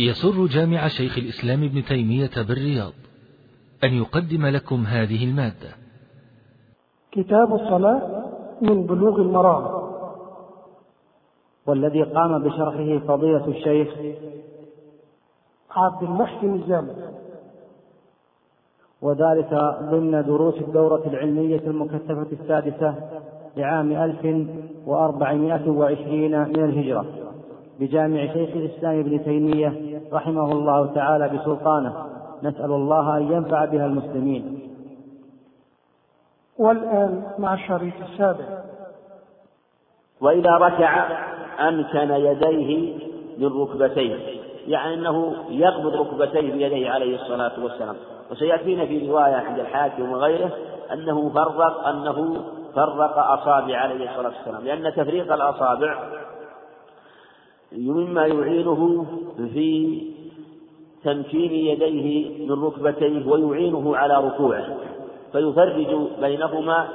يسر 0.00 0.46
جامع 0.46 0.88
شيخ 0.88 1.18
الإسلام 1.18 1.64
ابن 1.64 1.84
تيمية 1.84 2.30
بالرياض 2.48 2.92
أن 3.84 3.94
يقدم 3.94 4.46
لكم 4.46 4.84
هذه 4.84 5.24
المادة. 5.24 5.70
كتاب 7.12 7.54
الصلاة 7.54 8.24
من 8.62 8.86
بلوغ 8.86 9.20
المرام. 9.20 9.86
والذي 11.66 12.02
قام 12.02 12.42
بشرحه 12.42 12.98
فضيلة 13.06 13.48
الشيخ 13.48 13.88
عبد 15.70 16.02
المحسن 16.02 16.54
الجامع. 16.54 16.94
وذلك 19.02 19.54
ضمن 19.82 20.22
دروس 20.22 20.54
الدورة 20.54 21.06
العلمية 21.06 21.62
المكثفة 21.66 22.26
السادسة 22.32 22.94
لعام 23.56 23.92
1420 23.92 26.48
من 26.48 26.64
الهجرة. 26.64 27.25
بجامع 27.80 28.20
شيخ 28.20 28.50
الإسلام 28.56 29.00
ابن 29.00 29.24
تيمية 29.24 30.00
رحمه 30.12 30.52
الله 30.52 30.86
تعالى 30.94 31.28
بسلطانه. 31.28 32.06
نسأل 32.42 32.70
الله 32.72 33.16
أن 33.16 33.32
ينفع 33.32 33.64
بها 33.64 33.86
المسلمين. 33.86 34.70
والآن 36.58 37.22
مع 37.38 37.54
الشريط 37.54 37.94
السابع. 38.12 38.44
وإذا 40.20 40.50
ركع 40.50 41.06
أمكن 41.68 42.10
يديه 42.10 42.98
من 43.38 43.62
ركبتيه 43.62 44.16
يعني 44.66 44.94
أنه 44.94 45.34
يقبض 45.48 45.94
ركبتيه 45.96 46.52
بيديه 46.52 46.90
عليه 46.90 47.16
الصلاة 47.16 47.64
والسلام. 47.64 47.96
وسيأتينا 48.30 48.86
في 48.86 49.08
رواية 49.10 49.34
عند 49.34 49.58
الحاكم 49.58 50.12
وغيره 50.12 50.50
أنه 50.92 51.30
فرق 51.30 51.86
أنه 51.86 52.44
فرق 52.74 53.18
أصابع 53.18 53.76
عليه 53.76 54.10
الصلاة 54.10 54.32
والسلام. 54.38 54.64
لأن 54.64 54.92
تفريق 54.94 55.32
الأصابع 55.32 55.98
مما 57.72 58.26
يعينه 58.26 59.06
في 59.36 60.02
تمكين 61.04 61.52
يديه 61.52 62.38
من 62.46 62.64
ركبتيه 62.64 63.26
ويعينه 63.26 63.96
على 63.96 64.26
ركوعه 64.26 64.64
فيفرج 65.32 65.96
بينهما 66.20 66.88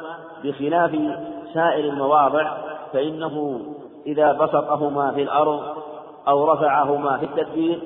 بخلاف 0.44 0.92
سائر 1.54 1.86
المواضع 1.86 2.58
فإنه 2.94 3.62
إذا 4.08 4.32
بسطهما 4.32 5.12
في 5.12 5.24
الأرض 5.24 5.62
أو 6.28 6.54
رفعهما 6.54 7.18
في 7.18 7.26
التكبير 7.26 7.80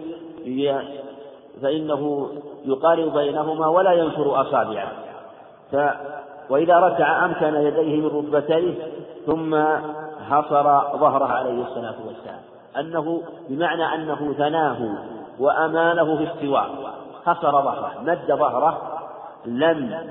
فإنه 1.61 2.30
يقارب 2.66 3.14
بينهما 3.14 3.67
ولا 3.67 3.92
ينشر 3.92 4.42
أصابعه. 4.42 4.92
ف 5.72 5.75
وإذا 6.49 6.80
ركع 6.80 7.25
أمكن 7.25 7.55
يديه 7.55 8.02
من 8.02 8.08
ركبتيه 8.08 8.73
ظهر 9.27 9.81
حصر 10.30 10.64
ظهره 10.97 11.25
عليه 11.25 11.61
الصلاة 11.61 11.95
والسلام. 12.08 12.55
أنه 12.79 13.23
بمعنى 13.49 13.95
أنه 13.95 14.33
ثناه 14.37 14.97
وأمانه 15.39 16.17
في 16.17 16.33
استواء. 16.33 16.95
حصر 17.25 17.51
ظهره 17.51 17.93
مد 18.01 18.27
ظهره 18.27 19.01
لم 19.45 20.07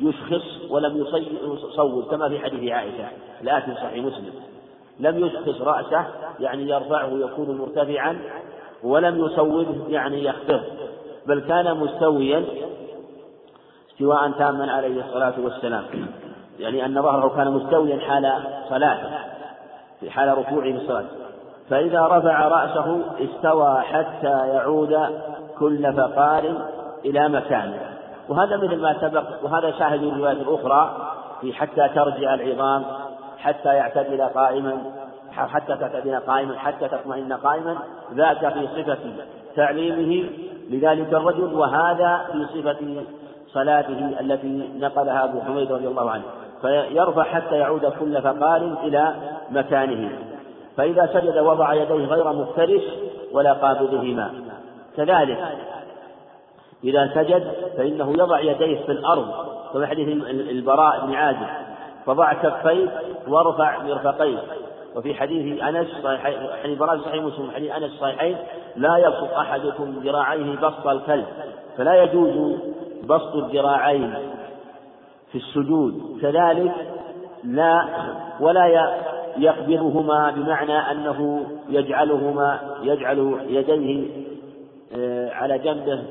يشخص 0.00 0.70
ولم 0.70 1.06
يصوب 1.42 2.04
كما 2.10 2.28
في 2.28 2.38
حديث 2.38 2.72
عائشة 2.72 3.08
الآتي 3.42 3.74
صحيح 3.74 4.04
مسلم. 4.04 4.32
لم 5.00 5.26
يشخص 5.26 5.60
رأسه 5.60 6.06
يعني 6.40 6.68
يرفعه 6.68 7.08
يكون 7.08 7.58
مرتفعا 7.58 8.18
ولم 8.82 9.24
يصوبه 9.24 9.88
يعني 9.88 10.24
يخفض. 10.24 10.60
بل 11.26 11.40
كان 11.40 11.76
مستويا 11.76 12.44
استواء 13.90 14.30
تاما 14.30 14.72
عليه 14.72 15.04
الصلاة 15.06 15.34
والسلام. 15.44 15.84
يعني 16.58 16.86
أن 16.86 17.02
ظهره 17.02 17.36
كان 17.36 17.52
مستويا 17.52 17.98
حال 18.00 18.42
صلاته 18.68 19.08
في 20.00 20.10
حال 20.10 20.38
ركوعه 20.38 20.62
في 20.62 20.76
الصلاة. 20.76 21.04
فإذا 21.70 22.06
رفع 22.06 22.48
رأسه 22.48 23.00
استوى 23.20 23.80
حتى 23.80 24.48
يعود 24.48 24.96
كل 25.58 25.92
فقار 25.92 26.42
إلى 27.04 27.28
مكانه. 27.28 27.80
وهذا 28.28 28.56
مثل 28.56 28.76
ما 28.76 28.96
سبق 29.00 29.24
وهذا 29.42 29.70
شاهد 29.70 30.02
الرواية 30.02 30.32
الأخرى 30.32 30.96
في 31.40 31.52
حتى 31.52 31.88
ترجع 31.94 32.34
العظام 32.34 32.84
حتى 33.38 33.68
يعتدل 33.68 34.22
قائما 34.22 34.78
حتى 35.32 35.76
تعتدل 35.76 36.16
قائما 36.16 36.58
حتى 36.58 36.88
تطمئن 36.88 37.32
قائما 37.32 37.76
ذاك 38.14 38.52
في 38.52 38.66
صفة 38.66 38.98
تعليمه. 39.56 40.30
لذلك 40.70 41.12
الرجل 41.12 41.54
وهذا 41.54 42.20
في 42.32 42.60
صفة 42.60 43.04
صلاته 43.52 44.20
التي 44.20 44.70
نقلها 44.78 45.24
أبو 45.24 45.40
حميد 45.40 45.72
رضي 45.72 45.88
الله 45.88 46.10
عنه. 46.10 46.22
فيرفع 46.62 47.22
حتى 47.22 47.56
يعود 47.58 47.86
كل 47.86 48.22
فقار 48.22 48.76
إلى 48.82 49.14
مكانه. 49.50 50.29
فإذا 50.80 51.10
سجد 51.12 51.38
وضع 51.38 51.74
يديه 51.74 52.06
غير 52.06 52.32
مفترش 52.32 52.82
ولا 53.32 53.52
قابضهما 53.52 54.32
كذلك 54.96 55.38
إذا 56.84 57.10
سجد 57.14 57.52
فإنه 57.76 58.12
يضع 58.12 58.40
يديه 58.40 58.84
في 58.86 58.92
الأرض 58.92 59.28
كما 59.72 59.86
حديث 59.86 60.08
البراء 60.28 61.06
بن 61.06 61.14
عازب. 61.14 61.46
فضع 62.06 62.32
كفيه 62.32 62.88
وارفع 63.28 63.82
مرفقيه 63.82 64.38
وفي 64.96 65.14
حديث 65.14 65.62
أنس 65.62 65.86
صحيح 66.04 66.40
حديث 66.62 66.78
براء 66.78 66.98
صحيح 66.98 67.24
مسلم 67.24 67.50
حديث 67.54 67.70
أنس 67.70 67.92
صحيحين 67.92 68.36
لا 68.76 68.96
يبسط 68.96 69.32
أحدكم 69.32 70.00
ذراعيه 70.04 70.56
بسط 70.56 70.86
الكلب. 70.86 71.26
فلا 71.76 72.02
يجوز 72.02 72.58
بسط 73.04 73.34
الذراعين 73.34 74.14
في 75.32 75.38
السجود. 75.38 76.18
كذلك 76.22 76.72
لا 77.44 77.84
ولا 78.40 78.66
يقبضهما 79.38 80.30
بمعنى 80.30 80.72
أنه 80.90 81.46
يجعلهما 81.68 82.60
يجعل 82.82 83.38
يديه 83.48 84.06
آه، 84.96 85.30
على 85.30 85.58
جنبه 85.58 86.02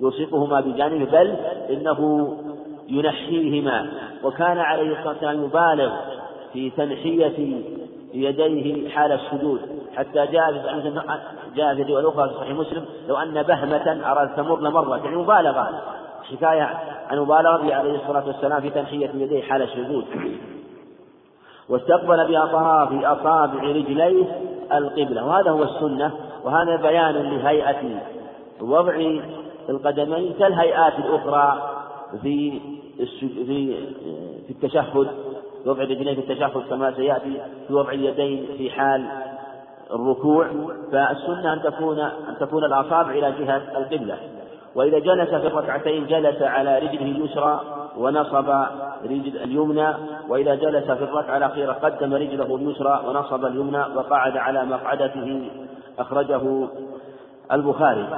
يلصقهما 0.00 0.60
بجانبه 0.60 1.04
بل 1.04 1.36
إنه 1.70 2.32
ينحيهما. 2.88 3.90
وكان 4.24 4.58
عليه 4.58 4.92
الصلاة 4.92 5.08
والسلام 5.08 5.44
يبالغ 5.44 5.92
في 6.52 6.70
تنحية 6.70 7.62
يديه 8.14 8.88
حال 8.88 9.12
السجود. 9.12 9.60
حتى 9.96 10.26
جاء 10.26 10.52
في 10.52 11.02
جاء 11.56 11.74
في 11.74 11.82
الرواية 11.82 12.02
الأخرى 12.02 12.28
في 12.28 12.34
صحيح 12.34 12.50
مسلم 12.50 12.84
لو 13.08 13.16
أن 13.16 13.42
بهمة 13.42 14.10
أراد 14.12 14.36
تمر 14.36 14.60
لمرت 14.60 15.04
يعني 15.04 15.16
مبالغة. 15.16 15.82
حكاية 16.32 16.78
عن 17.10 17.18
مبالغة 17.18 17.74
عليه 17.74 17.94
الصلاة 17.94 18.26
والسلام 18.26 18.60
في 18.60 18.70
تنحية 18.70 19.10
يديه 19.14 19.42
حال 19.42 19.62
السجود. 19.62 20.04
واستقبل 21.68 22.28
بأطراف 22.28 23.04
أصابع 23.04 23.62
رجليه 23.62 24.24
القبلة. 24.72 25.26
وهذا 25.26 25.50
هو 25.50 25.62
السنة 25.62 26.12
وهذا 26.44 26.76
بيان 26.76 27.14
لهيئة 27.14 28.00
وضع 28.60 29.20
القدمين 29.68 30.32
كالهيئات 30.38 30.92
الأخرى 30.98 31.70
في 32.22 32.60
في 32.96 33.76
في 34.46 34.50
التشهد. 34.50 35.08
وضع 35.66 35.82
الرجلين 35.82 36.14
في 36.14 36.20
التشهد 36.20 36.62
كما 36.70 36.92
سيأتي 36.92 37.40
في 37.68 37.74
وضع 37.74 37.90
اليدين 37.92 38.46
في 38.58 38.70
حال 38.70 39.06
الركوع. 39.90 40.46
فالسنة 40.92 41.52
أن 41.52 41.62
تكون 41.62 41.98
أن 42.00 42.36
تكون 42.40 42.64
الأصابع 42.64 43.10
إلى 43.10 43.32
جهة 43.32 43.62
القبلة. 43.78 44.16
وإذا 44.74 44.98
جلس 44.98 45.28
في 45.28 45.46
الركعتين 45.46 46.06
جلس 46.06 46.42
على 46.42 46.78
رجله 46.78 47.02
اليسرى 47.02 47.60
ونصب 47.96 48.48
رجل 49.04 49.36
اليمنى 49.36 49.94
وإذا 50.28 50.54
جلس 50.54 50.84
في 50.84 51.04
الركعة 51.04 51.36
الأخيرة 51.36 51.72
قدم 51.72 52.14
رجله 52.14 52.56
اليسرى 52.56 53.02
ونصب 53.06 53.44
اليمنى 53.44 53.80
وقعد 53.96 54.36
على 54.36 54.64
مقعدته 54.64 55.50
أخرجه 55.98 56.68
البخاري. 57.52 58.08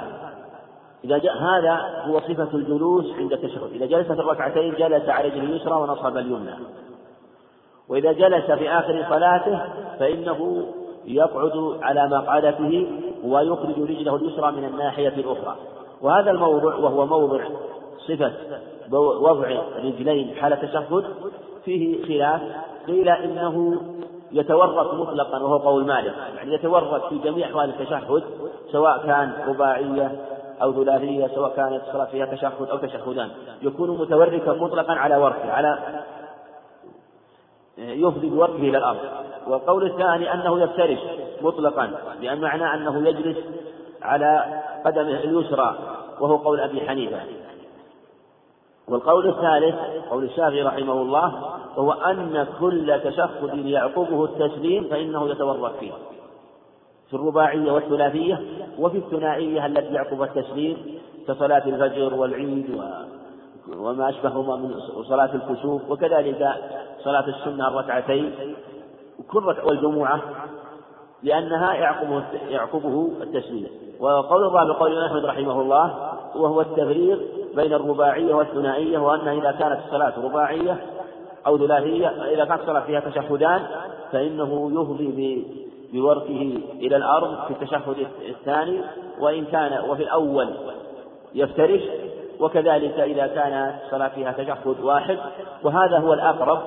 إذا 1.05 1.19
جاء 1.19 1.37
هذا 1.39 2.03
هو 2.07 2.21
صفة 2.21 2.49
الجلوس 2.55 3.13
عند 3.19 3.33
التشهد. 3.33 3.73
إذا 3.73 3.87
جلس 3.87 4.07
في 4.07 4.21
الركعتين 4.21 4.75
جلس 4.75 5.09
على 5.09 5.29
رجله 5.29 5.43
اليسرى 5.43 5.75
ونصب 5.75 6.17
اليمنى. 6.17 6.55
وإذا 7.89 8.13
جلس 8.13 8.51
في 8.51 8.71
آخر 8.71 9.07
صلاته 9.11 9.61
فإنه 9.99 10.67
يقعد 11.05 11.79
على 11.83 12.09
مقعدته 12.09 12.87
ويخرج 13.25 13.79
رجله 13.79 14.17
اليسرى 14.17 14.53
من 14.53 14.65
الناحية 14.65 15.09
الأخرى. 15.09 15.57
وهذا 16.03 16.31
الموضع 16.31 16.75
وهو 16.75 17.07
موضع 17.07 17.45
صفة 18.09 18.33
وضع 18.99 19.49
رجلين 19.77 20.35
حال 20.35 20.53
التشهد 20.53 21.05
فيه 21.65 22.05
خلاف. 22.05 22.41
قيل 22.87 23.09
إنه 23.09 23.83
يتورط 24.33 24.95
مطلقا 24.95 25.43
وهو 25.43 25.57
قول 25.57 25.87
مالك. 25.87 26.15
يعني 26.37 26.55
يتورط 26.55 27.09
في 27.09 27.19
جميع 27.19 27.47
أحوال 27.47 27.69
التشهد 27.69 28.23
سواء 28.73 29.07
كان 29.07 29.33
رباعية 29.49 30.21
أو 30.63 30.85
ثلاثية 30.85 31.27
سواء 31.27 31.57
كانت 31.57 31.83
الصلاة 31.89 32.05
فيها 32.05 32.27
تشهد 32.27 32.69
أو 32.71 32.77
تشهدان. 32.77 33.29
يكون 33.63 33.91
متوركا 33.91 34.53
مطلقا 34.53 34.93
على 34.93 35.17
وركه 35.17 35.53
على 35.53 35.79
يفضي 37.79 38.31
بوركه 38.31 38.57
إلى 38.57 38.79
الأرض. 38.79 38.99
والقول 39.47 39.87
الثاني 39.87 40.35
أنه 40.35 40.63
يفترش 40.63 40.99
مطلقا 41.43 41.91
لأن 42.21 42.41
معناه 42.41 42.75
أنه 42.75 43.09
يجلس 43.09 43.39
على 44.03 44.63
قدمه 44.85 45.21
اليسرى 45.21 45.79
وهو 46.21 46.37
قول 46.37 46.61
أبي 46.61 46.81
حنيفة. 46.81 47.21
والقول 48.91 49.29
الثالث 49.29 49.75
قول 50.11 50.25
الشافعي 50.25 50.63
رحمه 50.63 50.93
الله 50.93 51.43
وهو 51.77 51.93
أن 51.93 52.47
كل 52.61 53.01
تشهد 53.05 53.67
يعقبه 53.67 54.25
التسليم 54.25 54.85
فإنه 54.85 55.31
يتورط 55.31 55.77
فيه. 55.81 55.93
في 57.11 57.17
الرباعية 57.17 57.73
والثلاثية 57.73 58.41
وفي 58.79 58.99
الثنائية 58.99 59.67
التي 59.67 59.95
يعقب 59.95 60.23
التسليم 60.23 60.99
كصلاة 61.29 61.63
الفجر 61.67 62.15
والعيد 62.15 62.81
وما 63.79 64.09
أشبههما 64.09 64.57
من 64.57 64.75
صلاة 65.09 65.35
الكسوف 65.35 65.91
وكذلك 65.91 66.49
صلاة 67.05 67.25
السنة 67.29 67.69
الركعتين. 67.69 68.33
كل 69.33 69.57
والجمعة 69.65 70.21
لأنها 71.23 71.75
يعقبه 71.75 72.25
يعقبه 72.49 73.11
التسليم. 73.23 73.69
وقول 74.01 74.47
الرابع 74.47 74.79
قول 74.79 75.05
أحمد 75.05 75.25
رحمه 75.25 75.61
الله 75.61 76.13
وهو 76.35 76.61
التفريق 76.61 77.19
بين 77.57 77.73
الرباعية 77.73 78.35
والثنائية 78.35 78.99
وأنها 78.99 79.33
إذا 79.33 79.51
كانت 79.59 79.79
الصلاة 79.87 80.13
رباعية 80.25 80.77
أو 81.47 81.59
ثلاثية 81.59 82.09
إذا 82.09 82.45
كانت 82.45 82.61
الصلاة 82.61 82.81
فيها 82.81 83.01
تشهدان 83.01 83.63
فإنه 84.13 84.71
يفضي 84.73 85.47
بوركه 85.93 86.59
إلى 86.75 86.97
الأرض 86.97 87.45
في 87.47 87.51
التشهد 87.51 88.07
الثاني 88.29 88.81
وإن 89.21 89.45
كان 89.45 89.91
وفي 89.91 90.03
الأول 90.03 90.49
يفترش 91.35 91.83
وكذلك 92.41 93.01
إذا 93.01 93.27
كان 93.27 93.75
الصلاة 93.85 94.09
فيها 94.09 94.33
تشهد 94.33 94.81
واحد. 94.83 95.19
وهذا 95.65 95.99
هو 95.99 96.13
الأقرب 96.13 96.61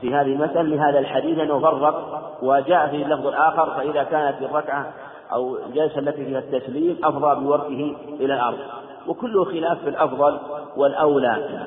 في 0.00 0.14
هذه 0.14 0.32
المسألة 0.32 0.62
لهذا 0.62 0.98
الحديث 0.98 1.38
أنه 1.38 1.60
فرق 1.60 2.22
وجاء 2.42 2.88
في 2.88 2.96
اللفظ 2.96 3.26
الآخر 3.26 3.70
فإذا 3.70 4.02
كانت 4.02 4.42
الركعة 4.42 4.92
أو 5.32 5.56
الجلسة 5.56 5.98
التي 5.98 6.24
فيها 6.24 6.38
التسليم 6.38 6.98
أفضى 7.04 7.44
بوركه 7.44 7.96
إلى 8.20 8.34
الأرض. 8.34 8.58
وكله 9.08 9.44
خلاف 9.44 9.78
في 9.78 9.88
الأفضل 9.88 10.38
والأولى. 10.76 11.66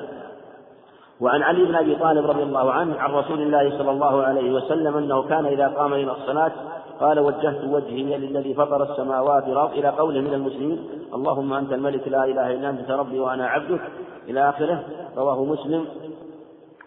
وعن 1.20 1.42
علي 1.42 1.64
بن 1.64 1.74
أبي 1.74 1.94
طالب 1.96 2.30
رضي 2.30 2.42
الله 2.42 2.72
عنه 2.72 3.00
عن 3.00 3.10
رسول 3.10 3.40
الله 3.42 3.78
صلى 3.78 3.90
الله 3.90 4.22
عليه 4.22 4.52
وسلم 4.52 4.96
أنه 4.96 5.22
كان 5.22 5.46
إذا 5.46 5.68
قام 5.68 5.92
إلى 5.92 6.12
الصلاة 6.12 6.52
قال 7.00 7.18
وجهت 7.18 7.64
وجهي 7.64 8.18
للذي 8.18 8.54
فطر 8.54 8.92
السماوات 8.92 9.48
والارض 9.48 9.72
إلى 9.72 9.88
قوله 9.88 10.20
من 10.20 10.34
المسلمين 10.34 10.88
اللهم 11.14 11.52
أنت 11.52 11.72
الملك 11.72 12.08
لا 12.08 12.24
إله 12.24 12.50
إلا 12.50 12.70
أنت 12.70 12.90
ربي 12.90 13.18
وأنا 13.18 13.46
عبدك. 13.46 13.80
إلى 14.28 14.48
آخره 14.48 14.84
رواه 15.16 15.44
مسلم. 15.44 15.86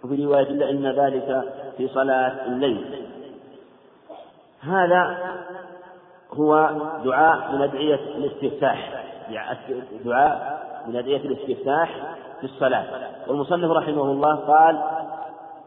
وفي 0.03 0.25
رواية 0.25 0.49
إلا 0.49 0.69
إن 0.69 0.87
ذلك 0.87 1.43
في 1.77 1.87
صلاة 1.87 2.45
الليل. 2.45 3.05
هذا 4.61 5.17
هو 6.39 6.69
دعاء 7.03 7.55
من 7.55 7.61
أدعية 7.61 7.99
الاستفتاح. 8.15 9.03
دعاء 10.05 10.67
من 10.87 10.95
أدعية 10.95 11.17
الاستفتاح 11.17 12.15
في 12.39 12.43
الصلاة. 12.43 12.85
والمصنف 13.27 13.71
رحمه 13.71 14.03
الله 14.03 14.35
قال 14.35 14.79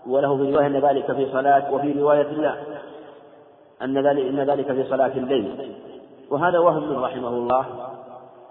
وله 0.07 0.37
في 0.37 0.55
رواية 0.55 0.67
أن 0.67 0.77
ذلك 0.77 1.13
في 1.13 1.33
صلاة 1.33 1.73
وفي 1.73 1.93
رواية 1.93 2.23
لا. 2.33 2.55
أن 3.83 4.07
ذلك 4.07 4.27
إن 4.27 4.41
ذلك 4.41 4.73
في 4.73 4.85
صلاة 4.85 5.13
الليل. 5.17 5.75
وهذا 6.31 6.59
وهم 6.59 7.05
رحمه 7.05 7.29
الله. 7.29 7.65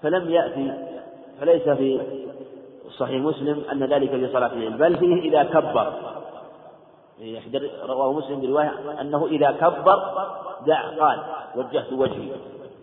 فلم 0.02 0.30
يأتي 0.30 0.74
فليس 1.40 1.70
في 1.70 2.02
صحيح 2.98 3.22
مسلم 3.22 3.64
أن 3.72 3.84
ذلك 3.84 4.10
في 4.10 4.28
صلاة 4.34 4.54
الليل 4.54 4.74
بل 4.78 4.98
فيه 4.98 5.22
إذا 5.22 5.44
كبر. 5.44 5.94
رواه 7.84 8.14
مسلم 8.14 8.42
برواية 8.42 8.74
أنه 9.02 9.26
إذا 9.26 9.52
كبر 9.52 10.00
دع 10.66 10.82
قال 11.00 11.20
وجهت 11.56 11.94
وجهي 11.94 12.32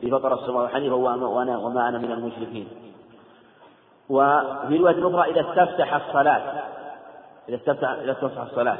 في 0.00 0.10
فطر 0.10 0.34
السماء 0.34 0.66
حنيفا 0.66 0.94
وأنا 0.94 1.58
وما 1.58 1.88
أنا 1.88 1.98
من 1.98 2.12
المشركين. 2.12 2.68
وفي 4.08 4.76
رواية 4.76 5.08
أخرى 5.08 5.30
إذا 5.30 5.40
استفتح 5.40 5.94
الصلاة 5.94 6.42
إذا 7.48 7.56
استفتح 7.56 7.90
إذا 7.90 8.12
استفتح 8.12 8.42
الصلاة 8.42 8.78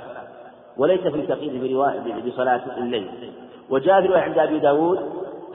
وليس 0.76 1.00
في 1.00 1.26
تقييد 1.26 1.76
بصلاة 2.26 2.60
الليل. 2.76 3.32
وجاء 3.70 4.00
في 4.00 4.06
رواية 4.06 4.20
عند 4.20 4.38
أبي 4.38 4.58
داود 4.58 4.98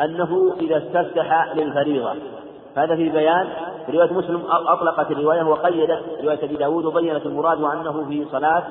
أنه 0.02 0.56
إذا 0.60 0.78
استفتح 0.78 1.54
للفريضة. 1.56 2.16
هذا 2.76 2.96
في 2.96 3.10
بيان 3.10 3.48
رواية 3.90 4.14
مسلم 4.14 4.44
أطلقت 4.50 5.12
الرواية 5.12 5.44
وقيدت 5.44 6.04
رواية 6.24 6.44
أبي 6.44 6.56
داود 6.56 6.86
وبينت 6.86 7.26
المراد 7.26 7.62
وأنه 7.62 8.06
في 8.10 8.26
صلاة 8.32 8.64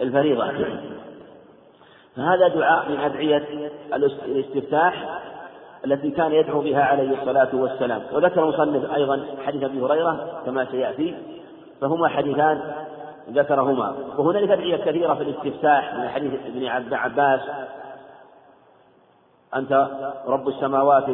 الفريضة 0.00 0.52
فهذا 2.16 2.48
دعاء 2.48 2.88
من 2.88 3.00
أدعية 3.00 3.70
الاستفتاح 4.26 5.20
التي 5.84 6.10
كان 6.10 6.32
يدعو 6.32 6.60
بها 6.60 6.82
عليه 6.82 7.20
الصلاة 7.20 7.48
والسلام. 7.52 8.02
وذكر 8.12 8.42
المصنف 8.44 8.94
أيضا 8.94 9.26
حديث 9.46 9.62
أبي 9.62 9.80
هريرة 9.80 10.42
كما 10.46 10.64
سيأتي 10.64 11.16
فهما 11.80 12.08
حديثان 12.08 12.72
ذكرهما. 13.30 13.94
وهنالك 14.18 14.50
أدعية 14.50 14.76
كثيرة 14.76 15.14
في 15.14 15.22
الاستفتاح 15.22 15.94
من 15.94 16.08
حديث 16.08 16.32
ابن 16.46 16.94
عباس 16.94 17.40
أنت 19.56 19.88
رب 20.26 20.48
السماوات 20.48 21.08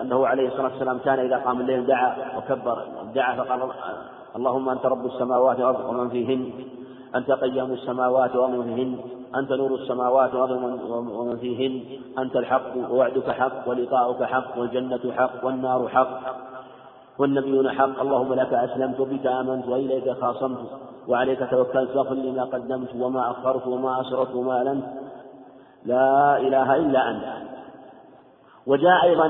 أنه 0.00 0.26
عليه 0.26 0.48
الصلاة 0.48 0.72
والسلام 0.72 0.98
كان 0.98 1.18
إذا 1.18 1.36
قام 1.36 1.60
الليل 1.60 1.86
دعا 1.86 2.16
وكبر 2.36 2.84
دعا 3.14 3.34
فقال 3.34 3.70
اللهم 4.36 4.68
أنت 4.68 4.86
رب 4.86 5.06
السماوات 5.06 5.60
ومن 5.60 6.10
فيهن. 6.10 6.52
أنت 7.14 7.30
قيام 7.30 7.72
السماوات 7.72 8.36
ومن 8.36 8.74
فيهن 8.74 8.98
أنت 9.36 9.52
نور 9.52 9.74
السماوات 9.74 10.34
ومن 10.34 11.36
فيهن 11.36 11.82
أنت 12.18 12.36
الحق 12.36 12.76
ووعدك 12.90 13.30
حق 13.30 13.68
ولقاؤك 13.68 14.22
حق 14.22 14.58
والجنة 14.58 15.12
حق 15.16 15.44
والنار 15.44 15.88
حق 15.88 16.20
والنبيون 17.18 17.70
حق. 17.70 18.00
اللهم 18.00 18.34
لك 18.34 18.52
أسلمت 18.52 19.00
بك 19.00 19.26
آمنت 19.26 19.68
وإليك 19.68 20.10
خاصمت 20.10 20.58
وعليك 21.08 21.50
توكلت. 21.50 21.90
فاغفر 21.90 22.14
لي 22.14 22.30
ما 22.30 22.44
قدمت 22.44 22.94
وما 22.94 23.30
أخرت 23.30 23.66
وما 23.66 24.00
أسرت 24.00 24.34
وما 24.34 24.52
أعلنت. 24.56 24.84
لا 25.84 26.38
إله 26.38 26.76
إلا 26.76 27.10
أنت. 27.10 27.24
وجاء 28.66 29.04
أيضا 29.04 29.26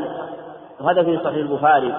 هذا 0.81 1.03
في 1.03 1.19
صحيح 1.19 1.37
البخاري 1.37 1.95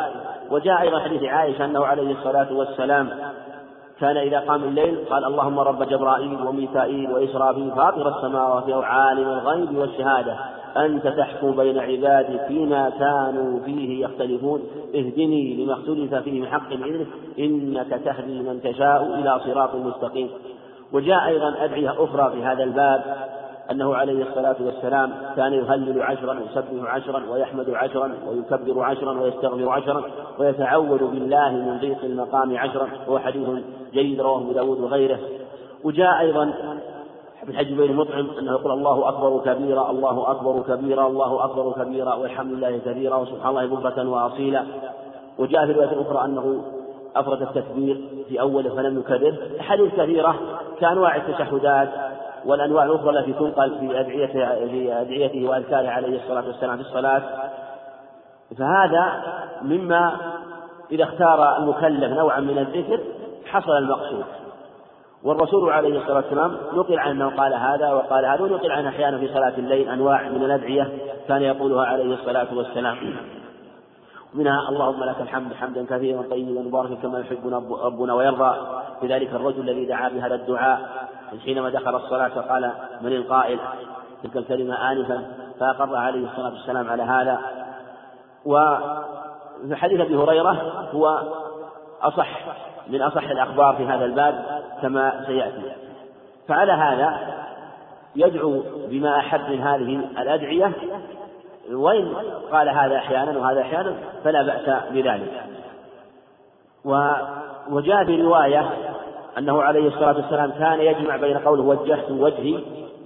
وجاء 0.52 0.82
أيضا 0.82 1.00
حديث 1.00 1.24
عائشة 1.24 1.66
أنه 1.66 1.86
عليه 1.86 2.12
الصلاة 2.12 2.54
والسلام 2.54 3.10
كان 4.00 4.18
إذا 4.18 4.40
قام 4.40 4.64
الليل 4.64 4.98
قال 5.10 5.26
اللهم 5.26 5.60
رب 5.60 5.84
جبرائيل 5.84 6.48
وميكائيل 6.48 7.12
وإسرافيل 7.12 7.72
فاطر 7.72 8.18
السماوات 8.18 8.70
أو 8.70 8.82
عالم 8.82 9.28
الغيب 9.28 9.78
والشهادة. 9.78 10.36
أنت 10.78 11.08
تحكم 11.08 11.52
بين 11.52 11.80
عبادك 11.80 12.46
فيما 12.48 12.90
كانوا 12.90 13.60
فيه 13.66 14.06
يختلفون. 14.06 14.64
اهدني 14.96 15.64
لما 15.64 15.74
اختلف 15.74 16.16
فيه 16.16 16.42
من 16.42 16.48
حق 16.48 16.70
بإذنك 16.70 17.08
إنك 17.40 18.02
تهدي 18.06 18.40
من 18.40 18.62
تشاء 18.62 19.04
إلى 19.04 19.40
صراط 19.46 19.76
مستقيم. 19.76 20.30
وجاء 20.94 21.28
أيضا 21.28 21.56
أدعية 21.60 22.04
أخرى 22.04 22.32
في 22.32 22.44
هذا 22.44 22.64
الباب. 22.64 23.02
أنه 23.72 23.96
عليه 23.96 24.24
الصلاة 24.30 24.56
والسلام 24.60 25.14
كان 25.36 25.54
يهلل 25.54 26.02
عشرا 26.02 26.40
ويسبح 26.40 26.94
عشرا 26.94 27.24
ويحمد 27.30 27.70
عشرا 27.70 28.12
ويكبر 28.30 28.84
عشرا 28.84 29.22
ويستغفر 29.22 29.70
عشرا 29.70 30.04
ويتعوذ 30.40 31.08
بالله 31.08 31.50
من 31.52 31.78
ضيق 31.82 32.04
المقام 32.04 32.58
عشرا. 32.58 32.88
وهو 33.08 33.20
حديث 33.20 33.50
جيد 33.94 34.22
رواه 34.22 34.38
أبو 34.38 34.52
داود 34.52 34.80
وغيره. 34.80 35.20
وجاء 35.84 36.20
أيضا 36.20 36.54
في 37.46 37.52
الحج 37.52 37.74
بين 37.74 37.96
مطعم 37.96 38.30
أنه 38.40 38.52
يقول 38.52 38.72
الله 38.72 39.10
أكبر 39.10 39.42
كبيرا 39.46 39.92
الله 39.92 40.32
أكبر 40.32 40.76
كبيرا 40.76 41.08
الله 41.08 41.46
أكبر 41.46 41.84
كبيرا 41.84 42.14
والحمد 42.14 42.52
لله 42.52 42.78
كثيرا 42.86 43.16
وسبحان 43.18 43.50
الله 43.50 43.66
بكرة 43.66 44.10
وأصيلا. 44.10 44.64
وجاء 45.40 45.66
في 45.66 45.72
رواية 45.72 46.02
أخرى 46.02 46.26
أنه 46.26 46.62
أفرد 47.16 47.42
التكبير 47.42 48.02
في 48.30 48.42
أوله 48.42 48.70
فلم 48.70 49.00
يكرر. 49.00 49.36
أحاديث 49.60 49.96
كثيرة 49.96 50.36
كأنواع 50.80 51.16
التشهدات 51.16 51.90
والأنواع 52.46 52.84
الأخرى 52.84 53.20
التي 53.20 53.34
تنقل 53.34 53.80
في 53.80 54.00
أدعيته 54.00 54.68
في 54.68 54.94
أدعيته 54.94 55.50
وأذكاره 55.50 55.90
عليه 55.90 56.24
الصلاة 56.24 56.48
والسلام 56.48 56.76
في 56.78 56.82
الصلاة. 56.82 57.22
فهذا 58.58 59.24
مما 59.62 60.16
إذا 60.92 61.04
اختار 61.04 61.58
المكلف 61.58 62.12
نوعا 62.12 62.40
من 62.40 62.58
الذكر 62.58 63.00
حصل 63.46 63.72
المقصود. 63.72 64.26
والرسول 65.24 65.72
عليه 65.72 65.98
الصلاة 65.98 66.16
والسلام 66.16 66.58
نقل 66.74 67.00
عنه 67.00 67.38
قال 67.38 67.54
هذا 67.54 67.94
وقال 67.94 68.26
هذا 68.26 68.42
ونقل 68.42 68.72
عنه 68.72 68.90
أحيانا 68.90 69.18
في 69.18 69.28
صلاة 69.28 69.54
الليل 69.58 69.90
أنواع 69.90 70.30
من 70.30 70.44
الأدعية 70.44 70.92
كان 71.28 71.42
يقولها 71.42 71.86
عليه 71.86 72.14
الصلاة 72.14 72.48
والسلام. 72.54 72.98
منها 74.34 74.70
اللهم 74.70 75.04
لك 75.04 75.22
الحمد 75.22 75.54
حمدا 75.54 75.86
كثيرا 75.86 76.22
طيبا 76.22 76.62
مباركا 76.62 76.96
كما 76.96 77.20
يحبنا 77.20 77.58
ربنا 77.84 78.14
ويرضى. 78.14 78.56
بذلك 79.02 79.34
الرجل 79.34 79.70
الذي 79.70 79.86
دعا 79.86 80.10
بهذا 80.10 80.36
الدعاء 80.36 80.80
حينما 81.46 81.70
دخل 81.70 81.96
الصلاة 81.96 82.28
فقال 82.28 82.72
من 83.02 83.12
القائل 83.12 83.60
تلك 84.24 84.38
الكلمة 84.38 84.92
آنفا 84.92 85.24
فأقر 85.60 85.96
عليه 85.96 86.28
الصلاة 86.28 86.50
والسلام 86.50 86.90
على 86.90 87.04
هذا. 87.04 87.40
وفي 88.46 89.76
حديث 89.76 90.00
أبي 90.00 90.16
هريرة 90.16 90.52
هو 90.94 91.20
أصح 92.02 92.30
من 92.88 93.02
أصح 93.02 93.24
الأخبار 93.24 93.76
في 93.76 93.86
هذا 93.86 94.06
الباب 94.06 94.62
كما 94.82 95.26
سيأتي. 95.26 95.72
فعلى 96.48 96.72
هذا 96.72 97.20
يدعو 98.16 98.64
بما 98.90 99.20
أحب 99.20 99.50
من 99.50 99.62
هذه 99.62 100.22
الأدعية. 100.22 100.72
وإن 101.72 102.14
قال 102.52 102.70
هذا 102.70 102.98
أحيانا 102.98 103.40
وهذا 103.40 103.62
أحيانا 103.62 103.96
فلا 104.24 104.42
بأس 104.42 104.84
بذلك. 104.92 105.44
وجاء 107.70 108.06
في 108.06 108.22
رواية 108.22 108.70
أنه 109.38 109.62
عليه 109.62 109.88
الصلاة 109.88 110.16
والسلام 110.16 110.52
كان 110.52 110.80
يجمع 110.80 111.18
بين 111.18 111.38
قوله 111.38 111.64
وجهت 111.64 112.12
وجهي 112.12 112.60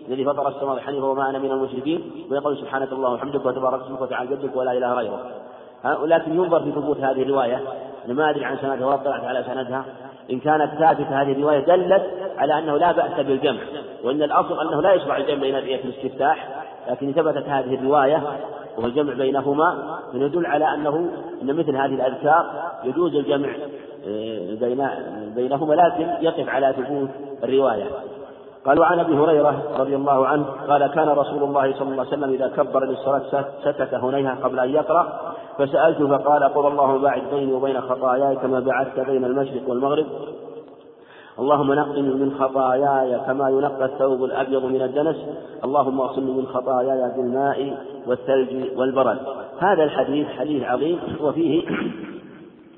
الذي 0.10 0.26
فطر 0.26 0.48
السماوات 0.48 0.82
حنيفا 0.82 1.06
وما 1.06 1.30
أنا 1.30 1.40
من 1.40 1.52
المشركين 1.52 2.12
ويقول 2.32 2.58
سبحانك 2.58 2.92
اللهم 2.92 3.14
وبحمدك 3.14 3.46
وتبارك 3.46 3.82
اسمك 3.82 4.02
وتعالى 4.02 4.36
جدك 4.36 4.56
ولا 4.56 4.72
إله 4.72 4.94
غيرك. 4.94 5.20
لكن 5.86 6.36
ينظر 6.36 6.64
في 6.64 6.72
ثبوت 6.72 6.98
هذه 6.98 7.22
الرواية 7.22 7.62
أنا 8.06 8.14
ما 8.14 8.30
أدري 8.30 8.46
عن 8.46 8.58
سندها 8.58 8.88
ولا 8.88 8.96
اطلعت 8.96 9.24
على 9.24 9.44
سندها 9.44 9.86
إن 10.32 10.40
كانت 10.40 10.72
ثابتة 10.80 11.22
هذه 11.22 11.32
الرواية 11.32 11.60
دلت 11.60 12.04
على 12.38 12.60
أنه 12.60 12.78
لا 12.78 12.92
بأس 12.92 13.26
بالجمع 13.26 13.62
وإن 14.04 14.24
الأصل 14.24 14.68
أنه 14.68 14.82
لا 14.82 14.94
يشرع 14.94 15.18
الجمع 15.18 15.42
بين 15.42 15.56
أدعية 15.56 15.84
الاستفتاح 15.84 16.50
لكن 16.90 17.12
ثبتت 17.12 17.50
هذه 17.50 17.76
الرواية 17.76 18.24
وهو 18.78 18.88
الجمع 18.88 19.14
بينهما 19.14 20.00
فيدل 20.12 20.46
على 20.46 20.74
أنه 20.74 21.12
أن 21.42 21.56
مثل 21.56 21.76
هذه 21.76 21.96
الأذكار 21.96 22.72
يجوز 22.84 23.16
الجمع 23.16 23.50
بينهما 25.36 25.74
لكن 25.74 26.26
يقف 26.26 26.50
على 26.50 26.74
ثبوت 26.78 27.10
الرواية. 27.44 27.90
قال 28.66 28.80
وعن 28.80 29.00
أبي 29.00 29.14
هريرة 29.14 29.64
رضي 29.78 29.96
الله 29.96 30.28
عنه 30.28 30.46
قال 30.70 30.88
كان 30.88 31.10
رسول 31.10 31.44
الله 31.44 31.74
صلى 31.74 31.92
الله 31.92 32.06
عليه 32.06 32.18
وسلم 32.18 32.30
إذا 32.30 32.48
كبر 32.48 32.86
للصلاة 32.86 33.46
سكت 33.64 33.94
هنيها 33.94 34.38
قبل 34.44 34.60
أن 34.60 34.70
يقرأ 34.70 35.20
فسألته 35.58 36.18
فقال 36.18 36.44
قل 36.44 36.68
اللهم 36.68 37.02
باعد 37.02 37.22
بيني 37.32 37.54
وبين 37.54 37.82
خطاياي 37.82 38.36
كما 38.36 38.60
بعدت 38.60 39.00
بين 39.00 39.26
المشرق 39.26 39.70
والمغرب. 39.70 40.06
اللهم 41.40 41.74
نقني 41.74 42.02
من 42.02 42.36
خطاياي 42.40 43.20
كما 43.28 43.50
ينقى 43.50 43.86
الثوب 43.86 44.24
الأبيض 44.24 44.66
من 44.66 44.82
الدنس. 44.82 45.16
اللهم 45.64 46.02
اغسلني 46.02 46.32
من 46.32 46.46
خطاياي 46.48 47.12
بالماء 47.18 47.78
والثلج 48.08 48.78
والبرد. 48.78 49.20
هذا 49.60 49.84
الحديث 49.84 50.28
حديث 50.28 50.64
عظيم 50.64 51.00
وفيه 51.22 51.64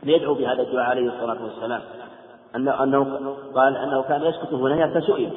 يدعو 0.04 0.34
بهذا 0.34 0.62
الدعاء 0.62 0.90
عليه 0.90 1.08
الصلاة 1.08 1.44
والسلام. 1.44 1.82
أنه, 2.56 2.84
أنه 2.84 3.36
قال 3.56 3.78
أنه 3.78 4.02
كان 4.02 4.24
يسكت 4.24 4.54
هنا 4.54 5.00
فسئل 5.00 5.32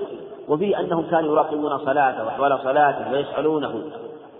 وفيه 0.48 0.80
أنهم 0.80 1.10
كانوا 1.10 1.32
يراقبون 1.32 1.78
صلاته 1.78 2.24
وأحوال 2.24 2.58
صلاته 2.64 3.12
ويسألونه 3.12 3.82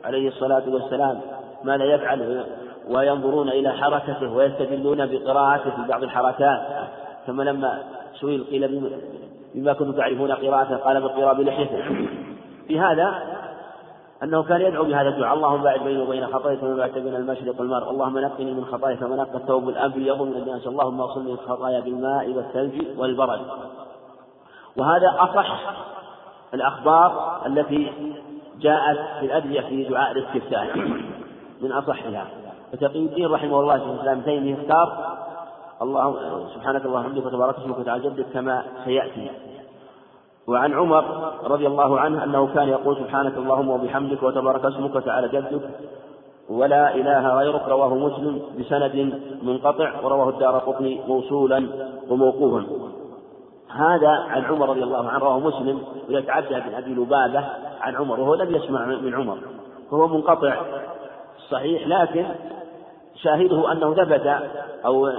عليه 0.05 0.29
الصلاة 0.29 0.63
والسلام 0.69 1.21
ماذا 1.65 1.85
يفعل 1.85 2.45
وينظرون 2.91 3.49
إلى 3.49 3.73
حركته 3.73 4.33
ويستدلون 4.33 5.07
بقراءته 5.07 5.71
في 5.71 5.89
بعض 5.89 6.03
الحركات. 6.03 6.61
ثم 7.27 7.43
لما 7.43 7.83
سئل 8.21 8.45
قيل 8.45 8.91
بما 9.55 9.73
كنتم 9.73 9.93
تعرفون 9.93 10.33
قراءته؟ 10.33 10.77
قال 10.77 11.01
بالقراءة 11.01 11.33
بلحيته. 11.33 12.09
في 12.69 12.81
هذا 12.81 13.15
أنه 14.25 14.43
كان 14.43 14.61
يدعو 14.61 14.85
بهذا 14.85 15.09
الدعاء. 15.09 15.35
اللهم 15.35 15.63
باعد 15.63 15.81
بيني 15.81 16.03
وبين 16.03 16.27
خطايا 16.27 16.57
كما 16.57 16.77
بعدت 16.77 16.99
بين 16.99 17.15
المشرق 17.15 17.61
والمغرب. 17.61 17.89
اللهم 17.89 18.19
نقني 18.19 18.55
من 18.55 18.65
خطايا 18.65 18.97
كما 18.97 19.17
نقى 19.17 19.37
الثوب 19.37 19.69
الأبيض 19.69 20.23
من 20.23 20.33
الناس. 20.33 20.67
اللهم 20.67 21.01
اغسلني 21.01 21.33
من 21.33 21.81
بالماء 21.81 22.31
والثلج 22.31 22.99
والبرد. 22.99 23.41
وهذا 24.77 25.15
أصح 25.19 25.61
الأخبار 26.55 27.41
التي 27.47 27.93
جاءت 28.61 28.99
في 29.21 29.27
الأدعية 29.27 29.61
في 29.61 29.85
دعاء 29.85 30.13
الاستفتاح 30.13 30.77
من 31.63 31.73
أصحها. 31.73 32.27
فتقي 32.73 32.99
الدين 32.99 33.27
رحمه 33.27 33.61
الله 33.61 33.79
في 33.79 33.85
الإسلام 33.85 34.21
تيمية 34.21 34.57
اختار 34.61 35.17
الله 35.83 36.49
سبحانك 36.55 36.85
اللهم 36.85 37.07
وبحمدك 37.07 37.27
وتبارك 37.27 37.59
اسمك 37.59 37.79
وتعالى 37.79 38.09
جدك 38.09 38.27
كما 38.33 38.65
سيأتي. 38.85 39.31
وعن 40.49 40.75
عمر 40.75 41.05
رضي 41.45 41.67
الله 41.67 42.01
عنه 42.01 42.25
أنه 42.25 42.55
كان 42.55 42.69
يقول 42.69 42.97
سبحانك 42.97 43.37
اللهم 43.37 43.71
وبحمدك 43.71 44.23
وتبارك 44.23 44.65
اسمك 44.65 44.95
وتعالى 44.95 45.29
جدك 45.29 45.71
ولا 46.51 46.95
إله 46.95 47.29
غيرك 47.29 47.69
رواه 47.69 47.95
مسلم 47.95 48.43
بسند 48.59 49.21
منقطع 49.43 50.01
ورواه 50.05 50.29
الدار 50.29 50.59
قطني 50.59 51.01
موصولا 51.09 51.69
وموقوفا. 52.11 52.67
هذا 53.71 54.09
عن 54.09 54.45
عمر 54.45 54.69
رضي 54.69 54.83
الله 54.83 55.09
عنه 55.09 55.19
رواه 55.19 55.39
مسلم 55.39 55.83
ويتعدى 56.09 56.61
بن 56.61 56.75
أبي 56.75 56.95
لبابة 56.95 57.45
عن 57.81 57.97
عمر 57.97 58.21
وهو 58.21 58.35
لم 58.35 58.57
يسمع 58.57 58.87
من 58.87 59.15
عمر. 59.15 59.39
فهو 59.91 60.09
منقطع 60.09 60.57
صحيح 61.51 61.89
لكن 61.89 62.27
شاهده 63.23 63.73
أنه 63.73 63.95
ثبت 63.95 64.27
أو 64.85 65.11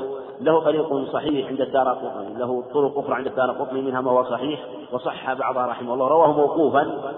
له 0.42 0.64
طريق 0.64 1.12
صحيح 1.14 1.48
عند 1.48 1.62
الدار 1.62 1.90
قطني 1.90 2.34
له 2.34 2.64
طرق 2.74 2.98
أخرى 2.98 3.16
عند 3.16 3.28
الدار 3.28 3.52
قطني 3.52 3.82
منها 3.82 4.02
ما 4.02 4.12
هو 4.12 4.24
صحيح 4.24 4.66
وصح 4.92 5.34
بعضها 5.34 5.66
رحمه 5.68 5.94
الله 5.94 6.08
رواه 6.08 6.32
موقوفا 6.32 7.14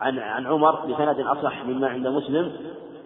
عن 0.00 0.18
عن 0.18 0.46
عمر 0.46 0.86
بسند 0.86 1.20
أصح 1.20 1.64
مما 1.64 1.88
عند 1.88 2.08
مسلم 2.08 2.52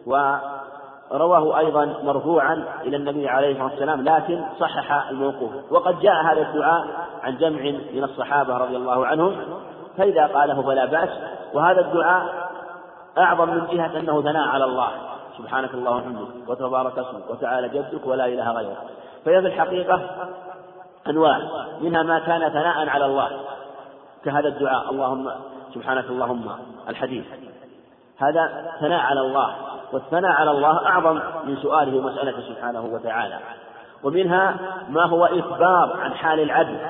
ورواه 0.07 1.59
أيضا 1.59 1.95
مرفوعا 2.05 2.65
إلى 2.83 2.97
النبي 2.97 3.29
عليه 3.29 3.51
الصلاة 3.51 3.71
والسلام 3.71 4.03
لكن 4.03 4.45
صحح 4.61 5.09
الموقوف. 5.09 5.51
وقد 5.71 6.01
جاء 6.01 6.25
هذا 6.25 6.43
الدعاء 6.43 6.87
عن 7.23 7.37
جمع 7.37 7.61
من 7.95 8.05
الصحابة 8.05 8.57
رضي 8.57 8.77
الله 8.77 9.07
عنهم 9.07 9.37
فإذا 9.97 10.27
قاله 10.27 10.63
فلا 10.63 10.85
بأس. 10.85 11.09
وهذا 11.55 11.81
الدعاء 11.81 12.49
أعظم 13.19 13.51
من 13.51 13.67
جهة 13.73 13.99
أنه 13.99 14.23
ثناء 14.23 14.49
على 14.49 14.65
الله 14.65 14.89
سبحانك 15.39 15.75
اللهم 15.75 15.97
وبحمدك 15.97 16.49
وتبارك 16.49 16.99
اسمك 16.99 17.31
وتعالى 17.31 17.69
جدك 17.69 18.07
ولا 18.07 18.27
إله 18.27 18.53
غيرك. 18.53 18.77
فهي 19.25 19.41
في 19.41 19.47
الحقيقة 19.47 20.01
أنواع 21.09 21.39
منها 21.81 22.03
ما 22.03 22.19
كان 22.19 22.49
ثناء 22.49 22.89
على 22.89 23.07
الله 23.07 23.31
كهذا 24.25 24.49
الدعاء 24.49 24.91
اللهم 24.91 25.31
سبحانك 25.75 26.05
اللهم 26.05 26.51
الحديث. 26.89 27.25
هذا 28.19 28.73
ثناء 28.81 29.01
على 29.01 29.21
الله 29.21 29.55
والثناء 29.93 30.31
على 30.31 30.51
الله 30.51 30.87
أعظم 30.87 31.21
من 31.45 31.57
سؤاله 31.57 31.97
ومسألته 31.97 32.41
سبحانه 32.41 32.81
وتعالى. 32.81 33.39
ومنها 34.05 34.57
ما 34.89 35.05
هو 35.05 35.25
إخبار 35.25 35.97
عن 36.01 36.15
حال 36.15 36.41
العبد 36.41 36.81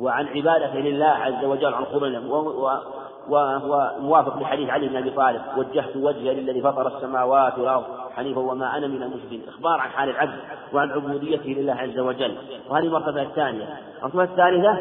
وعن 0.00 0.26
عبادته 0.26 0.78
لله 0.78 1.06
عز 1.06 1.44
وجل 1.44 1.74
عن 1.74 1.84
قرنه 1.84 2.32
وهو 3.28 3.92
موافق 4.00 4.38
لحديث 4.38 4.70
علي 4.70 4.88
بن 4.88 4.96
أبي 4.96 5.10
طالب. 5.10 5.40
وجهت 5.56 5.96
وجهي 5.96 6.34
للذي 6.34 6.62
فطر 6.62 6.96
السماوات 6.96 7.58
والأرض 7.58 7.84
حنيفا 8.16 8.40
وما 8.40 8.76
أنا 8.76 8.86
من 8.86 9.02
المشركين. 9.02 9.42
إخبار 9.48 9.80
عن 9.80 9.90
حال 9.90 10.08
العبد 10.08 10.38
وعن 10.72 10.90
عبوديته 10.90 11.48
لله 11.48 11.72
عز 11.72 11.98
وجل. 11.98 12.36
وهذه 12.70 12.84
المرتبة 12.84 13.22
الثانية. 13.22 13.78
المرتبة 13.98 14.22
الثالثة 14.22 14.78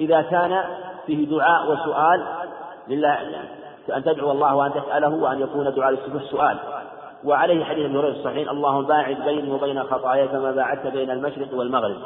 إذا 0.00 0.22
كان 0.22 0.64
فيه 1.06 1.28
دعاء 1.28 1.72
وسؤال 1.72 2.24
لله 2.88 3.18
أن 3.96 4.04
تدعو 4.04 4.30
الله 4.30 4.54
وأن 4.54 4.72
تسأله 4.72 5.08
وأن 5.08 5.40
يكون 5.40 5.74
دعاء 5.74 5.98
السؤال 6.14 6.58
وعليه 7.24 7.64
حديث 7.64 7.84
ابن 7.84 7.96
هريرة 7.96 8.12
الصحيح 8.12 8.50
اللهم 8.50 8.84
باعد 8.84 9.16
بيني 9.24 9.50
وبين 9.50 9.82
خطاياي 9.82 10.28
كما 10.28 10.52
باعدت 10.52 10.86
بين 10.86 11.10
المشرق 11.10 11.54
والمغرب. 11.54 11.96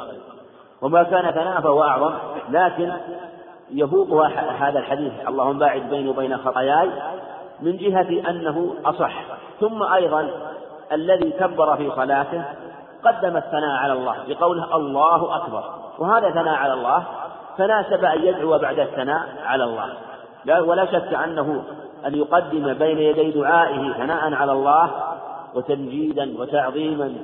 وما 0.83 1.03
كان 1.03 1.31
ثناء 1.31 1.61
فهو 1.61 1.83
أعظم. 1.83 2.13
لكن 2.49 2.91
يفوق 3.71 4.25
هذا 4.59 4.79
الحديث. 4.79 5.13
اللهم 5.27 5.59
باعد 5.59 5.81
بيني 5.89 6.09
وبين 6.09 6.37
خطاياي 6.37 6.89
من 7.61 7.77
جهة 7.77 8.29
أنه 8.29 8.75
أصح. 8.85 9.13
ثم 9.59 9.83
أيضا 9.83 10.29
الذي 10.91 11.31
كبر 11.31 11.75
في 11.75 11.91
صلاته 11.95 12.43
قدم 13.05 13.37
الثناء 13.37 13.75
على 13.77 13.93
الله 13.93 14.15
بقوله 14.27 14.75
الله 14.75 15.35
أكبر. 15.35 15.63
وهذا 15.99 16.31
ثناء 16.31 16.55
على 16.55 16.73
الله. 16.73 17.03
فناسب 17.57 18.05
أن 18.05 18.21
يدعو 18.23 18.57
بعد 18.57 18.79
الثناء 18.79 19.21
على 19.45 19.63
الله. 19.63 19.89
لا 20.45 20.61
ولا 20.61 20.85
شك 20.85 21.13
أنه 21.13 21.63
أن 22.05 22.15
يقدم 22.15 22.73
بين 22.73 22.97
يدي 22.97 23.31
دعائه 23.31 23.93
ثناء 23.93 24.33
على 24.33 24.51
الله 24.51 24.91
وتمجيدا 25.55 26.41
وتعظيما 26.41 27.15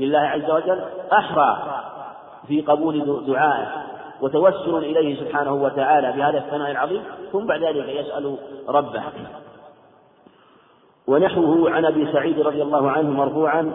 لله 0.00 0.18
عز 0.18 0.50
وجل. 0.50 0.80
أحرى. 1.12 1.58
في 2.48 2.60
قبول 2.60 3.24
دعائه 3.26 3.66
وتوسل 4.20 4.76
إليه 4.76 5.20
سبحانه 5.20 5.54
وتعالى 5.54 6.12
بهذا 6.12 6.38
الثناء 6.38 6.70
العظيم 6.70 7.02
ثم 7.32 7.46
بعد 7.46 7.62
ذلك 7.62 7.88
يسأل 7.88 8.36
ربه. 8.68 9.02
ونحوه 11.06 11.70
عن 11.70 11.84
أبي 11.84 12.12
سعيد 12.12 12.40
رضي 12.40 12.62
الله 12.62 12.90
عنه 12.90 13.10
مرفوعا 13.10 13.72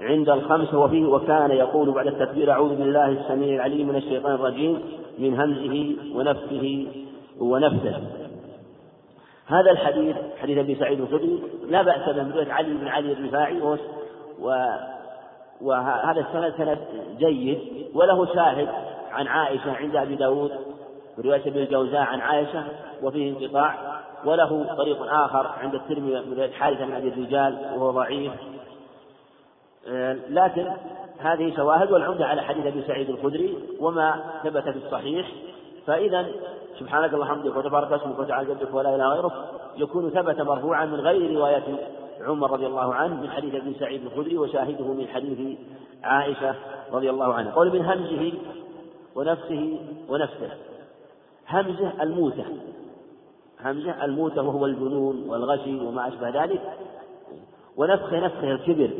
عند 0.00 0.28
الخمسة 0.28 0.78
وفيه 0.78 1.06
وكان 1.06 1.50
يقول 1.50 1.90
بعد 1.90 2.06
التكبير 2.06 2.50
أعوذ 2.50 2.76
بالله 2.76 3.08
السميع 3.08 3.54
العليم 3.54 3.88
من 3.88 3.96
الشيطان 3.96 4.34
الرجيم 4.34 4.82
من 5.18 5.40
همزه 5.40 5.96
ونفسه 6.14 6.86
ونفسه. 7.40 8.02
هذا 9.46 9.70
الحديث 9.70 10.16
حديث 10.42 10.58
أبي 10.58 10.74
سعيد 10.74 11.00
الخدري 11.00 11.42
لا 11.68 11.82
بأس 11.82 12.08
به 12.08 12.22
من 12.22 12.50
علي 12.50 12.74
بن 12.74 12.88
علي 12.88 13.12
الرفاعي 13.12 13.60
و 14.40 14.56
وهذا 15.62 16.20
السند 16.20 16.54
سند 16.56 16.78
جيد 17.18 17.58
وله 17.94 18.26
شاهد 18.26 18.68
عن 19.12 19.26
عائشة 19.26 19.72
عند 19.72 19.96
أبي 19.96 20.14
داود 20.14 20.50
رواية 21.24 21.42
ابن 21.46 21.58
الجوزاء 21.58 22.00
عن 22.00 22.20
عائشة 22.20 22.64
وفيه 23.02 23.30
انقطاع 23.30 24.00
وله 24.24 24.74
طريق 24.76 25.12
آخر 25.12 25.46
عند 25.46 25.74
الترمذي 25.74 26.20
من 26.20 26.34
رواية 26.36 26.52
حارثة 26.52 26.84
بن 26.84 26.92
أبي 26.92 27.08
الرجال 27.08 27.58
وهو 27.76 27.90
ضعيف. 27.90 28.32
آه، 29.88 30.16
لكن 30.28 30.72
هذه 31.18 31.56
شواهد 31.56 31.90
والعمدة 31.90 32.26
على 32.26 32.42
حديث 32.42 32.66
أبي 32.66 32.82
سعيد 32.82 33.10
الخدري 33.10 33.58
وما 33.80 34.20
ثبت 34.44 34.62
في 34.62 34.86
الصحيح. 34.86 35.32
فإذا 35.86 36.26
سبحانك 36.78 37.14
اللهم 37.14 37.30
وبحمدك 37.30 37.56
وتبارك 37.56 37.92
اسمك 37.92 38.18
وتعالى 38.18 38.54
جدك 38.54 38.74
ولا 38.74 38.94
إله 38.94 39.08
غيرك 39.08 39.32
يكون 39.76 40.10
ثبت 40.10 40.40
مرفوعا 40.40 40.84
من 40.84 41.00
غير 41.00 41.36
رواية 41.36 41.62
عمر 42.20 42.50
رضي 42.50 42.66
الله 42.66 42.94
عنه 42.94 43.20
من 43.20 43.30
حديث 43.30 43.54
ابن 43.54 43.74
سعيد 43.74 44.04
الخدري 44.06 44.38
وشاهده 44.38 44.92
من 44.92 45.08
حديث 45.08 45.58
عائشة 46.02 46.54
رضي 46.92 47.10
الله 47.10 47.34
عنها. 47.34 47.52
قول 47.52 47.72
من 47.72 47.84
همزه 47.84 48.32
ونفسه 49.14 49.80
ونفسه. 50.08 50.50
همزة 51.48 52.02
الموتة. 52.02 52.44
همزة 53.60 54.04
الموتة 54.04 54.42
وهو 54.42 54.66
الجنون 54.66 55.28
والغشي 55.28 55.80
وما 55.80 56.08
أشبه 56.08 56.44
ذلك. 56.44 56.62
ونفخ 57.76 58.12
نفخه 58.12 58.50
الكبر. 58.50 58.90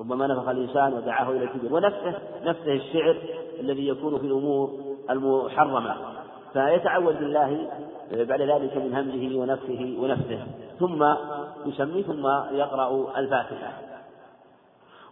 ربما 0.00 0.26
نفخ 0.26 0.48
الإنسان 0.48 0.92
ودعاه 0.94 1.30
إلى 1.30 1.44
الكبر. 1.44 1.74
ونفخه 1.74 2.14
نفخه 2.44 2.72
الشعر 2.72 3.16
الذي 3.60 3.88
يكون 3.88 4.18
في 4.18 4.26
الأمور 4.26 4.80
المحرمة. 5.10 5.96
فيتعوذ 6.52 7.14
بالله 7.14 7.70
بعد 8.12 8.42
ذلك 8.42 8.76
من 8.76 8.94
همزه 8.94 9.38
ونفخه 9.38 9.96
ونفثه 10.00 10.38
ثم 10.78 11.14
يسمي 11.66 12.02
ثم 12.02 12.26
يقرأ 12.52 13.18
الفاتحة. 13.18 13.72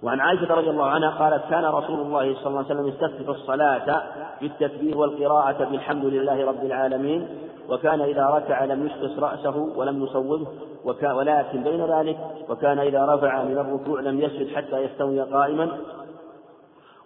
وعن 0.02 0.20
عائشة 0.20 0.54
رضي 0.54 0.70
الله 0.70 0.86
عنها 0.86 1.10
قالت 1.10 1.50
كان 1.50 1.64
رسول 1.64 2.00
الله 2.00 2.34
صلى 2.34 2.46
الله 2.46 2.58
عليه 2.58 2.74
وسلم 2.74 2.86
يستفتح 2.86 3.28
الصلاة 3.28 4.02
بالتكبير 4.40 4.98
والقراءة 4.98 5.64
بالحمد 5.64 6.04
لله 6.04 6.46
رب 6.46 6.64
العالمين 6.64 7.28
وكان 7.68 8.00
إذا 8.00 8.26
ركع 8.26 8.64
لم 8.64 8.86
يشخص 8.86 9.18
رأسه 9.18 9.56
ولم 9.76 10.04
يصوبه 10.04 10.46
ولكن 10.84 11.62
بين 11.62 11.84
ذلك 11.84 12.18
وكان 12.48 12.78
إذا 12.78 13.04
رفع 13.04 13.42
من 13.42 13.58
الركوع 13.58 14.00
لم 14.00 14.20
يسجد 14.20 14.54
حتى 14.56 14.78
يستوي 14.78 15.20
قائما 15.20 15.78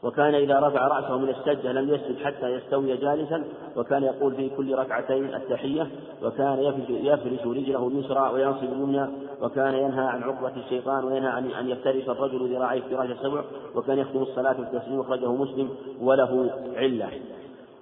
وكان 0.03 0.35
إذا 0.35 0.59
رفع 0.59 0.89
رأسه 0.89 1.19
من 1.19 1.29
السجدة 1.29 1.73
لم 1.73 1.95
يسجد 1.95 2.19
حتى 2.25 2.47
يستوي 2.47 2.97
جالسا 2.97 3.45
وكان 3.77 4.03
يقول 4.03 4.35
في 4.35 4.49
كل 4.49 4.75
ركعتين 4.75 5.35
التحية 5.35 5.91
وكان 6.23 6.59
يفرش 6.89 7.47
رجله 7.47 7.89
اليسرى 7.89 8.31
وينصب 8.33 8.63
اليمنى 8.63 9.07
وكان 9.43 9.75
ينهى 9.75 10.07
عن 10.07 10.23
عقبة 10.23 10.57
الشيطان 10.57 11.05
وينهى 11.05 11.29
عن 11.29 11.51
أن 11.51 11.69
يفترش 11.69 12.09
الرجل 12.09 12.55
ذراعيه 12.55 12.81
فراش 12.81 13.11
السبع 13.11 13.43
وكان 13.75 13.99
يختم 13.99 14.23
الصلاة 14.23 14.53
بالتسليم 14.53 15.01
أخرجه 15.01 15.33
مسلم 15.33 15.69
وله 16.01 16.51
علة. 16.77 17.09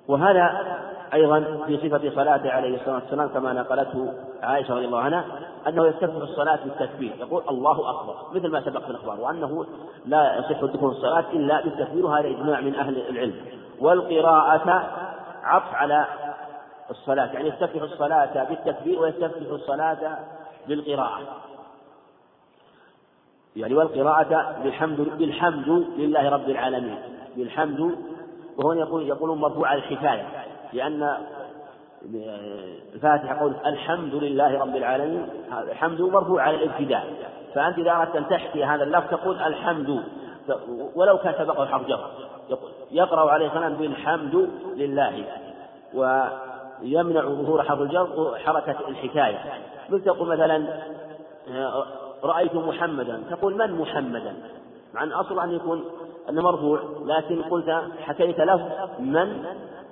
وهذا 0.08 0.50
أيضا 1.14 1.64
في 1.66 1.76
صفة 1.76 2.10
صلاته 2.14 2.50
عليه 2.50 2.76
الصلاة 2.76 2.94
والسلام 2.94 3.28
كما 3.28 3.52
نقلته 3.52 4.12
عائشة 4.42 4.74
رضي 4.74 4.84
الله 4.84 5.00
عنها 5.00 5.24
أنه 5.68 5.86
يستفتح 5.86 6.22
الصلاة 6.22 6.58
بالتكبير. 6.64 7.12
يقول 7.20 7.42
الله 7.48 7.90
أكبر 7.90 8.14
مثل 8.34 8.48
ما 8.48 8.60
سبق 8.60 8.84
في 8.84 8.90
الأخبار 8.90 9.20
وأنه 9.20 9.66
لا 10.06 10.38
يصح 10.38 10.62
الدخول 10.62 10.90
في 10.90 10.96
الصلاة 10.96 11.24
إلا 11.32 11.64
بالتكبير 11.64 12.06
وهذا 12.06 12.28
إجماع 12.28 12.60
من 12.60 12.74
أهل 12.74 13.08
العلم. 13.08 13.34
والقراءة 13.80 14.90
عطف 15.44 15.74
على 15.74 16.06
الصلاة 16.90 17.32
يعني 17.32 17.48
يستفتح 17.48 17.82
الصلاة 17.82 18.44
بالتكبير 18.44 19.00
ويستفتح 19.00 19.50
الصلاة 19.50 20.18
بالقراءة. 20.68 21.20
يعني 23.56 23.74
والقراءة 23.74 24.56
بالحمد 24.62 25.00
بالحمد 25.18 25.68
لله 25.96 26.28
رب 26.28 26.48
العالمين. 26.48 26.98
بالحمد 27.36 27.96
وهنا 28.56 28.80
يقول 28.80 29.08
يقولون 29.08 29.38
مرفوع 29.38 29.74
الحكاية. 29.74 30.26
لأن 30.72 31.16
الفاتحة 32.94 33.40
قول 33.40 33.52
الحمد 33.66 34.14
لله 34.14 34.60
رب 34.60 34.76
العالمين 34.76 35.28
الحمد 35.52 36.00
مرفوع 36.00 36.42
على 36.42 36.56
الابتداء. 36.56 37.06
فأنت 37.54 37.78
إذا 37.78 37.92
أردت 37.92 38.16
أن 38.16 38.28
تحكي 38.28 38.64
هذا 38.64 38.84
اللفظ 38.84 39.10
تقول 39.10 39.36
الحمد. 39.38 40.02
ولو 40.94 41.18
كان 41.18 41.34
سبقه 41.38 41.66
حرف 41.66 41.86
جر. 41.86 42.10
يقرأ 42.90 43.30
عليه 43.30 43.46
السلام 43.46 43.74
بالحمد 43.74 44.48
لله. 44.76 45.24
ويمنع 45.94 47.22
ظهور 47.22 47.62
حرف 47.62 47.80
الجر 47.80 48.38
حركة 48.44 48.88
الحكاية. 48.88 49.38
مثل 49.90 50.04
تقول 50.04 50.28
مثلا 50.28 50.82
رأيت 52.24 52.54
محمدا. 52.54 53.22
تقول 53.30 53.56
من 53.56 53.72
محمدا؟ 53.72 54.34
مع 54.94 55.02
أن 55.02 55.12
أصل 55.12 55.40
أن 55.40 55.52
يكون 55.52 55.84
أنه 56.28 56.42
مرفوع 56.42 56.80
لكن 57.04 57.42
قلت 57.42 57.82
حكيت 58.00 58.40
له 58.40 58.88
من 58.98 59.44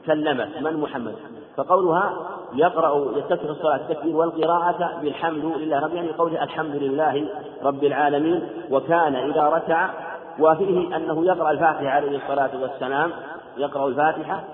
كلمك 0.06 0.48
من 0.60 0.80
محمد 0.80 1.14
فقولها 1.56 2.12
يقرأ 2.54 3.18
يستفتح 3.18 3.48
الصلاة 3.50 3.76
التكبير 3.76 4.16
والقراءة 4.16 5.00
بالحمد 5.02 5.44
لله 5.44 5.80
رب 5.80 5.94
يعني 5.94 6.12
قوله 6.12 6.42
الحمد 6.42 6.76
لله 6.76 7.28
رب 7.62 7.84
العالمين 7.84 8.48
وكان 8.70 9.14
إذا 9.14 9.42
ركع 9.42 9.90
وفيه 10.38 10.96
أنه 10.96 11.24
يقرأ 11.24 11.50
الفاتحة 11.50 11.88
عليه 11.88 12.16
الصلاة 12.16 12.50
والسلام 12.62 13.12
يقرأ 13.56 13.88
الفاتحة 13.88 14.44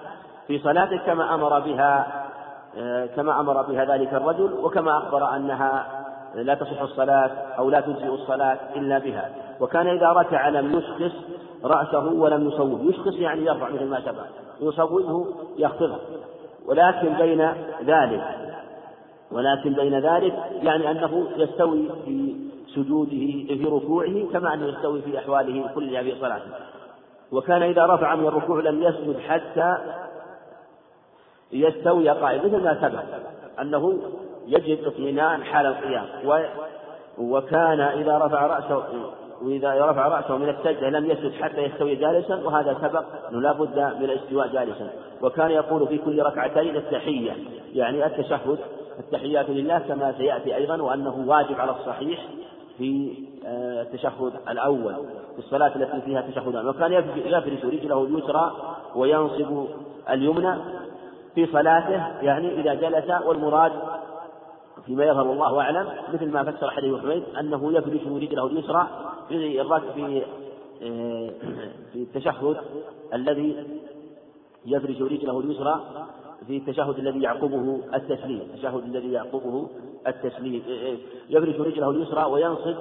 في 0.47 0.59
صلاته 0.59 0.97
كما 0.97 1.35
أمر 1.35 1.61
بها 1.61 2.23
كما 3.17 3.41
أمر 3.41 3.63
بها 3.63 3.85
ذلك 3.85 4.15
الرجل 4.15 4.53
وكما 4.63 4.99
أخبر 4.99 5.37
أنها 5.37 5.87
لا 6.35 6.55
تصح 6.55 6.83
الصلاة 6.83 7.31
أو 7.59 7.71
لا 7.71 7.81
تجزئ 7.81 8.07
الصلاة 8.07 8.59
إلا 8.77 8.99
بها. 8.99 9.31
وكان 9.61 9.87
إذا 9.87 10.09
ركع 10.09 10.49
لم 10.49 10.79
يشخص 10.79 11.17
رأسه 11.65 12.13
ولم 12.13 12.49
يصوب 12.49 12.85
يشخص 12.85 13.15
يعني 13.15 13.45
يرفع 13.45 13.69
مثل 13.69 13.85
ما 13.85 14.01
سبق. 14.01 14.25
يصوبه 14.63 15.27
يخفضه 15.57 15.99
ولكن 16.67 17.15
بين 17.15 17.53
ذلك 17.87 18.23
ولكن 19.31 19.73
بين 19.73 19.99
ذلك 19.99 20.35
يعني 20.63 20.91
أنه 20.91 21.29
يستوي 21.37 21.89
في 22.05 22.37
سجوده 22.75 23.11
في 23.49 23.65
ركوعه 23.65 24.33
كما 24.33 24.55
أنه 24.55 24.67
يستوي 24.67 25.03
في 25.03 25.19
أحواله 25.19 25.71
كلها 25.75 26.03
في 26.03 26.21
صلاته 26.21 26.51
وكان 27.33 27.63
إذا 27.63 27.87
رفع 27.87 28.15
من 28.15 28.27
الركوع 28.27 28.61
لم 28.61 28.83
يسجد 28.83 29.19
حتى 29.19 29.77
يستوي 31.53 32.09
قائما 32.09 32.45
مثل 32.45 32.65
ما 32.65 32.89
سبق 32.89 33.03
أنه 33.61 33.99
يجد 34.47 34.85
اطمئنان 34.85 35.45
حال 35.45 35.67
القيام. 35.67 36.07
وكان 37.19 37.81
إذا 37.81 38.19
رفع 38.19 38.47
رأسه 38.47 38.85
وإذا 39.43 39.91
رفع 39.91 40.09
رأسه 40.09 40.37
من 40.37 40.49
السجدة 40.49 40.91
لم 40.91 41.11
يسجد 41.11 41.33
حتى 41.33 41.61
يستوي 41.61 41.95
جالسا 41.95 42.35
وهذا 42.35 42.77
سبق 42.83 43.05
أنه 43.31 43.41
لا 43.41 43.53
بد 43.53 43.79
من 43.79 44.05
الاستواء 44.05 44.49
جالسا. 44.49 44.91
وكان 45.23 45.51
يقول 45.51 45.89
في 45.89 45.99
كل 45.99 46.23
ركعتين 46.23 46.77
التحية. 46.77 47.33
يعني 47.75 48.07
التشهد 48.07 48.59
التحيات 48.99 49.51
لله 49.51 49.79
كما 49.79 50.15
سيأتي 50.19 50.57
أيضا 50.57 50.83
وأنه 50.83 51.25
واجب 51.27 51.61
على 51.61 51.71
الصحيح 51.71 52.21
في 52.79 53.13
آه، 53.47 53.83
التشهد 53.83 54.33
الأول 54.49 54.95
في 55.33 55.39
الصلاة 55.39 55.77
التي 55.77 56.01
فيها 56.01 56.21
تشهدان 56.21 56.69
وكان 56.69 56.93
يفرش 56.93 57.65
رجله 57.65 58.05
اليسرى 58.05 58.53
وينصب 58.97 59.67
اليمنى 60.11 60.55
في 61.35 61.47
صلاته 61.47 62.23
يعني 62.23 62.61
إذا 62.61 62.75
جلس 62.75 63.11
والمراد 63.27 63.73
فيما 64.87 65.05
يظهر 65.05 65.33
الله 65.33 65.61
أعلم 65.61 65.89
مثل 66.15 66.31
ما 66.31 66.53
فسر 66.53 66.71
حديث 66.71 67.01
حميد 67.01 67.23
أنه 67.41 67.73
يفرش 67.73 68.07
رجله 68.07 68.47
اليسرى 68.47 68.89
في 69.29 69.65
في 69.95 70.23
آه، 70.83 71.31
في 71.93 72.03
التشهد 72.03 72.57
الذي 73.15 73.67
يفرش 74.67 75.01
رجله 75.01 75.41
اليسرى 75.41 75.81
في 76.47 76.57
التشهد 76.57 76.99
الذي 76.99 77.23
يعقبه 77.23 77.81
التسليم 77.95 78.41
التشهد 78.41 78.85
الذي 78.85 79.13
يعقبه 79.13 79.69
التسليم 80.07 80.63
آه، 80.69 80.93
آه، 80.93 80.97
يفرش 81.31 81.57
رجله 81.61 81.91
اليسرى 81.91 82.25
وينصب 82.25 82.75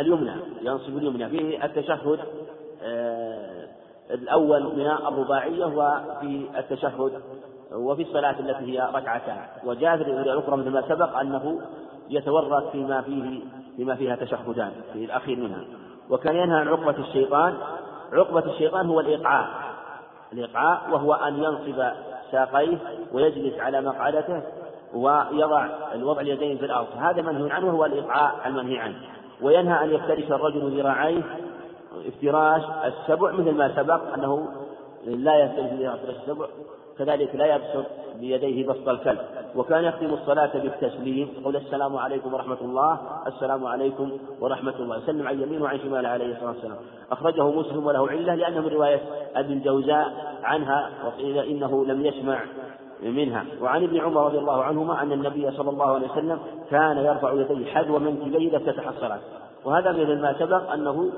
اليمنى 0.00 0.32
ينصب 0.62 0.96
اليمنى. 0.96 1.28
في 1.28 1.64
التشهد 1.64 2.18
الأول 4.10 4.62
من 4.76 4.86
الرباعية 4.86 5.64
وفي 5.64 6.46
التشهد 6.58 7.12
وفي 7.74 8.02
الصلاة 8.02 8.40
التي 8.40 8.64
هي 8.64 8.88
ركعتان. 8.94 9.38
الرواية 9.64 10.32
الأخرى 10.32 10.56
مثل 10.56 10.70
ما 10.70 10.82
سبق 10.88 11.18
أنه 11.18 11.60
يتورط 12.10 12.70
فيما 12.72 13.00
فيه 13.00 13.40
فيما 13.76 13.94
فيها 13.94 14.16
تشهدان 14.16 14.72
في 14.92 15.04
الأخير 15.04 15.38
منها. 15.38 15.64
وكان 16.10 16.36
ينهى 16.36 16.60
عن 16.60 16.68
عقبة 16.68 16.98
الشيطان 16.98 17.54
عقبة 18.12 18.44
الشيطان 18.52 18.86
هو 18.86 19.00
الإيقاع. 19.00 19.48
الإيقاع 20.32 20.88
وهو 20.92 21.14
أن 21.14 21.42
ينصب 21.42 21.84
ساقيه 22.32 22.78
ويجلس 23.12 23.58
على 23.58 23.80
مقعدته 23.80 24.42
ويضع 24.94 25.66
الوضع 25.94 26.20
اليدين 26.20 26.58
في 26.58 26.64
الأرض. 26.64 26.86
هذا 26.98 27.22
منهي 27.22 27.50
عنه 27.50 27.66
وهو 27.66 27.84
الإيقاع 27.84 28.46
المنهي 28.46 28.78
عنه. 28.78 28.96
وينهى 29.42 29.84
أن 29.84 29.90
يفترش 29.90 30.32
الرجل 30.32 30.80
ذراعيه 30.80 31.22
افتراش 32.06 32.62
السبع 32.84 33.32
مثل 33.32 33.54
ما 33.54 33.76
سبق 33.76 34.14
أنه 34.14 34.48
لا 35.04 35.44
يفترش 35.44 36.16
السبع. 36.20 36.46
كذلك 36.98 37.34
لا 37.34 37.54
يبسط 37.54 37.86
بيديه 38.20 38.66
بسط 38.66 38.88
الكلب. 38.88 39.18
وكان 39.56 39.84
يختم 39.84 40.06
الصلاة 40.06 40.50
بالتسليم. 40.54 41.28
يقول 41.40 41.56
السلام 41.56 41.96
عليكم 41.96 42.34
ورحمة 42.34 42.60
الله. 42.62 43.00
السلام 43.26 43.66
عليكم 43.66 44.10
ورحمة 44.40 44.74
الله. 44.80 44.96
يسلم 44.96 45.28
عن 45.28 45.42
يمينه 45.42 45.64
وعن 45.64 45.78
شماله 45.78 46.08
عليه 46.08 46.32
الصلاة 46.32 46.48
والسلام. 46.48 46.76
أخرجه 47.12 47.50
مسلم 47.50 47.86
وله 47.86 48.08
علة 48.08 48.34
لأنه 48.34 48.60
من 48.60 48.68
رواية 48.68 49.00
أبي 49.36 49.52
الجوزاء 49.52 50.36
عنها 50.42 50.90
وقيل 51.06 51.38
إنه 51.38 51.84
لم 51.84 52.06
يسمع 52.06 52.42
منها. 53.02 53.44
وعن 53.62 53.82
ابن 53.82 54.00
عمر 54.00 54.26
رضي 54.26 54.38
الله 54.38 54.64
عنهما 54.64 55.02
أن 55.02 55.12
النبي 55.12 55.50
صلى 55.50 55.70
الله 55.70 55.94
عليه 55.94 56.10
وسلم 56.10 56.38
كان 56.70 56.96
يرفع 56.96 57.32
يديه 57.32 57.66
حذو 57.66 57.98
منكبيه 57.98 58.48
إذا 58.48 58.56
افتتح 58.56 58.88
الصلاة. 58.88 59.20
وهذا 59.64 59.92
مثل 59.92 60.20
ما 60.20 60.38
سبق 60.38 60.72
أنه 60.72 61.10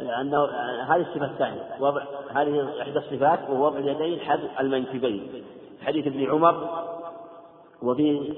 أنه 0.00 0.44
هذه 0.88 1.00
الصفة 1.00 1.24
الثانية. 1.26 1.62
وضع 1.80 2.02
هذه 2.30 2.82
إحدى 2.82 2.98
الصفات 2.98 3.50
وهو 3.50 3.66
وضع 3.66 3.78
اليدين 3.78 4.20
حذو 4.20 4.48
المنكبين. 4.60 5.44
حديث 5.86 6.06
ابن 6.06 6.30
عمر 6.30 6.84
وفي 7.82 8.34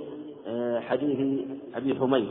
آه، 0.48 0.80
حديث 0.80 1.46
أبي 1.74 1.94
حميد 1.94 2.28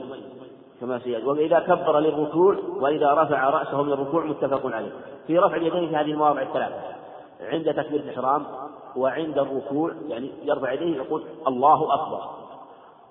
كما 0.82 1.00
سيأتي. 1.00 1.26
وإذا 1.26 1.60
كبر 1.60 2.00
للركوع 2.00 2.58
وإذا 2.80 3.14
رفع 3.14 3.50
رأسه 3.50 3.82
من 3.82 3.94
الركوع 3.94 4.26
متفق 4.26 4.76
عليه. 4.76 4.92
في 5.28 5.38
رفع 5.38 5.56
اليدين 5.56 5.90
في 5.90 5.96
هذه 5.96 6.12
المواضع 6.12 6.42
الثلاثة. 6.42 6.82
عند 7.42 7.74
تكبير 7.74 8.00
الإحرام 8.00 8.44
وعند 8.96 9.38
الركوع 9.38 9.92
يعني 10.08 10.32
يرفع 10.44 10.72
يديه 10.72 10.96
يقول 10.96 11.24
الله 11.48 11.94
أكبر. 11.94 12.22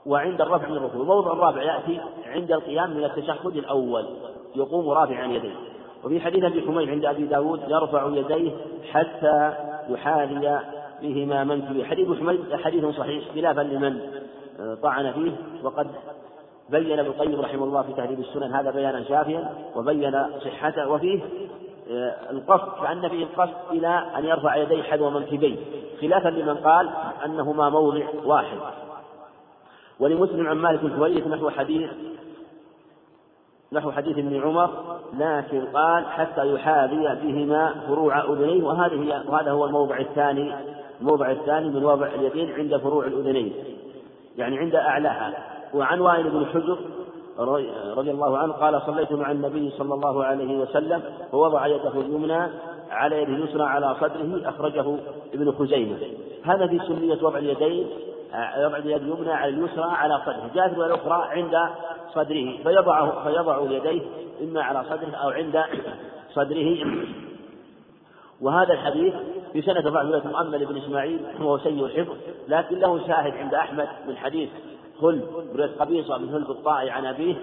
وعند 0.06 0.40
الرفع 0.40 0.68
من 0.68 0.76
الركوع. 0.76 1.00
الموضع 1.00 1.32
الرابع 1.32 1.62
يأتي 1.62 2.00
عند 2.26 2.52
القيام 2.52 2.90
من 2.90 3.04
التشهد 3.04 3.56
الأول. 3.56 4.06
يقوم 4.56 4.88
رافعا 4.88 5.26
يديه. 5.26 5.75
وفي 6.04 6.20
حديث 6.20 6.44
أبي 6.44 6.62
حميد 6.62 6.88
عند 6.88 7.04
أبي 7.04 7.24
داود 7.24 7.60
يرفع 7.68 8.08
يديه 8.08 8.50
حتى 8.92 9.54
يحاذي 9.88 10.60
بهما 11.02 11.44
منكبه 11.44 11.84
حديث 11.84 12.08
حميد 12.18 12.56
حديث 12.56 12.84
صحيح 12.84 13.24
خلافا 13.34 13.60
لمن 13.60 14.00
طعن 14.82 15.12
فيه. 15.12 15.32
وقد 15.62 15.86
بين 16.70 16.98
ابن 16.98 17.08
القيم 17.08 17.40
رحمه 17.40 17.64
الله 17.64 17.82
في 17.82 17.92
تهذيب 17.92 18.20
السنن 18.20 18.54
هذا 18.54 18.70
بيانا 18.70 19.04
شافيا 19.04 19.50
وبين 19.76 20.24
صحته. 20.44 20.88
وفيه 20.88 21.20
آه، 21.90 22.30
القصد 22.30 22.82
كأن 22.82 23.08
فيه 23.08 23.22
القصد 23.22 23.54
إلى 23.70 24.04
أن 24.18 24.24
يرفع 24.24 24.56
يديه 24.56 24.82
حذو 24.82 25.10
منكبيه 25.10 25.56
خلافا 26.00 26.28
لمن 26.28 26.54
قال 26.54 26.90
أنهما 27.24 27.70
موضع 27.70 28.04
واحد. 28.24 28.58
ولمسلم 30.00 30.46
عن 30.46 30.56
مالك 30.56 30.84
الكويت 30.84 31.26
نحو 31.26 31.50
حديث 31.50 31.90
نحو 33.72 33.90
حديث 33.90 34.18
ابن 34.18 34.42
عمر 34.42 34.70
لكن 35.18 35.66
قال 35.66 36.06
حتى 36.06 36.54
يحاذي 36.54 36.96
بهما 36.96 37.74
فروع 37.88 38.24
أذنيه 38.32 38.64
وهذه 38.64 39.22
وهذا 39.28 39.50
هو 39.50 39.64
الموضع 39.64 39.98
الثاني 39.98 40.54
الموضع 41.00 41.30
الثاني 41.30 41.68
من 41.68 41.84
وضع 41.84 42.06
اليدين 42.06 42.50
عند 42.52 42.76
فروع 42.76 43.06
الأذنين 43.06 43.52
يعني 44.36 44.58
عند 44.58 44.74
أعلاها. 44.74 45.34
وعن 45.74 46.00
وائل 46.00 46.30
بن 46.30 46.46
حجر 46.46 46.78
رضي 47.96 48.10
الله 48.10 48.38
عنه 48.38 48.52
قال 48.52 48.82
صليت 48.86 49.12
مع 49.12 49.30
النبي 49.30 49.70
صلى 49.70 49.94
الله 49.94 50.24
عليه 50.24 50.58
وسلم 50.58 51.02
فوضع 51.32 51.66
يده 51.66 52.00
اليمنى 52.00 52.48
على 52.90 53.22
يده 53.22 53.32
اليسرى 53.32 53.62
على 53.62 53.96
صدره 54.00 54.48
أخرجه 54.48 54.96
ابن 55.34 55.52
خزيمة. 55.52 55.96
هذا 56.44 56.66
في 56.66 56.78
سنية 56.78 57.18
وضع 57.22 57.38
اليدين 57.38 57.86
وضع 58.34 58.76
اليد 58.76 59.02
اليمنى 59.02 59.32
على 59.32 59.50
اليسرى 59.50 59.84
على 59.84 60.20
صدره 60.26 60.50
جاءت 60.54 60.72
الأخرى 60.72 61.28
عند 61.30 61.56
صدره 62.14 62.58
فيضع 62.62 63.22
فيضع 63.24 63.60
يديه 63.70 64.02
إما 64.42 64.62
على 64.62 64.84
صدره 64.84 65.16
أو 65.16 65.28
عند 65.28 65.64
صدره. 66.34 66.78
وهذا 68.40 68.72
الحديث 68.72 69.14
في 69.52 69.62
سنة 69.62 69.80
رواية 69.80 70.22
مؤمل 70.26 70.66
بن 70.66 70.76
إسماعيل 70.76 71.20
وهو 71.40 71.58
سيء 71.58 71.84
الحفظ 71.84 72.16
لكن 72.48 72.78
له 72.78 73.06
شاهد 73.06 73.32
عند 73.36 73.54
أحمد 73.54 73.88
من 74.08 74.16
حديث 74.16 74.48
هل 75.02 75.20
رواية 75.54 75.70
قبيصة 75.78 76.18
من 76.18 76.34
هل 76.34 76.42
الطائي 76.50 76.90
عن 76.90 77.06
أبيه 77.06 77.34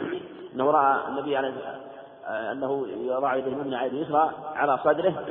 أنه 0.55 0.71
رأى 0.71 0.97
النبي 1.07 1.37
عليه 1.37 1.53
أنه 2.27 2.87
يضع 3.01 3.35
يده 3.35 3.47
اليمنى 3.47 3.75
على 3.75 3.89
اليسرى 3.89 4.31
على 4.55 4.77
صدره 4.83 5.25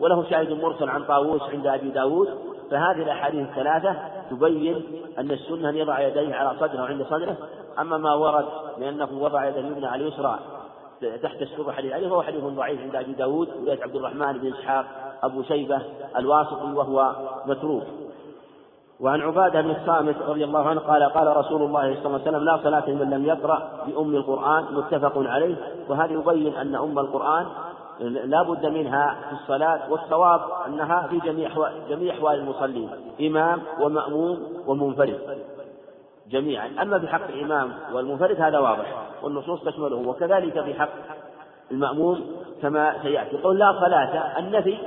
وله 0.00 0.30
شاهد 0.30 0.52
مرسل 0.52 0.88
عن 0.88 1.04
طاووس 1.04 1.42
عند 1.42 1.66
أبي 1.66 1.88
داود 1.88 2.51
فهذه 2.72 3.02
الأحاديث 3.02 3.48
الثلاثة 3.48 3.96
تبين 4.30 4.82
أن 5.18 5.30
السنة 5.30 5.68
أن 5.68 5.76
يضع 5.76 6.00
يديه 6.00 6.34
على 6.34 6.58
صدره 6.60 6.82
وعند 6.82 7.02
صدره. 7.02 7.36
أما 7.78 7.98
ما 7.98 8.14
ورد 8.14 8.44
بأنه 8.78 9.08
وضع 9.20 9.48
يده 9.48 9.60
اليمنى 9.60 9.86
على 9.86 10.02
اليسرى 10.02 10.38
تحت 11.22 11.42
السرة 11.42 11.72
حديث 11.72 11.92
عليه 11.92 12.08
فهو 12.08 12.22
حديث 12.22 12.44
ضعيف 12.44 12.80
عند 12.80 12.96
أبي 12.96 13.12
داود 13.12 13.48
رواية 13.64 13.82
عبد 13.82 13.96
الرحمن 13.96 14.38
بن 14.38 14.52
إسحاق 14.52 14.84
أبو 15.22 15.42
شيبة 15.42 15.82
الواسطي 16.16 16.72
وهو 16.72 17.14
متروك. 17.46 17.82
وعن 19.00 19.20
عبادة 19.20 19.60
بن 19.60 19.70
الصامت 19.70 20.16
رضي 20.28 20.44
الله 20.44 20.68
عنه 20.68 20.80
قال 20.80 21.02
قال 21.02 21.36
رسول 21.36 21.62
الله 21.62 21.94
صلى 21.94 22.06
الله 22.06 22.20
عليه 22.20 22.30
وسلم 22.30 22.44
لا 22.44 22.60
صلاة 22.62 22.90
لمن 22.90 23.10
لم 23.10 23.24
يقرأ 23.24 23.70
بأم 23.86 24.16
القرآن 24.16 24.64
متفق 24.74 25.12
عليه. 25.16 25.56
وهذا 25.88 26.12
يبين 26.12 26.54
أن 26.54 26.74
أم 26.74 26.98
القرآن 26.98 27.46
لا 28.02 28.42
بد 28.42 28.66
منها 28.66 29.16
في 29.28 29.32
الصلاة 29.42 29.92
والصواب 29.92 30.40
أنها 30.66 31.06
في 31.06 31.18
جميع 31.18 31.50
جميع 31.88 32.14
أحوال 32.14 32.38
المصلين 32.38 32.90
إمام 33.20 33.62
ومأموم 33.80 34.62
ومنفرد. 34.66 35.38
جميعا. 36.30 36.70
أما 36.82 36.98
في 36.98 37.08
حق 37.08 37.28
الإمام 37.28 37.72
والمنفرد 37.92 38.40
هذا 38.40 38.58
واضح 38.58 39.06
والنصوص 39.22 39.64
تشمله 39.64 39.96
وكذلك 39.96 40.60
في 40.60 40.74
حق 40.74 40.88
المأموم 41.70 42.36
كما 42.62 43.02
سيأتي. 43.02 43.36
قول 43.36 43.58
لا 43.58 43.80
صلاة 43.80 44.38
النفي 44.38 44.78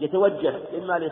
يتوجه 0.00 0.54
إما 0.78 1.10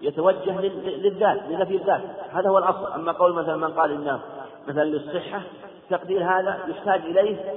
يتوجه 0.00 0.60
للذات 0.60 1.42
لنفي 1.48 1.76
الذات. 1.76 2.02
هذا 2.32 2.48
هو 2.48 2.58
الأصل. 2.58 2.92
أما 2.92 3.12
قول 3.12 3.32
مثلا 3.32 3.56
من 3.56 3.70
قال 3.72 3.92
إنه 3.92 4.20
مثلا 4.68 4.84
للصحة 4.84 5.42
تقدير 5.90 6.24
هذا 6.24 6.58
يحتاج 6.68 7.00
إليه 7.00 7.54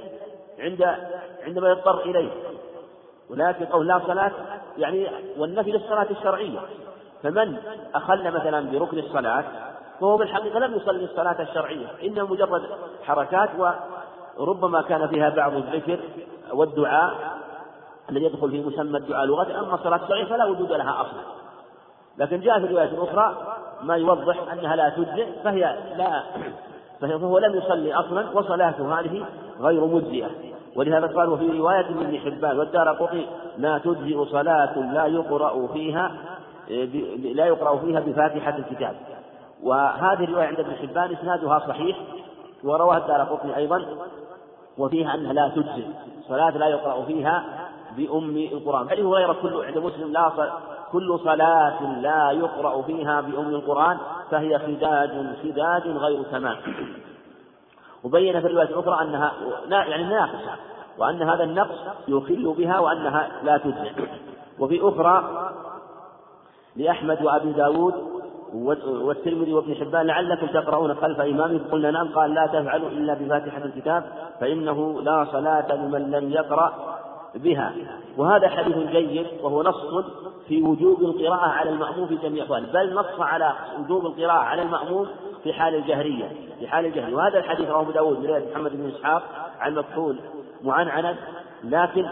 عند 0.58 0.96
عندما 1.46 1.70
يضطر 1.70 2.00
إليه. 2.00 2.30
ولكن 3.30 3.64
قول 3.64 3.86
لا 3.86 4.00
صلاة 4.06 4.32
يعني 4.78 5.08
والنفي 5.38 5.72
للصلاة 5.72 6.06
الشرعية. 6.10 6.58
فمن 7.22 7.56
أخل 7.94 8.30
مثلا 8.30 8.70
بركن 8.70 8.98
الصلاة 8.98 9.44
فهو 10.00 10.16
بالحقيقة 10.16 10.58
لم 10.58 10.74
يصلي 10.74 11.04
الصلاة 11.04 11.42
الشرعية 11.42 11.86
إنه 12.02 12.26
مجرد 12.26 12.62
حركات 13.04 13.50
وربما 14.38 14.82
كان 14.82 15.08
فيها 15.08 15.28
بعض 15.28 15.52
الذكر 15.52 16.00
والدعاء 16.52 17.38
الذي 18.10 18.24
يدخل 18.24 18.50
في 18.50 18.60
مسمى 18.60 18.98
الدعاء 18.98 19.26
لغة 19.26 19.60
أما 19.60 19.74
الصلاة 19.74 20.04
الشرعية 20.04 20.24
فلا 20.24 20.44
وجود 20.44 20.72
لها 20.72 21.00
أصلا. 21.00 21.20
لكن 22.18 22.40
جاء 22.40 22.60
في 22.60 22.66
رواية 22.66 23.04
أخرى 23.04 23.56
ما 23.82 23.96
يوضح 23.96 24.52
أنها 24.52 24.76
لا 24.76 24.88
تجزئ 24.88 25.26
فهي 25.44 25.78
لا 25.96 26.22
فهو 27.00 27.38
لم 27.38 27.54
يصلي 27.54 27.94
أصلا 27.94 28.30
وصلاته 28.34 29.00
هذه 29.00 29.26
غير 29.60 29.84
مجزئة. 29.84 30.30
ولهذا 30.76 31.06
قال 31.06 31.28
وفي 31.28 31.58
رواية 31.58 31.90
من 31.90 32.06
ابن 32.06 32.18
حبان 32.18 32.58
والدار 32.58 32.88
قطي 32.88 33.26
لا 33.58 33.78
تجزئ 33.78 34.24
صلاة 34.24 34.78
لا 34.78 35.06
يقرأ 35.06 35.66
فيها 35.72 36.12
لا 37.34 37.46
يقرأ 37.46 37.78
فيها 37.78 38.00
بفاتحة 38.00 38.58
الكتاب. 38.58 38.96
وهذه 39.62 40.24
الرواية 40.24 40.46
عند 40.46 40.60
ابن 40.60 40.74
حبان 40.74 41.12
إسنادها 41.12 41.58
صحيح 41.58 41.96
ورواها 42.64 42.98
الدار 42.98 43.22
قطني 43.22 43.56
أيضا 43.56 43.84
وفيها 44.78 45.14
أنها 45.14 45.32
لا 45.32 45.48
تجزئ 45.48 45.86
صلاة 46.28 46.50
لا 46.50 46.66
يقرأ 46.66 47.04
فيها 47.04 47.44
بأم 47.96 48.36
القرآن. 48.36 48.90
حديث 48.90 49.04
هريرة 49.04 49.36
كل 49.42 49.64
عند 49.64 49.78
مسلم 49.78 50.12
لا 50.12 50.30
كل 50.92 51.18
صلاة 51.24 52.00
لا 52.00 52.30
يقرأ 52.30 52.82
فيها 52.82 53.20
بأم 53.20 53.48
القرآن 53.48 53.98
فهي 54.30 54.58
خداج 54.58 55.10
خداج 55.42 55.88
غير 55.88 56.22
تمام. 56.22 56.56
وبين 58.04 58.40
في 58.40 58.46
الرواية 58.46 58.68
الأخرى 58.68 59.02
أنها 59.02 59.32
لا 59.66 59.84
يعني 59.84 60.04
ناقصة 60.04 60.50
وأن 60.98 61.22
هذا 61.22 61.44
النقص 61.44 61.78
يخل 62.08 62.54
بها 62.58 62.78
وأنها 62.78 63.28
لا 63.42 63.58
تجزئ. 63.58 63.92
وفي 64.58 64.80
أخرى 64.82 65.50
لأحمد 66.76 67.22
وأبي 67.22 67.52
داود 67.52 67.94
والترمذي 68.84 69.52
وابن 69.52 69.74
حبان 69.74 70.06
لعلكم 70.06 70.46
تقرؤون 70.46 70.94
خلف 70.94 71.20
إمامكم. 71.20 71.64
قلنا 71.72 71.90
نعم 71.90 72.08
قال 72.08 72.34
لا 72.34 72.46
تفعلوا 72.46 72.88
إلا 72.88 73.14
بفاتحة 73.14 73.64
الكتاب 73.64 74.04
فإنه 74.40 75.00
لا 75.00 75.26
صلاة 75.32 75.74
لمن 75.74 76.10
لم 76.10 76.30
يقرأ. 76.30 76.72
بها. 77.34 77.72
وهذا 78.16 78.48
حديث 78.48 78.76
جيد 78.76 79.26
وهو 79.42 79.62
نص 79.62 80.04
في 80.48 80.62
وجوب 80.62 81.02
القراءة 81.02 81.48
على 81.48 81.70
المأموم 81.70 82.06
في 82.06 82.16
جميع 82.16 82.44
أحواله 82.44 82.72
بل 82.72 82.94
نص 82.94 83.20
على 83.20 83.52
وجوب 83.80 84.06
القراءة 84.06 84.38
على 84.38 84.62
المأموم 84.62 85.06
في 85.42 85.52
حال 85.52 85.74
الجهرية 85.74 86.32
في 86.58 86.66
حال 86.66 86.86
الجهرية. 86.86 87.16
وهذا 87.16 87.38
الحديث 87.38 87.68
رواه 87.68 87.80
أبو 87.80 87.90
داود 87.90 88.18
من 88.18 88.26
رواية 88.26 88.50
محمد 88.52 88.72
بن 88.76 88.90
إسحاق 88.90 89.22
عن 89.60 89.74
مكحول 89.74 90.18
معنعنة 90.62 91.16
لكن 91.64 92.06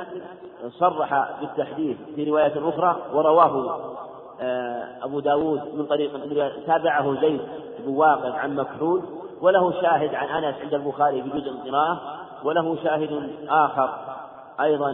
صرح 0.69 1.41
بالتحديث 1.41 1.97
في 2.15 2.25
رواية 2.25 2.69
أخرى 2.69 2.97
ورواه 3.13 3.81
آه، 4.41 5.05
أبو 5.05 5.21
داود 5.21 5.61
من 5.75 5.87
طريق 5.87 6.11
تابعه 6.67 7.21
زيد 7.21 7.41
بن 7.79 7.95
واقد 7.95 8.31
عن 8.31 8.57
مكحول 8.57 9.03
وله 9.41 9.73
شاهد 9.73 10.15
عن 10.15 10.45
أنس 10.45 10.57
عند 10.63 10.75
البخاري 10.75 11.23
في 11.23 11.29
جزء 11.29 11.51
القراءة 11.51 12.01
وله 12.45 12.77
شاهد 12.85 13.31
آخر 13.49 13.91
أيضا 14.61 14.93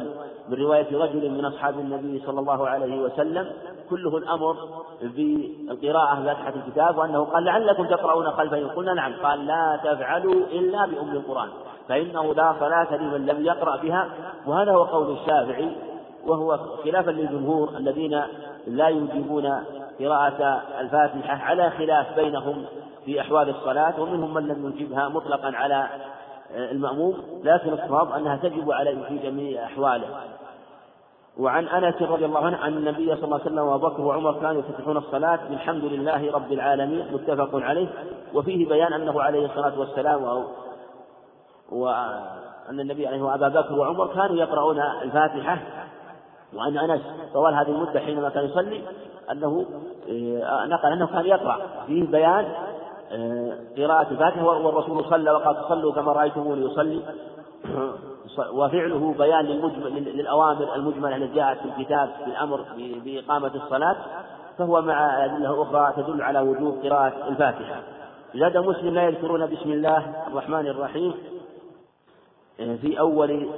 من 0.48 0.58
رواية 0.58 0.98
رجل 0.98 1.30
من 1.30 1.44
أصحاب 1.44 1.78
النبي 1.78 2.22
صلى 2.26 2.40
الله 2.40 2.68
عليه 2.68 3.00
وسلم 3.00 3.52
كله 3.90 4.16
الأمر 4.16 4.56
بالقراءة 5.02 6.24
فاتحة 6.24 6.52
الكتاب 6.66 6.98
وأنه 6.98 7.24
قال 7.24 7.44
لعلكم 7.44 7.86
تقرؤون 7.86 8.30
خلفه 8.30 8.66
قلنا 8.66 8.94
نعم 8.94 9.12
قال 9.22 9.46
لا 9.46 9.80
تفعلوا 9.84 10.34
إلا 10.34 10.86
بأم 10.86 11.10
القرآن 11.10 11.48
فإنه 11.88 12.34
لا 12.34 12.54
صلاة 12.60 12.96
لمن 12.96 13.26
لم 13.26 13.46
يقرأ 13.46 13.76
بها 13.76 14.08
وهذا 14.46 14.72
هو 14.72 14.82
قول 14.82 15.16
الشافعي 15.16 15.70
وهو 16.26 16.58
خلافا 16.84 17.10
للجمهور 17.10 17.68
الذين 17.76 18.22
لا 18.66 18.86
يوجبون 18.86 19.64
قراءة 20.00 20.62
الفاتحة 20.80 21.36
على 21.44 21.70
خلاف 21.70 22.16
بينهم 22.16 22.64
في 23.04 23.20
أحوال 23.20 23.48
الصلاة 23.48 24.00
ومنهم 24.00 24.34
من 24.34 24.46
لم 24.46 24.64
يوجبها 24.64 25.08
مطلقا 25.08 25.52
على 25.54 25.88
المأموم 26.54 27.14
لكن 27.44 27.72
الصواب 27.72 28.12
أنها 28.12 28.36
تجب 28.36 28.72
عليه 28.72 29.08
في 29.08 29.18
جميع 29.18 29.64
أحواله. 29.64 30.06
وعن 31.38 31.68
أنس 31.68 32.02
رضي 32.02 32.24
الله 32.24 32.46
عنه 32.46 32.66
أن 32.66 32.76
النبي 32.76 33.14
صلى 33.16 33.24
الله 33.24 33.40
عليه 33.40 33.44
وسلم 33.44 33.58
وابو 33.58 33.88
بكر 33.88 34.02
وعمر 34.02 34.40
كانوا 34.40 34.60
يفتتحون 34.60 34.96
الصلاة 34.96 35.38
بالحمد 35.48 35.84
لله 35.84 36.32
رب 36.32 36.52
العالمين 36.52 37.12
متفق 37.12 37.50
عليه. 37.54 37.88
وفيه 38.34 38.68
بيان 38.68 38.92
أنه 38.92 39.22
عليه 39.22 39.46
الصلاة 39.46 39.78
والسلام 39.80 40.44
وأن 41.72 42.80
النبي 42.80 43.06
عليه 43.06 43.22
وأبا 43.22 43.48
بكر 43.48 43.78
وعمر 43.78 44.06
كانوا 44.06 44.36
يقرؤون 44.36 44.80
الفاتحة. 45.02 45.58
وأن 46.54 46.78
أنس 46.78 47.02
طوال 47.34 47.54
هذه 47.54 47.68
المدة 47.68 48.00
حينما 48.00 48.28
كان 48.28 48.44
يصلي 48.44 48.82
أنه 49.30 49.66
آه، 50.42 50.66
نقل 50.66 50.92
أنه 50.92 51.06
كان 51.06 51.26
يقرأ. 51.26 51.58
فيه 51.86 52.06
بيان 52.06 52.52
قراءة 53.76 54.10
الفاتحة 54.10 54.44
والرسول 54.44 55.04
صلى 55.04 55.30
وقال 55.30 55.64
صلوا 55.68 55.92
كما 55.92 56.12
رأيتموني 56.12 56.66
يصلي 56.66 57.02
وفعله 58.52 59.14
بيان 59.18 59.44
للأوامر 59.44 60.74
المجملة 60.74 61.16
التي 61.16 61.34
جاءت 61.34 61.58
في 61.58 61.64
الكتاب 61.64 62.10
في 62.24 62.30
الأمر 62.30 62.64
بإقامة 63.04 63.50
الصلاة. 63.54 63.96
فهو 64.58 64.82
مع 64.82 65.24
أدلة 65.24 65.62
أخرى 65.62 65.92
تدل 65.96 66.22
على 66.22 66.40
وجوب 66.40 66.78
قراءة 66.84 67.28
الفاتحة. 67.28 67.82
زاد 68.34 68.56
مسلم 68.56 68.94
لا 68.94 69.02
يذكرون 69.02 69.46
بسم 69.46 69.72
الله 69.72 70.26
الرحمن 70.26 70.66
الرحيم 70.66 71.14
آه، 72.60 72.76
في 72.76 73.00
أول 73.00 73.48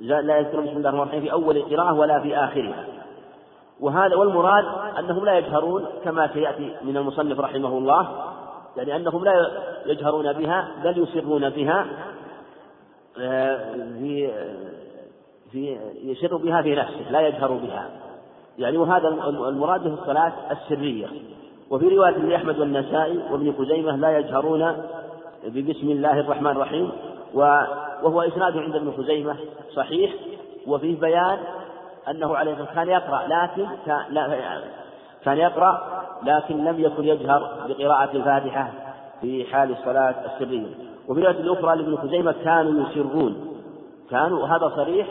لا 0.00 0.38
يذكرون 0.38 0.64
بسم 0.66 0.76
الله 0.76 0.88
الرحمن 0.88 1.02
الرحيم 1.02 1.20
في 1.20 1.32
أول 1.32 1.62
قراءة 1.62 1.94
ولا 1.94 2.20
في 2.20 2.36
آخرها. 2.36 2.95
وهذا 3.80 4.16
والمراد 4.16 4.64
أنهم 4.98 5.24
لا 5.24 5.38
يجهرون 5.38 5.84
كما 6.04 6.32
سيأتي 6.32 6.76
من 6.82 6.96
المصنف 6.96 7.40
رحمه 7.40 7.78
الله 7.78 8.08
يعني 8.76 8.96
أنهم 8.96 9.24
لا 9.24 9.50
يجهرون 9.86 10.32
بها 10.32 10.68
بل 10.84 11.02
يسرون 11.02 11.50
بها 11.50 11.86
آه، 13.20 13.74
في 13.74 14.30
في 15.52 15.78
يسر 16.02 16.36
بها 16.36 16.62
في 16.62 16.74
نفسه 16.74 17.10
لا 17.10 17.20
يجهر 17.28 17.52
بها. 17.52 17.88
يعني 18.58 18.76
وهذا 18.76 19.08
المراد 19.48 19.84
به 19.84 19.94
الصلاة 19.94 20.32
السرية. 20.50 21.06
وفي 21.70 21.88
رواية 21.88 22.16
لأحمد 22.16 22.58
والنسائي 22.58 23.18
وابن 23.30 23.54
خزيمة 23.58 23.96
لا 23.96 24.18
يجهرون 24.18 24.76
ببسم 25.44 25.90
الله 25.90 26.20
الرحمن 26.20 26.50
الرحيم 26.50 26.90
وهو 27.34 28.22
إسناد 28.22 28.56
عند 28.56 28.76
ابن 28.76 28.92
خزيمة 28.92 29.36
صحيح 29.74 30.14
وفيه 30.66 31.00
بيان 31.00 31.38
أنه 32.10 32.36
عليه 32.36 32.52
الصلاة 32.52 32.74
كان 32.74 32.88
يقرأ 32.88 33.26
لكن 33.26 33.66
كان 35.24 35.38
يقرأ 35.38 35.82
لكن 36.22 36.64
لم 36.64 36.80
يكن 36.80 37.04
يجهر 37.04 37.50
بقراءة 37.68 38.16
الفاتحة 38.16 38.70
في 39.20 39.44
حال 39.44 39.72
الصلاة 39.72 40.14
السرية. 40.26 40.66
وفي 41.08 41.20
الرواية 41.20 41.40
الأخرى 41.40 41.76
لابن 41.76 41.96
خزيمة 41.96 42.34
كانوا 42.44 42.88
يسرون. 42.88 43.62
كانوا 44.10 44.42
وهذا 44.42 44.72
صريح 44.76 45.06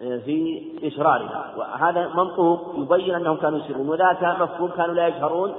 آه، 0.00 0.18
في 0.18 0.62
إسرارها 0.82 1.54
وهذا 1.56 2.08
منطوق 2.08 2.60
يبين 2.76 3.14
أنهم 3.14 3.36
كانوا 3.36 3.58
يسرون. 3.58 3.88
وذاك 3.88 4.24
مفهوم 4.40 4.70
كانوا 4.70 4.94
لا 4.94 5.06
يجهرون 5.06 5.54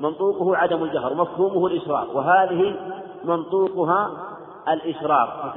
منطوقه 0.00 0.56
عدم 0.56 0.84
الجهر 0.84 1.14
مفهومه 1.14 1.66
الإسرار. 1.66 2.06
وهذه 2.14 2.76
منطوقها 3.24 4.10
الإسرار. 4.68 5.52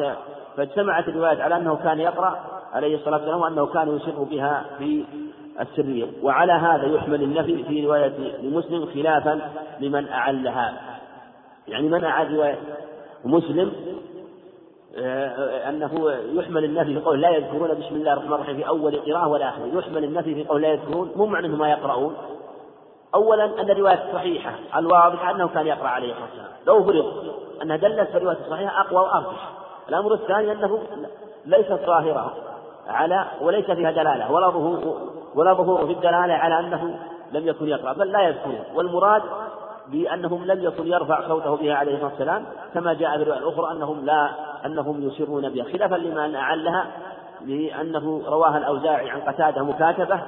فاجتمعت 0.57 1.07
الروايات 1.07 1.41
على 1.41 1.57
أنه 1.57 1.75
كان 1.75 1.99
يقرأ 1.99 2.54
عليه 2.75 2.95
الصلاة 2.95 3.15
والسلام 3.15 3.41
وأنه 3.41 3.65
كان 3.65 3.95
يسر 3.95 4.23
بها 4.23 4.65
في 4.77 5.05
السرية 5.61 6.07
وعلى 6.23 6.53
هذا 6.53 6.85
يحمل 6.85 7.23
النفي 7.23 7.63
في 7.63 7.85
رواية 7.85 8.37
لمسلم 8.41 8.85
خلافا 8.85 9.51
لمن 9.79 10.07
أعلها. 10.09 10.73
يعني 11.67 11.89
من 11.89 12.03
أعاد 12.03 12.33
رواية 12.33 12.57
مسلم 13.25 13.71
آه، 14.97 15.69
أنه 15.69 16.11
يحمل 16.33 16.63
النفي 16.63 16.93
في 16.93 16.99
قول 16.99 17.21
لا 17.21 17.29
يذكرون 17.29 17.69
بسم 17.69 17.95
الله 17.95 18.13
الرحمن 18.13 18.33
الرحيم 18.33 18.57
في 18.57 18.67
أول 18.67 18.95
قراءة 18.95 19.27
ولا 19.27 19.49
آخر 19.49 19.61
يحمل 19.73 20.03
النفي 20.03 20.35
في 20.35 20.43
قول 20.43 20.61
لا 20.61 20.67
يذكرون 20.67 21.11
مو 21.15 21.25
معنى 21.25 21.47
ما 21.47 21.69
يقرؤون. 21.69 22.15
أولا 23.15 23.45
أن 23.45 23.69
الرواية 23.69 24.09
الصحيحة 24.09 24.55
الواضحة 24.75 25.31
أنه 25.31 25.47
كان 25.47 25.67
يقرأ 25.67 25.87
عليه 25.87 26.11
الصلاة 26.11 26.25
والسلام. 26.25 26.51
لو 26.67 26.83
فرض 26.83 27.35
أنها 27.61 27.77
دلت 27.77 28.15
الرواية 28.15 28.37
الصحيحة 28.45 28.81
أقوى 28.81 28.99
وأرجح. 28.99 29.49
الأمر 29.89 30.13
الثاني 30.13 30.51
أنه 30.51 30.79
ليست 31.45 31.79
ظاهرة. 31.85 32.54
على 32.87 33.25
وليس 33.41 33.65
فيها 33.65 33.91
دلالة 33.91 34.31
ولا 34.31 34.49
ظهور 34.49 34.97
ولا 35.35 35.53
ظهور 35.53 35.85
في 35.85 35.91
الدلالة 35.91 36.33
على 36.33 36.59
أنه 36.59 36.99
لم 37.31 37.47
يكن 37.47 37.67
يقرأ 37.67 37.93
بل 37.93 38.11
لا 38.11 38.21
يذكره. 38.21 38.65
والمراد 38.75 39.21
بأنهم 39.87 40.45
لم 40.45 40.63
يكن 40.63 40.87
يرفع 40.87 41.27
صوته 41.27 41.55
بها 41.55 41.75
عليه 41.75 41.93
الصلاة 41.93 42.09
والسلام 42.09 42.45
كما 42.73 42.93
جاء 42.93 43.17
في 43.17 43.23
الرواية 43.23 43.39
الأخرى 43.39 43.71
أنهم 43.71 44.05
لا 44.05 44.29
أنهم 44.65 45.07
يسرون 45.07 45.49
بها 45.49 45.63
خلافا 45.63 45.95
لمن 45.95 46.35
أعلها 46.35 46.85
لأنه 47.45 48.21
رواها 48.27 48.57
الأوزاعي 48.57 49.09
عن 49.09 49.21
قتادة 49.21 49.63
مكاتبة 49.63 50.19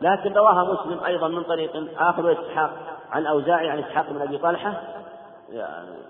لكن 0.00 0.32
رواها 0.32 0.64
مسلم 0.64 1.04
أيضا 1.04 1.28
من 1.28 1.42
طريق 1.42 1.88
آخر 1.98 2.32
إسحاق 2.32 2.70
عن 3.12 3.26
أوزاعي 3.26 3.70
عن 3.70 3.78
إسحاق 3.78 4.06
بن 4.10 4.22
أبي 4.22 4.38
طلحة 4.38 4.80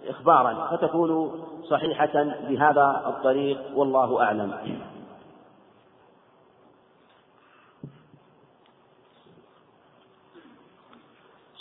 إخبارا 0.09 0.69
فتكون 0.71 1.41
صحيحة 1.71 2.25
بهذا 2.49 3.03
الطريق 3.07 3.59
والله 3.75 4.23
أعلم. 4.23 4.53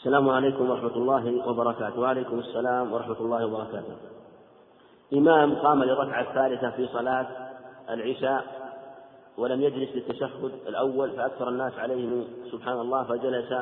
السلام 0.05 0.29
عليكم 0.29 0.69
ورحمة 0.69 0.95
الله 0.95 1.49
وبركاته. 1.49 1.99
وعليكم 1.99 2.39
السلام 2.39 2.93
ورحمة 2.93 3.19
الله 3.19 3.45
وبركاته. 3.45 3.95
إمام 5.13 5.55
قام 5.55 5.83
للركعة 5.83 6.21
الثالثة 6.21 6.69
في 6.69 6.87
صلاة 6.87 7.27
العشاء 7.89 8.45
ولم 9.37 9.61
يجلس 9.61 9.95
للتشهد 9.95 10.51
الأول 10.67 11.11
فأكثر 11.11 11.49
الناس 11.49 11.73
عليه 11.73 12.23
سبحان 12.51 12.79
الله 12.79 13.03
فجلس 13.03 13.53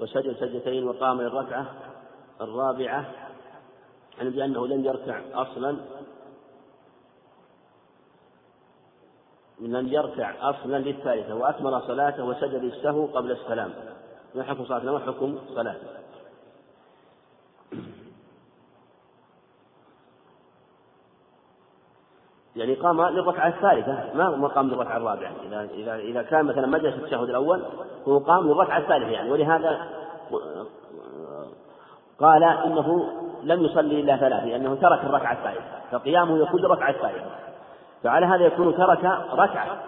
وسجد 0.00 0.36
سجدتين 0.36 0.88
وقام 0.88 1.20
للركعة 1.20 1.66
الرابعة 2.40 3.04
يعني 4.18 4.30
بأنه 4.30 4.66
لم 4.66 4.84
يركع 4.84 5.20
أصلا. 5.34 5.76
لم 9.60 9.88
يركع 9.88 10.50
أصلا 10.50 10.76
للثالثة 10.76 11.34
وأكمل 11.34 11.82
صلاته 11.82 12.24
وسجد 12.24 12.62
السهو 12.62 13.06
قبل 13.06 13.30
السلام. 13.30 13.89
ما 14.34 14.42
حكم 14.42 14.64
صلاته 14.64 14.92
ما 14.92 14.98
حكم 14.98 15.38
صلاته 15.54 16.00
يعني 22.56 22.74
قام 22.74 23.02
للركعة 23.02 23.48
الثالثة 23.48 24.14
ما 24.14 24.46
قام 24.46 24.68
للركعة 24.68 24.96
الرابعة؟ 24.96 25.32
إذا 25.46 25.68
إذا 25.74 25.94
إذا 25.94 26.22
كان 26.22 26.44
مثلا 26.44 26.66
مجلس 26.66 26.94
التشهد 26.94 27.28
الأول 27.28 27.62
هو 28.08 28.18
قام 28.18 28.48
للركعة 28.48 28.78
الثالثة 28.78 29.08
يعني. 29.08 29.30
ولهذا 29.30 29.86
قال 32.20 32.44
إنه 32.44 33.12
لم 33.42 33.64
يصلي 33.64 34.00
إلا 34.00 34.16
ثلاث 34.16 34.44
لأنه 34.44 34.74
ترك 34.74 35.04
الركعة 35.04 35.32
الثالثة 35.32 35.80
فقيامه 35.90 36.38
يكون 36.38 36.64
الركعة 36.64 36.90
الثالثة. 36.90 37.30
فعلى 38.02 38.26
هذا 38.26 38.44
يكون 38.44 38.76
ترك 38.76 39.04
ركعة 39.32 39.78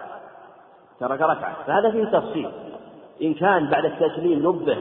ترك 0.99 1.21
ركعة. 1.21 1.55
فهذا 1.67 1.91
فيه 1.91 2.05
تفصيل. 2.05 2.51
إن 3.21 3.33
كان 3.33 3.69
بعد 3.69 3.85
التسليم 3.85 4.39
نبه 4.39 4.77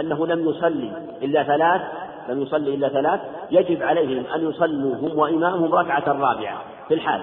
أنه 0.00 0.26
لم 0.26 0.48
يصلي 0.48 0.92
إلا 1.22 1.42
ثلاث 1.42 1.82
لم 2.28 2.42
يصلي 2.42 2.74
إلا 2.74 2.88
ثلاث 2.88 3.20
يجب 3.50 3.82
عليهم 3.82 4.24
أن 4.34 4.48
يصلوا 4.50 4.94
هم 4.94 5.18
وإمامهم 5.18 5.74
ركعة 5.74 6.08
رابعة 6.08 6.64
في 6.88 6.94
الحال. 6.94 7.20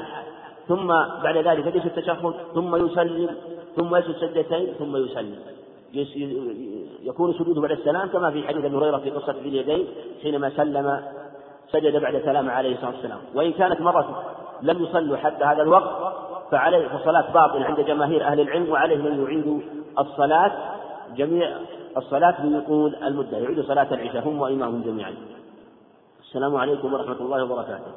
ثم 0.67 0.87
بعد 1.23 1.37
ذلك 1.37 1.65
يجلس 1.65 1.85
التشهد 1.85 2.33
ثم 2.53 2.85
يسلم 2.85 3.29
ثم 3.75 3.95
يسجد 3.95 4.15
سجدتين 4.15 4.73
ثم 4.79 4.95
يسلم. 4.95 5.39
يكون 7.03 7.33
سجوده 7.33 7.61
بعد 7.61 7.71
السلام 7.71 8.07
كما 8.07 8.31
في 8.31 8.47
حديث 8.47 8.65
أبي 8.65 8.77
هريرة 8.77 8.97
في 8.97 9.09
قصة 9.09 9.35
ذي 9.43 9.49
اليدين 9.49 9.87
حينما 10.23 10.49
سلم 10.49 11.01
سجد 11.71 12.01
بعد 12.01 12.21
سلام 12.25 12.49
عليه 12.49 12.73
الصلاة 12.75 12.91
والسلام. 12.91 13.19
وإن 13.35 13.51
كانت 13.51 13.81
مرة 13.81 14.23
لم 14.61 14.83
يصلوا 14.83 15.17
حتى 15.17 15.43
هذا 15.43 15.61
الوقت 15.61 15.89
فعليه 16.51 16.87
فالصلاة 16.87 17.33
باطلة 17.33 17.65
عند 17.65 17.79
جماهير 17.79 18.23
أهل 18.23 18.39
العلم 18.39 18.69
وعليهم 18.69 19.07
أن 19.07 19.23
يعيدوا 19.23 19.59
الصلاة 19.99 20.51
جميع 21.15 21.57
الصلاة 21.97 22.35
بيقول 22.41 22.95
المدة 22.95 23.37
يعيدوا 23.37 23.63
صلاة 23.63 23.93
العشاء 23.93 24.27
هم 24.27 24.41
وإمامهم 24.41 24.81
جميعا. 24.81 25.15
السلام 26.19 26.55
عليكم 26.55 26.93
ورحمة 26.93 27.21
الله 27.21 27.43
وبركاته. 27.43 27.91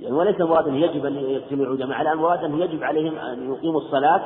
يعني 0.00 0.14
وليس 0.14 0.40
المراد 0.40 0.68
أن 0.68 0.74
يجب 0.74 1.06
أن 1.06 1.16
يجتمعوا 1.16 1.76
جماعة 1.76 2.02
لا 2.02 2.12
المراد 2.12 2.44
أن 2.44 2.60
يجب 2.60 2.84
عليهم 2.84 3.18
أن 3.18 3.52
يقيموا 3.52 3.80
الصلاة 3.80 4.22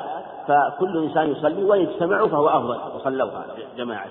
فكل 0.49 1.05
إنسان 1.05 1.31
يصلي 1.31 1.65
ويجتمعوا 1.65 2.29
فهو 2.29 2.49
أفضل 2.49 2.97
وصلوها 2.97 3.47
جماعة. 3.77 4.09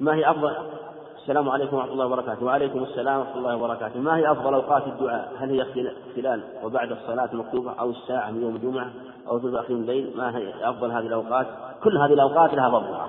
ما 0.00 0.14
هي 0.14 0.30
أفضل؟ 0.30 0.56
السلام 1.28 1.48
عليكم 1.48 1.76
ورحمة 1.76 1.92
الله 1.92 2.06
وبركاته. 2.06 2.46
وعليكم 2.46 2.82
السلام 2.82 3.18
ورحمة 3.18 3.36
الله 3.36 3.56
وبركاته. 3.56 4.00
ما 4.00 4.16
هي 4.16 4.32
أفضل 4.32 4.54
أوقات 4.54 4.86
الدعاء؟ 4.86 5.32
هل 5.38 5.50
هي 5.50 5.64
خلال 6.16 6.40
وبعد 6.64 6.92
الصلاة 6.92 7.28
المكتوبة 7.32 7.72
أو 7.80 7.90
الساعة 7.90 8.30
من 8.30 8.42
يوم 8.42 8.56
الجمعة 8.56 8.90
أو 9.28 9.38
في 9.38 9.60
آخر 9.60 9.74
الليل؟ 9.74 10.12
ما 10.16 10.36
هي 10.36 10.52
أفضل 10.62 10.90
هذه 10.90 11.06
الأوقات؟ 11.06 11.46
كل 11.84 11.98
هذه 11.98 12.12
الأوقات 12.12 12.54
لها 12.54 12.70
فضلها. 12.70 13.08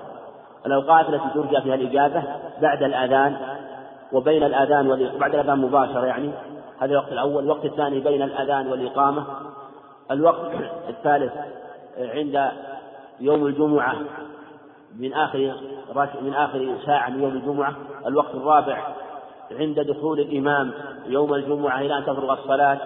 الأوقات 0.66 1.08
التي 1.08 1.30
ترجى 1.34 1.60
فيها 1.60 1.74
الإجابة 1.74 2.22
بعد 2.62 2.82
الآذان 2.82 3.36
وبين 4.12 4.42
الآذان 4.42 5.10
بعد 5.18 5.34
الآذان 5.34 5.58
مباشرة 5.58 6.06
يعني. 6.06 6.30
هذا 6.78 6.92
الوقت 6.92 7.12
الأول. 7.12 7.44
الوقت 7.44 7.64
الثاني 7.64 8.00
بين 8.00 8.22
الأذان 8.22 8.66
والإقامة. 8.66 9.24
الوقت 10.10 10.50
الثالث 10.88 11.32
عند 11.98 12.50
يوم 13.20 13.46
الجمعة 13.46 13.96
من 14.98 15.12
آخر 15.12 15.54
من 16.20 16.34
آخر 16.34 16.76
ساعة 16.86 17.10
من 17.10 17.22
يوم 17.22 17.32
الجمعة 17.32 17.74
الوقت 18.06 18.34
الرابع 18.34 18.94
عند 19.50 19.80
دخول 19.80 20.20
الإمام 20.20 20.72
يوم 21.06 21.34
الجمعة 21.34 21.80
إلى 21.80 21.98
أن 21.98 22.02
تفرغ 22.02 22.32
الصلاة. 22.32 22.78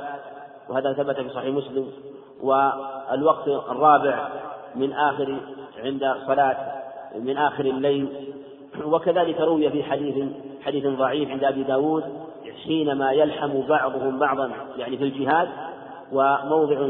وهذا 0.68 0.92
ثبت 0.92 1.20
في 1.20 1.28
صحيح 1.28 1.54
مسلم. 1.54 1.86
والوقت 2.42 3.48
الرابع 3.48 4.28
من 4.74 4.92
آخر 4.92 5.36
عند 5.84 6.14
صلاة 6.26 6.56
من 7.14 7.36
آخر 7.36 7.64
الليل. 7.64 8.08
وكذلك 8.84 9.40
روي 9.40 9.70
في 9.70 9.82
حديث 9.82 10.28
حديث 10.64 10.86
ضعيف 10.86 11.30
عند 11.30 11.44
أبي 11.44 11.62
داود 11.62 12.04
حينما 12.64 13.12
يلحم 13.12 13.60
بعضهم 13.68 14.18
بعضا 14.18 14.50
يعني 14.76 14.96
في 14.96 15.04
الجهاد 15.04 15.48
وموضع 16.12 16.88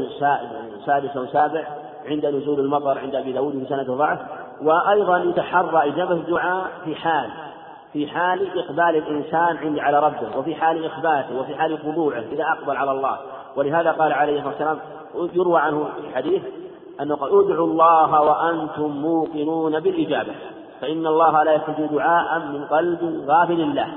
سادس 0.85 1.17
أو 1.17 1.25
سابع 1.25 1.67
عند 2.05 2.25
نزول 2.25 2.59
المطر 2.59 2.97
عند 2.97 3.15
أبي 3.15 3.31
داود 3.31 3.59
في 3.59 3.65
سنة 3.69 3.95
ضعف 3.95 4.19
وأيضا 4.61 5.17
يتحرى 5.17 5.89
إجابة 5.89 6.11
الدعاء 6.13 6.71
في 6.85 6.95
حال 6.95 7.29
في 7.93 8.07
حال 8.07 8.59
إقبال 8.59 8.95
الإنسان 8.95 9.79
على 9.79 9.99
ربه 9.99 10.37
وفي 10.37 10.55
حال 10.55 10.85
إخباته 10.85 11.39
وفي 11.39 11.55
حال 11.55 11.79
خضوعه 11.79 12.23
إذا 12.31 12.43
أقبل 12.43 12.77
على 12.77 12.91
الله. 12.91 13.17
ولهذا 13.55 13.91
قال 13.91 14.13
عليه 14.13 14.39
الصلاة 14.39 14.77
والسلام 15.15 15.29
يروى 15.33 15.59
عنه 15.59 15.89
في 16.01 16.15
حديث 16.15 16.41
أنه 17.01 17.15
قال 17.15 17.45
ادعوا 17.45 17.67
الله 17.67 18.21
وأنتم 18.21 18.87
موقنون 18.87 19.79
بالإجابة 19.79 20.35
فإن 20.81 21.07
الله 21.07 21.43
لا 21.43 21.55
يستجيب 21.55 21.91
دعاء 21.91 22.39
من 22.39 22.65
قلب 22.65 23.23
غافل 23.27 23.75
له. 23.75 23.87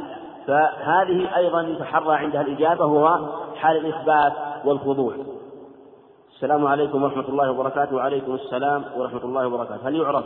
فهذه 0.47 1.37
أيضا 1.37 1.63
يتحرى 1.63 2.17
عندها 2.17 2.41
الإجابة 2.41 2.85
وهو 2.85 3.19
حال 3.57 3.77
الإثبات 3.77 4.33
والخضوع. 4.65 5.13
السلام 6.39 6.67
عليكم 6.67 7.03
ورحمة 7.03 7.29
الله 7.29 7.51
وبركاته. 7.51 7.97
وعليكم 7.97 8.35
السلام 8.35 8.85
ورحمة 8.97 9.25
الله 9.25 9.47
وبركاته. 9.47 9.89
هل 9.89 9.97
يعرف 9.97 10.25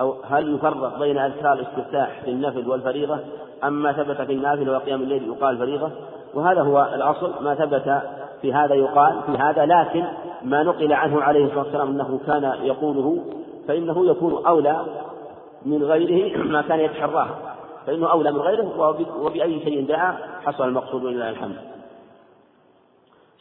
أو 0.00 0.14
هل 0.30 0.54
يفرق 0.54 0.98
بين 0.98 1.18
أذكار 1.18 1.52
الاستفتاح 1.52 2.20
في 2.24 2.30
النفل 2.30 2.68
والفريضة 2.68 3.18
أم 3.64 3.82
ما 3.82 3.92
ثبت 3.92 4.20
في 4.20 4.32
النافل 4.32 4.70
وقيام 4.70 5.02
الليل 5.02 5.28
يقال 5.28 5.58
فريضة؟ 5.58 5.90
وهذا 6.34 6.62
هو 6.62 6.90
الأصل. 6.94 7.44
ما 7.44 7.54
ثبت 7.54 8.02
في 8.42 8.52
هذا 8.52 8.74
يقال 8.74 9.20
في 9.26 9.32
هذا 9.32 9.66
لكن 9.66 10.04
ما 10.42 10.62
نقل 10.62 10.92
عنه 10.92 11.22
عليه 11.22 11.44
الصلاة 11.44 11.64
والسلام 11.64 11.88
أنه 11.88 12.20
كان 12.26 12.52
يقوله 12.62 13.18
فإنه 13.68 14.06
يكون 14.06 14.46
أولى 14.46 14.80
من 15.66 15.82
غيره 15.82 16.38
ما 16.38 16.62
كان 16.62 16.80
يتحراه 16.80 17.28
فإنه 17.86 18.10
أولى 18.10 18.32
من 18.32 18.40
غيره 18.40 18.96
وبأي 19.20 19.60
شيء 19.60 19.86
دعا 19.88 20.18
حصل 20.44 20.68
المقصود 20.68 21.04
ولله 21.04 21.30
الحمد. 21.30 21.71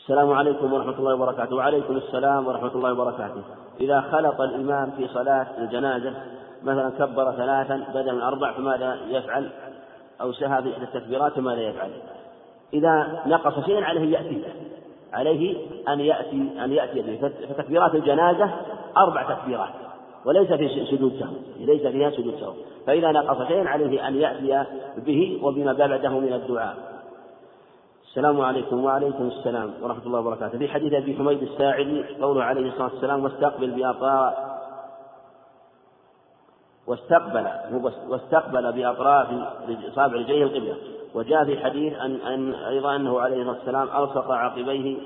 السلام 0.02 0.32
عليكم 0.32 0.74
ورحمة 0.74 1.00
الله 1.00 1.14
وبركاته. 1.16 1.56
وعليكم 1.56 1.98
السلام 1.98 2.48
ورحمة 2.48 2.76
الله 2.76 2.92
وبركاته. 2.94 3.42
إذا 3.82 4.02
خلط 4.02 4.42
الإمام 4.42 4.92
في 4.92 5.08
صلاة 5.08 5.48
الجنازة 5.58 6.14
مثلا 6.64 6.90
كبر 6.90 7.32
ثلاثا 7.32 7.86
بدل 7.94 8.16
من 8.16 8.22
أربع 8.22 8.52
فماذا 8.52 8.98
يفعل؟ 9.10 9.50
أو 10.22 10.32
سهى 10.32 10.64
في 10.64 10.74
إحدى 10.74 10.84
التكبيرات 10.84 11.34
فماذا 11.34 11.62
يفعل؟ 11.62 11.90
إذا 12.74 13.22
نقص 13.26 13.66
شيئا 13.66 13.86
عليه 13.86 14.18
يأتي 14.18 14.44
عليه 15.14 15.58
أن 15.90 16.00
يأتي 16.00 16.50
أن 16.64 16.72
يأتي 16.72 17.02
به. 17.02 17.30
فتكبيرات 17.50 17.96
الجنازة 17.96 18.50
أربع 18.98 19.36
تكبيرات 19.36 19.74
وليس 20.26 20.54
في 20.54 20.86
سجود 20.86 21.20
سهو 21.20 21.66
ليس 21.66 21.88
فيها 21.88 22.10
سجود 22.10 22.36
سهو 22.40 22.54
فإذا 22.88 23.12
نقص 23.12 23.48
شيئا 23.48 23.70
عليه 23.70 24.08
أن 24.08 24.16
يأتي 24.16 24.70
به 24.98 25.40
وبما 25.44 25.74
بعده 25.74 26.10
من 26.10 26.34
الدعاء. 26.34 26.91
السلام 28.12 28.42
عليكم 28.42 28.84
وعليكم 28.84 29.28
السلام 29.28 29.74
ورحمة 29.82 30.06
الله 30.06 30.20
وبركاته. 30.20 30.58
في 30.58 30.68
حديث 30.68 30.94
أبي 30.94 31.16
حميد 31.16 31.42
الساعدي 31.42 32.04
قوله 32.22 32.44
عليه 32.44 32.70
الصلاة 32.70 32.94
والسلام 32.94 33.24
واستقبل 33.24 33.72
بأطراف 33.72 34.34
واستقبل 36.88 37.48
واستقبل 38.10 38.72
بأطراف 38.72 39.28
أصابع 39.92 40.16
رجليه 40.16 40.44
القبلة. 40.44 40.76
وجاء 41.14 41.46
في 41.46 41.60
حديث 41.60 41.94
أن, 41.94 42.16
أن 42.16 42.54
أيضا 42.54 42.96
أنه 42.96 43.20
عليه 43.20 43.36
الصلاة 43.36 43.58
والسلام 43.58 44.04
ألصق 44.04 44.32
عقبيه 44.32 44.98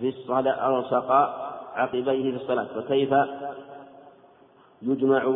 في 0.00 0.08
الصلاة 0.08 0.78
ألصق 0.78 1.10
عقبيه 1.74 2.30
في 2.30 2.36
الصلاة. 2.42 2.64
فكيف 2.64 3.14
يجمع 4.82 5.34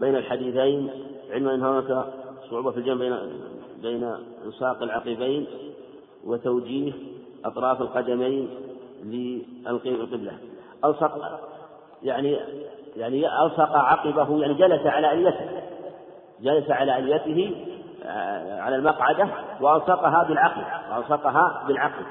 بين 0.00 0.16
الحديثين؟ 0.16 0.90
علما 1.30 1.54
أن 1.54 1.62
هناك 1.62 2.04
صعوبة 2.50 2.70
في 2.70 2.78
الجمع 2.78 2.98
بين 2.98 3.16
بين 3.82 4.14
إلصاق 4.46 4.82
العقبين. 4.82 5.46
وتوجيه 6.24 6.92
أطراف 7.44 7.80
القدمين 7.80 8.48
للقبلة 9.04 10.32
ألصق 10.84 11.40
يعني 12.02 12.38
يعني 12.96 13.42
ألصق 13.42 13.76
عقبه 13.76 14.40
يعني 14.40 14.54
جلس 14.54 14.86
على 14.86 15.12
أليته 15.12 15.50
جلس 16.40 16.70
على 16.70 16.98
أليته 16.98 17.64
آه، 18.04 18.60
على 18.60 18.76
المقعدة 18.76 19.28
وألصقها 19.60 20.24
بالعقل 20.24 20.62
وألصقها 20.92 21.64
بالعقل 21.68 22.04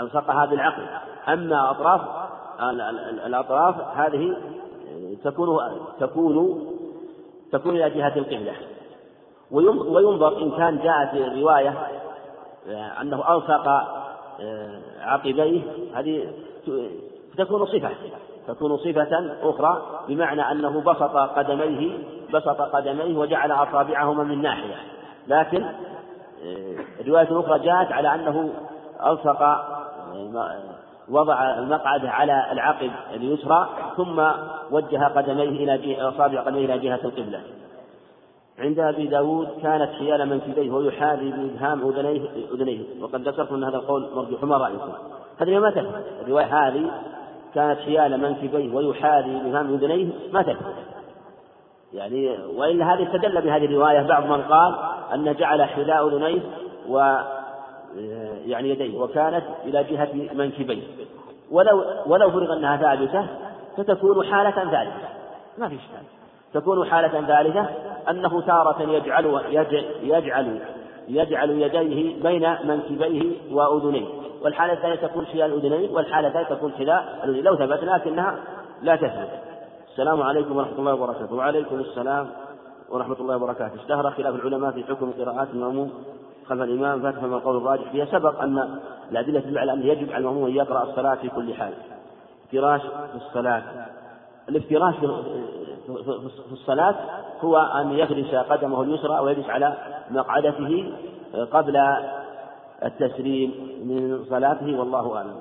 ألصقها 0.00 0.46
بالعقل. 0.46 0.86
أما 1.28 1.70
أطراف 1.70 2.00
الأطراف 3.26 3.74
هذه 3.96 4.36
تكون 5.24 5.58
تكون 6.00 6.66
تكون 7.52 7.76
إلى 7.76 7.90
جهة 7.90 8.16
القبلة. 8.16 8.54
وينظر 9.50 10.42
إن 10.42 10.50
كان 10.50 10.78
جاءت 10.78 11.38
رواية 11.38 11.68
آه، 11.68 12.07
أنه 13.00 13.34
ألصق 13.34 13.68
آه، 14.40 14.80
عقبيه. 15.00 15.62
هذه 15.94 16.32
تكون 17.38 17.66
صفة 17.66 17.90
تكون 18.48 18.76
صفة 18.76 19.36
أخرى 19.42 19.82
بمعنى 20.08 20.52
أنه 20.52 20.80
بسط 20.80 21.16
قدميه 21.16 21.98
بسط 22.34 22.60
قدميه 22.60 23.18
وجعل 23.18 23.52
أصابعهما 23.52 24.24
من 24.24 24.42
ناحية. 24.42 24.76
لكن 25.28 25.64
آه، 26.44 26.76
رواية 27.06 27.40
أخرى 27.40 27.58
جاءت 27.58 27.92
على 27.92 28.14
أنه 28.14 28.50
ألصق 29.06 29.42
وضع 31.08 31.58
المقعد 31.58 32.06
على 32.06 32.52
العقب 32.52 32.90
اليسرى 33.14 33.68
ثم 33.96 34.22
وجه 34.70 35.04
قدميه 35.04 35.74
إلى 35.74 36.02
أصابع 36.08 36.40
قدميه 36.40 36.64
إلى 36.64 36.78
جهة 36.78 37.00
القبلة. 37.04 37.40
عند 38.58 38.78
أبي 38.78 39.06
داود 39.06 39.48
كانت 39.62 39.90
حيال 39.92 40.28
منكبيه 40.28 40.70
ويحاذي 40.70 41.30
بإبهام 41.30 41.88
أذنيه 41.88 42.28
أذنيه 42.52 42.84
وقد 43.00 43.28
ذكرت 43.28 43.52
أن 43.52 43.64
هذا 43.64 43.76
القول 43.76 44.10
مرجوح 44.14 44.44
ما 44.44 44.56
رأيكم 44.56 44.92
هذه 45.38 45.58
ما 45.58 45.70
تثبت 45.70 46.04
الرواية 46.22 46.68
هذه 46.68 46.90
كانت 47.54 47.80
حيال 47.80 48.20
منكبيه 48.20 48.74
ويحاذي 48.74 49.38
بإبهام 49.38 49.74
أذنيه 49.74 50.06
ما 50.32 50.42
تثبت 50.42 50.74
يعني 51.92 52.38
وإلا 52.56 52.94
هذه 52.94 53.06
استدل 53.06 53.42
بهذه 53.42 53.64
الرواية 53.64 54.02
بعض 54.02 54.26
من 54.26 54.42
قال 54.42 54.74
أن 55.14 55.34
جعل 55.34 55.62
حذاء 55.62 56.08
أذنيه 56.08 56.40
و 56.88 57.18
يعني 58.46 58.70
يديه 58.70 58.98
وكانت 58.98 59.44
إلى 59.64 59.84
جهة 59.84 60.08
منكبيه 60.34 60.82
ولو 61.50 61.84
ولو 62.06 62.30
فرض 62.30 62.50
أنها 62.50 62.76
ثابتة 62.76 63.26
فتكون 63.76 64.26
حالة 64.26 64.50
ثالثة. 64.50 65.08
ما 65.58 65.68
في 65.68 65.74
إشكال. 65.74 66.17
تكون 66.54 66.86
حالة 66.86 67.26
ثالثة 67.26 67.68
أنه 68.10 68.40
تارة 68.40 68.82
يجعل 68.82 69.42
يجعل 70.02 70.60
يجعل 71.08 71.50
يديه 71.50 72.22
بين 72.22 72.56
منكبيه 72.64 73.32
وأذنيه. 73.52 74.06
والحالة 74.42 74.72
الثانية 74.72 74.94
تكون 74.94 75.26
حذاء 75.26 75.46
الأذنين 75.46 75.90
والحالة 75.90 76.28
الثالثة 76.28 76.54
تكون 76.54 76.72
حذاء 76.72 77.20
الأذنين 77.24 77.44
لو 77.44 77.56
ثبت 77.56 77.84
لكنها 77.84 78.38
لا 78.82 78.96
تثبت. 78.96 79.28
السلام 79.90 80.22
عليكم 80.22 80.56
ورحمة 80.56 80.78
الله 80.78 80.94
وبركاته. 80.94 81.34
وعليكم 81.34 81.76
السلام 81.76 82.28
ورحمة 82.90 83.16
الله 83.20 83.36
وبركاته. 83.36 83.74
اشتهر 83.74 84.10
خلاف 84.10 84.34
العلماء 84.34 84.70
في 84.70 84.84
حكم 84.84 85.12
قراءات 85.12 85.48
المأموم 85.54 85.92
خلف 86.48 86.62
الإمام 86.62 87.02
فاتهم 87.02 87.34
القول 87.34 87.56
الراجح 87.56 87.90
فيها. 87.92 88.04
سبق 88.04 88.42
أن 88.42 88.78
الأدلة 89.10 89.40
تدل 89.40 89.58
على 89.58 89.72
أنه 89.72 89.84
يجب 89.84 90.12
على 90.12 90.18
المأموم 90.18 90.44
أن 90.44 90.54
يقرأ 90.54 90.82
الصلاة 90.82 91.14
في 91.14 91.28
كل 91.28 91.54
حال. 91.54 91.72
افتراش 92.46 92.80
في 92.80 93.16
الصلاة. 93.16 93.62
الافتراش 94.48 94.94
في 94.96 96.52
الصلاة 96.52 96.94
هو 97.40 97.56
أن 97.56 97.92
يفرش 97.92 98.34
قدمه 98.34 98.82
اليسرى 98.82 99.20
ويجلس 99.20 99.46
على 99.48 99.76
مقعدته 100.10 100.92
قبل 101.50 101.76
التسليم 102.84 103.50
من 103.84 104.24
صلاته 104.30 104.78
والله 104.78 105.16
أعلم. 105.16 105.40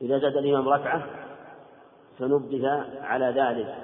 إذا 0.00 0.18
زاد 0.18 0.36
الإمام 0.36 0.68
ركعة 0.68 1.02
فنبه 2.18 2.82
على 3.02 3.26
ذلك 3.26 3.74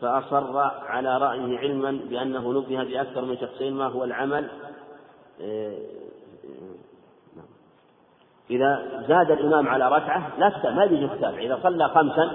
فأصر 0.00 0.58
على 0.86 1.18
رأيه 1.18 1.58
علما 1.58 2.00
بأنه 2.10 2.52
نبه 2.52 2.84
بأكثر 2.84 3.24
من 3.24 3.36
شخصين 3.38 3.74
ما 3.74 3.86
هو 3.86 4.04
العمل 4.04 4.48
إذا 8.50 8.82
زاد 9.08 9.30
الإمام 9.30 9.68
على 9.68 9.88
ركعة 9.88 10.22
لا 10.38 10.70
ما 10.70 10.84
يجوز 10.84 11.10
تتابع 11.10 11.38
إذا 11.38 11.58
صلى 11.62 11.88
خمسا 11.88 12.30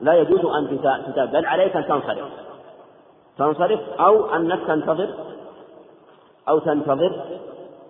لا 0.00 0.14
يجوز 0.14 0.44
أن 0.44 0.78
تتابع 1.06 1.24
بل 1.24 1.46
عليك 1.46 1.76
أن 1.76 1.86
تنصرف. 1.86 2.28
تنصرف 3.38 3.80
أو 4.00 4.34
أنك 4.34 4.60
تنتظر 4.66 5.08
أو 6.48 6.58
تنتظر 6.58 7.24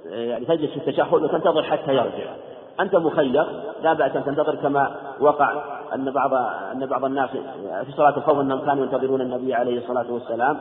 يعني 0.07 0.45
تجلس 0.45 0.71
في 0.71 0.77
التشهد 0.77 1.23
وتنتظر 1.23 1.63
حتى 1.63 1.95
يرجع. 1.95 2.35
أنت 2.81 2.97
مخير 2.97 3.47
لا 3.83 3.93
بأس 3.93 4.17
أن 4.17 4.25
تنتظر 4.25 4.55
كما 4.55 4.97
وقع 5.21 5.63
أن 5.95 6.11
بعض 6.11 6.35
أن 6.73 6.87
بعض 6.87 7.05
الناس 7.05 7.31
في 7.87 7.93
صلاة 7.97 8.17
الخوف 8.17 8.41
أنهم 8.41 8.67
كانوا 8.67 8.85
ينتظرون 8.85 9.21
النبي 9.21 9.55
عليه 9.55 9.79
الصلاة 9.79 10.13
والسلام. 10.13 10.59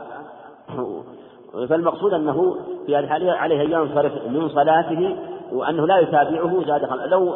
فالمقصود 1.68 2.12
أنه 2.12 2.56
في 2.86 2.96
هذه 2.96 3.04
الحالة 3.04 3.32
عليه 3.32 3.62
أن 3.62 3.72
ينصرف 3.72 4.12
من 4.26 4.48
صلاته 4.48 5.16
وأنه 5.52 5.86
لا 5.86 5.98
يتابعه 5.98 6.64
زاد 6.66 6.88
لو 7.06 7.34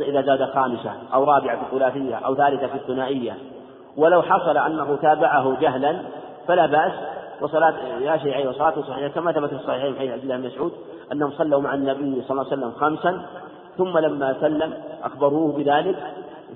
إذا 0.00 0.22
زاد 0.22 0.44
خامسة 0.44 0.92
أو 1.14 1.24
رابعة 1.24 1.56
في 1.56 1.62
الثلاثية 1.62 2.14
أو 2.14 2.34
ثالثة 2.34 2.66
في 2.66 2.74
الثنائية. 2.74 3.36
ولو 3.96 4.22
حصل 4.22 4.56
أنه 4.56 4.96
تابعه 5.02 5.60
جهلا 5.60 5.96
فلا 6.48 6.66
بأس. 6.66 6.92
وصلاة 7.40 7.74
يا 8.00 8.16
شيعي 8.16 8.48
وصلاته 8.48 8.82
صحيحة. 8.82 9.08
كما 9.08 9.32
ثبت 9.32 9.48
في 9.48 9.56
الصحيحين 9.56 9.92
من 9.92 9.98
حديث 9.98 10.12
عبد 10.12 10.22
الله 10.22 10.36
بن 10.36 10.46
مسعود 10.46 10.72
أنهم 11.12 11.30
صلوا 11.30 11.60
مع 11.60 11.74
النبي 11.74 12.22
صلى 12.22 12.30
الله 12.30 12.52
عليه 12.52 12.56
وسلم 12.56 12.70
خمسا 12.70 13.22
ثم 13.78 13.98
لما 13.98 14.36
سلم 14.40 14.72
أخبروه 15.04 15.52
بذلك 15.52 15.96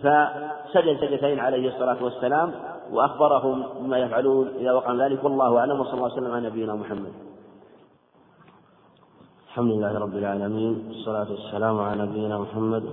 فسجد 0.03 1.01
سجدتين 1.01 1.41
عليه 1.41 1.69
الصلاة 1.69 2.05
والسلام 2.05 2.53
وأخبرهم 2.93 3.65
بما 3.81 3.99
يفعلون. 3.99 4.49
إذا 4.59 4.73
وقع 4.73 4.93
ذلك 4.93 5.25
والله 5.25 5.59
أعلم 5.59 5.81
وصلى 5.81 5.95
الله 5.95 6.07
وسلم 6.07 6.33
على 6.33 6.47
نبينا 6.47 6.75
محمد. 6.75 7.30
الحمد 9.51 9.71
لله 9.71 9.99
رب 9.99 10.17
العالمين 10.17 10.85
والصلاة 10.89 11.27
والسلام 11.31 11.79
على 11.79 12.03
نبينا 12.03 12.39
محمد 12.39 12.85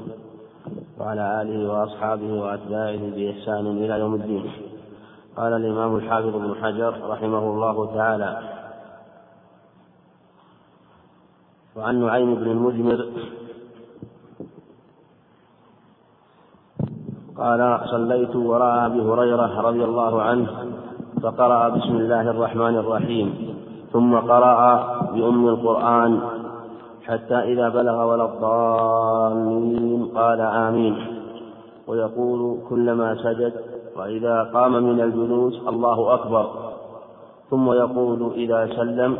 وعلى 1.00 1.42
آله 1.42 1.72
وأصحابه 1.72 2.34
وأتباعه 2.42 3.02
بإحسان 3.16 3.66
إلى 3.68 4.00
يوم 4.00 4.14
الدين. 4.16 4.52
قال 5.38 5.54
الإمام 5.54 5.96
الحافظ 5.96 6.36
بن 6.36 6.56
حجر 6.62 6.94
رحمه 7.10 7.40
الله 7.40 7.96
تعالى 7.96 8.40
وعن 11.76 12.02
نعيم 12.06 12.36
بن 12.36 12.52
المجمر 12.52 13.06
قال 17.38 17.80
صليت 17.92 18.36
وراء 18.36 18.86
أبي 18.86 19.02
هريرة 19.02 19.62
رضي 19.62 19.84
الله 19.84 20.22
عنه 20.22 20.48
فقرأ 21.22 21.70
بسم 21.70 21.96
الله 21.96 22.22
الرحمن 22.22 22.76
الرحيم 22.78 23.28
ثم 23.94 24.16
قرأ 24.16 24.62
بأم 25.14 25.48
القرآن 25.48 26.37
حتى 27.08 27.36
إذا 27.36 27.70
بلغ 27.70 28.06
ولا 28.06 28.26
الضالين. 28.26 30.06
قال 30.16 30.42
آمين. 30.42 30.96
ويقول 31.88 32.58
كلما 32.70 33.16
سجد 33.16 33.54
وإذا 33.98 34.44
قام 34.54 34.84
من 34.84 35.02
الجلوس 35.02 35.68
الله 35.68 36.14
أكبر. 36.14 36.50
ثم 37.50 37.72
يقول 37.72 38.32
إذا 38.34 38.68
سلم 38.76 39.18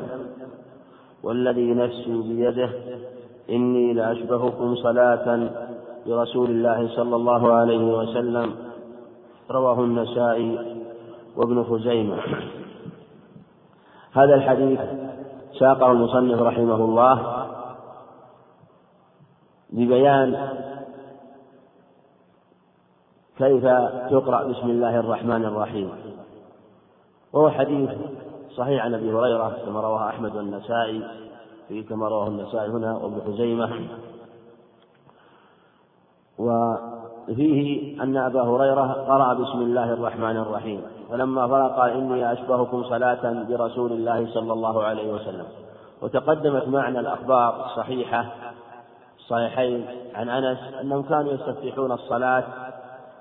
والذي 1.24 1.74
نفسي 1.74 2.22
بيده 2.22 2.70
إني 3.50 3.94
لأشبهكم 3.94 4.76
صلاة 4.76 5.50
برسول 6.08 6.50
الله 6.50 6.88
صلى 6.88 7.16
الله 7.16 7.54
عليه 7.54 7.98
وسلم. 7.98 8.52
رواه 9.52 9.80
النسائي 9.80 10.60
وابن 11.38 11.64
خزيمة. 11.64 12.18
هذا 14.14 14.36
الحديث 14.36 14.80
ساقه 15.60 15.92
المصنف 15.92 16.42
رحمه 16.42 16.76
الله. 16.76 17.47
ببيان 19.70 20.50
كيف 23.38 23.64
تقرأ 24.12 24.44
بسم 24.44 24.70
الله 24.70 25.00
الرحمن 25.00 25.46
الرحيم. 25.46 25.90
وهو 27.34 27.50
حديث 27.50 27.90
صحيح 28.56 28.86
عن 28.86 28.94
أبي 28.94 29.14
هريرة 29.14 29.58
كما 29.66 29.82
رواه 29.82 30.10
أحمد 30.10 30.36
والنسائي 30.36 31.04
في 31.68 31.84
كما 31.84 32.08
رواه 32.08 32.28
النسائي 32.28 32.70
هنا 32.70 32.98
وابن 32.98 33.22
خزيمة. 33.28 33.70
وفيه 36.40 38.04
أن 38.04 38.18
أبا 38.18 38.42
هريرة 38.42 38.94
قرأ 38.94 39.34
بسم 39.34 39.62
الله 39.62 39.94
الرحمن 39.94 40.38
الرحيم 40.38 40.82
فلما 41.10 41.48
فرق 41.48 41.80
قال 41.80 41.92
إني 41.92 42.34
أشبهكم 42.34 42.84
صلاة 42.84 43.44
برسول 43.44 43.92
الله 43.92 44.34
صلى 44.34 44.54
الله 44.54 44.84
عليه 44.84 45.14
وسلم. 45.14 45.46
وتقدمت 46.02 46.68
معنا 46.68 47.00
الأخبار 47.00 47.66
الصحيحة 47.66 48.26
الصحيحين 49.28 49.86
عن 50.16 50.30
أنس 50.30 50.58
أنهم 50.82 51.04
كانوا 51.04 51.34
يستفتحون 51.34 51.92
الصلاة 51.92 52.44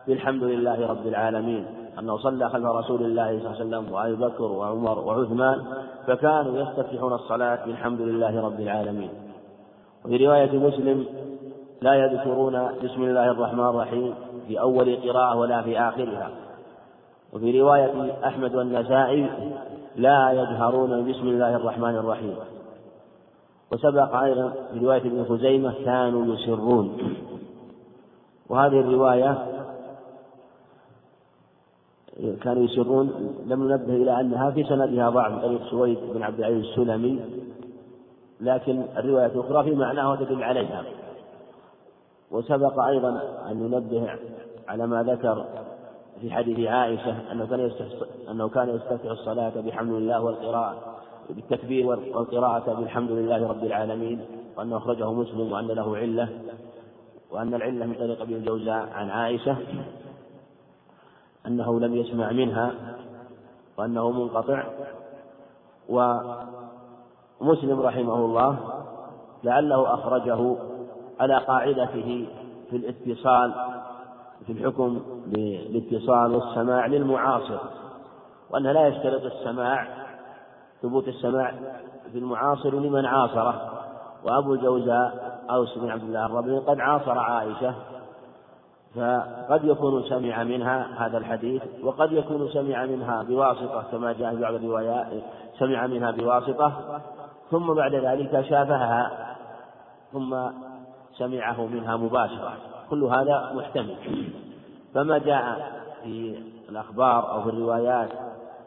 بالحمد 0.07 0.43
لله 0.43 0.87
رب 0.87 1.07
العالمين 1.07 1.67
أنه 1.99 2.19
صلى 2.19 2.49
خلف 2.49 2.65
رسول 2.67 3.03
الله 3.03 3.27
صلى 3.27 3.37
الله 3.37 3.49
عليه 3.49 3.61
وسلم 3.61 3.93
وأبي 3.93 4.15
بكر 4.15 4.45
وعمر 4.45 4.99
وعثمان 4.99 5.63
فكانوا 6.07 6.59
يستفتحون 6.59 7.13
الصلاة 7.13 7.67
بالحمد 7.67 8.01
لله 8.01 8.41
رب 8.47 8.61
العالمين. 8.61 9.11
وفي 10.05 10.27
رواية 10.27 10.59
مسلم 10.59 11.07
لا 11.83 11.95
يذكرون 11.95 12.69
بسم 12.85 13.03
الله 13.03 13.31
الرحمن 13.31 13.65
الرحيم 13.65 14.15
في 14.49 14.61
أول 14.61 14.97
قراءة 14.97 15.37
ولا 15.37 15.63
في 15.63 15.81
آخرها. 15.81 16.31
وفي 17.33 17.61
رواية 17.61 18.13
أحمد 18.27 18.55
والنسائي 18.55 19.31
لا 19.97 20.33
يجهرون 20.33 21.11
بسم 21.11 21.29
الله 21.29 21.57
الرحمن 21.57 21.97
الرحيم. 21.97 22.37
وسبق 23.73 24.15
أيضا 24.15 24.53
في 24.73 24.79
رواية 24.79 25.01
ابن 25.01 25.25
خزيمة 25.25 25.75
كانوا 25.85 26.35
يسرون. 26.35 26.99
وهذه 28.49 28.81
الرواية 28.81 29.47
كانوا 32.43 32.65
يسرون 32.65 33.35
لم 33.47 33.65
ننبه 33.65 33.97
إلى 33.97 34.21
أنها 34.21 34.51
في 34.51 34.65
سندها 34.65 35.11
ضعف 35.11 35.43
طريق 35.43 35.71
سويد 35.71 35.99
بن 36.15 36.23
عبد 36.23 36.39
العزيز 36.39 36.65
السلمي 36.65 37.21
لكن 38.41 38.83
الرواية 38.97 39.27
الأخرى 39.27 39.65
في 39.65 39.75
معناها 39.75 40.13
وتدل 40.13 40.43
عليها. 40.43 40.85
وسبق 42.31 42.79
أيضا 42.81 43.23
أن 43.51 43.57
ننبه 43.57 44.11
على 44.69 44.87
ما 44.87 45.03
ذكر 45.03 45.45
في 46.21 46.31
حديث 46.31 46.69
عائشة 46.69 47.33
أنه 47.33 47.47
كان 47.47 47.71
أنه 48.31 48.49
كان 48.49 48.69
يستفتح 48.69 49.11
الصلاة 49.11 49.53
بحمد 49.61 49.93
الله 49.93 50.25
والقراءة. 50.25 50.97
بالتكبير 51.31 51.87
والقراءة 51.87 52.75
بالحمد 52.75 53.11
لله 53.11 53.49
رب 53.49 53.65
العالمين 53.65 54.21
وأنه 54.57 54.77
أخرجه 54.77 55.13
مسلم 55.13 55.53
وأن 55.53 55.67
له 55.67 55.97
علة 55.97 56.29
وأن 57.31 57.55
العلة 57.55 57.87
من 57.87 57.95
طريق 57.95 58.21
أبي 58.21 58.37
الجوزاء 58.37 58.89
عن 58.95 59.11
عائشة 59.11 59.57
أنه 61.47 61.81
لم 61.81 61.95
يسمع 61.95 62.33
منها 62.33 62.75
وأنه 63.79 64.11
منقطع 64.11 64.65
ومسلم 65.89 67.81
رحمه 67.81 68.15
الله 68.15 68.59
لعله 69.45 69.95
أخرجه 69.95 70.57
على 71.21 71.39
قاعدته 71.39 72.27
في 72.71 72.77
الاتصال 72.77 73.55
في 74.47 74.53
الحكم 74.53 75.01
بالاتصال 75.27 76.35
والسماع 76.35 76.87
للمعاصر 76.87 77.59
وأنه 78.51 78.73
لا 78.73 78.89
يشترط 78.89 79.23
السماع 79.23 80.06
ثبوت 80.83 81.09
السماع 81.09 81.55
في 82.13 82.19
المعاصر 82.19 82.75
لمن 82.75 83.07
عاصره. 83.07 83.77
وأبو 84.25 84.55
الجوزاء 84.55 85.37
أوس 85.51 85.79
بن 85.79 85.91
عبد 85.91 86.03
الله 86.03 86.27
الربيع 86.27 86.59
قد 86.59 86.81
عاصر 86.81 87.19
عائشة 87.19 87.75
فقد 88.95 89.65
يكون 89.65 90.03
سمع 90.09 90.43
منها 90.43 91.07
هذا 91.07 91.19
الحديث 91.19 91.63
وقد 91.83 92.13
يكون 92.13 92.49
سمع 92.53 92.87
منها 92.87 93.23
بواسطة 93.23 93.85
كما 93.93 94.13
جاء 94.13 94.35
في 94.35 94.41
بعض 94.41 94.55
الروايات 94.55 95.07
سمع 95.59 95.87
منها 95.87 96.11
بواسطة 96.11 97.01
ثم 97.51 97.75
بعد 97.75 97.95
ذلك 97.95 98.45
شافهها 98.49 99.37
ثم 100.13 100.37
سمعه 101.19 101.67
منها 101.67 101.97
مباشرة. 101.97 102.53
كل 102.91 103.05
هذا 103.05 103.53
محتمل. 103.55 103.97
فما 104.95 105.19
جاء 105.19 105.73
في 106.03 106.39
الأخبار 106.69 107.31
أو 107.31 107.43
في 107.43 107.49
الروايات 107.49 108.09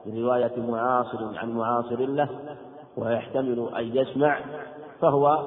في 0.04 0.22
رواية 0.22 0.52
معاصر 0.58 1.38
عن 1.38 1.52
معاصر 1.52 2.00
له 2.00 2.30
ويحتمل 2.98 3.70
أن 3.78 3.98
يسمع 3.98 4.40
فهو 5.02 5.44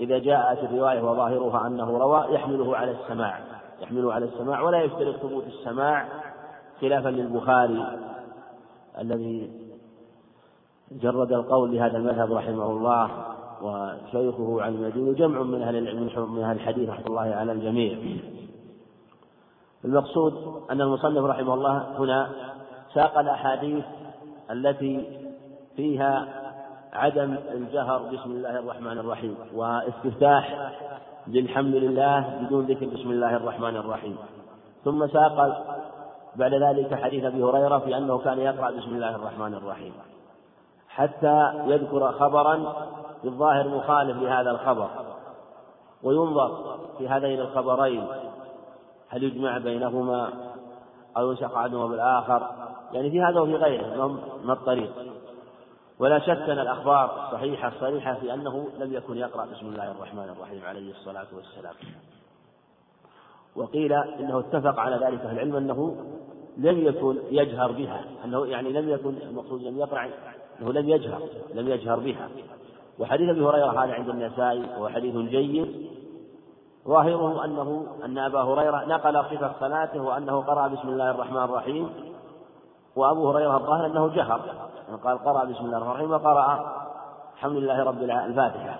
إذا 0.00 0.18
جاءت 0.18 0.58
الرواية 0.58 1.02
وظاهرها 1.02 1.66
أنه 1.66 1.98
روى 1.98 2.34
يحمله 2.34 2.76
على 2.76 2.90
السماع 2.90 3.40
يحمله 3.80 4.12
على 4.12 4.24
السماع 4.24 4.60
ولا 4.62 4.82
يشترط 4.82 5.16
ثبوت 5.16 5.46
السماع 5.46 6.08
خلافا 6.80 7.08
للبخاري 7.08 7.98
الذي 8.98 9.50
جرد 10.92 11.32
القول 11.32 11.76
لهذا 11.76 11.96
المذهب 11.96 12.32
رحمه 12.32 12.66
الله 12.70 13.10
وشيخه 13.62 14.62
عن 14.62 14.74
المدينة 14.74 15.12
جمع 15.12 15.42
من 15.42 15.62
أهل 15.62 15.76
العلم 15.76 16.32
من 16.34 16.42
أهل 16.42 16.56
الحديث 16.56 16.88
رحمة 16.88 17.06
الله 17.06 17.20
على 17.20 17.52
الجميع. 17.52 17.98
المقصود 19.84 20.62
أن 20.70 20.80
المصنف 20.80 21.24
رحمه 21.24 21.54
الله 21.54 21.98
هنا 21.98 22.30
ساق 22.94 23.18
الأحاديث 23.18 23.84
التي 24.50 25.20
فيها 25.76 26.26
عدم 26.92 27.36
الجهر 27.52 27.98
بسم 27.98 28.30
الله 28.30 28.58
الرحمن 28.58 28.98
الرحيم 28.98 29.36
واستفتاح 29.54 30.72
بالحمد 31.26 31.74
لله 31.74 32.20
بدون 32.40 32.64
ذكر 32.64 32.86
بسم 32.86 33.10
الله 33.10 33.36
الرحمن 33.36 33.76
الرحيم. 33.76 34.16
ثم 34.84 35.06
ساق 35.06 35.64
بعد 36.36 36.54
ذلك 36.54 36.94
حديث 36.94 37.24
أبي 37.24 37.42
هريرة 37.42 37.78
في 37.78 37.96
أنه 37.96 38.18
كان 38.18 38.38
يقرأ 38.38 38.70
بسم 38.70 38.90
الله 38.90 39.16
الرحمن 39.16 39.54
الرحيم. 39.54 39.92
حتى 40.88 41.52
يذكر 41.66 42.12
خبرا 42.12 42.56
في 43.22 43.28
الظاهر 43.28 43.68
مخالف 43.68 44.22
لهذا 44.22 44.50
الخبر. 44.50 44.88
وينظر 46.02 46.78
في 46.98 47.08
هذين 47.08 47.40
الخبرين 47.40 48.06
هل 49.08 49.22
يجمع 49.24 49.58
بينهما 49.58 50.30
أو 51.16 51.30
ينسق 51.30 51.56
أحدهما 51.56 51.86
بالآخر. 51.86 52.69
يعني 52.92 53.10
في 53.10 53.20
هذا 53.20 53.40
وفي 53.40 53.54
غيره 53.54 54.06
ما 54.44 54.52
الطريق. 54.52 54.90
ولا 55.98 56.18
شك 56.18 56.28
أن 56.30 56.58
الأخبار 56.58 57.26
الصحيحة 57.26 57.68
الصريحة 57.68 58.14
في 58.14 58.34
أنه 58.34 58.68
لم 58.78 58.92
يكن 58.94 59.16
يقرأ 59.16 59.46
بسم 59.46 59.66
الله 59.66 59.90
الرحمن 59.90 60.34
الرحيم 60.36 60.64
عليه 60.64 60.90
الصلاة 60.90 61.26
والسلام. 61.36 61.74
وقيل 63.56 63.92
إنه 63.92 64.38
اتفق 64.38 64.80
على 64.80 64.96
ذلك 65.06 65.20
أهل 65.20 65.34
العلم 65.34 65.56
أنه 65.56 65.96
لم 66.56 66.86
يكن 66.86 67.16
يجهر 67.30 67.72
بها 67.72 68.04
أنه 68.24 68.46
يعني 68.46 68.72
لم 68.72 68.88
يكن 68.88 69.14
المقصود 69.22 69.62
لم 69.62 69.78
يقرأ 69.78 70.10
أنه 70.60 70.72
لم 70.72 70.88
يجهر 70.88 71.22
لم 71.54 71.68
يجهر 71.68 71.98
بها. 71.98 72.28
وحديث 72.98 73.28
أبي 73.28 73.44
هريرة 73.44 73.84
هذا 73.84 73.92
عند 73.92 74.08
النسائي 74.08 74.60
وهو 74.60 74.88
حديث 74.88 75.16
جيد. 75.16 75.90
ظاهره 76.88 77.44
أنه 77.44 77.86
أن 78.04 78.18
أبا 78.18 78.42
هريرة 78.42 78.84
نقل 78.84 79.24
صفة 79.24 79.52
صلاته 79.60 80.02
وأنه 80.02 80.40
قرأ 80.40 80.68
بسم 80.68 80.88
الله 80.88 81.10
الرحمن 81.10 81.44
الرحيم. 81.44 82.09
وأبو 82.96 83.30
هريرة 83.30 83.56
الظاهر 83.56 83.86
أنه 83.86 84.08
جهر. 84.08 84.40
قال 85.04 85.18
قرأ 85.18 85.44
بسم 85.44 85.64
الله 85.64 85.76
الرحمن 85.76 85.90
الرحيم 85.90 86.10
وقرأ 86.10 86.76
الحمد 87.34 87.56
لله 87.56 87.84
رب 87.84 88.02
العالمين 88.02 88.30
الفاتحة. 88.30 88.78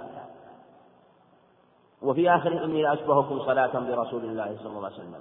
وفي 2.02 2.30
آخر 2.30 2.64
إني 2.64 2.82
لأشبهكم 2.82 3.38
صلاة 3.38 3.78
برسول 3.78 4.24
الله 4.24 4.56
صلى 4.62 4.72
الله 4.72 4.84
عليه 4.84 4.94
وسلم. 4.96 5.14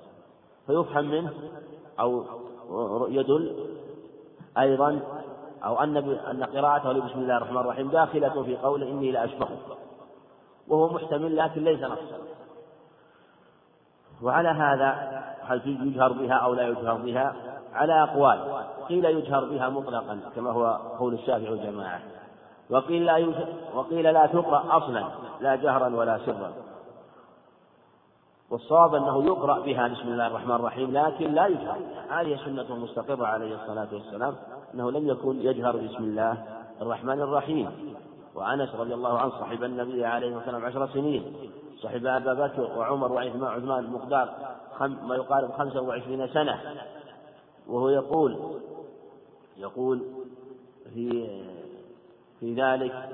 فيفهم 0.68 1.06
منه 1.06 1.34
أو 2.00 2.24
يدل 3.10 3.56
أيضا 4.58 5.00
أو 5.66 5.84
أن 5.84 5.98
أن 5.98 6.44
قراءته 6.44 6.92
لبسم 6.92 7.20
الله 7.20 7.38
الرحمن 7.38 7.58
الرحيم 7.58 7.90
داخلة 7.90 8.44
في 8.44 8.58
قول 8.58 8.84
إني 8.84 9.12
لأشبهك 9.12 9.60
وهو 10.68 10.94
محتمل 10.94 11.38
لكن 11.38 11.64
ليس 11.64 11.84
نصا 11.84 12.18
وعلى 14.22 14.50
هذا 14.50 15.22
هل 15.42 15.88
يجهر 15.88 16.12
بها 16.12 16.34
أو 16.34 16.54
لا 16.54 16.68
يجهر 16.68 16.94
بها؟ 16.94 17.36
على 17.74 18.04
أقوال. 18.04 18.64
قيل 18.90 19.06
يجهر 19.06 19.46
بها 19.46 19.70
مطلقا 19.70 20.20
كما 20.36 20.52
هو 20.52 20.80
قول 21.00 21.14
الشافعي 21.14 21.50
والجماعة. 21.50 22.02
وقيل 22.70 23.06
لا 23.06 23.34
وقيل 23.74 24.14
لا 24.14 24.26
تقرأ 24.26 24.78
أصلا 24.78 25.06
لا 25.42 25.56
جهرا 25.56 25.96
ولا 25.96 26.20
سرا. 26.26 26.52
والصواب 28.50 28.96
أنه 28.96 29.26
يقرأ 29.26 29.60
بها 29.60 29.88
بسم 29.88 30.08
الله 30.08 30.28
الرحمن 30.28 30.56
الرحيم 30.56 30.94
لكن 30.98 31.34
لا 31.34 31.48
يجهر. 31.48 31.78
هذه 32.10 32.40
سنة 32.46 32.76
مستقرة 32.76 33.26
عليه 33.26 33.56
الصلاة 33.56 33.88
والسلام 33.94 34.36
أنه 34.74 34.92
لم 34.92 35.08
يكن 35.08 35.42
يجهر 35.42 35.78
بسم 35.78 36.04
الله 36.04 36.44
الرحمن 36.82 37.22
الرحيم. 37.22 37.96
وأنس 38.36 38.76
رضي 38.76 38.94
الله 38.94 39.20
عنه 39.20 39.30
صحب 39.30 39.64
النبي 39.64 40.06
عليه 40.06 40.28
الصلاة 40.28 40.56
والسلام 40.56 40.66
عشر 40.66 40.94
سنين. 40.94 41.34
صحب 41.84 42.06
أبا 42.06 42.34
بكر 42.34 42.62
وعمر 42.78 43.12
وعثمان 43.12 43.52
عثمان 43.52 44.02
ما 45.08 45.16
يقارب 45.16 45.52
خمسة 45.52 45.82
وعشرين 45.82 46.28
سنة. 46.28 46.60
وهو 47.70 47.90
يقول 47.90 48.60
يقول 49.58 50.02
في 50.94 51.30
في 52.40 52.54
ذلك 52.54 53.10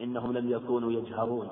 إنهم 0.00 0.32
لم 0.32 0.50
يكونوا 0.50 0.92
يجهرون. 0.92 1.48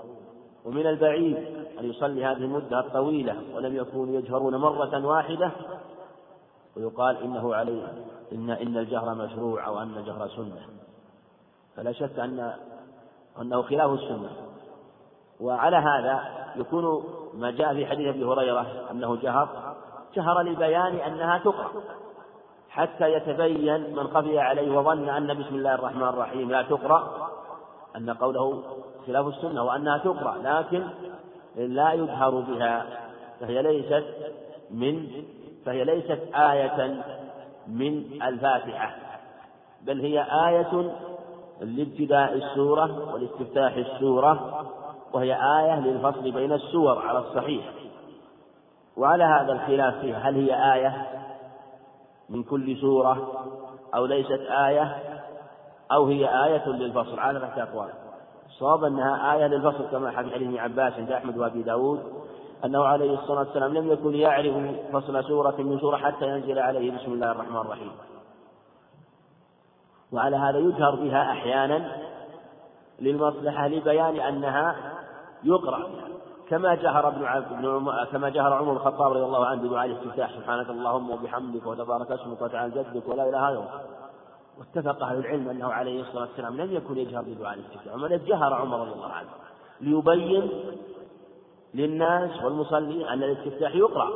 ومن 0.64 0.86
البعيد 0.86 1.36
أن 1.80 1.90
يصلي 1.90 2.24
هذه 2.24 2.36
المدة 2.36 2.80
الطويلة 2.80 3.36
ولم 3.54 3.76
يكونوا 3.76 4.14
يجهرون 4.14 4.56
مرة 4.56 5.06
واحدة 5.06 5.50
ويقال 6.76 7.16
إنه 7.16 7.54
عليه 7.54 7.92
إن 8.32 8.50
إن 8.50 8.76
الجهر 8.76 9.14
مشروع 9.14 9.66
أو 9.66 9.78
أن 9.78 9.98
الجهر 9.98 10.28
سنة. 10.28 10.60
فلا 11.76 11.92
شك 11.92 12.18
أن 12.18 12.54
أنه 13.40 13.62
خلاف 13.62 13.90
السنة. 13.90 14.30
وعلى 15.40 15.76
هذا 15.76 16.20
يكون 16.56 17.04
ما 17.34 17.50
جاء 17.50 17.74
في 17.74 17.86
حديث 17.86 18.08
أبي 18.08 18.24
هريرة 18.24 18.90
أنه 18.90 19.16
جهر 19.16 19.74
جهر 20.14 20.42
لبيان 20.42 20.96
أنها 20.96 21.38
تقرأ. 21.38 21.70
حتى 22.74 23.12
يتبين 23.12 23.94
من 23.96 24.06
خفي 24.06 24.38
عليه 24.38 24.78
وظن 24.78 25.08
أن 25.08 25.38
بسم 25.38 25.54
الله 25.54 25.74
الرحمن 25.74 26.02
الرحيم 26.02 26.50
لا 26.50 26.62
تقرأ 26.62 27.28
أن 27.96 28.10
قوله 28.10 28.62
خلاف 29.06 29.26
السنة 29.26 29.62
وأنها 29.62 29.98
تقرأ 29.98 30.38
لكن 30.44 30.84
لا 31.56 31.92
يجهر 31.92 32.30
بها 32.30 32.86
فهي 33.40 33.62
ليست 33.62 34.04
من 34.70 35.06
فهي 35.66 35.84
ليست 35.84 36.20
آية 36.34 37.04
من 37.68 38.22
الفاتحة 38.22 38.94
بل 39.82 40.00
هي 40.00 40.26
آية 40.48 40.92
لابتداء 41.60 42.32
السورة 42.32 43.14
ولاستفتاح 43.14 43.72
السورة 43.76 44.64
وهي 45.12 45.34
آية 45.34 45.80
للفصل 45.80 46.30
بين 46.30 46.52
السور 46.52 46.98
على 47.06 47.18
الصحيح. 47.18 47.72
وعلى 48.96 49.24
هذا 49.24 49.52
الخلاف 49.52 50.00
فيه 50.00 50.16
هل 50.16 50.34
هي 50.34 50.74
آية؟ 50.74 51.23
من 52.28 52.42
كل 52.42 52.76
سورة 52.76 53.44
أو 53.94 54.06
ليست 54.06 54.40
آية 54.50 54.96
أو 55.92 56.06
هي 56.06 56.44
آية 56.44 56.68
للفصل. 56.68 57.18
على 57.18 57.40
ثلاثة 57.40 57.62
أقوال. 57.62 57.90
الصواب 58.46 58.84
أنها 58.84 59.34
آية 59.34 59.46
للفصل 59.46 59.90
كما 59.90 60.10
حديث 60.10 60.32
ابن 60.32 60.56
عباس 60.58 60.92
عند 60.92 61.12
أحمد 61.12 61.38
وأبي 61.38 61.62
داود 61.62 62.24
أنه 62.64 62.84
عليه 62.84 63.14
الصلاة 63.14 63.38
والسلام 63.38 63.74
لم 63.74 63.92
يكن 63.92 64.14
يعرف 64.14 64.54
فصل 64.92 65.24
سورة 65.24 65.54
من 65.58 65.78
سورة 65.78 65.96
حتى 65.96 66.28
ينزل 66.28 66.58
عليه 66.58 66.98
بسم 66.98 67.12
الله 67.12 67.30
الرحمن 67.30 67.56
الرحيم. 67.56 67.92
وعلى 70.12 70.36
هذا 70.36 70.58
يجهر 70.58 70.94
بها 70.94 71.32
أحيانا 71.32 71.96
للمصلحة 73.00 73.68
لبيان 73.68 74.16
أنها 74.16 74.76
يقرأ. 75.44 75.90
كما 76.48 76.74
جهر 76.74 77.08
ابن 77.08 77.92
كما 78.12 78.28
جهر 78.28 78.52
عمر 78.52 78.70
بن 78.70 78.76
الخطاب 78.76 79.12
رضي 79.12 79.24
الله 79.24 79.46
عنه 79.46 79.62
بدعاء 79.62 79.86
الاستفتاح 79.86 80.30
سبحانك 80.30 80.70
اللهم 80.70 81.10
وبحمدك 81.10 81.66
وتبارك 81.66 82.10
اسمك 82.10 82.42
وتعالى 82.42 82.74
جدك 82.74 83.08
ولا 83.08 83.28
إله 83.28 83.48
إلا 83.48 83.64
واتفق 84.58 85.02
أهل 85.02 85.18
العلم 85.18 85.48
أنه 85.48 85.72
عليه 85.72 86.00
الصلاة 86.00 86.22
والسلام 86.22 86.56
لم 86.56 86.72
يكن 86.72 86.98
يجهر 86.98 87.22
بدعاء 87.22 87.54
الاستفتاح 87.54 87.96
بل 87.96 88.24
جهر 88.24 88.54
عمر 88.54 88.80
رضي 88.80 88.92
الله 88.92 89.12
عنه 89.12 89.28
ليبين 89.80 90.50
للناس 91.74 92.44
والمصلين 92.44 93.06
أن 93.06 93.22
الاستفتاح 93.22 93.74
يقرأ 93.74 94.10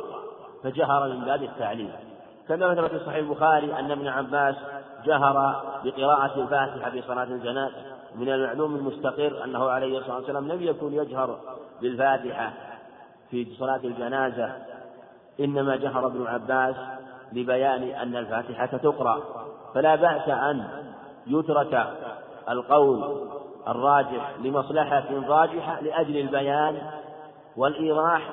فجهر 0.63 1.09
من 1.09 1.25
باب 1.25 1.43
التعليم 1.43 1.91
كما 2.47 2.75
ثبت 2.75 2.89
في 2.89 2.99
صحيح 3.05 3.15
البخاري 3.15 3.79
أن 3.79 3.91
ابن 3.91 4.07
عباس 4.07 4.55
جهر 5.05 5.63
بقراءة 5.83 6.41
الفاتحة 6.41 6.89
في 6.89 7.01
صلاة 7.01 7.23
الجنازة. 7.23 7.98
من 8.15 8.29
المعلوم 8.29 8.75
المستقر 8.75 9.43
أنه 9.43 9.69
عليه 9.69 9.99
الصلاة 9.99 10.15
والسلام 10.15 10.47
لم 10.47 10.61
يكن 10.61 10.93
يجهر 10.93 11.39
بالفاتحة 11.81 12.53
في 13.31 13.47
صلاة 13.59 13.79
الجنازة 13.83 14.53
إنما 15.39 15.75
جهر 15.75 16.07
ابن 16.07 16.27
عباس 16.27 16.75
لبيان 17.33 17.83
أن 17.83 18.15
الفاتحة 18.15 18.77
تقرأ. 18.77 19.23
فلا 19.73 19.95
بأس 19.95 20.29
أن 20.29 20.67
يترك 21.27 21.87
القول 22.49 23.27
الراجح 23.67 24.31
لمصلحة 24.43 25.05
راجحة 25.27 25.81
لأجل 25.81 26.17
البيان 26.17 26.81
والإيضاح 27.57 28.29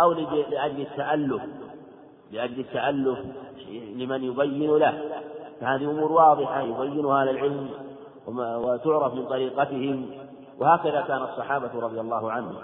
أو 0.00 0.12
لأجل 0.12 0.80
التألف 0.80 1.42
لأجل 2.32 2.60
التألف 2.60 3.18
لمن 3.96 4.24
يبين 4.24 4.76
له. 4.76 5.22
فهذه 5.60 5.84
أمور 5.84 6.12
واضحة 6.12 6.60
يبينها 6.60 7.22
العلم 7.22 7.70
وتعرف 8.26 9.14
من 9.14 9.26
طريقتهم. 9.26 10.10
وهكذا 10.58 11.00
كان 11.00 11.22
الصحابة 11.22 11.80
رضي 11.80 12.00
الله 12.00 12.32
عنهم. 12.32 12.56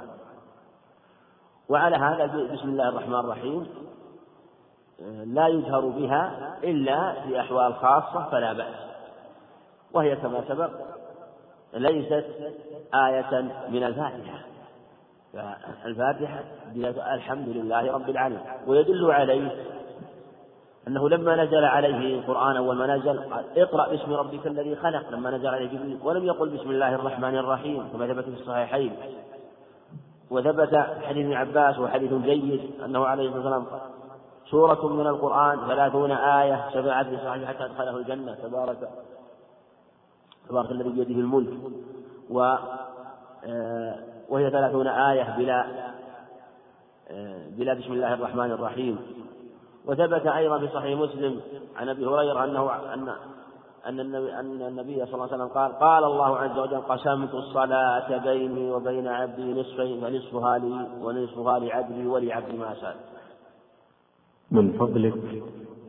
وعلى 1.68 1.96
هذا 1.96 2.26
بسم 2.26 2.68
الله 2.68 2.88
الرحمن 2.88 3.14
الرحيم. 3.14 3.68
لا 5.26 5.48
يجهر 5.48 5.80
بها 5.80 6.54
إلا 6.64 7.22
في 7.22 7.40
أحوال 7.40 7.74
خاصة 7.74 8.30
فلا 8.30 8.52
بأس. 8.52 8.74
وهي 9.92 10.16
كما 10.16 10.44
سبق 10.48 10.70
ليست 11.74 12.26
آية 12.94 13.40
من 13.68 13.84
الفاتحة. 13.84 14.38
فالفاتحة 15.32 16.44
الحمد 17.14 17.48
لله 17.48 17.92
رب 17.92 18.10
العالمين. 18.10 18.42
ويدل 18.66 19.10
عليه 19.10 19.64
أنه 20.88 21.08
لما 21.08 21.44
نزل 21.44 21.64
عليه 21.64 22.18
القرآن 22.18 22.56
أول 22.56 22.76
ما 22.76 22.96
نزل 22.96 23.18
قال 23.18 23.44
اقرأ 23.56 23.88
باسم 23.88 24.12
ربك 24.12 24.46
الذي 24.46 24.76
خلق 24.76 25.10
لما 25.10 25.30
نزل 25.30 25.46
عليه 25.46 25.66
جبريل 25.66 25.98
ولم 26.04 26.24
يقل 26.24 26.48
بسم 26.48 26.70
الله 26.70 26.94
الرحمن 26.94 27.36
الرحيم 27.38 27.88
كما 27.92 28.06
ثبت 28.06 28.24
في 28.24 28.40
الصحيحين. 28.40 28.92
وثبت 30.30 30.74
حديث 31.02 31.24
ابن 31.24 31.32
عباس 31.32 31.78
وحديث 31.78 32.12
جيد 32.12 32.70
أنه 32.84 33.06
عليه 33.06 33.28
الصلاة 33.28 33.58
والسلام 33.58 33.80
سورة 34.50 34.88
من 34.88 35.06
القرآن 35.06 35.58
ثلاثون 35.68 36.10
آية 36.10 36.68
شفعت 36.74 37.06
صحيح 37.06 37.48
حتى 37.48 37.64
أدخله 37.64 37.96
الجنة 37.96 38.34
تبارك 38.34 38.88
تبارك 40.48 40.70
الذي 40.70 40.88
بيده 40.88 41.20
الملك. 41.20 41.58
و 42.30 42.56
آه، 43.44 43.94
وهي 44.28 44.50
ثلاثون 44.50 44.86
آية 44.86 45.36
بلا 45.38 45.66
آه، 47.10 47.42
بلا 47.48 47.74
بسم 47.74 47.92
الله 47.92 48.14
الرحمن 48.14 48.50
الرحيم. 48.50 49.17
وثبت 49.88 50.26
أيضا 50.26 50.58
في 50.58 50.68
صحيح 50.68 50.98
مسلم 50.98 51.40
عن 51.76 51.88
أبي 51.88 52.06
هريرة 52.06 52.44
أنه 52.44 52.94
أن 52.94 53.08
أن 53.86 54.00
النبي 54.00 54.32
أن 54.32 54.62
النبي 54.62 55.06
صلى 55.06 55.14
الله 55.14 55.24
عليه 55.32 55.34
وسلم 55.34 55.48
قال 55.48 55.72
قال 55.72 56.04
الله 56.04 56.38
عز 56.38 56.58
وجل 56.58 56.80
قسمت 56.80 57.34
الصلاة 57.34 58.18
بيني 58.18 58.70
وبين 58.70 59.08
عبدي 59.08 59.60
نصفين 59.60 60.00
فنصفها 60.00 60.58
لي 60.58 60.86
ونصفها 61.00 61.58
لعبدي 61.58 62.06
ولعبدي 62.06 62.56
ما 62.56 62.74
سأل. 62.74 62.96
من 64.50 64.78
فضلك 64.78 65.42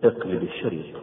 اقلب 0.04 0.43
الشريط. 0.43 0.95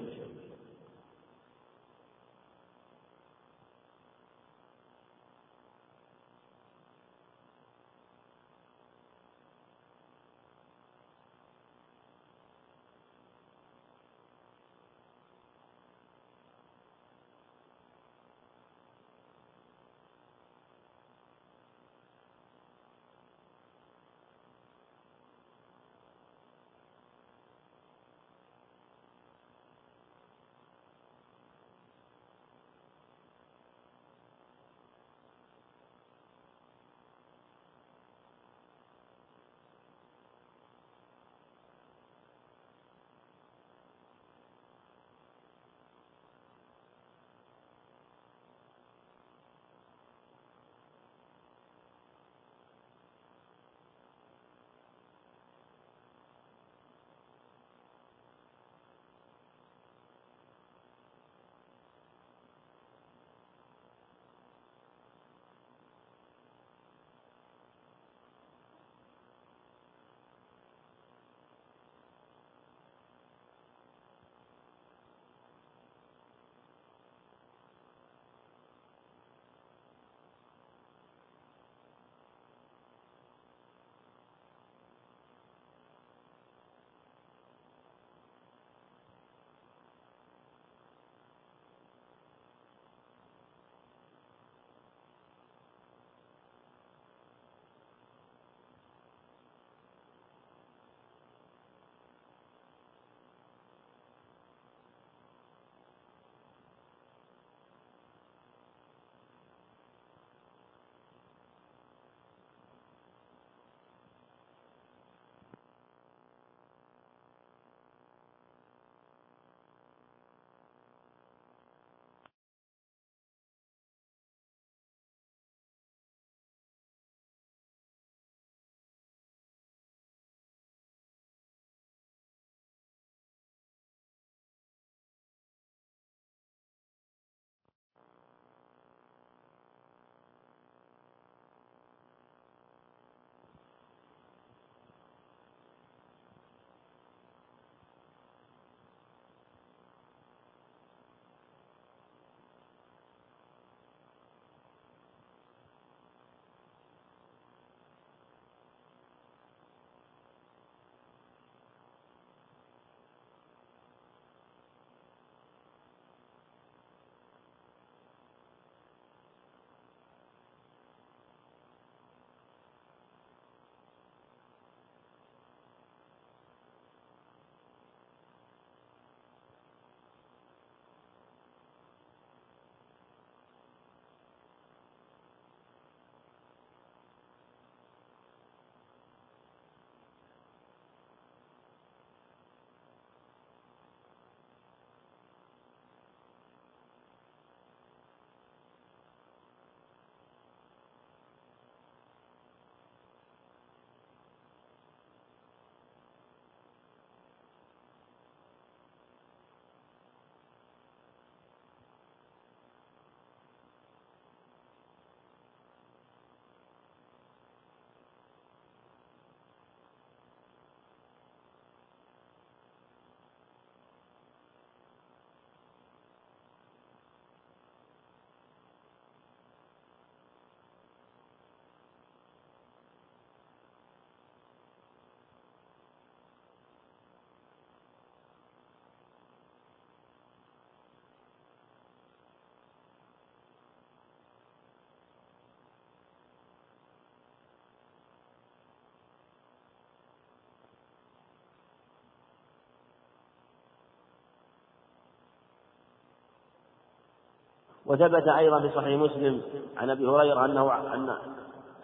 وثبت 257.87 258.29
أيضا 258.29 258.61
في 258.61 258.71
صحيح 258.71 259.01
مسلم 259.01 259.41
عن 259.77 259.91
أبي 259.91 260.07
هريرة 260.07 260.45
أنه 260.45 260.73
أن 260.95 261.09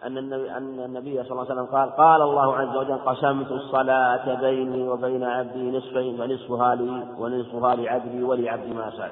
أن 0.03 0.17
النبي 0.17 0.51
أن 0.51 0.79
النبي 0.79 1.23
صلى 1.23 1.31
الله 1.31 1.45
عليه 1.49 1.53
وسلم 1.53 1.65
قال 1.65 1.89
قال 1.89 2.21
الله 2.21 2.55
عز 2.55 2.75
وجل 2.75 2.97
قسمت 2.97 3.51
الصلاة 3.51 4.41
بيني 4.41 4.89
وبين 4.89 5.23
عبدي 5.23 5.77
نصفين 5.77 6.17
فنصفها 6.17 6.75
لي 6.75 7.03
ونصفها 7.19 7.75
لعبدي 7.75 8.23
ولعبدي 8.23 8.73
ما 8.73 8.91
سأل 8.97 9.11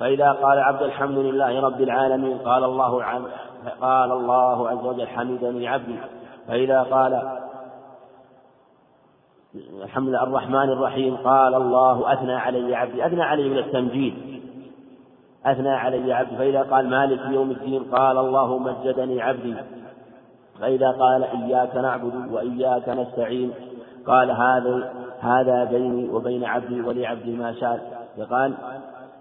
فإذا 0.00 0.32
قال 0.32 0.58
عبد 0.58 0.82
الحمد 0.82 1.18
لله 1.18 1.60
رب 1.60 1.80
العالمين 1.80 2.38
قال 2.38 2.64
الله 2.64 3.02
عن 3.02 3.24
قال 3.80 4.12
الله 4.12 4.68
عز 4.68 4.84
وجل 4.84 5.06
حمدني 5.06 5.68
عبدي. 5.68 5.96
فإذا 6.48 6.82
قال 6.82 7.38
الحمد 9.82 10.14
الرحمن 10.14 10.72
الرحيم 10.72 11.16
قال 11.16 11.54
الله 11.54 12.12
أثنى 12.12 12.34
علي 12.34 12.74
عبدي. 12.74 13.06
أثنى 13.06 13.22
علي 13.22 13.48
من 13.48 13.58
التمجيد. 13.58 14.31
أثنى 15.46 15.70
علي 15.70 16.12
عبدي 16.12 16.36
فإذا 16.36 16.62
قال 16.62 16.88
مالك 16.90 17.20
يوم 17.30 17.50
الدين 17.50 17.82
قال 17.82 18.18
الله 18.18 18.58
مجدني 18.58 19.22
عبدي. 19.22 19.54
فإذا 20.60 20.90
قال 20.90 21.24
إياك 21.24 21.76
نعبد 21.76 22.32
وإياك 22.32 22.88
نستعين 22.88 23.52
قال 24.06 24.30
هذا 24.30 24.92
هذا 25.20 25.64
بيني 25.64 26.08
وبين 26.08 26.44
عبدي 26.44 26.80
ولعبدي 26.80 27.36
ما 27.36 27.52
شاء. 27.52 28.06
فقال 28.18 28.54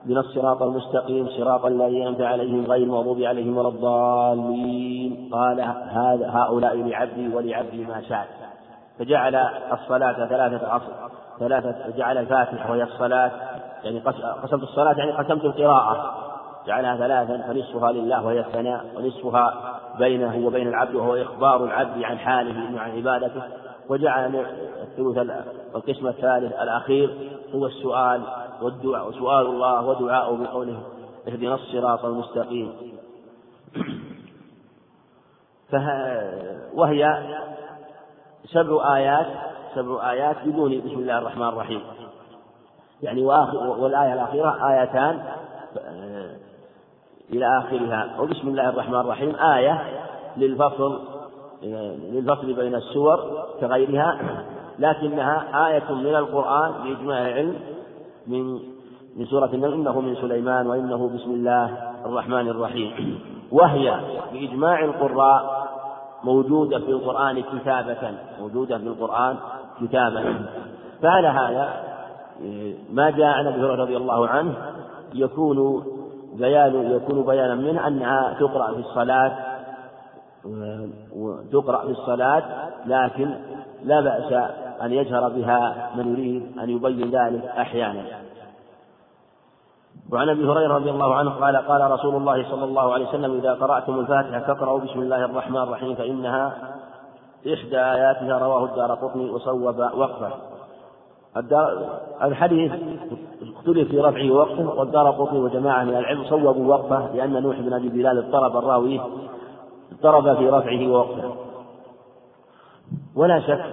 من 0.06 0.18
الصراط 0.18 0.64
المستقيم 0.64 1.28
صراط 1.28 1.66
الذين 1.66 2.02
أنعمت 2.02 2.22
عليهم 2.22 2.66
غير 2.66 2.84
المغضوب 2.84 3.22
عليهم 3.22 3.58
ولا 3.58 3.70
الضالين. 3.70 5.30
قال 5.34 5.62
هذا 5.90 6.30
هؤلاء 6.30 6.76
لعبدي 6.76 7.36
ولعبدي 7.36 7.86
ما 7.86 8.02
شاء. 8.10 8.28
فجعل 9.00 9.36
الصلاة 9.74 10.28
ثلاثة 10.28 10.76
أصل 10.76 10.92
ثلاثة 11.40 11.98
جعل 11.98 12.18
الفاتحة 12.18 12.72
وهي 12.72 12.84
الصلاة. 12.84 13.32
يعني 13.84 14.00
قسمت 14.44 14.64
الصلاة 14.64 14.94
يعني 14.94 15.12
قسمت 15.12 15.46
القراءة. 15.46 16.18
جعلها 16.68 16.98
ثلاثا 16.98 17.38
فنصفها 17.48 17.92
لله 17.92 18.26
وهي 18.26 18.40
الثناء 18.40 18.86
ونصفها 18.96 19.80
بينه 20.00 20.48
وبين 20.48 20.68
العبد 20.68 20.96
وهو 20.96 21.16
إخبار 21.16 21.64
العبد 21.64 22.04
عن 22.04 22.18
حاله 22.18 22.76
وعن 22.76 22.92
عبادته. 22.92 23.42
وجعل 23.90 24.46
الثلث 24.82 25.18
القسم 25.76 26.08
الثالث 26.08 26.54
الأخير 26.54 27.32
هو 27.56 27.66
السؤال 27.66 28.22
والدعاء 28.62 29.08
وسؤال 29.08 29.46
الله 29.46 29.86
ودعاءه 29.86 30.36
بقوله 30.36 30.84
اهدنا 31.28 31.56
الصراط 31.56 32.06
المستقيم. 32.06 32.74
وهي 36.74 37.24
سبع 38.46 38.96
آيات 38.96 39.28
سبع 39.76 40.12
آيات 40.12 40.36
بدون 40.46 40.82
بسم 40.82 41.00
الله 41.00 41.18
الرحمن 41.18 41.48
الرحيم. 41.48 41.82
يعني 43.04 43.24
والآية 43.80 44.14
الأخيرة 44.14 44.70
آيتان 44.70 45.20
إلى 47.34 47.58
آخرها. 47.58 48.20
وبسم 48.20 48.48
الله 48.48 48.70
الرحمن 48.70 49.00
الرحيم. 49.00 49.36
آية 49.36 49.82
للفصل 50.38 51.00
للفصل 52.14 52.54
بين 52.54 52.76
السور 52.76 53.20
كغيرها 53.62 54.20
لكنها 54.80 55.68
آية 55.68 55.92
من 55.92 56.16
القرآن 56.16 56.72
بإجماع 56.84 57.28
العلم 57.28 57.56
من 58.28 58.54
من 59.16 59.26
سورة 59.26 59.50
النمل. 59.54 59.74
إنه 59.74 60.02
من 60.02 60.16
سليمان 60.16 60.68
وإنه 60.68 61.10
بسم 61.16 61.32
الله 61.32 61.92
الرحمن 62.06 62.50
الرحيم. 62.50 63.20
وهي 63.52 64.00
بإجماع 64.34 64.84
القراء 64.84 65.68
موجودة 66.24 66.80
في 66.80 66.90
القرآن 66.90 67.44
كتابة 67.44 68.14
موجودة 68.40 68.78
في 68.78 68.84
القرآن 68.84 69.36
كتابة. 69.82 70.36
فعلى 71.02 71.28
هذا 71.28 71.91
ما 72.92 73.10
جاء 73.10 73.28
عن 73.28 73.48
أبي 73.48 73.60
هريرة 73.60 73.76
رضي 73.76 73.98
الله 73.98 74.28
عنه 74.28 74.54
يكون 75.14 75.84
بيان 76.34 76.92
يكون 76.92 77.26
بيانا 77.26 77.56
منه 77.56 77.88
أنها 77.88 78.34
تقرأ 78.40 78.74
في 78.74 78.80
الصلاة 78.80 79.32
تقرأ 81.52 81.82
في 81.82 81.92
الصلاة 81.92 82.44
لكن 82.86 83.36
لا 83.84 84.02
بأس 84.02 84.34
أن 84.82 84.94
يجهر 84.94 85.30
بها 85.30 85.90
من 85.96 86.14
يريد 86.14 86.58
أن 86.60 86.70
يبين 86.70 87.12
ذلك 87.12 87.46
أحيانا. 87.46 88.04
وعن 90.12 90.30
أبي 90.30 90.46
هريرة 90.46 90.74
رضي 90.74 90.90
الله 90.90 91.16
عنه 91.16 91.30
قال 91.30 91.58
قال 91.58 91.92
رسول 91.92 92.16
الله 92.16 92.52
صلى 92.52 92.64
الله 92.64 92.94
عليه 92.94 93.08
وسلم 93.10 93.38
إذا 93.38 93.54
قرأتم 93.54 94.00
الفاتحة 94.00 94.40
فاقرأوا 94.40 94.80
بسم 94.80 95.00
الله 95.00 95.26
الرحمن 95.26 95.58
الرحيم 95.58 95.96
فإنها 95.96 96.54
إحدى 97.54 97.78
آياتها 97.78 98.40
رواه 98.40 98.66
الدار 98.66 98.96
قطني 98.96 99.30
وصوب 99.30 99.80
وقفه. 99.80 100.32
الحديث 102.22 102.72
اختلف 103.42 103.90
في 103.90 104.00
رفعه 104.00 104.32
ووقفه 104.32 104.80
والدار 104.80 105.12
قطني 105.12 105.40
وجماعة 105.40 105.84
من 105.84 105.96
العلم 105.96 106.24
صوبوا 106.24 106.76
وقفه 106.76 107.16
لأن 107.16 107.44
نوح 107.44 107.60
بن 107.60 107.74
أبي 107.74 107.90
بلال 107.90 108.18
اضطرب 108.18 108.58
الراوي 108.58 109.02
اضطرب 109.92 110.38
في 110.38 110.50
رفعه 110.50 110.88
ووقفه. 110.88 111.34
ولا 113.16 113.40
شك 113.40 113.66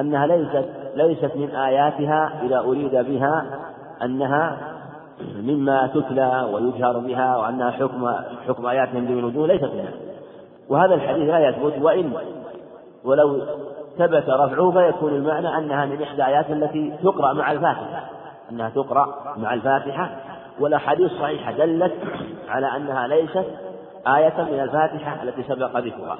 أنها 0.00 0.26
ليست 0.26 0.68
ليست 0.94 1.36
من 1.36 1.50
آياتها 1.50 2.42
إذا 2.42 2.58
أريد 2.58 2.96
بها 2.96 3.58
أنها 4.02 4.72
مما 5.36 5.86
تتلى 5.86 6.50
ويجهر 6.52 6.98
بها 6.98 7.36
وأنها 7.36 7.70
حكم 7.70 8.12
حكم 8.48 8.66
آيات 8.66 8.94
من 8.94 9.24
وجوه 9.24 9.46
ليست 9.46 9.64
منها. 9.74 9.94
وهذا 10.68 10.94
الحديث 10.94 11.28
لا 11.28 11.48
يثبت 11.48 11.82
وإن 11.82 12.12
ولو 13.04 13.42
ثبت 13.98 14.28
رفعه 14.28 14.70
فيكون 14.70 15.14
المعنى 15.14 15.58
أنها 15.58 15.86
من 15.86 16.02
إحدى 16.02 16.26
آيات 16.26 16.50
التي 16.50 16.92
تقرأ 17.02 17.32
مع 17.32 17.52
الفاتحة 17.52 18.04
أنها 18.50 18.68
تقرأ 18.68 19.14
مع 19.36 19.54
الفاتحة 19.54 20.10
والأحاديث 20.60 21.12
صحيحة 21.12 21.52
دلت 21.52 21.92
على 22.48 22.76
أنها 22.76 23.06
ليست 23.06 23.46
آية 24.06 24.42
من 24.42 24.60
الفاتحة 24.60 25.22
التي 25.22 25.42
سبق 25.42 25.76
ذكرها. 25.76 26.18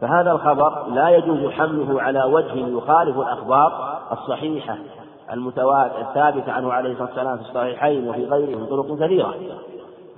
فهذا 0.00 0.32
الخبر 0.32 0.86
لا 0.86 1.08
يجوز 1.08 1.50
حمله 1.50 2.02
على 2.02 2.24
وجه 2.24 2.54
يخالف 2.54 3.18
الأخبار 3.18 3.98
الصحيحة 4.12 4.76
المتواتر 5.32 6.00
الثابت 6.00 6.48
عنه 6.48 6.72
عليه 6.72 6.92
الصلاة 6.92 7.08
والسلام 7.08 7.36
في 7.36 7.42
الصحيحين 7.42 8.08
وفي 8.08 8.24
غيره 8.24 8.58
من 8.58 8.66
طرق 8.66 8.98
كثيرة. 9.04 9.34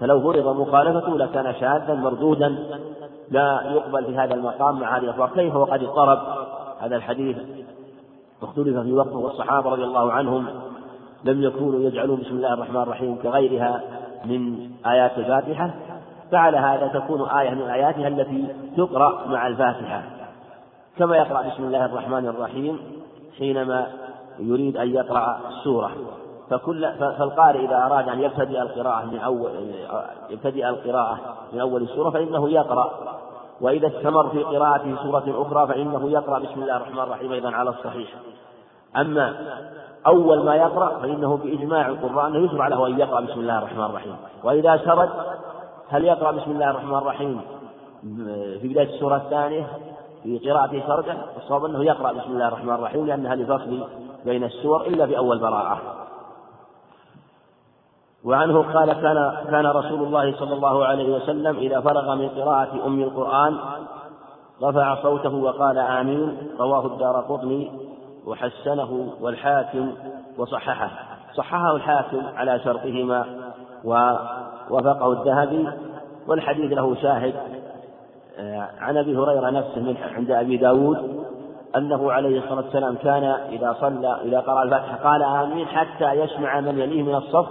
فلو 0.00 0.20
فرض 0.20 0.60
مخالفته 0.60 1.18
لكان 1.18 1.54
شاذا 1.60 1.94
مردودا 1.94 2.58
لا 3.30 3.60
يقبل 3.64 4.04
في 4.04 4.18
هذا 4.18 4.34
المقام 4.34 4.80
مع 4.80 4.96
هذه 4.96 5.02
الأخبار. 5.02 5.30
كيف 5.34 5.56
وقد 5.56 5.82
اضطرب 5.82 6.18
هذا 6.80 6.96
الحديث 6.96 7.36
واختلف 8.42 8.78
في 8.78 8.92
وقته 8.92 9.16
والصحابة 9.16 9.70
رضي 9.70 9.84
الله 9.84 10.12
عنهم 10.12 10.46
لم 11.24 11.42
يكونوا 11.42 11.80
يجعلون 11.80 12.20
بسم 12.20 12.30
الله 12.30 12.54
الرحمن 12.54 12.82
الرحيم 12.82 13.16
كغيرها 13.22 13.82
من 14.24 14.70
آيات 14.86 15.18
الفاتحة. 15.18 15.74
فعلى 16.32 16.56
هذا 16.56 16.88
تكون 16.88 17.28
آية 17.28 17.50
من 17.50 17.62
آياتها 17.62 18.08
التي 18.08 18.46
تقرأ 18.76 19.26
مع 19.26 19.46
الفاتحة. 19.46 20.02
كما 20.98 21.16
يقرأ 21.16 21.42
بسم 21.42 21.64
الله 21.64 21.84
الرحمن 21.84 22.26
الرحيم 22.26 22.78
حينما 23.38 23.86
يريد 24.38 24.76
أن 24.76 24.94
يقرأ 24.94 25.40
السورة. 25.48 25.90
فكل 26.50 26.92
فالقارئ 26.98 27.64
إذا 27.64 27.76
أراد 27.76 28.08
أن 28.08 28.20
يبتدئ 28.20 28.62
القراءة 28.62 29.06
من 29.06 29.18
أول 29.18 29.50
يبتدئ 30.30 30.68
القراءة 30.68 31.18
من 31.52 31.60
أول 31.60 31.82
السورة 31.82 32.10
فإنه 32.10 32.50
يقرأ 32.50 32.90
وإذا 33.60 33.86
استمر 33.86 34.28
في 34.28 34.42
قراءته 34.42 34.96
سورة 35.02 35.42
أخرى 35.42 35.66
فإنه 35.66 36.10
يقرأ 36.10 36.38
بسم 36.38 36.62
الله 36.62 36.76
الرحمن 36.76 36.98
الرحيم 36.98 37.32
أيضا 37.32 37.50
على 37.50 37.70
الصحيح. 37.70 38.08
أما 38.96 39.34
أول 40.06 40.44
ما 40.44 40.54
يقرأ 40.54 40.98
فإنه 40.98 41.36
بإجماع 41.36 41.88
القراء 41.88 42.26
أنه 42.26 42.44
يشرع 42.44 42.68
له 42.68 42.86
أن 42.86 42.98
يقرأ 42.98 43.20
بسم 43.20 43.40
الله 43.40 43.58
الرحمن 43.58 43.84
الرحيم. 43.84 44.16
وإذا 44.44 44.76
سرد 44.76 45.10
هل 45.88 46.04
يقرأ 46.04 46.30
بسم 46.30 46.50
الله 46.50 46.70
الرحمن 46.70 46.98
الرحيم 46.98 47.40
في 48.60 48.68
بداية 48.68 48.94
السورة 48.94 49.16
الثانية 49.16 49.66
في 50.22 50.38
قراءته 50.38 50.82
سردا 50.86 51.16
الصواب 51.36 51.64
أنه 51.64 51.84
يقرأ 51.84 52.12
بسم 52.12 52.32
الله 52.32 52.48
الرحمن 52.48 52.74
الرحيم 52.74 53.06
لأنها 53.06 53.34
لفصل 53.34 53.84
بين 54.24 54.44
السور 54.44 54.86
إلا 54.86 55.04
بأول 55.04 55.38
براءة. 55.38 55.99
وعنه 58.24 58.72
قال 58.72 58.92
كان 58.92 59.36
كان 59.50 59.66
رسول 59.66 60.02
الله 60.02 60.36
صلى 60.38 60.54
الله 60.54 60.84
عليه 60.86 61.16
وسلم 61.16 61.56
إذا 61.56 61.80
فرغ 61.80 62.14
من 62.14 62.28
قراءة 62.28 62.86
أم 62.86 63.02
القرآن 63.02 63.58
رفع 64.62 65.02
صوته 65.02 65.34
وقال 65.34 65.78
آمين 65.78 66.36
رواه 66.58 66.86
الدار 66.86 67.20
قطني 67.20 67.72
وحسنه 68.26 69.12
والحاكم 69.20 69.92
وصححه. 70.38 70.90
صححه 71.34 71.76
الحاكم 71.76 72.22
على 72.36 72.60
شرطهما 72.64 73.24
ووافقه 73.84 75.12
الذهبي 75.12 75.68
والحديث 76.28 76.72
له 76.72 76.94
شاهد. 76.94 77.34
آه، 78.38 78.68
عن 78.78 78.96
أبي 78.96 79.16
هريرة 79.16 79.50
نفسه 79.50 79.80
من 79.80 79.96
عند 80.16 80.30
أبي 80.30 80.56
داود 80.56 81.24
أنه 81.76 82.12
عليه 82.12 82.38
الصلاة 82.38 82.64
والسلام 82.64 82.94
كان 82.94 83.24
إذا 83.24 83.76
صلى 83.80 84.16
إذا 84.24 84.40
قرأ 84.40 84.62
الفاتحة 84.62 84.96
قال 84.96 85.22
آمين 85.22 85.66
حتى 85.66 86.12
يسمع 86.12 86.60
من 86.60 86.78
يليه 86.78 87.02
من 87.02 87.14
الصف 87.14 87.46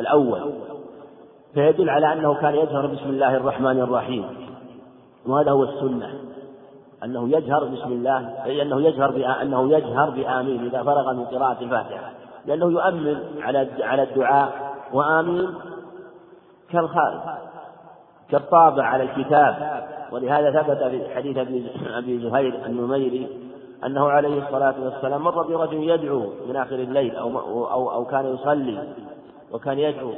الأول. 0.00 0.52
فيدل 1.54 1.90
على 1.90 2.12
أنه 2.12 2.34
كان 2.34 2.54
يجهر 2.54 2.86
بسم 2.86 3.08
الله 3.08 3.36
الرحمن 3.36 3.80
الرحيم. 3.80 4.24
وهذا 5.26 5.50
هو 5.50 5.62
السنة. 5.62 6.14
أنه 7.04 7.28
يجهر 7.28 7.64
بسم 7.64 7.92
الله 7.92 8.44
أي 8.44 8.62
أنه 8.62 8.80
يجهر 8.80 9.42
أنه 9.42 9.72
يجهر 9.72 10.10
بآمين 10.10 10.64
إذا 10.64 10.82
فرغ 10.82 11.12
من 11.12 11.24
قراءة 11.24 11.62
الفاتحة. 11.64 12.10
لأنه 12.46 12.70
يؤمن 12.70 13.16
على 13.40 13.68
على 13.80 14.02
الدعاء 14.02 14.74
وآمين 14.92 15.48
كالخارج 16.70 17.20
كالطابع 18.30 18.84
على 18.84 19.02
الكتاب. 19.02 19.82
ولهذا 20.12 20.62
ثبت 20.62 20.78
في 20.78 21.14
حديث 21.14 21.36
أبي 21.96 22.18
زهير 22.18 22.66
النميري 22.66 23.28
أنه 23.86 24.10
عليه 24.10 24.46
الصلاة 24.46 24.74
والسلام 24.84 25.22
مر 25.22 25.42
برجل 25.42 25.88
يدعو 25.90 26.32
من 26.48 26.56
آخر 26.56 26.74
الليل 26.74 27.16
أو, 27.16 27.38
أو, 27.38 27.90
أو 27.90 28.04
كان 28.04 28.34
يصلي. 28.34 28.88
وكان 29.52 29.78
يدعو 29.78 30.12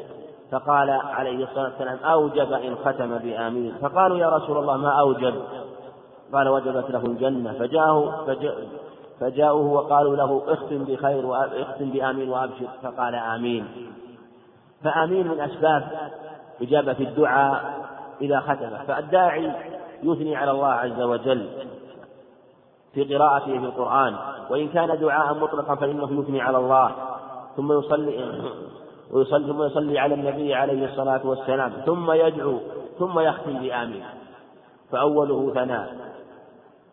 فقال 0.50 0.90
عليه 0.90 1.44
الصلاة 1.44 1.64
والسلام 1.64 1.98
أوجب 2.04 2.52
إن 2.52 2.76
ختم 2.84 3.18
بآمين 3.18 3.74
فقالوا 3.82 4.18
يا 4.18 4.28
رسول 4.28 4.58
الله 4.58 4.76
ما 4.76 5.00
أوجب؟ 5.00 5.34
قال 6.32 6.48
وجبت 6.48 6.90
له 6.90 7.06
الجنة. 7.06 7.52
فجاءه 7.52 8.26
فجاءوه 9.20 9.72
وقالوا 9.72 10.16
له 10.16 10.42
اختم 10.48 10.84
بخير 10.84 11.44
اختم 11.62 11.90
بآمين 11.90 12.28
وأبشر. 12.28 12.68
فقال 12.82 13.14
آمين. 13.14 13.66
فآمين 14.84 15.28
من 15.28 15.40
أسباب 15.40 16.10
إجابة 16.62 16.96
الدعاء 17.00 17.84
إذا 18.20 18.40
ختم. 18.40 18.70
فالداعي 18.86 19.52
يثني 20.02 20.36
على 20.36 20.50
الله 20.50 20.72
عز 20.72 21.00
وجل 21.00 21.48
في 22.94 23.14
قراءته 23.14 23.58
في 23.58 23.64
القرآن. 23.64 24.16
وإن 24.50 24.68
كان 24.68 25.00
دعاء 25.00 25.34
مطلقا 25.34 25.74
فإنه 25.74 26.20
يثني 26.20 26.40
على 26.40 26.58
الله. 26.58 26.92
ثم 27.56 27.72
يصلي 27.72 28.24
ويصلي 29.10 29.46
ثم 29.46 29.62
يصلي 29.62 29.98
على 29.98 30.14
النبي 30.14 30.54
عليه 30.54 30.84
الصلاة 30.84 31.26
والسلام 31.26 31.72
ثم 31.86 32.12
يدعو 32.12 32.58
ثم 32.98 33.20
يختم 33.20 33.58
بآمين. 33.58 34.04
فأوله 34.90 35.52
ثناء. 35.54 35.94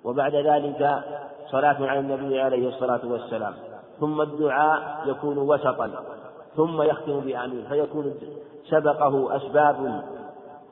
وبعد 0.03 0.35
ذلك 0.35 1.03
صلاة 1.51 1.77
على 1.87 1.99
النبي 1.99 2.41
عليه 2.41 2.69
الصلاة 2.69 2.99
والسلام. 3.03 3.53
ثم 3.99 4.21
الدعاء 4.21 5.03
يكون 5.05 5.37
وسطا 5.37 5.91
ثم 6.55 6.81
يختم 6.81 7.19
بآمين. 7.19 7.65
فيكون 7.69 8.13
سبقه 8.69 9.35
أسباب 9.35 10.03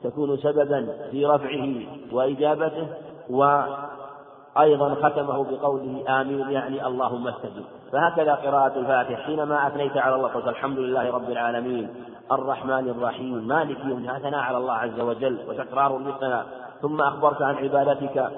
تكون 0.02 0.36
سببا 0.36 1.08
في 1.10 1.26
رفعه 1.26 1.74
وإجابته 2.12 2.88
وأيضا 3.30 4.94
ختمه 4.94 5.44
بقوله 5.44 6.20
آمين 6.20 6.50
يعني 6.50 6.86
اللهم 6.86 7.28
استجب. 7.28 7.64
فهكذا 7.92 8.34
قراءة 8.34 8.78
الفاتح 8.78 9.20
حينما 9.20 9.66
أثنيت 9.66 9.96
على 9.96 10.14
الله 10.14 10.28
قلت 10.28 10.48
الحمد 10.48 10.78
لله 10.78 11.10
رب 11.10 11.30
العالمين. 11.30 11.88
الرحمن 12.32 12.88
الرحيم. 12.88 13.48
مالك 13.48 13.78
يوم 13.84 14.18
ثناء 14.22 14.40
على 14.40 14.58
الله 14.58 14.72
عز 14.72 15.00
وجل 15.00 15.38
وتكرار 15.48 15.98
للثناء 15.98 16.46
ثم 16.82 17.00
أخبرت 17.00 17.42
عن 17.42 17.54
عبادتك 17.54 18.30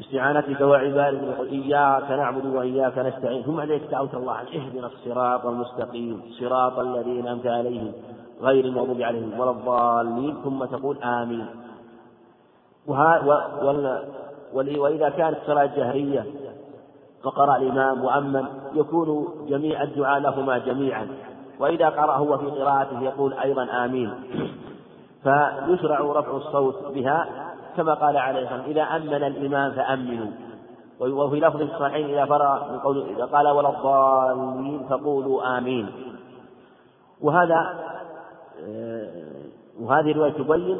استعانتك 0.00 0.60
وعبادتك. 0.60 1.40
إياك 1.40 2.10
نعبد 2.10 2.46
وإياك 2.46 2.98
نستعين. 2.98 3.42
ثم 3.42 3.60
عليك 3.60 3.82
دعوت 3.82 4.14
الله 4.14 4.32
عن 4.32 4.46
اهدنا 4.46 4.86
الصراط 4.86 5.46
المستقيم. 5.46 6.22
صراط 6.40 6.78
الذين 6.78 7.26
أنعمت 7.26 7.46
عليهم 7.46 7.92
غير 8.42 8.64
المغضوب 8.64 9.02
عليهم 9.02 9.40
ولا 9.40 9.50
الضالين. 9.50 10.36
ثم 10.44 10.64
تقول 10.64 11.02
آمين. 11.02 11.46
وإذا 14.78 15.08
كانت 15.08 15.38
صلاة 15.46 15.66
جهرية 15.76 16.26
فقرأ 17.22 17.56
الإمام 17.56 18.04
وأمن 18.04 18.44
يكون 18.74 19.28
جميع 19.48 19.82
الدعاء 19.82 20.20
لهما 20.20 20.58
جميعا. 20.58 21.08
وإذا 21.60 21.88
قرأ 21.88 22.16
هو 22.16 22.38
في 22.38 22.46
قراءته 22.46 23.02
يقول 23.02 23.32
أيضا 23.32 23.64
آمين. 23.84 24.12
فيشرع 25.22 26.00
رفع 26.00 26.36
الصوت 26.36 26.84
بها 26.94 27.28
كما 27.76 27.94
قال 27.94 28.16
عليه 28.16 28.42
الصلاة 28.42 28.64
إذا 28.66 28.82
أمن 28.82 29.24
الإمام 29.24 29.72
فأمنوا. 29.72 30.30
وفي 31.00 31.40
لفظ 31.40 31.62
الصحيح 31.62 32.08
إذا 32.08 32.24
فرغ 32.24 32.72
من 32.72 32.78
قول 32.78 33.06
إذا 33.16 33.24
قال 33.24 33.48
ولا 33.48 33.68
الضالين 33.68 34.86
فقولوا 34.90 35.58
آمين. 35.58 35.88
وهذا 37.20 37.74
آه، 38.68 39.08
وهذه 39.80 40.10
الرواية 40.10 40.32
تبين 40.32 40.78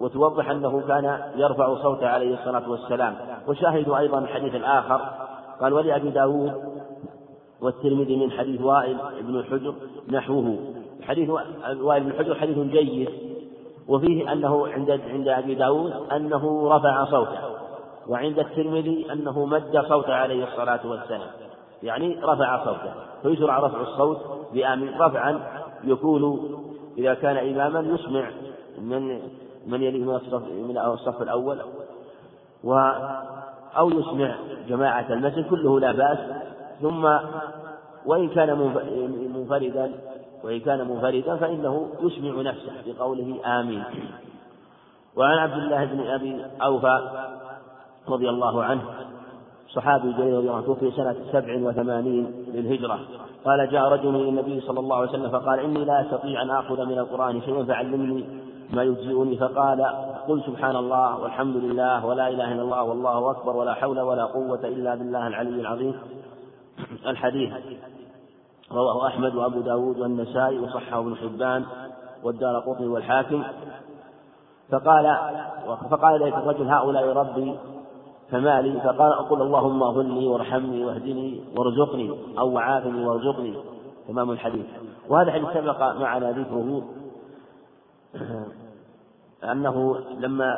وتوضح 0.00 0.50
أنه 0.50 0.82
كان 0.88 1.20
يرفع 1.36 1.74
صوته 1.74 2.08
عليه 2.08 2.34
الصلاة 2.34 2.70
والسلام. 2.70 3.16
وشاهدوا 3.48 3.98
أيضا 3.98 4.18
الحديث 4.18 4.54
الآخر 4.54 5.00
قال 5.60 5.72
ولأبي 5.72 6.10
داود 6.10 6.52
والترمذي 7.60 8.16
من 8.16 8.30
حديث 8.30 8.60
وائل 8.60 8.96
بن 9.20 9.36
الحجر 9.36 9.74
نحوه. 10.08 10.58
حديث 11.02 11.30
وائل 11.80 12.04
بن 12.04 12.10
الحجر 12.10 12.34
حديث 12.34 12.58
جيد. 12.58 13.08
وفيه 13.88 14.32
أنه 14.32 14.68
عند 14.68 14.90
عند 14.90 15.28
أبي 15.28 15.54
داود 15.54 15.92
أنه 16.12 16.68
رفع 16.76 17.04
صوته 17.04 17.38
وعند 18.08 18.38
الترمذي 18.38 19.12
أنه 19.12 19.46
مد 19.46 19.84
صوته 19.88 20.14
عليه 20.14 20.44
الصلاة 20.44 20.86
والسلام. 20.86 21.30
يعني 21.82 22.18
رفع 22.22 22.64
صوته 22.64 22.92
فيشرع 23.22 23.58
رفع 23.58 23.80
الصوت 23.80 24.18
بآمين 24.52 25.00
رفعا 25.00 25.62
يكون 25.84 26.50
إذا 26.98 27.14
كان 27.14 27.36
إماما 27.36 27.94
يسمع 27.94 28.30
من 28.78 29.20
من 29.66 29.82
يليه 29.82 30.04
من 30.68 30.78
الصف 30.78 31.22
الأول. 31.22 31.58
و 32.64 32.92
أو 33.76 33.90
يسمع 33.90 34.34
جماعة 34.68 35.12
المسجد 35.12 35.48
كله 35.48 35.80
لا 35.80 35.92
بأس 35.92 36.18
ثم 36.82 37.04
وإن 38.06 38.28
كان 38.28 38.58
منفردا 39.34 39.92
وإن 40.44 40.60
كان 40.60 40.88
منفردا 40.88 41.36
فإنه 41.36 41.88
يسمع 42.00 42.42
نفسه 42.42 42.72
بقوله 42.86 43.60
آمين. 43.60 43.84
وعن 45.16 45.38
عبد 45.38 45.52
الله 45.52 45.84
بن 45.84 46.00
أبي 46.00 46.44
أوفى 46.62 47.00
رضي 48.08 48.28
الله 48.28 48.64
عنه 48.64 48.82
صحابي 49.68 50.12
جليل 50.12 50.34
رضي 50.34 50.48
الله 50.48 50.60
توفي 50.60 50.90
سنة 50.90 51.16
سبع 51.32 51.56
وثمانين 51.56 52.46
للهجرة. 52.54 52.98
قال 53.44 53.70
جاء 53.70 53.82
رجل 53.82 54.16
إلى 54.16 54.28
النبي 54.28 54.60
صلى 54.60 54.80
الله 54.80 54.96
عليه 54.96 55.08
وسلم 55.08 55.30
فقال 55.30 55.60
إني 55.60 55.84
لا 55.84 56.00
أستطيع 56.00 56.42
أن 56.42 56.50
آخذ 56.50 56.84
من 56.84 56.98
القرآن 56.98 57.40
شيئا 57.42 57.64
فعلمني 57.64 58.24
ما 58.72 58.82
يجزئني 58.82 59.36
فقال 59.38 59.82
قل 60.28 60.42
سبحان 60.46 60.76
الله 60.76 61.20
والحمد 61.20 61.56
لله 61.56 62.06
ولا 62.06 62.28
إله 62.28 62.52
إلا 62.52 62.62
الله 62.62 62.82
والله 62.82 63.30
أكبر 63.30 63.56
ولا 63.56 63.74
حول 63.74 64.00
ولا 64.00 64.24
قوة 64.24 64.60
إلا 64.64 64.94
بالله 64.94 65.26
العلي 65.26 65.60
العظيم. 65.60 65.94
الحديث 67.06 67.52
رواه 68.72 69.06
أحمد 69.06 69.34
وأبو 69.34 69.60
داود 69.60 69.98
والنسائي 69.98 70.58
وصححه 70.58 71.00
ابن 71.00 71.16
حبان 71.16 71.64
والدار 72.24 72.58
قطني 72.58 72.88
والحاكم. 72.88 73.42
فقال 74.70 75.16
فقال 75.90 76.22
ذلك 76.22 76.34
الرجل 76.34 76.68
هؤلاء 76.68 77.12
ربي 77.12 77.58
فما 78.30 78.62
لي 78.62 78.80
فقال 78.80 79.12
أقول 79.12 79.42
اللهم 79.42 79.82
اغفر 79.82 80.02
لي 80.02 80.26
وارحمني 80.26 80.84
واهدني 80.84 81.40
وارزقني 81.56 82.10
أو 82.38 82.58
عافني 82.58 83.06
وارزقني. 83.06 83.54
تمام 84.08 84.30
الحديث. 84.30 84.66
وهذا 85.08 85.28
الحديث 85.28 85.48
سبق 85.54 85.82
معنا 85.82 86.30
ذكره. 86.30 86.82
أنه 89.44 90.00
لما 90.18 90.56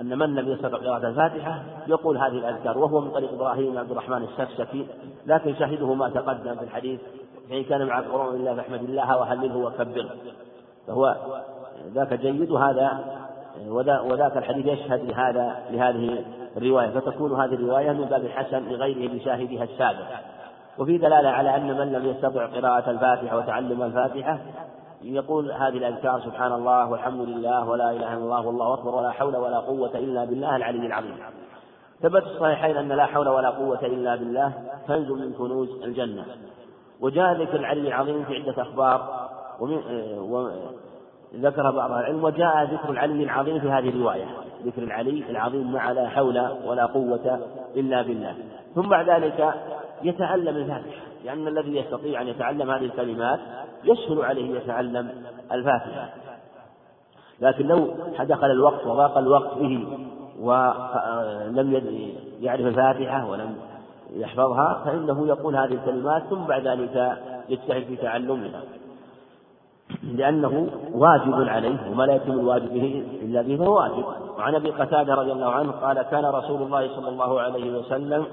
أن 0.00 0.18
من 0.18 0.34
لم 0.34 0.48
يستطع 0.48 0.78
قراءة 0.78 1.08
الفاتحة 1.08 1.62
يقول 1.86 2.18
هذه 2.18 2.38
الأذكار 2.38 2.78
وهو 2.78 3.00
من 3.00 3.10
طريق 3.10 3.32
إبراهيم 3.32 3.78
عبد 3.78 3.90
الرحمن 3.90 4.22
السفسفي 4.22 4.86
لكن 5.26 5.54
شاهده 5.54 5.94
ما 5.94 6.08
تقدم 6.08 6.54
في 6.54 6.64
الحديث 6.64 7.00
فإن 7.50 7.64
كان 7.64 7.86
مع 7.86 8.00
قرون 8.00 8.34
الله 8.34 8.54
فاحمد 8.54 8.82
الله 8.82 9.16
وهلله 9.16 9.56
وكبره 9.56 10.10
فهو 10.86 11.16
ذاك 11.94 12.14
جيد 12.14 12.50
وهذا 12.50 12.98
وذاك 14.04 14.36
الحديث 14.36 14.66
يشهد 14.66 15.10
لهذا 15.10 15.56
لهذه 15.70 16.24
الرواية. 16.56 16.90
فتكون 16.90 17.40
هذه 17.40 17.54
الرواية 17.54 17.92
من 17.92 18.04
باب 18.04 18.24
الحسن 18.24 18.68
لغيره 18.68 19.12
بشاهدها 19.12 19.64
السابق. 19.64 20.06
وفي 20.78 20.98
دلالة 20.98 21.28
على 21.28 21.56
أن 21.56 21.78
من 21.78 21.92
لم 21.92 22.06
يستطع 22.06 22.46
قراءة 22.46 22.90
الفاتحة 22.90 23.36
وتعلم 23.36 23.82
الفاتحة 23.82 24.38
يقول 25.02 25.52
هذه 25.52 25.76
الأذكار 25.76 26.20
سبحان 26.20 26.52
الله 26.52 26.90
والحمد 26.90 27.28
لله 27.28 27.68
ولا 27.68 27.90
إله 27.90 28.14
إلا 28.14 28.24
الله 28.24 28.46
والله 28.46 28.74
أكبر 28.74 28.94
ولا 28.94 29.10
حول 29.10 29.36
ولا 29.36 29.58
قوة 29.58 29.90
إلا 29.94 30.24
بالله 30.24 30.56
العلي 30.56 30.86
العظيم. 30.86 31.16
ثبت 32.02 32.22
الصحيحين 32.22 32.76
أن 32.76 32.88
لا 32.88 33.06
حول 33.06 33.28
ولا 33.28 33.50
قوة 33.50 33.80
إلا 33.82 34.16
بالله 34.16 34.52
كنز 34.88 35.10
من 35.10 35.32
كنوز 35.32 35.68
الجنة. 35.82 36.26
وجاء 37.00 37.32
ذكر 37.42 37.56
العلي 37.56 37.88
العظيم 37.88 38.24
في 38.24 38.34
عدة 38.34 38.62
أخبار 38.62 39.28
ومن 39.60 40.50
ذكر 41.34 41.70
بعض 41.70 41.90
العلم 41.90 42.24
وجاء 42.24 42.64
ذكر 42.64 42.90
العلي 42.90 43.24
العظيم 43.24 43.60
في 43.60 43.70
هذه 43.70 43.88
الرواية. 43.88 44.26
ذكر 44.64 44.82
العلي 44.82 45.30
العظيم 45.30 45.72
مع 45.72 45.92
لا 45.92 46.08
حول 46.08 46.38
ولا 46.66 46.86
قوة 46.86 47.40
إلا 47.76 48.02
بالله. 48.02 48.34
ثم 48.74 48.88
بعد 48.88 49.10
ذلك 49.10 49.54
يتعلم 50.02 50.56
الفاتحة 50.56 51.02
لأن 51.24 51.48
الذي 51.48 51.76
يستطيع 51.76 52.22
أن 52.22 52.28
يتعلم 52.28 52.70
هذه 52.70 52.84
الكلمات 52.84 53.40
يسهل 53.84 54.24
عليه 54.24 54.56
يتعلم 54.56 55.10
الفاتحة. 55.52 56.14
لكن 57.40 57.66
لو 57.66 57.94
دخل 58.20 58.50
الوقت 58.50 58.86
وضاق 58.86 59.18
الوقت 59.18 59.58
به 59.58 59.86
ولم 60.40 61.82
يعرف 62.40 62.66
الفاتحة 62.66 63.30
ولم 63.30 63.56
يحفظها 64.16 64.82
فإنه 64.84 65.26
يقول 65.26 65.56
هذه 65.56 65.72
الكلمات 65.72 66.22
ثم 66.30 66.44
بعد 66.44 66.66
ذلك 66.66 67.18
يجتهد 67.48 67.84
في 67.84 67.96
تعلمها. 67.96 68.60
لأنه 70.02 70.68
واجب 70.92 71.48
عليه 71.48 71.90
وما 71.90 72.04
لا 72.04 72.14
يتم 72.14 72.32
الواجب 72.32 72.72
به 72.72 73.04
إلا 73.22 73.42
به 73.42 73.56
فهو 73.56 73.76
واجب. 73.76 74.04
وعن 74.38 74.54
أبي 74.54 74.70
قتادة 74.70 75.14
رضي 75.14 75.32
الله 75.32 75.50
عنه 75.50 75.72
قال 75.72 76.02
كان 76.02 76.24
رسول 76.24 76.62
الله 76.62 76.96
صلى 76.96 77.08
الله 77.08 77.40
عليه 77.40 77.78
وسلم 77.78 78.26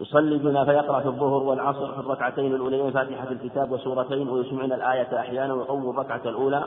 يصلي 0.00 0.38
بنا 0.38 0.64
فيقرأ 0.64 1.00
في 1.00 1.06
الظهر 1.06 1.42
والعصر 1.42 1.92
في 1.92 1.98
الركعتين 1.98 2.54
الأوليين 2.54 2.90
فاتحة 2.90 3.30
الكتاب 3.30 3.72
وسورتين 3.72 4.28
ويسمعنا 4.28 4.74
الآية 4.74 5.20
أحيانا 5.20 5.54
ويقوم 5.54 5.90
الركعة 5.90 6.20
الأولى 6.26 6.64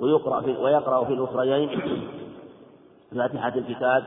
ويقرأ 0.00 0.40
في 0.40 0.56
ويقرأ 0.56 1.04
في 1.04 1.12
الأخريين. 1.12 1.80
فاتحة 3.16 3.52
الكتاب 3.56 4.04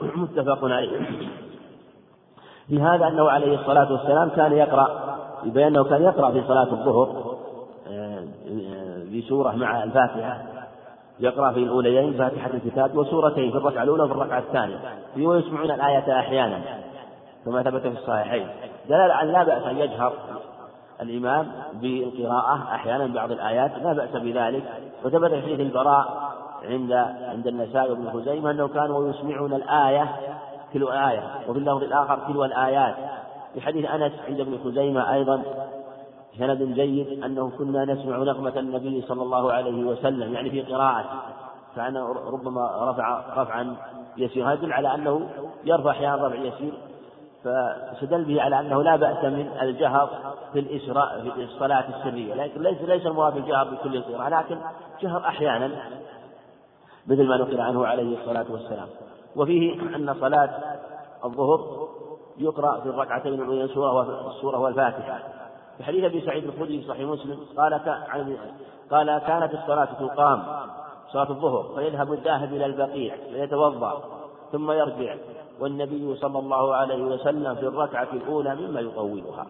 متفق 0.00 0.64
عليه. 0.64 1.06
في 2.68 2.80
هذا 2.80 3.08
أنه 3.08 3.30
عليه 3.30 3.60
الصلاة 3.60 3.92
والسلام 3.92 4.28
كان 4.28 4.52
يقرأ 4.52 5.18
يبين 5.44 5.66
أنه 5.66 5.84
كان 5.84 6.02
يقرأ 6.02 6.30
في 6.30 6.42
صلاة 6.48 6.72
الظهر 6.72 7.38
آه، 7.88 8.24
بسورة 9.14 9.52
مع 9.56 9.84
الفاتحة. 9.84 10.42
يقرأ 11.20 11.52
في 11.52 11.58
الأوليين 11.58 12.12
فاتحة 12.18 12.50
الكتاب 12.50 12.96
وسورتين 12.96 13.50
في 13.50 13.56
الركعة 13.56 13.82
الأولى 13.82 14.02
وفي 14.02 14.12
الركعة 14.12 14.38
الثانية. 14.38 14.78
ويسمعون 15.16 15.70
الآية 15.70 16.18
أحيانا. 16.18 16.87
كما 17.48 17.62
ثبت 17.62 17.82
في 17.82 17.88
الصحيحين. 17.88 18.48
دلالة 18.88 19.14
على 19.14 19.32
لا 19.32 19.44
بأس 19.44 19.62
أن 19.62 19.78
يجهر 19.78 20.12
الإمام 21.00 21.52
بالقراءة 21.72 22.54
أحيانا 22.74 23.06
بعض 23.06 23.30
الآيات 23.30 23.78
لا 23.82 23.92
بأس 23.92 24.10
بذلك. 24.10 24.62
وثبت 25.04 25.30
في 25.30 25.42
حديث 25.42 25.60
البراء 25.60 26.32
عند 26.64 26.92
عند 27.22 27.46
النسائي 27.46 27.90
وابن 27.90 28.10
خزيمة 28.10 28.50
أنه 28.50 28.68
كانوا 28.68 29.08
يسمعون 29.08 29.54
الآية 29.54 30.08
تلو 30.74 30.88
آية 30.88 31.22
وفي 31.48 31.58
اللفظ 31.58 31.82
الآخر 31.82 32.18
تلو 32.28 32.44
الآيات. 32.44 32.94
في 33.54 33.60
حديث 33.60 33.90
أنس 33.90 34.12
عند 34.28 34.40
ابن 34.40 34.58
خزيمة 34.64 35.14
أيضا 35.14 35.42
سند 36.38 36.62
جيد 36.62 37.24
أنه 37.24 37.50
كنا 37.58 37.84
نسمع 37.84 38.16
نغمة 38.16 38.58
النبي 38.58 39.02
صلى 39.02 39.22
الله 39.22 39.52
عليه 39.52 39.84
وسلم 39.84 40.34
يعني 40.34 40.50
في 40.50 40.62
قراءة. 40.62 41.04
كان 41.76 41.96
ربما 42.32 42.90
رفع 42.90 43.20
رفعا 43.36 43.76
يسيرا 44.16 44.52
يدل 44.52 44.72
على 44.72 44.94
أنه 44.94 45.28
يرفع 45.64 45.90
أحيانا 45.90 46.26
رفع 46.26 46.36
يسير. 46.36 46.72
فاستدل 47.44 48.24
به 48.24 48.42
على 48.42 48.60
أنه 48.60 48.82
لا 48.82 48.96
بأس 48.96 49.24
من 49.24 49.50
الجهر 49.62 50.34
في 50.52 50.58
الإسراء 50.58 51.30
في 51.34 51.44
الصلاة 51.44 51.84
السرية. 51.88 52.34
لكن 52.34 52.62
ليس 52.62 52.82
ليس 52.82 53.06
المراد 53.06 53.36
الجهر 53.36 53.68
بكل 53.68 53.96
القراءة 53.96 54.28
لكن 54.28 54.58
جهر 55.02 55.20
أحيانا 55.20 55.70
مثل 57.06 57.28
ما 57.28 57.36
نقل 57.36 57.60
عنه 57.60 57.86
عليه 57.86 58.18
الصلاة 58.20 58.46
والسلام. 58.50 58.88
وفيه 59.36 59.80
أن 59.96 60.14
صلاة 60.20 60.50
الظهر 61.24 61.88
يقرأ 62.38 62.80
في 62.80 62.88
الركعتين 62.88 63.34
الأولى 63.34 63.68
سورة 63.68 64.30
السورة 64.30 64.58
والفاتحة. 64.58 65.18
في 65.78 65.84
حديث 65.84 66.04
أبي 66.04 66.20
سعيد 66.20 66.44
الخدري 66.44 66.80
في 66.80 66.88
صحيح 66.88 67.08
مسلم 67.08 67.38
قال 67.56 67.80
قال 68.90 69.18
كانت 69.18 69.54
الصلاة 69.54 69.84
تقام 69.84 70.42
صلاة 71.12 71.30
الظهر 71.30 71.74
فيذهب 71.74 72.12
الذاهب 72.12 72.52
إلى 72.52 72.66
البقيع 72.66 73.16
فيتوضأ 73.16 74.02
ثم 74.52 74.70
يرجع 74.70 75.14
والنبي 75.60 76.16
صلى 76.16 76.38
الله 76.38 76.74
عليه 76.74 77.04
وسلم 77.04 77.54
في 77.54 77.62
الركعة 77.62 78.08
الأولى 78.12 78.54
مما 78.54 78.80
يطولها. 78.80 79.46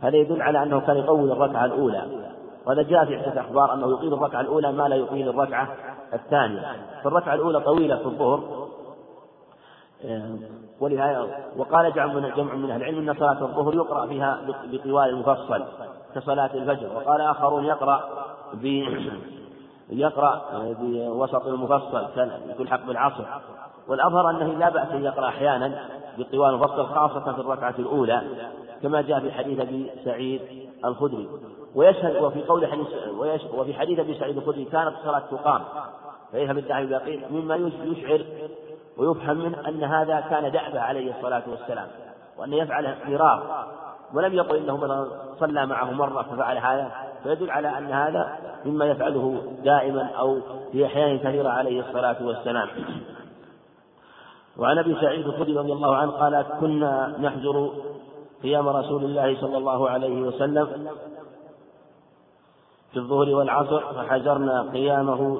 هذا 0.00 0.16
يدل 0.16 0.42
على 0.42 0.62
أنه 0.62 0.80
كان 0.80 0.96
يطول 0.96 1.32
الركعة 1.32 1.64
الأولى. 1.64 2.06
وهذا 2.66 2.82
جاء 2.82 3.04
في 3.04 3.16
عدة 3.16 3.40
أخبار 3.40 3.74
أنه 3.74 3.92
يطيل 3.92 4.14
الركعة 4.14 4.40
الأولى 4.40 4.72
ما 4.72 4.88
لا 4.88 4.96
يطيل 4.96 5.28
الركعة 5.28 5.68
الثانية. 6.12 6.76
فالركعة 7.04 7.34
الأولى 7.34 7.60
طويلة 7.60 7.96
في 7.96 8.06
الظهر. 8.06 8.68
ولهذا 10.80 11.26
وقال 11.56 11.92
جمع 11.92 12.14
من 12.54 12.70
أهل 12.70 12.82
العلم 12.82 13.08
أن 13.08 13.14
صلاة 13.14 13.42
الظهر 13.42 13.74
يقرأ 13.74 14.06
فيها 14.06 14.40
بطوال 14.72 15.08
المفصل 15.08 15.64
كصلاة 16.14 16.50
الفجر. 16.54 16.96
وقال 16.96 17.20
آخرون 17.20 17.64
يقرأ 17.64 18.00
ب 18.54 18.66
يقرأ 19.90 20.42
بوسط 20.80 21.46
المفصل 21.46 22.06
يلحق 22.58 22.86
بالعصر. 22.86 23.24
والأظهر 23.88 24.30
أنه 24.30 24.46
لا 24.46 24.68
بأس 24.68 24.88
أن 24.88 25.04
يقرأ 25.04 25.28
أحيانا 25.28 25.88
بطوال 26.18 26.54
المفصل 26.54 26.86
خاصة 26.86 27.32
في 27.32 27.40
الركعة 27.40 27.74
الأولى 27.78 28.22
كما 28.82 29.02
جاء 29.02 29.20
في 29.20 29.32
حديث 29.32 29.60
أبي 29.60 29.90
سعيد 30.04 30.40
الخدري. 30.84 31.28
ويشهد 31.74 32.22
وفي 32.22 32.42
قول 32.42 32.66
حديث 32.66 32.86
وفي 33.54 33.74
حديث 33.74 33.98
أبي 33.98 34.18
سعيد 34.18 34.36
الخدري 34.36 34.64
كانت 34.64 34.94
الصلاة 34.98 35.22
تقام. 35.30 35.60
فيذهب 36.32 36.58
الداعي 36.58 36.82
الباقي 36.82 37.20
مما 37.30 37.56
يشعر 37.84 38.24
ويفهم 38.96 39.36
منه 39.36 39.68
أن 39.68 39.84
هذا 39.84 40.20
كان 40.20 40.52
دأبه 40.52 40.80
عليه 40.80 41.14
الصلاة 41.16 41.42
والسلام 41.48 41.86
وأن 42.38 42.52
يفعل 42.52 42.94
مرار 43.06 43.66
ولم 44.14 44.34
يقل 44.34 44.56
إنه 44.56 44.76
مثلا 44.76 45.06
صلى 45.40 45.66
معه 45.66 45.90
مرة 45.90 46.22
ففعل 46.22 46.58
هذا. 46.58 46.90
فيدل 47.22 47.50
على 47.50 47.78
أن 47.78 47.92
هذا 47.92 48.38
مما 48.64 48.84
يفعله 48.84 49.42
دائما 49.64 50.10
أو 50.18 50.40
في 50.72 50.86
أحيان 50.86 51.18
كثيرة 51.18 51.48
عليه 51.48 51.80
الصلاة 51.80 52.16
والسلام. 52.26 52.68
وعن 54.58 54.78
أبي 54.78 54.94
سعيد 55.00 55.26
الخدري 55.26 55.56
رضي 55.56 55.72
الله 55.72 55.96
عنه 55.96 56.10
قال 56.10 56.46
كنا 56.60 57.16
نحجر 57.20 57.70
قيام 58.42 58.68
رسول 58.68 59.04
الله 59.04 59.40
صلى 59.40 59.58
الله 59.58 59.90
عليه 59.90 60.22
وسلم 60.22 60.88
في 62.92 62.98
الظهر 62.98 63.34
والعصر 63.34 63.80
فحجرنا 63.80 64.62
قيامه 64.62 65.38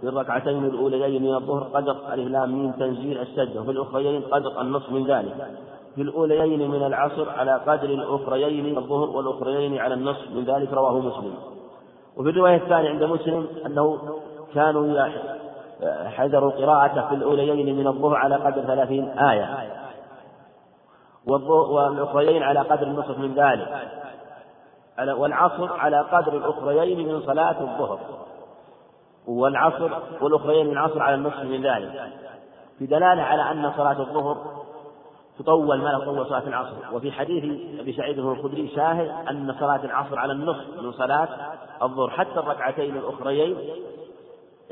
في 0.00 0.08
الركعتين 0.08 0.64
الأوليين 0.64 1.22
من 1.22 1.34
الظهر 1.34 1.62
قدر 1.62 1.96
ألف 2.12 2.28
لام 2.28 2.72
تنزيل 2.72 3.18
السجدة 3.18 3.60
وفي 3.60 3.70
الأخريين 3.70 4.22
قدر 4.22 4.60
النصف 4.60 4.92
من 4.92 5.06
ذلك. 5.06 5.50
في 5.94 6.02
الأوليين 6.02 6.70
من 6.70 6.82
العصر 6.82 7.30
على 7.30 7.60
قدر 7.66 7.88
الأخريين 7.88 8.64
من 8.64 8.78
الظهر 8.78 9.10
والأخريين 9.10 9.78
على 9.78 9.94
النصف 9.94 10.30
من 10.34 10.44
ذلك 10.44 10.72
رواه 10.72 10.98
مسلم. 10.98 11.34
وفي 12.16 12.30
الرواية 12.30 12.56
الثانية 12.56 12.88
عند 12.88 13.04
مسلم 13.04 13.46
أنه 13.66 13.98
كانوا 14.54 14.86
حذروا 16.04 16.50
قراءته 16.50 17.08
في 17.08 17.14
الأوليين 17.14 17.76
من 17.76 17.86
الظهر 17.86 18.16
على 18.16 18.36
قدر 18.36 18.62
ثلاثين 18.62 19.18
آية. 19.18 19.70
والأخريين 21.26 22.42
على 22.42 22.60
قدر 22.60 22.86
النصف 22.86 23.18
من 23.18 23.34
ذلك. 23.34 23.88
والعصر 24.98 25.72
على 25.78 26.00
قدر 26.00 26.36
الأخريين 26.36 27.08
من 27.08 27.20
صلاة 27.20 27.60
الظهر. 27.60 27.98
والعصر 29.26 29.90
والأخريين 30.20 30.66
من 30.66 30.72
العصر 30.72 31.02
على 31.02 31.14
النصف 31.14 31.40
من 31.40 31.62
ذلك. 31.62 32.12
في 32.78 32.86
دلالة 32.86 33.22
على 33.22 33.42
أن 33.42 33.72
صلاة 33.76 34.00
الظهر 34.00 34.62
تطول 35.38 35.82
ما 35.82 35.98
تطول 35.98 36.26
صلاة 36.26 36.46
العصر. 36.46 36.76
وفي 36.92 37.12
حديث 37.12 37.44
أبي 37.80 37.92
سعيد 37.92 38.18
الخدري 38.18 38.68
شاهد 38.68 39.08
أن 39.30 39.54
صلاة 39.60 39.84
العصر 39.84 40.18
على 40.18 40.32
النصف 40.32 40.82
من 40.82 40.92
صلاة 40.92 41.28
الظهر. 41.82 42.10
حتى 42.10 42.38
الركعتين 42.38 42.96
الأخريين 42.96 43.56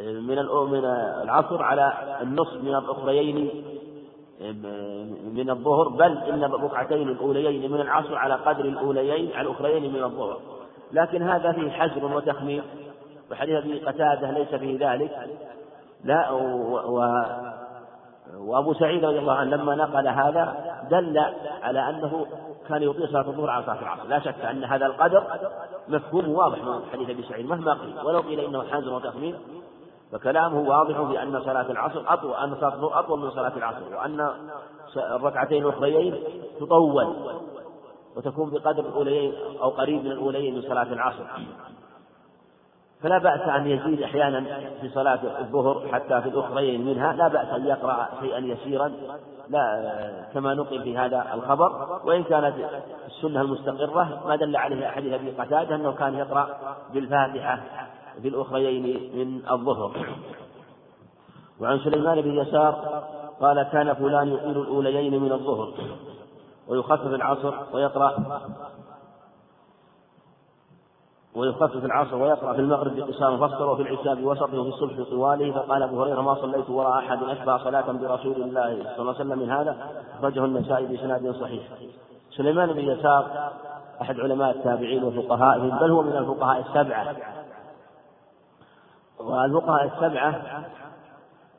من 0.01 0.37
من 0.71 0.85
العصر 1.23 1.63
على 1.63 1.93
النصف 2.23 2.55
من 2.63 2.75
الأخريين 2.75 3.51
من 5.35 5.51
الظهر 5.51 5.89
بل 5.89 6.19
إن 6.19 6.45
الركعتين 6.45 7.09
الأوليين 7.09 7.73
من 7.73 7.81
العصر 7.81 8.15
على 8.15 8.35
قدر 8.35 8.65
الأوليين 8.65 9.33
على 9.33 9.49
الأخريين 9.49 9.93
من 9.93 10.05
الظهر. 10.05 10.41
لكن 10.93 11.23
هذا 11.23 11.53
فيه 11.53 11.71
حجر 11.71 12.17
وتخمير 12.17 12.63
وحديث 13.31 13.57
أبي 13.57 13.79
قتادة 13.79 14.31
ليس 14.31 14.55
فيه 14.55 14.93
ذلك. 14.93 15.29
لا 16.05 16.31
و 16.31 17.03
وأبو 18.39 18.75
سعيد 18.75 19.05
رضي 19.05 19.19
الله 19.19 19.33
عنه 19.33 19.57
لما 19.57 19.75
نقل 19.75 20.09
هذا 20.09 20.57
دل 20.91 21.19
على 21.63 21.91
أنه 21.91 22.27
كان 22.69 22.83
يطيل 22.83 23.09
صلاة 23.09 23.29
الظهر 23.29 23.51
على 23.51 23.65
صلاة 23.65 23.83
العصر. 23.83 24.09
لا 24.09 24.19
شك 24.19 24.45
أن 24.45 24.65
هذا 24.65 24.87
القدر 24.87 25.25
مفهوم 25.89 26.29
واضح 26.29 26.59
من 26.65 26.81
حديث 26.93 27.11
أبي 27.11 27.23
سعيد 27.23 27.47
مهما 27.47 27.73
قيل. 27.75 27.95
ولو 28.05 28.19
قيل 28.19 28.41
إنه 28.41 28.63
حجر 28.63 28.95
وتخمير 28.95 29.35
فكلامه 30.13 30.69
واضح 30.69 31.03
في 31.03 31.23
أن 31.23 31.41
صلاة 31.41 31.71
العصر 31.71 32.03
أطول 32.07 32.35
أن 32.35 32.57
صلاة 32.61 32.75
الظهر 32.75 33.01
أطول 33.01 33.21
من 33.21 33.31
صلاة 33.31 33.57
العصر 33.57 33.97
وأن 33.97 34.31
الركعتين 34.97 35.63
الأخريين 35.65 36.15
تطول 36.61 37.17
وتكون 38.17 38.51
بقدر 38.51 38.83
الأوليين 38.85 39.35
أو 39.63 39.69
قريب 39.69 40.05
من 40.05 40.11
الأوليين 40.11 40.55
من 40.55 40.63
صلاة 40.63 40.93
العصر. 40.93 41.25
فلا 43.03 43.19
بأس 43.19 43.41
أن 43.41 43.67
يزيد 43.67 44.03
أحيانا 44.03 44.41
في 44.81 44.89
صلاة 44.89 45.41
الظهر 45.41 45.89
حتى 45.93 46.21
في 46.21 46.29
الأخرين 46.29 46.87
منها 46.87 47.13
لا 47.13 47.29
بأس 47.29 47.49
أن 47.49 47.67
يقرأ 47.67 48.09
شيئا 48.21 48.39
يسيرا 48.39 48.93
لا 49.49 49.95
كما 50.35 50.55
نقل 50.55 50.83
في 50.83 50.99
هذا 50.99 51.27
الخبر. 51.35 52.01
وإن 52.05 52.23
كانت 52.25 52.55
السنة 53.07 53.41
المستقرة 53.41 54.23
ما 54.27 54.37
دل 54.37 54.57
عليه 54.57 54.87
حديث 54.87 55.13
أبي 55.13 55.31
قتادة 55.31 55.75
أنه 55.75 55.93
كان 55.93 56.15
يقرأ 56.15 56.49
بالفاتحة. 56.93 57.61
في 58.23 58.29
الأخريين 58.29 59.11
من 59.15 59.51
الظهر. 59.51 60.17
وعن 61.61 61.79
سليمان 61.79 62.21
بن 62.21 62.39
يسار 62.39 63.05
قال 63.41 63.63
كان 63.63 63.95
فلان 63.95 64.29
يطيل 64.29 64.59
الأوليين 64.63 65.23
من 65.23 65.33
الظهر. 65.33 65.73
ويخفف 66.69 67.07
العصر 67.07 67.55
ويقرأ 67.73 68.41
ويخفف 71.35 71.85
العصر 71.85 72.17
ويقرأ 72.17 72.53
في 72.53 72.61
المغرب 72.61 72.97
بقسام 72.97 73.49
فصل 73.49 73.63
وفي 73.65 73.83
العشاء 73.83 74.15
بوسطه 74.15 74.61
وفي 74.61 74.69
الصبح 74.69 75.11
طواله 75.11 75.53
فقال 75.53 75.83
أبو 75.83 76.03
هريرة 76.03 76.21
ما 76.21 76.35
صليت 76.35 76.71
وراء 76.71 76.99
أحد 76.99 77.23
أشبه 77.23 77.59
صلاة 77.59 77.93
برسول 77.93 78.43
الله 78.43 78.77
صلى 78.83 78.99
الله 78.99 79.15
عليه 79.15 79.25
وسلم 79.25 79.39
من 79.39 79.51
هذا؟ 79.51 79.77
أخرجه 80.19 80.45
النسائي 80.45 80.87
بإسناد 80.87 81.35
صحيح. 81.41 81.63
سليمان 82.31 82.73
بن 82.73 82.81
يسار 82.81 83.51
أحد 84.03 84.21
علماء 84.21 84.51
التابعين 84.51 85.05
وفقهائهم 85.05 85.79
بل 85.79 85.91
هو 85.91 86.03
من 86.03 86.17
الفقهاء 86.17 86.61
السبعة. 86.61 87.17
والفقهاء 89.25 89.85
السبعة 89.85 90.43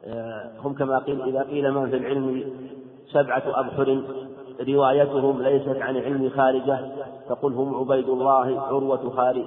آه، 0.05 0.51
هم 0.63 0.73
كما 0.73 0.99
قيل 0.99 1.21
إذا 1.21 1.43
قيل 1.43 1.71
من 1.71 1.89
في 1.89 1.97
العلم 1.97 2.43
سبعة 3.11 3.43
أبحر 3.45 4.03
روايتهم 4.67 5.41
ليست 5.41 5.77
عن 5.81 5.97
علم 5.97 6.29
خارجة 6.29 6.79
تقول 7.29 7.53
هم 7.53 7.75
عبيد 7.75 8.09
الله 8.09 8.61
عروة 8.61 9.09
خالد 9.09 9.45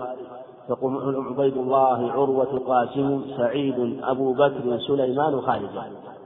تقول 0.69 1.17
عبيد 1.27 1.57
الله 1.57 2.13
عروة 2.13 2.63
قاسم 2.67 3.23
سعيد 3.37 4.01
أبو 4.03 4.33
بكر 4.33 4.79
سليمان 4.79 5.41
خالد. 5.41 5.71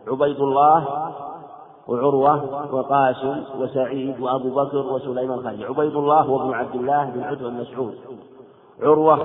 عبيد 0.09 0.41
الله 0.41 0.87
وعروة 1.89 2.75
وقاسم 2.75 3.43
وسعيد 3.59 4.21
وأبو 4.21 4.51
بكر 4.51 4.93
وسليمان 4.93 5.43
خالد. 5.43 5.63
عبيد 5.63 5.97
الله 5.97 6.21
هو 6.21 6.43
ابن 6.43 6.55
عبد 6.55 6.75
الله 6.75 7.05
بن 7.05 7.23
عتبة 7.23 7.49
بن 7.49 7.61
مسعود. 7.61 7.95
عروة 8.83 9.17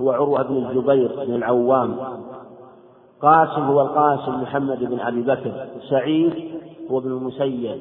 هو 0.00 0.12
عروة 0.12 0.42
بن 0.42 0.56
الزبير 0.56 1.24
بن 1.24 1.34
العوام. 1.34 1.96
قاسم 3.22 3.62
هو 3.62 3.80
القاسم 3.80 4.42
محمد 4.42 4.84
بن 4.84 5.00
أبي 5.00 5.22
بكر. 5.22 5.66
سعيد 5.90 6.60
هو 6.90 6.98
ابن 6.98 7.10
المسيب. 7.10 7.78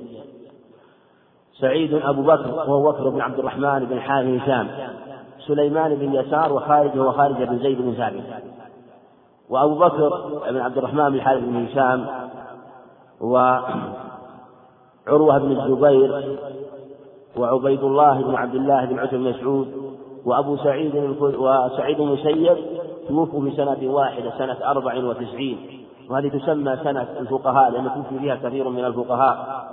سعيد 1.59 1.93
أبو 1.93 2.21
بكر 2.21 2.49
وهو 2.49 2.91
بكر 2.91 3.09
بن 3.09 3.21
عبد 3.21 3.39
الرحمن 3.39 3.85
بن 3.85 3.99
حارث 3.99 4.41
هشام. 4.41 4.67
سليمان 5.47 5.95
بن 5.95 6.13
يسار 6.13 6.53
وخالد 6.53 6.97
هو 6.97 7.11
خالد 7.11 7.49
بن 7.49 7.59
زيد 7.59 7.81
بن 7.81 7.93
ثابت. 7.93 8.23
وأبو 9.49 9.75
بكر 9.75 10.09
بن 10.49 10.57
عبد 10.57 10.77
الرحمن 10.77 11.09
بن 11.09 11.21
حارث 11.21 11.43
بن 11.43 11.65
هشام. 11.65 12.05
وعروة 13.21 13.77
بن 15.37 15.51
الزبير. 15.51 16.39
وعبيد 17.37 17.83
الله 17.83 18.21
بن 18.21 18.35
عبد 18.35 18.55
الله 18.55 18.85
بن 18.85 18.99
عتب 18.99 19.17
بن 19.17 19.29
مسعود. 19.29 19.82
وأبو 20.25 20.57
سعيد 20.57 20.95
وسعيد 21.19 21.99
المسيب 21.99 22.57
توفوا 23.07 23.41
في 23.41 23.55
سنة 23.55 23.93
واحدة 23.93 24.31
سنة 24.37 24.57
أربع 24.65 25.03
وتسعين. 25.03 25.57
وهذه 26.09 26.27
تسمى 26.27 26.77
سنة 26.83 27.07
الفقهاء 27.19 27.71
لأن 27.71 27.89
توفي 27.95 28.19
فيها 28.19 28.35
كثير 28.35 28.69
من 28.69 28.85
الفقهاء. 28.85 29.65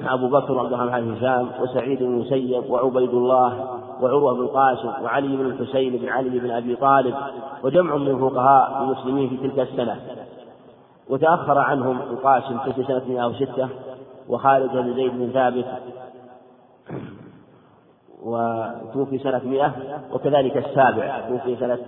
أبو 0.00 0.28
بكر 0.28 0.52
وعبد 0.52 0.72
الرحمن 0.72 1.04
بن 1.04 1.16
هشام 1.16 1.48
وسعيد 1.60 1.98
بن 1.98 2.04
المسيب 2.04 2.70
وعبيد 2.70 3.10
الله 3.10 3.78
وعروة 4.02 4.34
بن 4.34 4.40
القاسم 4.40 5.04
وعلي 5.04 5.36
بن 5.36 5.46
الحسين 5.46 5.96
بن 5.96 6.08
علي 6.08 6.38
بن 6.38 6.50
أبي 6.50 6.76
طالب 6.76 7.14
وجمع 7.64 7.96
من 7.96 8.08
الفقهاء 8.08 8.82
المسلمين 8.82 9.28
في 9.28 9.36
تلك 9.36 9.58
السنة. 9.58 9.96
وتأخر 11.10 11.58
عنهم 11.58 11.98
القاسم 12.10 12.58
في 12.58 12.84
سنة 12.84 13.02
106 13.08 13.68
وخالد 14.28 14.72
بن 14.72 14.94
زيد 14.94 15.12
بن 15.12 15.30
ثابت 15.32 15.66
وتوفي 18.26 19.18
سنة 19.18 19.40
مئة 19.44 19.72
وكذلك 20.12 20.56
السابع 20.56 21.28
توفي 21.28 21.56
سنة 21.56 21.78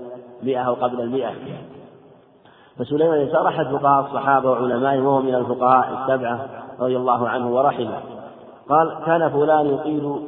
مئة 0.42 0.60
أو 0.60 0.74
قبل 0.74 1.00
المئة. 1.00 1.32
فسليمان 2.78 3.20
يسار 3.20 3.48
أحد 3.48 3.66
فقهاء 3.66 4.06
الصحابة 4.06 4.50
وعلمائهم 4.50 5.06
وهو 5.06 5.22
من 5.22 5.34
الفقهاء 5.34 6.02
السبعة 6.02 6.48
رضي 6.80 6.96
الله 6.96 7.28
عنه 7.28 7.54
ورحمه. 7.54 8.00
قال 8.68 8.98
كان 9.06 9.30
فلان 9.30 9.66
يطيل 9.66 10.20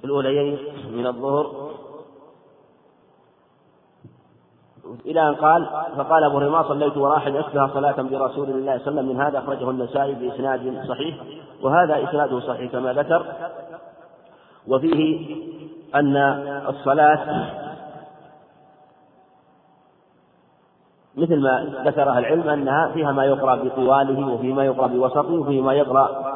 في 0.00 0.04
الأوليين 0.04 0.58
من 0.92 1.06
الظهر. 1.06 1.70
إلى 5.06 5.28
أن 5.28 5.34
قال 5.34 5.68
فقال 5.96 6.24
أبو 6.24 6.38
ما 6.38 6.62
صليت 6.62 6.96
وراء 6.96 7.16
أحد 7.16 7.36
أشبه 7.36 7.68
صلاة 7.74 8.02
برسول 8.02 8.50
الله 8.50 8.50
صلى 8.50 8.50
الله 8.50 8.72
عليه 8.72 8.82
وسلم 8.82 9.08
من 9.08 9.20
هذا. 9.20 9.38
أخرجه 9.38 9.70
النسائي 9.70 10.14
بإسناد 10.14 10.84
صحيح 10.88 11.16
وهذا 11.62 12.04
إسناده 12.04 12.40
صحيح 12.40 12.72
كما 12.72 12.92
ذكر. 12.92 13.26
وفيه 14.68 15.36
أن 15.94 16.16
الصلاة 16.68 17.50
مثل 21.16 21.40
ما 21.40 21.82
ذكر 21.84 22.10
أهل 22.10 22.18
العلم 22.18 22.48
أنها 22.48 22.88
فيها 22.88 23.12
ما 23.12 23.24
يقرأ 23.24 23.56
بطواله 23.56 24.34
وفيه 24.34 24.52
ما 24.52 24.64
يقرأ 24.64 24.86
بوسطه 24.86 25.32
وفيه 25.32 25.60
ما 25.60 25.72
يقرأ 25.72 26.34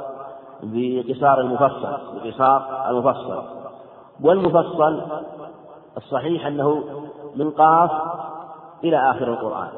بقصار 0.62 1.40
المفصل 1.40 1.98
بقصار 2.24 2.90
المفصل 2.90 3.42
والمفصل 4.22 5.02
الصحيح 5.96 6.46
أنه 6.46 6.84
من 7.36 7.50
قاف 7.50 7.90
إلى 8.84 9.10
آخر 9.10 9.28
القرآن. 9.28 9.68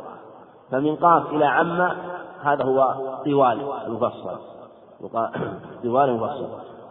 فمن 0.70 0.96
قاف 0.96 1.32
إلى 1.32 1.44
عم 1.44 1.88
هذا 2.42 2.64
هو 2.64 2.94
طوال 3.24 3.60
المفصل. 3.86 4.36
طوال 5.82 6.08
المفصل. 6.08 6.48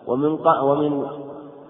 ومن 0.08 0.40
ومن 0.62 1.08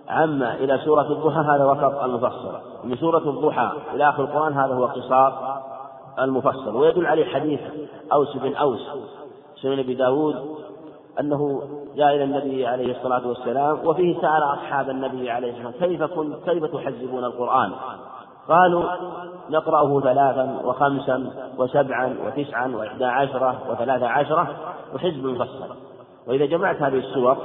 عم 0.10 0.43
إلى 0.43 0.78
سورة 0.86 1.12
الضحى 1.12 1.39
هذا 1.39 1.66
وسط 1.66 2.03
المفصل. 2.03 2.60
من 2.84 2.97
سورة 2.97 3.30
الضحى 3.30 3.72
إلى 3.93 4.10
آخر 4.10 4.24
القرآن 4.24 4.53
هذا 4.53 4.74
هو 4.74 4.86
قصار 4.86 5.62
المفصل. 6.20 6.76
ويدل 6.76 7.05
عليه 7.05 7.26
حديث 7.26 7.60
أوس 8.14 8.38
بن 8.38 8.55
أوس 8.55 8.89
سنن 9.62 9.80
أبي 9.80 9.93
داود 9.93 10.36
أنه 11.20 11.62
جاء 11.95 12.16
إلى 12.16 12.24
النبي 12.24 12.68
عليه 12.68 12.97
الصلاة 12.97 13.28
والسلام 13.28 13.88
وفيه 13.88 14.22
سأل 14.22 14.43
أصحاب 14.43 14.89
النبي 14.89 15.30
عليه 15.30 15.51
الصلاة 15.51 15.68
والسلام 15.68 15.89
كيف 15.89 16.03
كنت 16.03 16.49
كيف 16.49 16.66
تحزبون 16.66 17.24
القرآن؟ 17.24 17.72
قالوا 18.49 18.84
نقرأه 19.49 20.01
ثلاثا 20.01 20.62
وخمسا 20.64 21.32
وسبعا 21.57 22.16
وتسعا 22.26 22.68
وإحدى 22.68 23.05
عشرة 23.05 23.60
وثلاثة 23.70 24.07
عشرة 24.07 24.47
وحزب 24.95 25.26
مفصل. 25.26 25.76
وإذا 26.28 26.45
جمعت 26.45 26.82
هذه 26.82 26.97
السور 26.97 27.38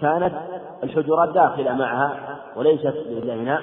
كانت 0.00 0.34
الحجرات 0.82 1.28
داخلة 1.28 1.74
معها 1.74 2.38
وليست 2.56 2.94
منها 3.24 3.60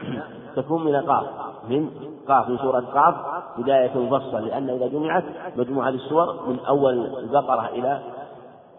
تكون 0.55 0.83
من 0.83 0.95
قاف 0.95 1.25
من 1.69 1.89
قاف 2.27 2.49
من 2.49 2.57
سورة 2.57 2.83
قاف 2.93 3.15
بداية 3.57 3.97
مفصل 3.97 4.47
لأن 4.47 4.69
إذا 4.69 4.87
جمعت 4.87 5.23
مجموعة 5.55 5.89
السور 5.89 6.47
من 6.47 6.59
أول 6.67 7.17
البقرة 7.17 7.67
إلى 7.67 8.01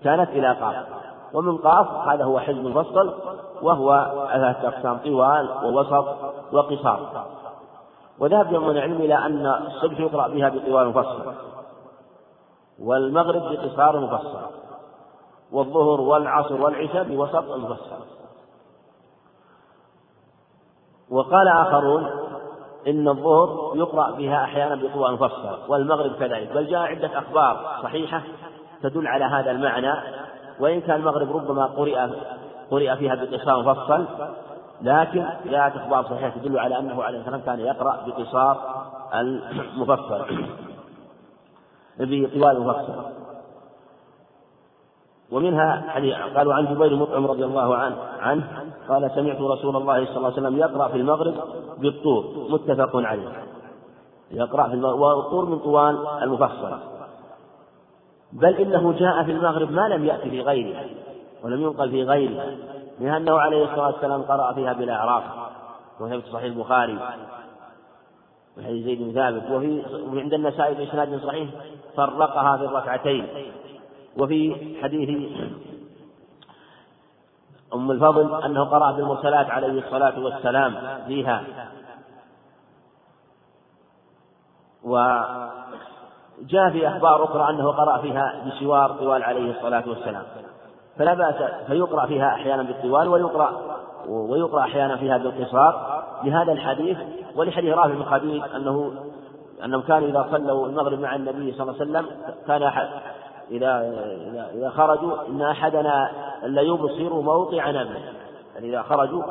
كانت 0.05 0.31
إلى 0.31 0.53
قاف. 0.53 0.87
ومن 1.35 1.57
قاف 1.57 2.09
هذا 2.09 2.25
هو 2.25 2.39
حزب 2.39 2.65
مفصل 2.65 3.15
وهو 3.63 4.13
ثلاثة 4.33 4.69
أقسام 4.69 4.99
طوال 4.99 5.49
ووسط 5.65 6.17
وقصار. 6.53 7.27
وذهب 8.19 8.51
جمع 8.51 8.71
العلم 8.71 8.97
إلى 8.97 9.15
أن 9.15 9.47
الصبح 9.47 10.01
يقرأ 10.01 10.29
بها 10.29 10.49
بطوال 10.49 10.89
مفصل 10.89 11.33
والمغرب 12.79 13.43
بقصار 13.43 14.01
مفصل. 14.01 14.41
والظهر 15.53 16.01
والعصر 16.01 16.63
والعشاء 16.63 17.05
بوسط 17.05 17.45
مفصل 17.57 18.05
وقال 21.11 21.49
آخرون 21.49 22.11
إن 22.87 23.09
الظهر 23.09 23.77
يقرأ 23.77 24.11
بها 24.11 24.45
أحيانا 24.45 24.75
بطوال 24.75 25.15
مفصل 25.15 25.59
والمغرب 25.69 26.13
كذلك 26.13 26.53
بل 26.53 26.67
جاء 26.67 26.81
عدة 26.81 27.19
أخبار 27.19 27.81
صحيحة 27.83 28.23
تدل 28.83 29.07
على 29.07 29.25
هذا 29.25 29.51
المعنى 29.51 29.95
وإن 30.61 30.81
كان 30.81 30.97
المغرب 30.97 31.37
ربما 31.37 31.67
قرئ 31.67 32.09
قرئ 32.71 32.97
فيها 32.97 33.15
بقصار 33.15 33.63
مفصل 33.63 34.05
لكن 34.83 35.27
جاءت 35.45 35.77
أخبار 35.77 36.05
صحيحة 36.05 36.29
تدل 36.29 36.59
على 36.59 36.79
أنه 36.79 37.03
عليه 37.03 37.19
السلام 37.19 37.41
كان 37.41 37.61
يقرأ 37.61 38.07
بقصار 38.07 38.85
المفصل 39.15 40.25
بطوال 41.99 42.57
المفصل 42.57 43.28
ومنها 45.33 45.85
حديث 45.89 46.15
قالوا 46.37 46.55
عن 46.55 46.75
جبير 46.75 46.97
مطعم 46.97 47.27
رضي 47.27 47.45
الله 47.45 47.77
عنه 47.77 47.97
عنه 48.21 48.65
قال 48.89 49.11
سمعت 49.15 49.41
رسول 49.41 49.77
الله 49.77 50.05
صلى 50.05 50.17
الله 50.17 50.33
عليه 50.33 50.43
وسلم 50.43 50.59
يقرأ 50.59 50.89
في 50.89 50.97
المغرب 50.97 51.35
بالطور 51.79 52.25
متفق 52.51 52.97
عليه. 52.97 53.29
يقرأ 54.31 54.69
في 54.69 54.75
المغرب 54.75 55.01
والطور 55.01 55.45
من 55.45 55.59
طوال 55.59 56.07
المفصل 56.23 56.79
بل 58.33 58.55
إنه 58.55 58.93
جاء 58.93 59.25
في 59.25 59.33
المغرب 59.33 59.73
ما 59.73 59.89
لم 59.89 60.05
يأتي 60.05 60.31
في 60.31 60.41
غيره 60.41 60.85
ولم 61.45 61.63
ينقل 61.63 61.91
في 61.91 62.03
غيره 62.03 62.57
من 63.01 63.09
أنه 63.09 63.39
عليه 63.39 63.65
الصلاة 63.65 63.87
والسلام 63.87 64.23
قرأ 64.23 64.53
فيها 64.53 64.73
بالأعراف 64.73 65.25
وهي 66.01 66.21
في 66.21 66.31
صحيح 66.31 66.45
البخاري 66.45 66.99
في 68.55 68.65
حديث 68.65 68.85
زيد 68.85 69.03
بن 69.03 69.13
ثابت 69.13 69.51
وفي 69.51 69.83
عند 70.21 70.35
النسائي 70.35 70.75
بإسناد 70.75 71.21
صحيح 71.27 71.49
فرقها 71.97 72.57
في 72.57 72.65
الركعتين. 72.65 73.27
وفي 74.19 74.77
حديث 74.83 75.29
أم 77.75 77.91
الفضل 77.91 78.45
أنه 78.45 78.65
قرأ 78.65 78.93
بالمرسلات 78.93 79.51
عليه 79.51 79.85
الصلاة 79.87 80.25
والسلام 80.25 80.75
فيها. 81.07 81.45
وجاء 84.85 86.71
في 86.71 86.89
أخبار 86.89 87.25
أخرى 87.25 87.51
أنه 87.51 87.73
قرأ 87.73 87.99
فيها 87.99 88.45
بسوار 88.47 88.93
طوال 88.93 89.23
عليه 89.23 89.51
الصلاة 89.51 89.89
والسلام. 89.89 90.23
فلا 90.99 91.15
بأس 91.15 91.67
فيقرأ 91.67 92.07
فيها 92.07 92.35
أحيانا 92.35 92.63
بالطوال 92.63 93.09
ويقرأ 93.09 93.79
ويقرأ 94.09 94.61
أحيانا 94.61 94.97
فيها 94.97 95.19
بالقصار. 95.19 96.05
لهذا 96.25 96.53
الحديث 96.53 96.99
ولحديث 97.37 97.75
رافع 97.75 97.95
بن 97.95 98.05
خديج 98.05 98.43
أنه 98.55 98.93
أنهم 99.65 99.81
كانوا 99.81 100.09
إذا 100.09 100.29
صلوا 100.31 100.67
المغرب 100.67 101.01
مع 101.01 101.15
النبي 101.15 101.53
صلى 101.53 101.63
الله 101.63 101.81
عليه 101.81 101.91
وسلم 101.91 102.07
كان 102.47 102.63
إذا 103.51 103.95
إذا 104.55 104.71
خرجوا 104.71 105.27
إن 105.29 105.43
أحدنا 105.43 106.11
لا 106.43 106.63
يبصر 106.63 107.21
موقع 107.21 107.71
نبله 107.71 108.01
يعني 108.55 108.69
إذا 108.69 108.83
خرجوا 108.83 109.23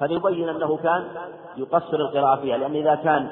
فليبين 0.00 0.48
أنه 0.48 0.76
كان 0.76 1.04
يقصر 1.56 1.96
القراءة 1.96 2.40
فيها. 2.40 2.56
لأن 2.56 2.74
إذا 2.74 2.94
كان 2.94 3.28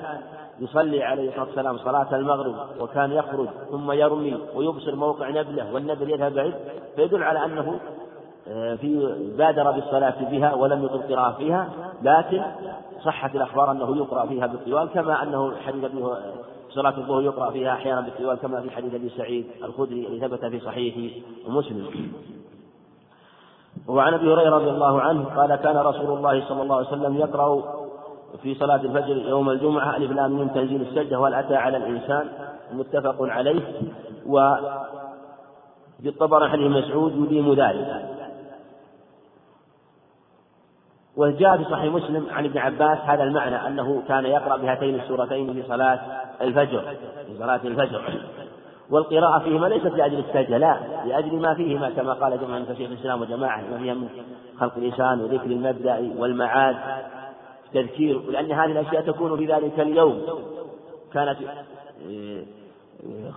يصلي 0.60 1.04
عليه 1.04 1.28
الصلاة 1.28 1.44
والسلام 1.44 1.78
صلاة 1.78 2.16
المغرب 2.16 2.54
وكان 2.80 3.12
يخرج 3.12 3.48
ثم 3.70 3.92
يرمي 3.92 4.38
ويبصر 4.54 4.96
موقع 4.96 5.30
نبله 5.30 5.74
والنبل 5.74 6.10
يذهب 6.10 6.34
بعيد 6.34 6.54
فيدل 6.96 7.22
على 7.22 7.44
أنه 7.44 7.80
آه، 8.48 8.74
في 8.74 9.14
بادر 9.38 9.70
بالصلاة 9.70 10.14
بها 10.30 10.54
ولم 10.54 10.84
يطل 10.84 11.14
قراءة 11.14 11.32
فيها. 11.32 11.68
لكن 12.02 12.42
صحت 13.04 13.34
الأخبار 13.34 13.70
أنه 13.70 13.96
يقرأ 13.96 14.26
فيها 14.26 14.46
بالطوال 14.46 14.88
كما 14.88 15.22
أنه 15.22 15.56
حديث 15.66 15.84
صلاة 16.70 16.98
الظهر 16.98 17.22
يقرأ 17.22 17.50
فيها 17.50 17.72
أحيانا 17.72 18.00
بالطوال 18.00 18.38
كما 18.38 18.60
في 18.60 18.70
حديث 18.70 18.94
أبي 18.94 19.08
سعيد 19.08 19.46
الخدري 19.64 20.06
الذي 20.06 20.20
ثبت 20.20 20.44
في 20.44 20.60
صحيح 20.60 20.94
مسلم. 21.48 22.12
وعن 23.88 24.14
أبي 24.14 24.32
هريرة 24.32 24.56
رضي 24.56 24.70
الله 24.70 25.00
عنه 25.00 25.24
قال 25.24 25.56
كان 25.56 25.76
رسول 25.76 26.18
الله 26.18 26.48
صلى 26.48 26.62
الله 26.62 26.76
عليه 26.76 26.86
وسلم 26.86 27.16
يقرأ 27.16 27.62
في 28.42 28.54
صلاة 28.54 28.76
الفجر 28.76 29.16
يوم 29.28 29.50
الجمعة 29.50 29.96
ألف 29.96 30.10
لام 30.10 30.32
من 30.32 30.52
تنزيل 30.52 30.82
السجدة 30.82 31.20
وهل 31.20 31.34
أتى 31.34 31.56
على 31.56 31.76
الإنسان؟ 31.76 32.28
متفق 32.72 33.16
عليه. 33.20 33.62
و 34.26 34.54
في 36.02 36.08
الطبر 36.08 36.48
حديث 36.48 36.66
مسعود 36.66 37.12
يديم 37.16 37.52
ذلك. 37.52 38.19
وجاء 41.20 41.56
في 41.56 41.64
صحيح 41.64 41.94
مسلم 41.94 42.26
عن 42.30 42.44
ابن 42.44 42.58
عباس 42.58 42.98
هذا 42.98 43.22
المعنى 43.22 43.66
أنه 43.66 44.02
كان 44.08 44.24
يقرأ 44.24 44.56
بهاتين 44.56 45.00
السورتين 45.00 45.54
في 45.54 45.62
صلاة 45.68 46.00
الفجر 46.40 46.80
في 47.26 47.38
صلاة 47.38 47.60
الفجر. 47.64 48.02
والقراءة 48.90 49.38
فيهما 49.38 49.66
ليست 49.66 49.86
لأجل 49.86 50.18
السجدة 50.18 50.58
لا 50.58 50.76
لأجل 51.06 51.36
ما 51.36 51.54
فيهما 51.54 51.90
كما 51.90 52.12
قال 52.12 52.40
جماعة 52.40 52.58
من 52.58 52.76
شيخ 52.78 52.90
الإسلام 52.90 53.20
وجماعة 53.20 53.60
ما 53.70 53.78
فيها 53.78 53.94
من 53.94 54.08
خلق 54.60 54.76
الإنسان 54.76 55.20
وذكر 55.20 55.46
المبدأ 55.46 56.12
والمعاد 56.18 56.76
تذكير 57.74 58.20
لأن 58.30 58.52
هذه 58.52 58.72
الأشياء 58.72 59.02
تكون 59.02 59.36
في 59.36 59.46
ذلك 59.46 59.80
اليوم. 59.80 60.22
كانت 61.12 61.36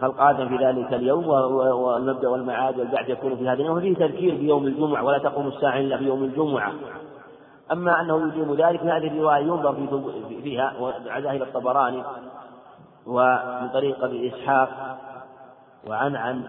خلق 0.02 0.22
آدم 0.22 0.58
في 0.58 0.66
ذلك 0.66 0.94
اليوم 0.94 1.28
والمبدأ 1.28 2.28
والمعاد 2.28 2.80
والبعث 2.80 3.10
يكون 3.10 3.36
في 3.36 3.44
هذا 3.50 3.62
اليوم. 3.62 3.78
وفيه 3.78 3.96
تذكير 3.96 4.36
في 4.38 4.48
يوم 4.48 4.68
الجمعة 4.68 5.04
ولا 5.04 5.18
تقوم 5.18 5.48
الساعة 5.48 5.80
إلا 5.80 5.98
في 5.98 6.04
يوم 6.04 6.24
الجمعة. 6.24 6.74
أما 7.72 8.02
أنه 8.02 8.28
يجيب 8.28 8.52
ذلك 8.52 8.82
هذه 8.82 9.08
الرواية 9.08 9.44
ينظر 9.44 9.76
فيها 10.44 10.74
وعزاه 10.80 11.32
إلى 11.32 11.44
الطبراني 11.44 12.04
ومن 13.08 13.70
طريق 13.74 14.04
أبي 14.04 14.28
إسحاق 14.28 14.98
وعن 15.88 16.16
عن 16.16 16.44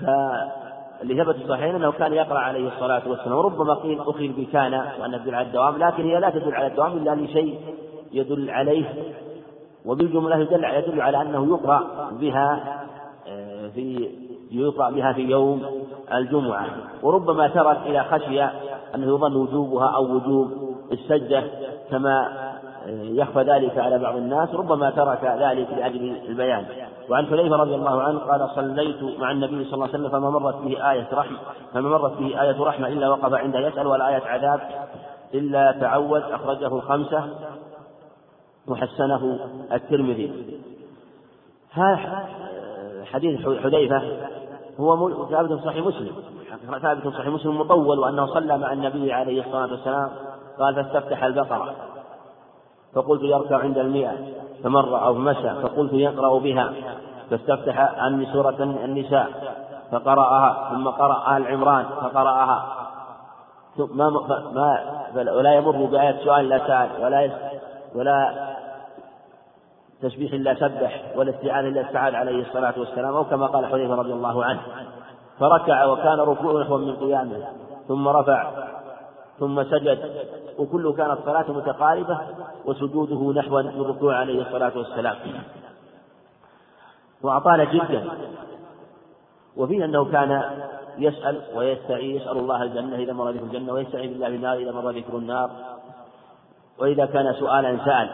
فاللي 0.00 1.24
ثبت 1.24 1.36
الصحيحين 1.36 1.74
أنه 1.74 1.92
كان 1.92 2.12
يقرأ 2.12 2.38
عليه 2.38 2.68
الصلاة 2.68 3.08
والسلام 3.08 3.38
وربما 3.38 3.74
قيل 3.74 4.00
أخذ 4.00 4.28
بكان 4.28 4.74
وأنها 5.00 5.18
تدل 5.18 5.34
على 5.34 5.46
الدوام 5.46 5.76
لكن 5.78 6.04
هي 6.04 6.20
لا 6.20 6.30
تدل 6.30 6.54
على 6.54 6.66
الدوام 6.66 6.92
إلا 6.92 7.14
لشيء 7.14 7.60
يدل 8.12 8.50
عليه 8.50 8.94
وبالجملة 9.84 10.36
يدل 10.36 10.64
يدل 10.64 11.00
على 11.00 11.22
أنه 11.22 11.46
يقرأ 11.46 12.10
بها 12.20 12.82
آه، 13.28 13.68
في 13.68 14.10
يقرأ 14.50 14.90
بها 14.90 15.12
في 15.12 15.20
يوم 15.20 15.86
الجمعة 16.14 16.66
وربما 17.02 17.48
ترك 17.48 17.78
إلى 17.86 18.04
خشية 18.04 18.52
أنه 18.96 19.06
يظن 19.06 19.36
وجوبها 19.36 19.86
أو 19.96 20.14
وجوب 20.14 20.50
السجدة 20.92 21.42
كما 21.90 22.46
يخفى 22.88 23.42
ذلك 23.42 23.78
على 23.78 23.98
بعض 23.98 24.16
الناس 24.16 24.54
ربما 24.54 24.90
ترك 24.90 25.24
ذلك 25.24 25.68
لأجل 25.70 26.16
البيان. 26.28 26.66
وعن 27.10 27.26
حذيفة 27.26 27.56
رضي 27.56 27.74
الله 27.74 28.02
عنه 28.02 28.18
قال 28.18 28.50
صليت 28.54 29.02
مع 29.18 29.30
النبي 29.30 29.64
صلى 29.64 29.74
الله 29.74 29.86
عليه 29.86 29.98
وسلم 29.98 30.08
فما 30.08 30.30
مرت 30.30 30.56
به 30.56 30.90
آية 30.90 31.08
رحمة 31.12 31.38
فما 31.72 31.88
مرت 31.88 32.18
به 32.18 32.42
آية 32.42 32.62
رحمة 32.62 32.88
إلا 32.88 33.08
وقف 33.08 33.34
عندها 33.34 33.60
يسأل 33.60 33.86
ولا 33.86 34.08
آية 34.08 34.22
عذاب 34.26 34.60
إلا 35.34 35.72
تعود 35.80 36.22
أخرجه 36.22 36.66
الخمسة 36.66 37.24
وحسنه 38.68 39.38
الترمذي. 39.72 40.60
حديث 43.04 43.48
حذيفة 43.62 44.02
هو 44.80 45.26
ثابت 45.30 45.52
في 45.52 45.64
صحيح 45.64 45.86
مسلم. 45.86 46.12
ثابت 46.82 47.08
صحيح 47.08 47.26
مسلم 47.26 47.60
مطول 47.60 47.98
وأنه 47.98 48.26
صلى 48.26 48.58
مع 48.58 48.72
النبي 48.72 49.12
عليه 49.12 49.40
الصلاة 49.40 49.70
والسلام 49.70 50.10
قال 50.58 50.74
فاستفتح 50.74 51.24
البقرة. 51.24 51.74
فقلت 52.94 53.22
يركع 53.22 53.58
عند 53.58 53.78
المئة. 53.78 54.12
فمر 54.64 55.04
أو 55.06 55.14
مشى 55.14 55.54
فقلت 55.62 55.92
يقرأ 55.92 56.38
بها. 56.38 56.72
فاستفتح 57.30 57.78
عني 57.78 58.32
سورة 58.32 58.62
النساء 58.62 59.28
فقرأها 59.92 60.70
ثم 60.70 60.88
قرأ 60.88 61.36
آل 61.36 61.46
عمران 61.46 61.84
فقرأها. 61.84 62.76
ما 63.78 64.10
ما 64.52 65.32
ولا 65.32 65.54
يمر 65.54 65.84
بآية 65.84 66.24
سؤال 66.24 66.48
لا 66.48 66.58
سأل 66.58 67.04
ولا 67.04 67.30
ولا 67.94 68.46
تسبيح 70.02 70.32
إلا 70.32 70.54
سبح 70.54 71.02
ولا 71.16 71.30
استعاذة 71.30 71.68
إلا 71.68 71.80
استعاذ 71.80 72.14
عليه 72.14 72.42
الصلاة 72.42 72.74
والسلام 72.76 73.14
أو 73.14 73.24
كما 73.24 73.46
قال 73.46 73.66
حذيفة 73.66 73.94
رضي 73.94 74.12
الله 74.12 74.44
عنه. 74.44 74.60
فركع 75.40 75.84
وكان 75.84 76.20
ركوعه 76.20 76.62
نحو 76.62 76.78
من 76.78 76.96
قيامه 76.96 77.48
ثم 77.88 78.08
رفع 78.08 78.50
ثم 79.38 79.62
سجد. 79.64 80.26
وكله 80.58 80.92
كانت 80.92 81.18
صلاته 81.24 81.52
متقاربة 81.52 82.20
وسجوده 82.64 83.40
نحو 83.40 83.58
الركوع 83.58 84.16
عليه 84.16 84.42
الصلاة 84.42 84.72
والسلام. 84.76 85.16
وأطال 87.22 87.68
جدا. 87.72 88.04
وفيه 89.56 89.84
أنه 89.84 90.04
كان 90.04 90.42
يسأل 90.98 91.42
ويستعي 91.54 92.16
يسأل 92.16 92.38
الله 92.38 92.62
الجنة 92.62 92.96
إذا 92.96 93.12
مر 93.12 93.30
ذكر 93.30 93.44
الجنة 93.44 93.72
ويستعي 93.72 94.08
بالله 94.08 94.26
النار 94.26 94.56
إذا 94.56 94.72
مر 94.72 94.90
ذكر 94.90 95.16
النار. 95.16 95.50
وإذا 96.78 97.06
كان 97.06 97.34
سؤالا 97.34 97.84
سأل. 97.84 98.08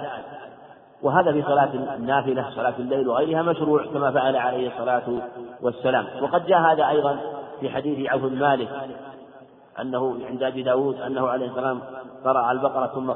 وهذا 1.03 1.33
في 1.33 1.43
صلاة 1.43 1.95
النافلة 1.97 2.51
صلاة 2.51 2.75
الليل 2.79 3.09
وغيرها 3.09 3.43
مشروع 3.43 3.85
كما 3.87 4.11
فعل 4.11 4.37
عليه 4.37 4.69
الصلاة 4.69 5.03
والسلام. 5.63 6.07
وقد 6.23 6.47
جاء 6.47 6.61
هذا 6.61 6.89
أيضا 6.89 7.19
في 7.61 7.71
حديث 7.71 8.11
عوف 8.11 8.23
بن 8.23 8.39
مالك 8.39 8.69
أنه 9.81 10.17
عند 10.29 10.43
أبي 10.43 10.63
داود 10.63 11.01
أنه 11.01 11.29
عليه 11.29 11.47
السلام 11.47 11.81
قرأ 12.25 12.53
البقرة 12.53 12.87
ثم 12.87 13.13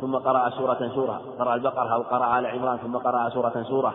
ثم 0.00 0.16
قرأ 0.16 0.50
سورة 0.50 0.90
سورة. 0.94 1.20
قرأ 1.38 1.54
البقرة 1.54 1.94
أو 1.94 2.02
قرأ 2.02 2.38
آل 2.38 2.46
عمران 2.46 2.78
ثم 2.78 2.96
قرأ 2.96 3.28
سورة 3.28 3.64
سورة. 3.68 3.94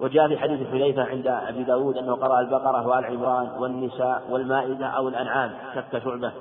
وجاء 0.00 0.28
في 0.28 0.38
حديث 0.38 0.68
حذيفة 0.68 1.04
عند 1.04 1.26
أبي 1.26 1.64
داود 1.64 1.96
أنه 1.96 2.14
قرأ 2.14 2.40
البقرة 2.40 2.86
وآل 2.86 3.04
عمران 3.04 3.50
والنساء 3.58 4.22
والمائدة 4.30 4.86
أو 4.86 5.08
الأنعام 5.08 5.52
شك 5.74 6.02
شعبة. 6.04 6.32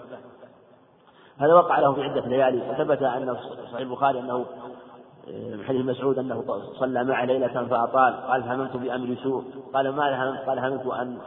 هذا 1.37 1.53
وقع 1.53 1.79
له 1.79 1.93
في 1.93 2.03
عدة 2.03 2.21
ليالي 2.21 2.69
وثبت 2.69 3.01
أن 3.01 3.35
صحيح 3.71 3.79
البخاري 3.79 4.19
أنه 4.19 4.45
من 5.27 5.63
حديث 5.67 5.85
مسعود 5.85 6.19
أنه 6.19 6.43
صلى 6.79 7.03
معي 7.03 7.25
ليلة 7.25 7.65
فأطال 7.65 8.13
قال 8.27 8.43
هممت 8.43 8.77
بأمر 8.77 9.15
سوء. 9.23 9.43
قال 9.73 9.95
ما 9.95 10.23
هممت 10.23 10.39
قال 10.49 10.59
هممت 10.59 10.87
أن 10.87 11.17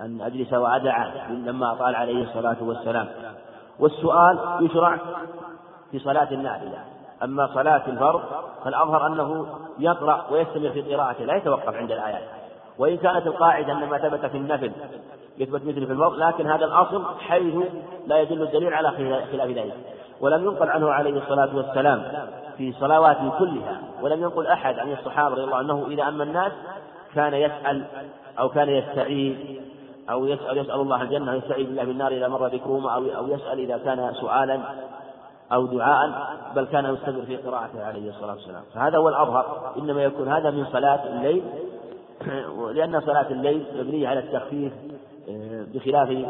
أن 0.00 0.20
أجلس 0.20 0.52
وأدع 0.52 1.06
لما 1.30 1.72
أطال 1.72 1.94
عليه 1.94 2.22
الصلاة 2.22 2.56
والسلام. 2.60 3.08
والسؤال 3.78 4.38
يشرع 4.60 4.98
في 5.90 5.98
صلاة 5.98 6.32
النافلة. 6.32 6.78
أما 7.22 7.54
صلاة 7.54 7.82
الفرض 7.86 8.22
فالأظهر 8.64 9.06
أنه 9.06 9.46
يقرأ 9.78 10.26
ويستمر 10.30 10.70
في 10.70 10.94
قراءته 10.94 11.24
لا 11.24 11.36
يتوقف 11.36 11.74
عند 11.74 11.92
الآيات. 11.92 12.22
وإن 12.78 12.96
كانت 12.96 13.26
القاعدة 13.26 13.72
أن 13.72 13.88
ما 13.88 13.98
ثبت 13.98 14.26
في 14.26 14.36
النفل 14.36 14.72
يثبت 15.38 15.62
مثل 15.62 15.86
في 15.86 15.92
الفرض 15.92 16.14
لكن 16.14 16.46
هذا 16.46 16.64
الأصل 16.64 17.04
حيث 17.18 17.54
لا 18.06 18.20
يدل 18.20 18.42
الدليل 18.42 18.74
على 18.74 18.90
خلاف 19.32 19.50
ذلك. 19.50 19.74
ولم 20.22 20.44
ينقل 20.44 20.70
عنه 20.70 20.90
عليه 20.90 21.18
الصلاة 21.22 21.56
والسلام 21.56 22.02
في 22.56 22.72
صلواته 22.72 23.30
كلها 23.38 23.80
ولم 24.02 24.22
ينقل 24.22 24.46
أحد 24.46 24.78
عن 24.78 24.92
الصحابة 24.92 25.34
رضي 25.34 25.44
الله 25.44 25.56
عنه 25.56 25.86
إذا 25.86 26.08
أما 26.08 26.24
الناس 26.24 26.52
كان 27.14 27.34
يسأل 27.34 27.84
أو 28.38 28.48
كان 28.48 28.68
يستعيذ 28.68 29.36
أو 30.10 30.26
يسأل 30.26 30.58
يسأل 30.58 30.80
الله 30.80 31.02
الجنة 31.02 31.32
ويستعيذ 31.32 31.66
بالله 31.66 31.84
بالنار 31.84 32.12
إذا 32.12 32.28
مر 32.28 32.46
ذكرهما 32.46 32.94
أو 32.94 33.04
أو 33.16 33.28
يسأل 33.28 33.58
إذا 33.58 33.78
كان 33.78 34.14
سؤالا 34.14 34.60
أو 35.52 35.66
دعاء 35.66 36.10
بل 36.54 36.64
كان 36.64 36.94
يستمر 36.94 37.22
في 37.22 37.36
قراءته 37.36 37.84
عليه 37.84 38.10
الصلاة 38.10 38.32
والسلام. 38.32 38.62
فهذا 38.74 38.98
هو 38.98 39.08
الأظهر. 39.08 39.72
إنما 39.78 40.02
يكون 40.02 40.28
هذا 40.28 40.50
من 40.50 40.66
صلاة 40.72 41.06
الليل 41.06 41.42
لأن 42.76 43.00
صلاة 43.00 43.30
الليل 43.30 43.66
مبنية 43.78 44.08
على 44.08 44.20
التخفيف 44.20 44.72
آه، 45.28 45.66
بخلاف 45.74 46.26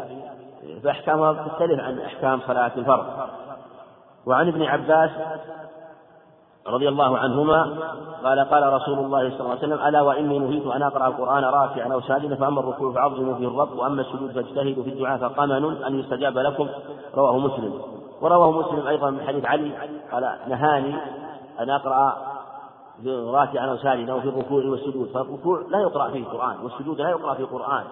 فأحكامها 0.82 1.32
تختلف 1.32 1.80
عن 1.80 1.98
أحكام 2.00 2.40
صلاة 2.40 2.72
الفرض. 2.76 3.06
وعن 4.26 4.48
ابن 4.48 4.62
عباس 4.62 5.10
رضي 6.66 6.88
الله 6.88 7.18
عنهما 7.18 7.62
قال 8.24 8.40
قال 8.40 8.72
رسول 8.72 8.98
الله 8.98 9.30
صلى 9.30 9.40
الله 9.40 9.50
عليه 9.50 9.58
وسلم 9.58 9.86
ألا 9.86 10.02
وإني 10.02 10.38
نهيت 10.38 10.66
أن 10.66 10.82
أقرأ 10.82 11.06
القرآن 11.06 11.44
راكعا 11.44 11.92
أو 11.92 12.00
ساجدا 12.00 12.36
فأما 12.36 12.60
الركوع 12.60 12.92
فعظموا 12.92 13.34
فيه 13.34 13.48
الرب 13.48 13.72
وأما 13.72 14.02
السجود 14.02 14.32
فاجتهدوا 14.32 14.84
في 14.84 14.90
الدعاء 14.90 15.18
فقمن 15.18 15.82
أن 15.84 15.98
يستجاب 15.98 16.38
لكم. 16.38 16.68
رواه 17.14 17.38
مسلم. 17.38 17.80
ورواه 18.20 18.50
مسلم 18.50 18.86
أيضا 18.86 19.10
من 19.10 19.20
حديث 19.26 19.44
علي 19.44 19.72
قال 20.12 20.36
نهاني 20.48 20.94
أن 21.60 21.70
أقرأ 21.70 22.16
راكعا 23.06 23.66
أو 23.66 23.76
ساجدا 23.76 24.14
وفي 24.14 24.28
الركوع 24.28 24.64
والسجود. 24.64 25.08
فالركوع 25.14 25.62
لا 25.68 25.80
يقرأ 25.80 26.10
فيه 26.10 26.18
القرآن 26.18 26.56
والسجود 26.62 27.00
لا 27.00 27.10
يقرأ 27.10 27.34
فيه 27.34 27.44
القرآن 27.44 27.84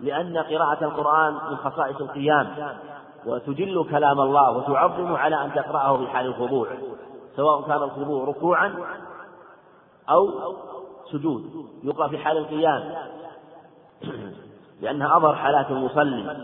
لأن 0.00 0.38
قراءة 0.38 0.84
القرآن 0.84 1.34
من 1.50 1.56
خصائص 1.56 2.00
القيام. 2.00 2.46
وتجل 3.26 3.86
كلام 3.90 4.20
الله 4.20 4.50
وتعظم 4.50 5.14
على 5.14 5.44
أن 5.44 5.52
تقرأه 5.52 5.96
في 5.96 6.06
حال 6.06 6.26
الخضوع 6.26 6.68
سواء 7.36 7.62
كان 7.62 7.82
الخضوع 7.82 8.24
ركوعا 8.24 8.74
أو 10.10 10.30
سجود 11.12 11.66
يقرأ 11.82 12.08
في 12.08 12.18
حال 12.18 12.38
القيام. 12.38 12.94
لأنها 14.80 15.16
أظهر 15.16 15.34
حالات 15.34 15.70
المصلي. 15.70 16.36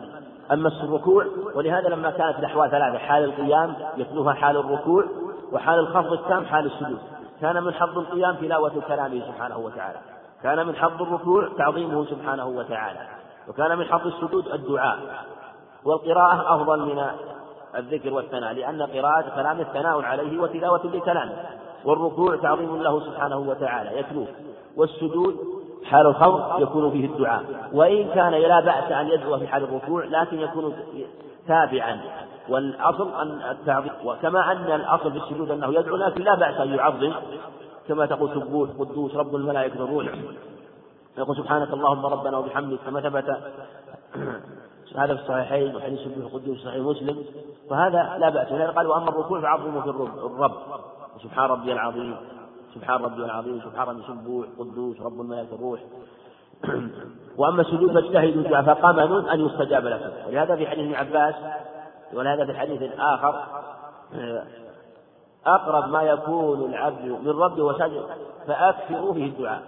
أما 0.53 0.69
الركوع 0.69 1.27
ولهذا 1.55 1.89
لما 1.89 2.11
كانت 2.11 2.39
الأحوال 2.39 2.71
ثلاثة 2.71 2.99
حال 2.99 3.25
القيام 3.25 3.75
يتلوها 3.97 4.35
حال 4.35 4.57
الركوع 4.57 5.05
وحال 5.53 5.79
الخفض 5.79 6.13
التام 6.13 6.45
حال 6.45 6.67
السجود. 6.67 6.99
كان 7.41 7.63
من 7.63 7.75
حظ 7.75 7.99
القيام 7.99 8.37
تلاوة 8.37 8.81
كلامه 8.89 9.27
سبحانه 9.27 9.59
وتعالى. 9.59 9.99
كان 10.43 10.67
من 10.67 10.77
حظ 10.77 11.03
الركوع 11.03 11.49
تعظيمه 11.59 12.05
سبحانه 12.05 12.47
وتعالى. 12.47 13.09
وكان 13.49 13.79
من 13.79 13.85
حظ 13.85 14.07
السجود 14.07 14.49
الدعاء. 14.49 14.99
والقراءة 15.85 16.55
أفضل 16.55 16.81
من 16.81 17.07
الذكر 17.77 18.13
والثناء 18.15 18.53
لأن 18.53 18.83
قراءة 18.83 19.35
كلام 19.35 19.61
الثناء 19.61 20.03
عليه 20.03 20.39
وتلاوة 20.41 20.87
لكلامه 20.87 21.33
والركوع 21.85 22.37
تعظيم 22.37 22.83
له 22.83 23.01
سبحانه 23.01 23.39
وتعالى 23.39 23.99
يتلوه 23.99 24.27
والسجود 24.77 25.37
حال 25.85 26.07
الخوف 26.07 26.41
يكون 26.59 26.91
فيه 26.91 27.07
الدعاء 27.07 27.43
وإن 27.73 28.09
كان 28.09 28.33
لا 28.33 28.61
بأس 28.61 28.93
أن 28.93 29.09
يدعو 29.09 29.39
في 29.39 29.47
حال 29.47 29.65
الركوع 29.65 30.05
لكن 30.05 30.41
يكون 30.41 30.77
تابعا 31.49 32.01
والأصل 32.49 33.15
أن 33.15 33.51
التعظيم 33.51 33.93
وكما 34.05 34.53
أن 34.53 34.81
الأصل 34.81 35.13
في 35.13 35.19
السجود 35.19 35.51
أنه 35.51 35.75
يدعو 35.75 35.97
لكن 35.97 36.23
لا 36.23 36.35
بأس 36.35 36.61
أن 36.61 36.75
يعظم 36.75 37.13
كما 37.89 38.07
تقول 38.07 38.31
سبوح 38.35 38.71
قدوس 38.79 39.15
رب 39.15 39.37
الملائكة 39.37 39.85
الروح 39.85 40.07
يقول 41.19 41.37
سبحانك 41.37 41.73
اللهم 41.73 42.07
ربنا 42.07 42.39
وبحمدك 42.39 42.79
كما 42.87 43.01
ثبت 43.01 43.37
هذا 44.97 45.15
في 45.15 45.23
الصحيحين 45.23 45.77
وحديث 45.77 46.01
سبوح 46.01 46.33
قدوس 46.33 46.59
صحيح 46.65 46.77
مسلم 46.77 47.25
فهذا 47.71 48.17
لا 48.19 48.29
بأس 48.29 48.53
ولهذا 48.53 48.71
قال 48.71 48.87
وأما 48.87 49.09
الركوع 49.09 49.41
فعظموا 49.41 49.83
في 49.83 49.89
الرب 49.89 50.53
سبحان 51.23 51.51
ربي 51.51 51.73
العظيم. 51.73 52.17
سبحان 52.75 53.03
ربي 53.03 53.25
العظيم. 53.25 53.61
سبحان 53.61 53.89
ربي 53.89 54.03
سبوح 54.03 54.47
قدوس 54.59 55.01
رب 55.01 55.21
الملائكة 55.21 55.55
الروح. 55.55 55.81
وأما 57.39 57.63
السجود 57.63 57.93
فاجتهدوا 57.93 58.63
فقمن 58.63 59.29
أن 59.29 59.41
يستجاب 59.47 59.87
لكم 59.87 60.11
ولهذا 60.29 60.57
في 60.57 60.67
حديث 60.67 60.85
ابن 60.85 60.95
عباس 60.95 61.35
ولهذا 62.15 62.47
في 62.47 62.59
حديث 62.59 62.83
آخر 62.99 63.45
أقرب 65.47 65.89
ما 65.89 66.03
يكون 66.03 66.71
العبد 66.71 67.05
من 67.05 67.29
ربه 67.29 67.65
وسجد 67.65 68.05
فأكثروا 68.47 69.15
فيه 69.15 69.27
الدعاء. 69.27 69.63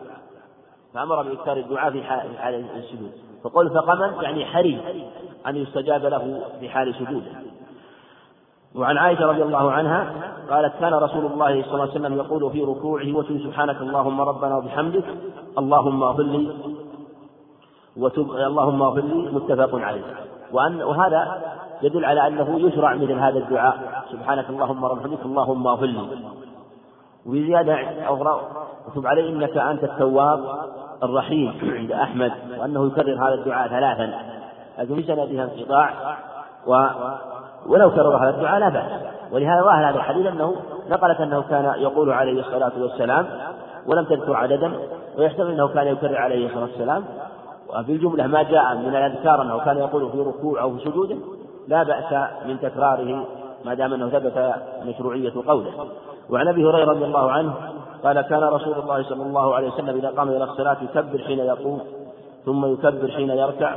فأمر 0.94 1.22
بإكثار 1.22 1.56
الدعاء 1.56 1.90
في 1.90 2.02
حال 2.02 2.76
السجود. 2.76 3.31
فقل 3.44 3.70
فقمن 3.70 4.22
يعني 4.22 4.44
حري 4.44 4.80
أن 5.46 5.56
يستجاب 5.56 6.06
له 6.06 6.40
في 6.60 6.68
حال 6.68 6.94
سجوده. 6.94 7.32
وعن 8.74 8.98
عائشة 8.98 9.26
رضي 9.26 9.42
الله 9.42 9.72
عنها 9.72 10.12
قالت 10.50 10.72
كان 10.80 10.94
رسول 10.94 11.26
الله 11.26 11.62
صلى 11.62 11.72
الله 11.72 11.80
عليه 11.80 11.92
وسلم 11.92 12.16
يقول 12.16 12.50
في 12.50 12.64
ركوعه 12.64 13.16
وتب 13.16 13.38
سبحانك 13.38 13.76
اللهم 13.76 14.20
ربنا 14.20 14.56
وبحمدك 14.56 15.04
اللهم 15.58 16.02
اغفر 16.02 16.22
لي 16.22 16.56
وتب 17.96 18.30
اللهم 18.30 18.82
اغفر 18.82 19.00
لي 19.00 19.30
متفق 19.32 19.74
عليه. 19.74 20.02
وأن 20.52 20.82
وهذا 20.82 21.42
يدل 21.82 22.04
على 22.04 22.26
أنه 22.26 22.60
يشرع 22.60 22.94
مثل 22.94 23.12
هذا 23.12 23.38
الدعاء 23.38 24.04
سبحانك 24.12 24.50
اللهم 24.50 24.84
ربنا 24.84 25.18
اللهم 25.24 25.66
اغفر 25.66 25.86
لي 25.86 26.08
وبزيادة 27.26 27.74
أخرى 28.14 28.40
وتب 28.88 29.06
علي 29.06 29.28
إنك 29.28 29.56
أنت 29.56 29.84
التواب 29.84 30.40
الرحيم 31.02 31.54
عند 31.62 31.92
أحمد 31.92 32.32
وأنه 32.58 32.86
يكرر 32.86 33.28
هذا 33.28 33.34
الدعاء 33.34 33.68
ثلاثا. 33.68 34.12
لكن 34.78 34.94
في 34.94 35.02
سندها 35.02 35.44
انقطاع 35.44 36.16
و 36.66 36.86
ولو 37.66 37.90
كرر 37.90 38.16
هذا 38.16 38.30
الدعاء 38.30 38.60
لا 38.60 38.68
بأس. 38.68 39.02
ولهذا 39.32 39.62
ظاهر 39.62 39.90
هذا 39.90 39.96
الحديث 39.96 40.26
أنه 40.26 40.56
نقلت 40.90 41.20
أنه 41.20 41.42
كان 41.42 41.74
يقول 41.78 42.12
عليه 42.12 42.40
الصلاة 42.40 42.72
والسلام 42.78 43.26
ولم 43.86 44.04
تذكر 44.04 44.36
عددا 44.36 44.72
ويحتمل 45.18 45.50
أنه 45.50 45.68
كان 45.68 45.86
يكرر 45.86 46.16
عليه 46.16 46.46
الصلاة 46.46 46.62
والسلام. 46.62 47.04
وفي 47.68 47.92
الجملة 47.92 48.26
ما 48.26 48.42
جاء 48.42 48.74
من 48.74 48.88
الأذكار 48.88 49.42
أنه 49.42 49.58
كان 49.64 49.78
يقول 49.78 50.10
في 50.10 50.18
ركوع 50.18 50.62
أو 50.62 50.76
في 50.76 50.84
سجوده 50.84 51.16
لا 51.68 51.82
بأس 51.82 52.28
من 52.46 52.60
تكراره 52.60 53.26
ما 53.64 53.74
دام 53.74 53.92
أنه 53.94 54.08
ثبت 54.08 54.54
مشروعية 54.86 55.32
قوله. 55.46 55.70
وعن 56.30 56.48
أبي 56.48 56.64
هريرة 56.64 56.90
رضي 56.90 57.04
الله 57.04 57.32
عنه 57.32 57.54
قال 58.04 58.20
كان 58.20 58.42
رسول 58.42 58.78
الله 58.78 59.02
صلى 59.02 59.22
الله 59.22 59.54
عليه 59.54 59.68
وسلم 59.68 59.96
إذا 59.96 60.08
قام 60.08 60.28
إلى 60.28 60.44
الصلاة 60.44 60.76
يكبر 60.82 61.18
حين 61.18 61.38
يقوم 61.38 61.80
ثم 62.44 62.72
يكبر 62.72 63.10
حين 63.10 63.30
يركع. 63.30 63.76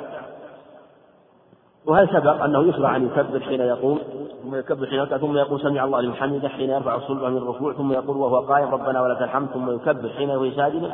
وهل 1.85 2.09
سبق 2.09 2.43
أنه 2.43 2.63
يشرع 2.69 2.95
أن 2.95 3.05
يكبر 3.05 3.39
حين 3.39 3.61
يقوم؟ 3.61 3.99
ثم 4.43 4.55
يكبر 4.55 4.87
حين 4.87 4.99
يركع 4.99 5.17
ثم 5.17 5.37
يقول 5.37 5.61
سمع 5.61 5.83
الله 5.83 6.01
لمن 6.01 6.13
حمده 6.13 6.49
حين 6.49 6.69
يرفع 6.69 6.99
صلبه 6.99 7.29
من 7.29 7.37
الركوع 7.37 7.73
ثم 7.73 7.91
يقول 7.91 8.17
وهو 8.17 8.39
قائم 8.39 8.67
ربنا 8.69 9.01
ولك 9.01 9.21
الحمد 9.21 9.47
ثم 9.49 9.71
يكبر 9.71 10.09
حين 10.09 10.29
هو 10.29 10.51
ساجد 10.51 10.91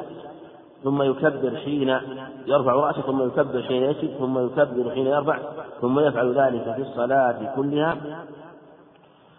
ثم 0.84 1.02
يكبر 1.02 1.56
حين 1.56 1.90
يرفع 2.48 2.74
رأسه 2.74 3.02
ثم 3.02 3.28
يكبر 3.28 3.62
حين 3.62 3.84
يسجد 3.84 4.18
ثم 4.20 4.46
يكبر 4.46 4.92
حين 4.92 5.08
يرفع 5.08 5.38
ثم 5.82 6.00
يفعل 6.00 6.34
ذلك 6.34 6.64
في 6.76 6.82
الصلاة 6.82 7.56
كلها 7.56 7.98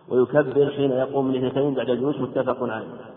ويكبر 0.08 0.70
حين 0.70 0.90
يقوم 0.90 1.26
من 1.26 1.74
بعد 1.74 1.90
الجلوس 1.90 2.20
متفق 2.20 2.56
عليه. 2.62 3.11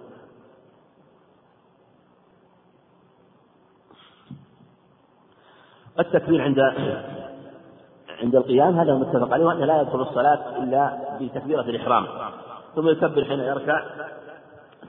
التكبير 6.00 6.42
عند 6.42 6.60
عند 8.24 8.36
القيام 8.36 8.80
هذا 8.80 8.94
متفق 8.94 9.34
عليه 9.34 9.46
وأنه 9.46 9.66
لا 9.66 9.82
يدخل 9.82 10.02
الصلاة 10.02 10.40
إلا 10.58 10.98
بتكبيرة 11.22 11.62
الإحرام. 11.62 12.06
ثم 12.76 12.90
يكبر 12.90 13.26
حين 13.26 13.40
يركع 13.40 13.84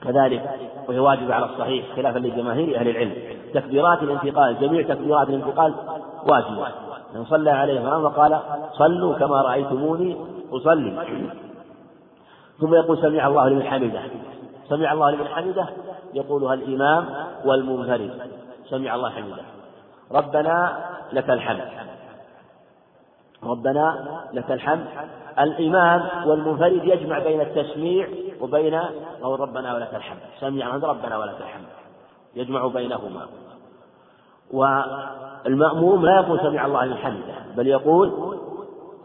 كذلك 0.03 0.49
وهي 0.87 0.99
واجبة 0.99 1.33
على 1.33 1.45
الصحيح 1.45 1.95
خلافا 1.95 2.19
لجماهير 2.19 2.79
أهل 2.79 2.89
العلم. 2.89 3.13
تكبيرات 3.53 4.03
الانتقال 4.03 4.59
جميع 4.59 4.81
تكبيرات 4.81 5.29
الانتقال 5.29 5.73
واجبة. 6.23 6.67
من 7.15 7.25
صلى 7.25 7.49
عليه 7.49 7.73
الإمام 7.73 8.03
وقال 8.03 8.39
صلوا 8.73 9.15
كما 9.15 9.41
رأيتموني 9.41 10.17
أصلي. 10.51 11.23
ثم 12.59 12.73
يقول 12.73 12.97
سمع 12.97 13.27
الله 13.27 13.49
لمن 13.49 13.63
حمده. 13.63 14.01
سمع 14.69 14.93
الله 14.93 15.11
لمن 15.11 15.27
حمده 15.27 15.67
يقولها 16.13 16.53
الإمام 16.53 17.05
والمنفرد. 17.45 18.11
سمع 18.69 18.95
الله 18.95 19.09
حمده. 19.09 19.43
ربنا 20.11 20.77
لك 21.11 21.29
الحمد. 21.29 21.67
ربنا 23.43 24.05
لك 24.33 24.51
الحمد. 24.51 24.85
الإمام 25.39 26.27
والمنفرد 26.29 26.81
يجمع 26.83 27.19
بين 27.19 27.41
التسميع 27.41 28.07
وبين 28.41 28.81
قول 29.21 29.39
ربنا 29.39 29.75
ولك 29.75 29.95
الحمد. 29.95 30.19
سمع 30.39 30.75
ربنا 30.75 31.17
ولك 31.17 31.37
الحمد. 31.41 31.67
يجمع 32.35 32.67
بينهما. 32.67 33.27
والمأموم 34.53 36.05
لا 36.05 36.15
يقول 36.15 36.39
سمع 36.39 36.65
الله 36.65 36.95
حمده 36.95 37.33
بل 37.55 37.67
يقول 37.67 38.37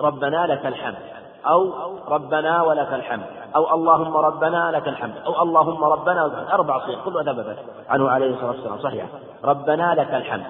ربنا 0.00 0.46
لك 0.46 0.66
الحمد 0.66 0.98
أو 1.46 1.72
ربنا 2.08 2.62
ولك 2.62 2.92
الحمد 2.92 3.26
أو 3.56 3.74
اللهم 3.74 4.16
ربنا 4.16 4.70
لك 4.70 4.88
الحمد 4.88 5.14
أو 5.26 5.42
اللهم 5.42 5.84
ربنا 5.84 6.24
ولك 6.24 6.34
الحمد. 6.34 6.50
أربع 6.50 6.86
صيغ 6.86 7.04
كلها 7.04 7.22
ثبتت 7.22 7.58
عنه 7.88 8.10
عليه 8.10 8.30
الصلاة 8.30 8.50
والسلام. 8.50 8.78
صحيح. 8.78 9.06
ربنا 9.44 9.94
لك 9.94 10.14
الحمد. 10.14 10.46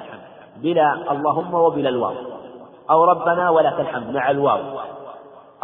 بلا 0.63 1.13
اللهم 1.13 1.55
وبلا 1.55 1.89
الواو. 1.89 2.15
أو 2.91 3.05
ربنا 3.05 3.51
ولك 3.51 3.81
الحمد 3.81 4.11
مع 4.11 4.31
الواو. 4.31 4.61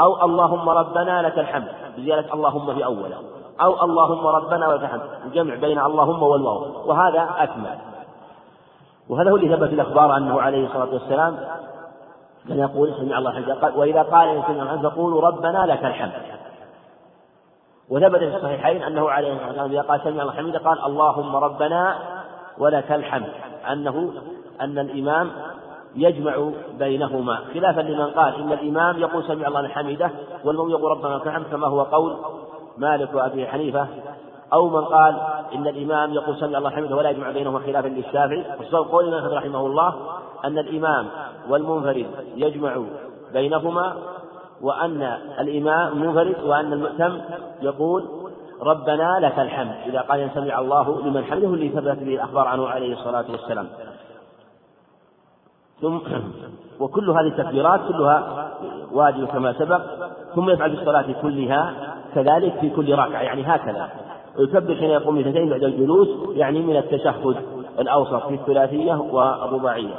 أو 0.01 0.25
اللهم 0.25 0.69
ربنا 0.69 1.23
لك 1.23 1.39
الحمد 1.39 1.69
بزيادة 1.97 2.35
اللهم 2.35 2.75
في 2.75 2.85
أوله 2.85 3.16
أو 3.61 3.85
اللهم 3.85 4.27
ربنا 4.27 4.69
ولك 4.69 4.83
الحمد 4.83 5.03
الجمع 5.25 5.55
بين 5.55 5.79
اللهم 5.79 6.23
والواو. 6.23 6.89
وهذا 6.89 7.29
أكمل. 7.39 7.79
وهذا 9.09 9.31
هو 9.31 9.37
اللي 9.37 9.57
ثبت 9.57 9.73
الأخبار 9.73 10.16
أنه 10.16 10.41
عليه 10.41 10.66
الصلاة 10.66 10.93
والسلام 10.93 11.39
كان 12.49 12.59
يقول 12.59 12.95
سمع 12.95 13.19
الله 13.19 13.33
حمد 13.33 13.77
وإذا 13.77 14.03
قال 14.03 14.43
سمع 14.47 14.62
الحمد 14.62 14.87
فقولوا 14.87 15.20
ربنا 15.20 15.66
لك 15.66 15.85
الحمد. 15.85 16.12
وثبت 17.91 18.19
في 18.19 18.37
الصحيحين 18.37 18.83
أنه 18.83 19.11
عليه 19.11 19.33
الصلاة 19.33 19.49
والسلام 19.49 19.70
إذا 19.70 19.83
قال 19.83 20.01
سمع 20.01 20.23
الله 20.23 20.33
حمد 20.33 20.57
قال 20.57 20.85
اللهم 20.85 21.37
ربنا 21.37 21.99
ولك 22.59 22.93
الحمد. 22.93 23.33
أنه 23.73 24.12
أن 24.60 24.78
الإمام 24.78 25.30
يجمع 25.97 26.51
بينهما. 26.78 27.39
خلافا 27.55 27.80
لمن 27.80 28.06
قال 28.06 28.35
إن 28.35 28.52
الإمام 28.52 28.98
يقول 28.98 29.24
سمع 29.24 29.48
الله 29.48 29.68
حمده 29.68 30.10
والمؤمن 30.44 30.70
يقول 30.70 30.90
ربنا 30.90 31.14
لك 31.14 31.26
الحمد 31.26 31.47
كما 31.51 31.66
هو 31.66 31.82
قول 31.82 32.16
مالك 32.78 33.14
وأبي 33.14 33.47
حنيفة. 33.47 33.86
أو 34.52 34.68
من 34.68 34.85
قال 34.85 35.16
إن 35.55 35.66
الإمام 35.66 36.14
يقول 36.14 36.36
سمع 36.36 36.59
الله 36.59 36.70
حمده 36.70 36.97
ولا 36.97 37.10
يجمع 37.10 37.30
بينهما 37.30 37.59
خلافا 37.59 37.89
للشافعي. 37.89 38.44
والصواب 38.59 38.86
قول 38.86 39.14
ابن 39.14 39.36
رحمه 39.36 39.66
الله 39.66 39.94
أن 40.44 40.59
الإمام 40.59 41.06
والمنفرد 41.48 42.06
يجمع 42.36 42.76
بينهما 43.32 43.97
وأن 44.62 45.18
الإمام 45.40 45.98
منفرد 45.98 46.36
وأن 46.44 46.72
المؤتم 46.72 47.20
يقول 47.62 48.09
ربنا 48.62 49.18
لك 49.22 49.39
الحمد. 49.39 49.74
إذا 49.86 50.01
قال 50.01 50.30
سمع 50.35 50.59
الله 50.59 51.02
لمن 51.02 51.24
حمده 51.24 51.47
اللي 51.47 51.68
ثبت 51.68 51.98
به 51.98 52.14
الأخبار 52.14 52.47
عنه 52.47 52.68
عليه 52.68 52.93
الصلاة 52.93 53.24
والسلام. 53.30 53.68
ثم 55.80 55.98
وكل 56.80 57.10
هذه 57.10 57.26
التكبيرات 57.26 57.80
كلها 57.88 58.48
واجب 58.92 59.26
كما 59.26 59.52
سبق 59.52 59.80
ثم 60.34 60.50
يفعل 60.50 60.70
في 60.70 60.80
الصلاة 60.80 61.12
كلها 61.22 61.72
كذلك 62.14 62.59
في 62.60 62.70
كل 62.70 62.92
ركعة 62.92 63.20
يعني 63.20 63.42
هكذا. 63.42 63.88
ويكبر 64.38 64.74
حين 64.74 64.90
يقوم 64.90 65.14
من 65.14 65.20
اثنتين 65.20 65.48
بعد 65.48 65.62
الجلوس 65.62 66.09
يعني 66.34 66.60
من 66.60 66.76
التشهد 66.76 67.36
الأوسط 67.78 68.26
في 68.26 68.34
الثلاثية 68.34 68.94
والرباعية 68.94 69.94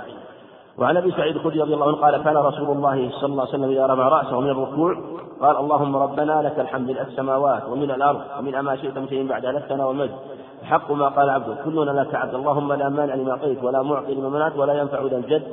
وعن 0.77 0.97
أبي 0.97 1.11
سعيد 1.11 1.35
الخدري 1.35 1.61
رضي 1.61 1.73
الله 1.73 1.88
عنه 1.88 1.97
قال 1.97 2.23
كان 2.23 2.38
رسول 2.38 2.77
الله 2.77 3.10
صلى 3.11 3.31
الله 3.31 3.41
عليه 3.41 3.53
وسلم 3.53 3.69
إذا 3.69 3.85
رفع 3.85 4.07
رأسه 4.07 4.39
من 4.39 4.49
الركوع 4.49 4.95
قال 5.41 5.57
اللهم 5.57 5.95
ربنا 5.95 6.41
لك 6.41 6.60
الحمد 6.60 6.89
ملء 6.89 7.01
السماوات 7.01 7.64
ومن 7.69 7.91
الأرض 7.91 8.22
ومن 8.39 8.60
ما 8.60 8.76
شئت 8.76 8.97
من 8.97 9.07
شيء 9.07 9.27
بعد 9.27 9.45
لك 9.45 9.72
والمجد 9.72 10.15
حق 10.64 10.91
ما 10.91 11.07
قال 11.07 11.30
عبده 11.30 11.56
كلنا 11.65 12.02
لك 12.02 12.15
عبد 12.15 12.36
اللهم 12.36 12.73
لا 12.73 12.90
مانع 12.90 13.15
لما 13.15 13.36
قيت 13.36 13.64
ولا 13.64 13.81
معطي 13.81 14.14
لما 14.14 14.30
منعت 14.30 14.57
ولا 14.57 14.73
ينفع 14.73 15.03
ذا 15.03 15.18
الجد 15.18 15.44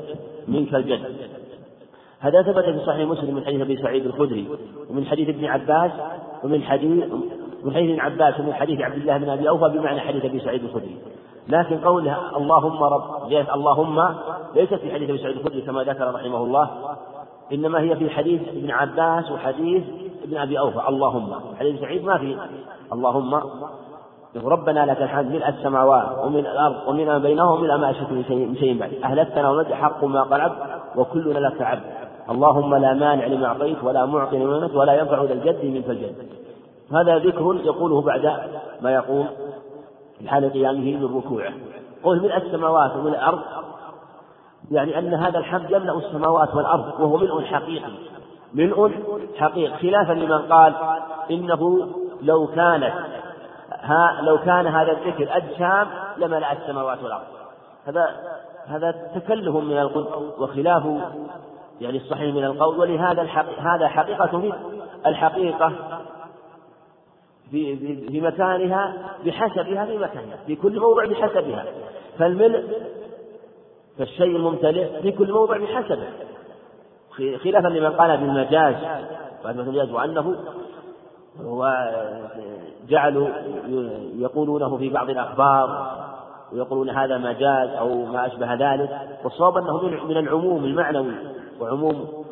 منك 0.48 0.74
الجد. 0.74 1.00
هذا 2.20 2.42
ثبت 2.42 2.64
في 2.64 2.80
صحيح 2.86 3.08
مسلم 3.08 3.34
من 3.34 3.44
حديث 3.44 3.60
أبي 3.60 3.76
سعيد 3.76 4.06
الخدري 4.06 4.48
ومن 4.90 5.06
حديث 5.06 5.28
ابن 5.28 5.44
عباس 5.44 5.90
ومن 6.44 6.62
حديث 6.62 7.04
من 7.64 7.74
حديث 7.74 7.90
ابن 7.90 8.00
عباس 8.00 8.40
ومن 8.40 8.52
حديث 8.52 8.80
عبد 8.80 8.96
الله 8.96 9.18
بن 9.18 9.28
أبي 9.28 9.48
أوفى 9.48 9.78
بمعنى 9.78 10.00
حديث 10.00 10.24
أبي 10.24 10.40
سعيد 10.40 10.64
الخدري. 10.64 10.96
لكن 11.48 11.78
قولها 11.78 12.36
اللهم 12.36 12.82
رب 12.82 13.28
جاءت 13.30 13.50
اللهم 13.50 14.14
ليست 14.54 14.74
في 14.74 14.92
حديث 14.94 15.10
أبي 15.10 15.18
سعيد 15.18 15.36
الخدري 15.36 15.60
كما 15.60 15.82
ذكر 15.82 16.14
رحمه 16.14 16.44
الله. 16.44 16.70
إنما 17.52 17.80
هي 17.80 17.96
في 17.96 18.10
حديث 18.10 18.48
ابن 18.48 18.70
عباس 18.70 19.30
وحديث 19.30 19.82
ابن 20.24 20.36
أبي 20.36 20.58
أوفى. 20.58 20.88
اللهم. 20.88 21.32
حديث 21.58 21.80
سعيد 21.80 22.04
ما 22.04 22.18
في 22.18 22.38
اللهم 22.92 23.40
ربنا 24.44 24.86
لك 24.86 25.02
الحمد 25.02 25.26
ملء 25.26 25.48
السماوات 25.48 26.18
ومن 26.24 26.38
الأرض 26.38 26.88
ومن 26.88 27.06
ما 27.06 27.18
بينهم 27.18 27.58
ومن 27.58 27.68
ما 27.68 27.90
اشرك 27.90 28.12
من 28.12 28.56
شيء 28.58 28.78
بعد 28.78 28.92
أهلكتنا 29.04 29.50
ومد 29.50 29.72
حق 29.72 30.04
ما 30.04 30.22
قال 30.22 30.40
عبد 30.40 30.56
وكلنا 30.96 31.38
لك 31.38 31.62
عبد. 31.62 31.82
اللهم 32.30 32.74
لا 32.74 32.94
مانع 32.94 33.26
لما 33.26 33.46
أعطيت 33.46 33.84
ولا 33.84 34.06
معطي 34.06 34.38
لما 34.38 34.70
ولا 34.74 34.94
ينفع 34.94 35.22
ذا 35.22 35.32
الجد 35.32 35.64
منك 35.64 35.90
الجد. 35.90 36.14
هذا 36.92 37.18
ذكر 37.18 37.60
يقوله 37.64 38.00
بعد 38.00 38.32
ما 38.82 38.90
يقول 38.90 39.26
في 40.18 40.28
حال 40.28 40.52
قيامه 40.52 40.96
من 40.96 41.16
ركوعه. 41.16 41.52
قل 42.04 42.22
ملء 42.22 42.36
السماوات 42.36 42.96
ومن 42.96 43.10
الأرض. 43.10 43.40
يعني 44.70 44.98
أن 44.98 45.14
هذا 45.14 45.38
الحمد 45.38 45.70
يملأ 45.70 45.98
السماوات 45.98 46.54
والأرض 46.54 47.00
وهو 47.00 47.16
ملء 47.16 47.40
حقيقي. 47.40 47.92
ملء 48.54 48.92
حقيقي. 49.36 49.76
خلافا 49.78 50.12
لمن 50.12 50.52
قال 50.52 50.74
إنه 51.30 51.88
لو 52.22 52.46
كانت 52.46 52.94
ها 53.86 54.20
لو 54.22 54.38
كان 54.38 54.66
هذا 54.66 54.92
الذكر 54.92 55.36
أجسام 55.36 55.88
لملأ 56.16 56.52
السماوات 56.52 57.02
والأرض. 57.02 57.24
هذا 57.86 58.16
هذا 58.66 59.10
تكلف 59.14 59.56
من 59.56 59.78
القول 59.78 60.32
وخلاف 60.38 60.84
يعني 61.80 61.96
الصحيح 61.96 62.34
من 62.34 62.44
القول 62.44 62.78
ولهذا 62.78 63.22
الحق 63.22 63.58
هذا 63.58 63.88
حقيقة 63.88 64.52
الحقيقة 65.06 65.72
في, 67.50 67.76
في, 67.76 68.08
في 68.08 68.20
مكانها 68.20 68.94
بحسبها 69.24 69.86
في 69.86 69.98
مكانها 69.98 70.36
في 70.46 70.56
كل 70.56 70.80
موضع 70.80 71.04
بحسبها. 71.06 71.64
فالملء 72.18 72.64
فالشيء 73.98 74.36
الممتلئ 74.36 75.02
في 75.02 75.12
كل 75.12 75.32
موضع 75.32 75.56
بحسبه. 75.56 76.08
خلافا 77.16 77.68
لمن 77.68 77.90
قال 77.90 78.16
بالمجاز 78.16 78.74
بعد 79.44 79.58
المجاز 79.58 79.90
وأنه 79.90 80.36
وجعلوا 82.86 83.28
يقولونه 84.16 84.76
في 84.76 84.88
بعض 84.88 85.10
الأخبار 85.10 85.96
ويقولون 86.52 86.90
هذا 86.90 87.18
مجاز 87.18 87.68
أو 87.68 88.04
ما 88.04 88.26
أشبه 88.26 88.54
ذلك 88.54 88.90
والصواب 89.24 89.56
أنه 89.56 89.82
من 90.04 90.16
العموم 90.16 90.64
المعنوي 90.64 91.14
وعموم 91.60 92.24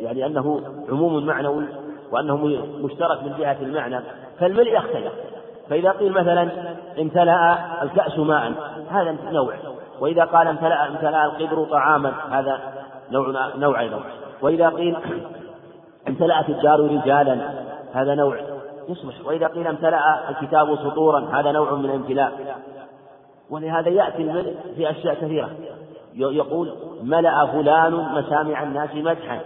يعني 0.00 0.26
أنه 0.26 0.60
عموم 0.88 1.26
معنوي 1.26 1.64
وأنه 2.12 2.36
مشترك 2.82 3.22
من 3.22 3.34
جهة 3.38 3.56
المعنى 3.62 4.00
فالملء 4.40 4.72
يختلف. 4.72 5.12
فإذا 5.70 5.90
قيل 5.90 6.12
مثلا 6.12 6.48
امتلأ 6.98 7.82
الكأس 7.82 8.18
ماء 8.18 8.52
هذا 8.90 9.16
نوع. 9.30 9.54
وإذا 10.00 10.24
قال 10.24 10.46
امتلأ 10.46 10.88
امتلأ 10.88 11.24
القدر 11.24 11.64
طعاما 11.64 12.12
هذا 12.30 12.60
نوع 13.10 13.56
نوع 13.56 13.80
أيضا. 13.80 14.00
وإذا 14.42 14.68
قيل 14.68 14.96
امتلأت 16.08 16.48
الدار 16.48 16.80
رجالا 16.80 17.38
هذا 17.92 18.14
نوع. 18.14 18.55
يصبح. 18.88 19.14
وإذا 19.26 19.46
قيل 19.46 19.66
امتلأ 19.66 20.30
الكتاب 20.30 20.76
سطورا 20.76 21.28
هذا 21.32 21.52
نوع 21.52 21.74
من 21.74 21.84
الامتلاء. 21.84 22.56
ولهذا 23.50 23.88
يأتي 23.88 24.22
الملء 24.22 24.54
في 24.76 24.90
أشياء 24.90 25.14
كثيرة. 25.14 25.50
يقول 26.14 26.72
ملأ 27.02 27.46
فلان 27.46 27.92
مسامع 27.92 28.62
الناس 28.62 28.94
مدحا. 28.94 29.40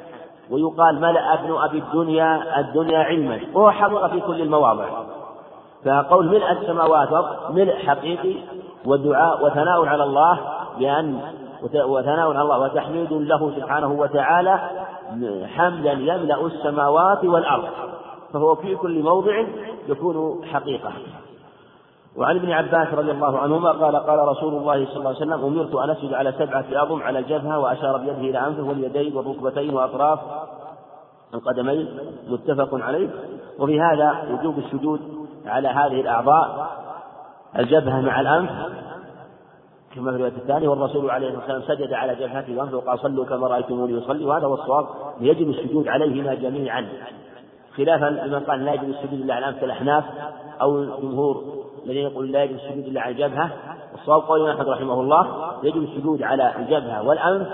ويقال 0.50 1.00
ملأ 1.00 1.34
ابن 1.34 1.56
أبي 1.56 1.78
الدنيا 1.78 2.60
الدنيا 2.60 2.98
علما. 2.98 3.40
وهو 3.54 3.70
حقق 3.70 4.10
في 4.10 4.20
كل 4.20 4.40
المواضع. 4.40 4.84
فقول 5.84 6.26
ملء 6.26 6.52
السماوات 6.52 7.08
ملء 7.50 7.74
حقيقي 7.86 8.34
ودعاء 8.84 9.44
وثناء 9.44 9.86
على 9.86 10.04
الله 10.04 10.38
بأن 10.78 11.20
وثناء 11.74 12.30
على 12.30 12.42
الله 12.42 12.58
وتحميد 12.58 13.12
له 13.12 13.52
سبحانه 13.56 13.92
وتعالى 13.92 14.60
حمدا 15.56 15.92
يملأ 15.92 16.46
السماوات 16.46 17.24
والأرض. 17.24 17.64
فهو 18.32 18.54
في 18.54 18.76
كل 18.76 19.02
موضع 19.02 19.44
يكون 19.88 20.44
حقيقة. 20.44 20.92
وعن 22.16 22.36
ابن 22.36 22.52
عباس 22.52 22.94
رضي 22.94 23.10
الله 23.10 23.38
عنهما 23.38 23.70
قال 23.70 23.96
قال 23.96 24.28
رسول 24.28 24.54
الله 24.54 24.86
صلى 24.86 24.96
الله 24.96 25.08
عليه 25.08 25.18
وسلم 25.18 25.44
أمرت 25.44 25.74
أن 25.74 25.90
أسجد 25.90 26.14
على 26.14 26.32
سبعة 26.32 26.64
أعظم 26.76 27.02
على 27.02 27.18
الجبهة 27.18 27.58
وأشار 27.58 27.96
بيده 27.96 28.18
إلى 28.18 28.46
أنفه 28.46 28.62
واليدين 28.62 29.16
والركبتين 29.16 29.74
وأطراف 29.74 30.18
القدمين 31.34 31.88
متفق 32.28 32.68
عليه. 32.72 33.08
وفي 33.58 33.80
هذا 33.80 34.22
وجوب 34.30 34.58
السجود 34.58 35.00
على 35.46 35.68
هذه 35.68 36.00
الأعضاء 36.00 36.70
الجبهة 37.58 38.00
مع 38.00 38.20
الأنف 38.20 38.50
كما 39.94 40.10
في 40.10 40.16
الرواية 40.16 40.36
الثانية 40.36 40.68
والرسول 40.68 41.10
عليه 41.10 41.28
الصلاة 41.28 41.54
والسلام 41.54 41.78
سجد 41.78 41.92
على 41.92 42.14
جبهته 42.14 42.58
وأنفه 42.58 42.76
وقال 42.76 42.98
صلوا 42.98 43.24
كما 43.24 43.46
رأيتموني 43.46 43.92
يصلي 43.92 44.24
وهذا 44.24 44.46
هو 44.46 44.54
الصواب 44.54 44.86
يجب 45.20 45.50
السجود 45.50 45.88
عليهما 45.88 46.34
جميعا. 46.34 46.88
خلافا 47.76 48.04
لمن 48.04 48.40
قال 48.40 48.64
لا 48.64 48.72
يجب 48.74 48.88
السجود 48.88 49.20
إلا 49.20 49.34
على 49.34 49.44
الأنف 49.44 49.60
كالأحناف 49.60 50.04
أو 50.60 50.78
الجمهور 50.78 51.44
الذين 51.84 52.02
يقول 52.02 52.32
لا 52.32 52.44
يجب 52.44 52.54
السجود 52.54 52.84
إلا 52.86 53.00
على 53.00 53.12
الجبهة. 53.12 53.50
الصواب 53.94 54.22
قول 54.22 54.50
أحمد 54.50 54.68
رحمه 54.68 55.00
الله 55.00 55.52
يجب 55.62 55.82
السجود 55.82 56.22
على 56.22 56.52
الجبهة 56.56 57.02
والأنف 57.02 57.48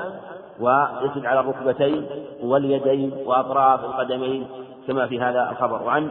ويسجد 0.60 1.26
على 1.26 1.40
الركبتين 1.40 2.06
واليدين 2.42 3.12
وأطراف 3.26 3.84
القدمين 3.84 4.46
كما 4.86 5.06
في 5.06 5.20
هذا 5.20 5.50
الخبر. 5.50 5.82
وعن 5.82 6.08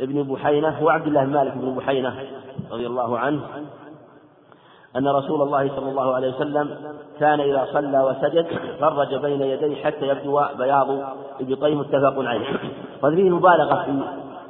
ابن 0.00 0.22
بحينة 0.22 0.68
هو 0.68 0.88
عبد 0.88 1.06
الله 1.06 1.24
مالك 1.24 1.52
بن 1.56 1.74
بحينة 1.74 2.14
رضي 2.70 2.86
الله 2.86 3.18
عنه 3.18 3.40
أن 4.98 5.08
رسول 5.08 5.42
الله 5.42 5.68
صلى 5.76 5.90
الله 5.90 6.14
عليه 6.14 6.28
وسلم 6.28 6.76
كان 7.20 7.40
إذا 7.40 7.68
صلى 7.72 8.00
وسجد 8.02 8.46
فرج 8.80 9.14
بين 9.14 9.42
يديه 9.42 9.84
حتى 9.84 10.08
يبدو 10.08 10.40
بياض 10.58 10.90
إبطيه 11.40 11.74
متفق 11.74 12.14
عليه. 12.18 12.46
قد 13.02 13.14
فيه 13.14 13.30
مبالغة 13.30 13.84
في 13.84 14.00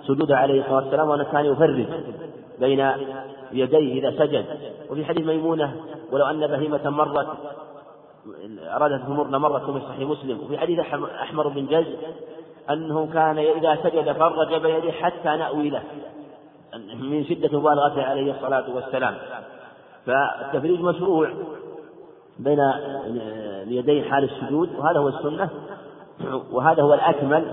سجوده 0.07 0.37
عليه 0.37 0.61
الصلاة 0.61 0.77
والسلام 0.77 1.09
وأنه 1.09 1.25
كان 1.25 1.45
يفرج 1.45 1.87
بين 2.61 2.93
يديه 3.53 4.01
إذا 4.01 4.19
سجد. 4.19 4.45
وفي 4.91 5.05
حديث 5.05 5.27
ميمونة 5.27 5.77
ولو 6.13 6.25
أن 6.25 6.47
بهيمة 6.47 6.91
مرت 6.91 7.29
أرادت 8.77 9.03
تمر 9.07 9.39
مرت 9.39 9.71
في 9.71 9.81
صحيح 9.89 10.09
مسلم. 10.09 10.41
وفي 10.45 10.59
حديث 10.59 10.79
أحمر 11.23 11.49
بن 11.49 11.67
جز 11.67 11.87
أنه 12.71 13.09
كان 13.13 13.39
إذا 13.39 13.79
سجد 13.83 14.13
فرج 14.13 14.55
بين 14.55 14.77
يديه 14.77 14.93
حتى 14.93 15.29
نأوي 15.29 15.71
له. 15.71 15.83
من 17.01 17.25
شدة 17.25 17.59
مبالغته 17.59 18.03
عليه 18.03 18.33
الصلاة 18.33 18.75
والسلام. 18.75 19.15
فالتفريج 20.09 20.81
مشروع 20.81 21.29
بين 22.39 22.61
اليدين 23.67 24.05
حال 24.05 24.25
السجود 24.25 24.71
وهذا 24.79 24.99
هو 24.99 25.09
السنة 25.09 25.51
وهذا 26.53 26.83
هو 26.83 26.95
الأكمل. 26.95 27.45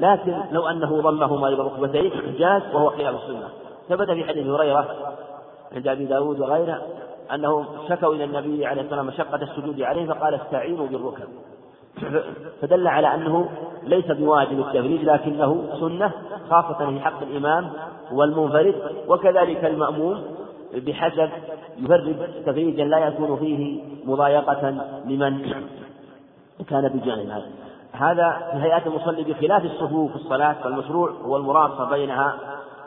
لكن 0.00 0.40
لو 0.50 0.68
أنه 0.68 1.00
ضمهما 1.00 1.48
إلى 1.48 1.56
ركبتيه 1.56 2.10
جاز 2.38 2.62
وهو 2.74 2.90
خلاف 2.90 3.14
السنة. 3.14 3.48
ثبت 3.88 4.10
في 4.10 4.24
حديث 4.24 4.46
هريرة 4.46 4.86
عند 5.72 5.88
أبي 5.88 6.04
داود 6.04 6.40
وغيره 6.40 6.82
أنهم 7.34 7.66
شكوا 7.88 8.14
إلى 8.14 8.24
النبي 8.24 8.66
عليه 8.66 8.82
الصلاة 8.82 9.02
والسلام 9.02 9.28
مشقة 9.28 9.42
السجود 9.42 9.82
عليه 9.82 10.06
فقال 10.06 10.34
استعينوا 10.34 10.86
بالركب. 10.86 11.28
فدل 12.62 12.88
على 12.88 13.14
أنه 13.14 13.48
ليس 13.82 14.06
بواجب 14.06 14.60
التفريج 14.60 15.04
لكنه 15.04 15.64
سنة 15.80 16.12
خاصة 16.50 16.90
في 16.90 17.00
حق 17.00 17.22
الإمام 17.22 17.70
والمنفرد 18.12 18.74
وكذلك 19.08 19.64
المأموم 19.64 20.22
بحسب 20.74 21.30
يفرد 21.78 22.42
تفريجا 22.46 22.84
لا 22.84 22.98
يكون 22.98 23.36
فيه 23.36 23.82
مضايقة 24.04 24.70
لمن 25.04 25.52
كان 26.68 26.88
بجانب 26.88 27.30
هذا. 27.30 27.46
هذا 27.92 28.50
في 28.52 28.56
هيئة 28.56 28.86
المصلي 28.86 29.24
بخلاف 29.24 29.64
الصفوف 29.64 30.10
في 30.10 30.16
الصلاة 30.16 30.52
فالمشروع 30.52 31.10
هو 31.10 31.36
المراصة 31.36 31.90
بينها 31.90 32.36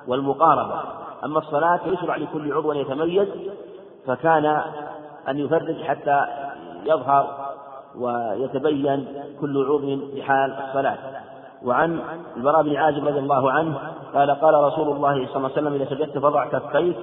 والمقاربة. 0.08 0.82
أما 1.26 1.40
الصلاة 1.40 1.78
فيشرع 1.78 2.16
لكل 2.16 2.54
عضو 2.54 2.72
أن 2.72 2.78
يتميز 2.78 3.28
فكان 4.08 4.46
أن 5.30 5.40
يفرج 5.40 5.82
حتى 5.84 6.26
يظهر 6.86 7.54
ويتبين 7.98 9.08
كل 9.42 9.66
عضو 9.66 10.12
في 10.12 10.24
حال 10.24 10.52
الصلاة. 10.68 10.98
وعن 11.64 12.00
البراء 12.38 12.64
بن 12.64 12.76
عازب 12.76 13.08
رضي 13.08 13.20
الله 13.20 13.52
عنه 13.52 13.80
قال 14.14 14.32
قال 14.32 14.64
رسول 14.64 14.96
الله 14.96 15.28
صلى 15.28 15.36
الله 15.36 15.50
عليه 15.50 15.62
وسلم 15.62 15.74
إذا 15.74 15.86
سجدت 15.86 16.18
فضع 16.18 16.46
كفيك 16.48 16.96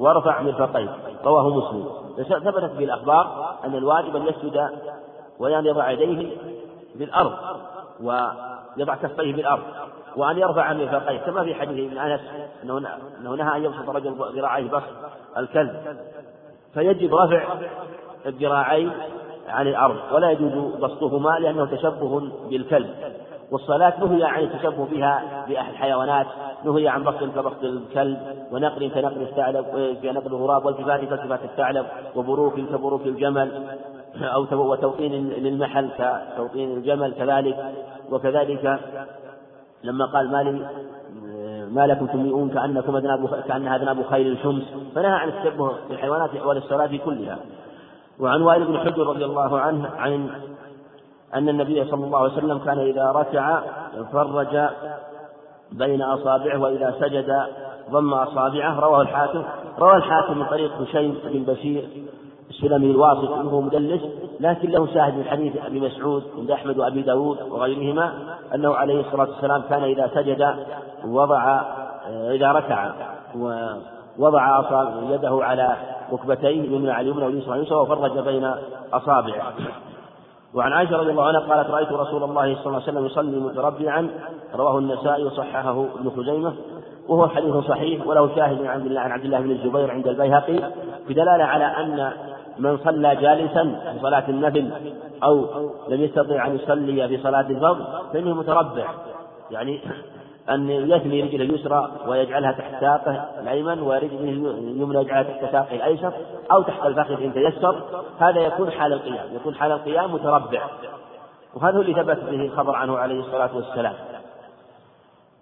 وارفع 0.00 0.42
مرفقيك 0.42 0.90
رواه 1.24 1.48
مسلم. 1.48 1.88
ثبتت 2.18 2.70
به 2.70 2.84
الأخبار 2.84 3.54
أن 3.64 3.74
الواجب 3.74 4.16
أن 4.16 4.26
يسجد 4.26 4.70
وأن 5.38 5.66
يضع 5.66 5.90
يديه 5.90 6.36
بالأرض 6.94 7.32
ويضع 8.00 8.94
كفيه 8.94 9.34
بالأرض 9.34 9.62
وأن 10.16 10.38
يرفع 10.38 10.72
مرفقيه 10.72 11.18
كما 11.18 11.44
في 11.44 11.54
حديث 11.54 11.90
ابن 11.90 11.98
أنس 11.98 12.20
أنه 12.62 13.34
نهى 13.34 13.56
أن 13.56 13.64
يبسط 13.64 13.88
الرجل 13.88 14.14
ذراعيه 14.36 14.70
بسط 14.70 14.84
الكلب. 15.36 15.96
فيجب 16.74 17.14
رفع 17.14 17.42
الذراعين 18.26 18.92
عن 19.48 19.66
الأرض 19.66 19.96
ولا 20.12 20.30
يجوز 20.30 20.74
بسطهما 20.74 21.38
لأنه 21.38 21.66
تشبه 21.66 22.20
بالكلب. 22.50 22.94
والصلاة 23.52 24.04
نهي 24.04 24.24
عن 24.24 24.42
التشبه 24.42 24.86
بها 24.86 25.44
بأحد 25.48 25.70
الحيوانات 25.70 26.26
نهي 26.64 26.88
عن 26.88 27.04
بسط 27.04 27.24
كبسط 27.24 27.64
الكلب 27.64 28.18
ونقل 28.52 28.88
كنقل 28.88 29.22
الثعلب 29.22 29.66
كنقل 30.02 30.26
الغراب 30.26 30.64
والتفات 30.64 31.00
كالتفات 31.00 31.44
الثعلب 31.44 31.86
وبروك 32.16 32.54
كبروك 32.54 33.06
الجمل 33.06 33.76
أو 34.22 34.46
وتوطين 34.52 35.28
للمحل 35.28 35.90
كتوطين 36.34 36.76
الجمل 36.76 37.14
كذلك. 37.14 37.74
وكذلك 38.10 38.80
لما 39.84 40.06
قال 40.06 40.30
ما 40.30 40.42
لي 40.42 40.68
ما 41.70 41.86
لكم 41.86 42.06
تميئون 42.06 42.50
كأنكم 42.50 42.96
أذناب 42.96 43.42
كأنها 43.48 43.76
أذناب 43.76 44.02
خيل 44.10 44.32
الشمس. 44.32 44.62
فنهى 44.94 45.12
عن 45.12 45.28
التشبه 45.28 45.68
في 45.68 45.90
الحيوانات 45.90 46.36
أحوال 46.36 46.56
الصلاة 46.56 46.96
كلها. 47.04 47.38
وعن 48.20 48.42
وائل 48.42 48.64
بن 48.64 48.78
حجر 48.78 49.06
رضي 49.06 49.24
الله 49.24 49.60
عنه 49.60 49.88
عن 49.96 50.30
أن 51.34 51.48
النبي 51.48 51.84
صلى 51.84 52.04
الله 52.04 52.18
عليه 52.18 52.32
وسلم 52.32 52.58
كان 52.58 52.78
إذا 52.78 53.12
ركع 53.12 53.60
فرج 54.12 54.68
بين 55.72 56.02
أصابعه 56.02 56.58
وإذا 56.58 56.94
سجد 57.00 57.36
ضم 57.90 58.14
أصابعه. 58.14 58.80
رواه 58.80 59.02
الحاكم. 59.02 59.42
رواه 59.78 59.96
الحاكم 59.96 60.38
من 60.38 60.46
طريق 60.46 60.72
هشيم 60.80 61.18
بن 61.24 61.52
بشير 61.52 61.88
السلمي 62.50 62.90
الواسط 62.90 63.30
وهو 63.30 63.60
مدلس 63.60 64.02
لكن 64.40 64.70
له 64.70 64.86
شاهد 64.86 65.14
من 65.14 65.24
حديث 65.24 65.56
أبي 65.56 65.80
مسعود 65.80 66.22
عند 66.38 66.50
أحمد 66.50 66.78
وأبي 66.78 67.02
داود 67.02 67.42
وغيرهما 67.42 68.12
أنه 68.54 68.74
عليه 68.74 69.00
الصلاة 69.00 69.28
والسلام 69.30 69.62
كان 69.62 69.82
إذا 69.82 70.10
سجد 70.14 70.54
وضع 71.04 71.60
إذا 72.10 72.52
ركع 72.52 72.92
ووضع 73.36 74.62
يده 75.10 75.38
على 75.42 75.76
ركبتيه 76.12 76.60
اليمنى 76.60 76.90
على 76.90 77.10
اليمنى 77.10 77.24
واليسرى 77.24 77.52
على 77.52 77.60
اليسرى 77.60 77.78
وفرج 77.78 78.18
بين 78.18 78.52
أصابعه. 78.92 79.52
وعن 80.54 80.72
عائشة 80.72 80.96
رضي 80.96 81.10
الله 81.10 81.24
عنها 81.24 81.40
قالت 81.40 81.70
رأيت 81.70 81.92
رسول 81.92 82.22
الله 82.24 82.54
صلى 82.54 82.66
الله 82.66 82.82
عليه 82.82 82.82
وسلم 82.82 83.06
يصلي 83.06 83.40
متربعا. 83.40 84.10
رواه 84.54 84.78
النسائي 84.78 85.24
وصححه 85.24 85.84
ابن 85.98 86.10
خزيمة. 86.16 86.54
وهو 87.08 87.28
حديث 87.28 87.54
صحيح 87.56 88.06
وله 88.06 88.34
شاهد 88.36 88.58
عن 88.58 88.66
عبد 88.66 88.86
الله 88.86 89.00
عن 89.00 89.10
عبد 89.10 89.24
الله 89.24 89.40
بن 89.40 89.50
الزبير 89.50 89.90
عند 89.90 90.08
البيهقي 90.08 90.72
بدلالة 91.08 91.44
على 91.44 91.64
أن 91.64 92.12
من 92.58 92.78
صلى 92.78 93.16
جالسا 93.16 93.64
في 93.92 93.98
صلاة 94.02 94.28
النفل 94.28 94.70
أو 95.22 95.46
لم 95.88 96.00
يستطع 96.00 96.46
أن 96.46 96.54
يصلي 96.54 97.08
في 97.08 97.22
صلاة 97.22 97.50
الفرض 97.50 97.78
فإنه 98.12 98.34
متربع. 98.34 98.84
يعني 99.50 99.80
أن 100.50 100.70
يثني 100.70 101.22
رجله 101.22 101.44
اليسرى 101.44 101.90
ويجعلها 102.06 102.52
تحت 102.52 102.80
ساقه 102.80 103.40
الأيمن 103.40 103.82
ورجله 103.82 104.30
اليمنى 104.50 105.00
يجعلها 105.00 105.22
تحت 105.22 105.52
ساقه 105.52 105.76
الأيسر 105.76 106.12
أو 106.52 106.62
تحت 106.62 106.86
الفخذ 106.86 107.22
إن 107.22 107.32
تيسر. 107.32 107.82
هذا 108.18 108.40
يكون 108.40 108.70
حال 108.70 108.92
القيام 108.92 109.26
يكون 109.34 109.54
حال 109.54 109.72
القيام 109.72 110.14
متربع. 110.14 110.62
وهذا 111.54 111.76
هو 111.76 111.80
اللي 111.80 111.94
ثبت 111.94 112.18
به 112.24 112.44
الخبر 112.44 112.74
عنه 112.74 112.98
عليه 112.98 113.20
الصلاة 113.20 113.56
والسلام. 113.56 113.94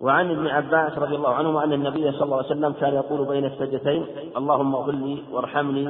وعن 0.01 0.30
ابن 0.30 0.47
عباس 0.47 0.98
رضي 0.98 1.16
الله 1.16 1.35
عنهما 1.35 1.64
أن 1.64 1.72
النبي 1.72 2.12
صلى 2.12 2.22
الله 2.22 2.36
عليه 2.36 2.47
وسلم 2.47 2.72
كان 2.72 2.94
يقول 2.94 3.28
بين 3.28 3.44
السجدتين 3.44 4.06
اللهم 4.36 4.74
اغفر 4.74 4.93
لي 4.93 5.22
وارحمني 5.32 5.89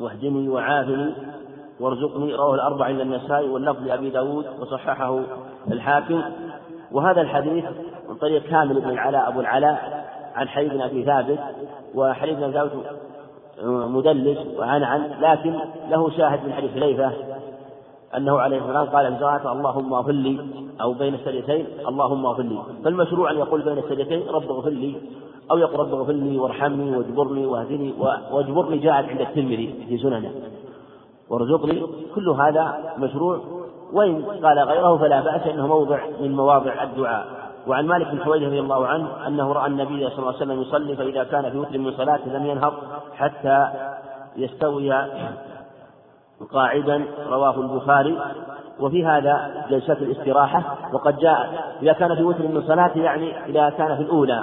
واهدني 0.00 0.48
وعافني 0.48 1.14
وارزقني. 1.80 2.34
رواه 2.34 2.54
الأربع 2.54 2.84
عند 2.84 3.00
النسائي 3.00 3.48
واللفظ 3.48 3.82
لأبي 3.82 4.10
داود 4.10 4.46
وصححه 4.60 5.20
الحاكم. 5.70 6.22
وهذا 6.92 7.20
الحديث 7.20 7.64
من 8.10 8.16
طريق 8.16 8.42
كامل 8.42 8.80
بن 8.80 8.90
العلاء 8.90 9.28
أبو 9.28 9.40
العلاء 9.40 10.04
عن 10.34 10.48
حي 10.48 10.68
بن 10.68 10.80
أبي 10.80 11.04
ثابت 11.04 11.38
وحي 11.94 12.34
بن 12.34 12.52
ثابت 12.52 12.72
مدلس 13.64 14.38
وعن 14.58 14.82
عن 14.82 15.10
لكن 15.20 15.58
له 15.90 16.10
شاهد 16.10 16.44
من 16.44 16.52
حديث 16.52 16.70
حذيفة 16.70 17.12
أنه 18.16 18.40
عليه 18.40 18.62
والسلام 18.62 18.86
قال 18.86 19.16
صلاته 19.20 19.52
اللهم 19.52 19.94
اغفر 19.94 20.12
لي 20.12 20.40
أو 20.80 20.92
بين 20.92 21.14
السجدتين 21.14 21.66
اللهم 21.88 22.26
اغفر 22.26 22.42
لي. 22.42 22.62
فالمشروع 22.84 23.30
أن 23.30 23.36
يقول 23.38 23.62
بين 23.62 23.78
السجدتين 23.78 24.28
رب 24.28 24.50
اغفر 24.50 24.70
لي 24.70 24.96
أو 25.50 25.58
يقول 25.58 25.80
رب 25.80 25.94
اغفر 25.94 26.12
لي 26.12 26.38
وارحمني 26.38 26.96
واجبرني 26.96 27.46
واهدني 27.46 27.94
واجبرني 28.32 28.78
جاءت 28.78 29.04
عند 29.04 29.20
الترمذي 29.20 29.84
في 29.88 29.98
سننه. 29.98 30.30
وارزقني 31.30 31.86
كل 32.14 32.28
هذا 32.28 32.94
مشروع 32.98 33.40
وإن 33.92 34.22
قال 34.22 34.58
غيره 34.58 34.96
فلا 34.96 35.20
بأس 35.20 35.46
إنه 35.46 35.66
موضع 35.66 36.00
من 36.20 36.36
مواضع 36.36 36.82
الدعاء. 36.82 37.39
وعن 37.70 37.86
مالك 37.86 38.06
بن 38.06 38.24
حويرث 38.24 38.42
رضي 38.42 38.60
الله 38.60 38.86
عنه 38.86 39.26
أنه 39.26 39.52
رأى 39.52 39.66
النبي 39.66 40.10
صلى 40.10 40.18
الله 40.18 40.26
عليه 40.26 40.36
وسلم 40.36 40.62
يصلي 40.62 40.96
فإذا 40.96 41.24
كان 41.24 41.50
في 41.50 41.58
وتر 41.58 41.78
من 41.78 41.92
صلاته 41.92 42.38
لم 42.38 42.46
ينهض 42.46 42.72
حتى 43.14 43.68
يستوي 44.36 44.92
قاعدا 46.52 47.04
رواه 47.28 47.60
البخاري. 47.60 48.18
وفي 48.80 49.06
هذا 49.06 49.64
جلسة 49.70 49.92
الاستراحة 49.92 50.76
وقد 50.92 51.18
جاء 51.18 51.74
إذا 51.82 51.92
كان 51.92 52.16
في 52.16 52.22
وتر 52.22 52.42
من 52.42 52.62
صلاته 52.66 53.00
يعني 53.00 53.46
إذا 53.46 53.70
كان 53.70 53.96
في 53.96 54.02
الأولى 54.02 54.42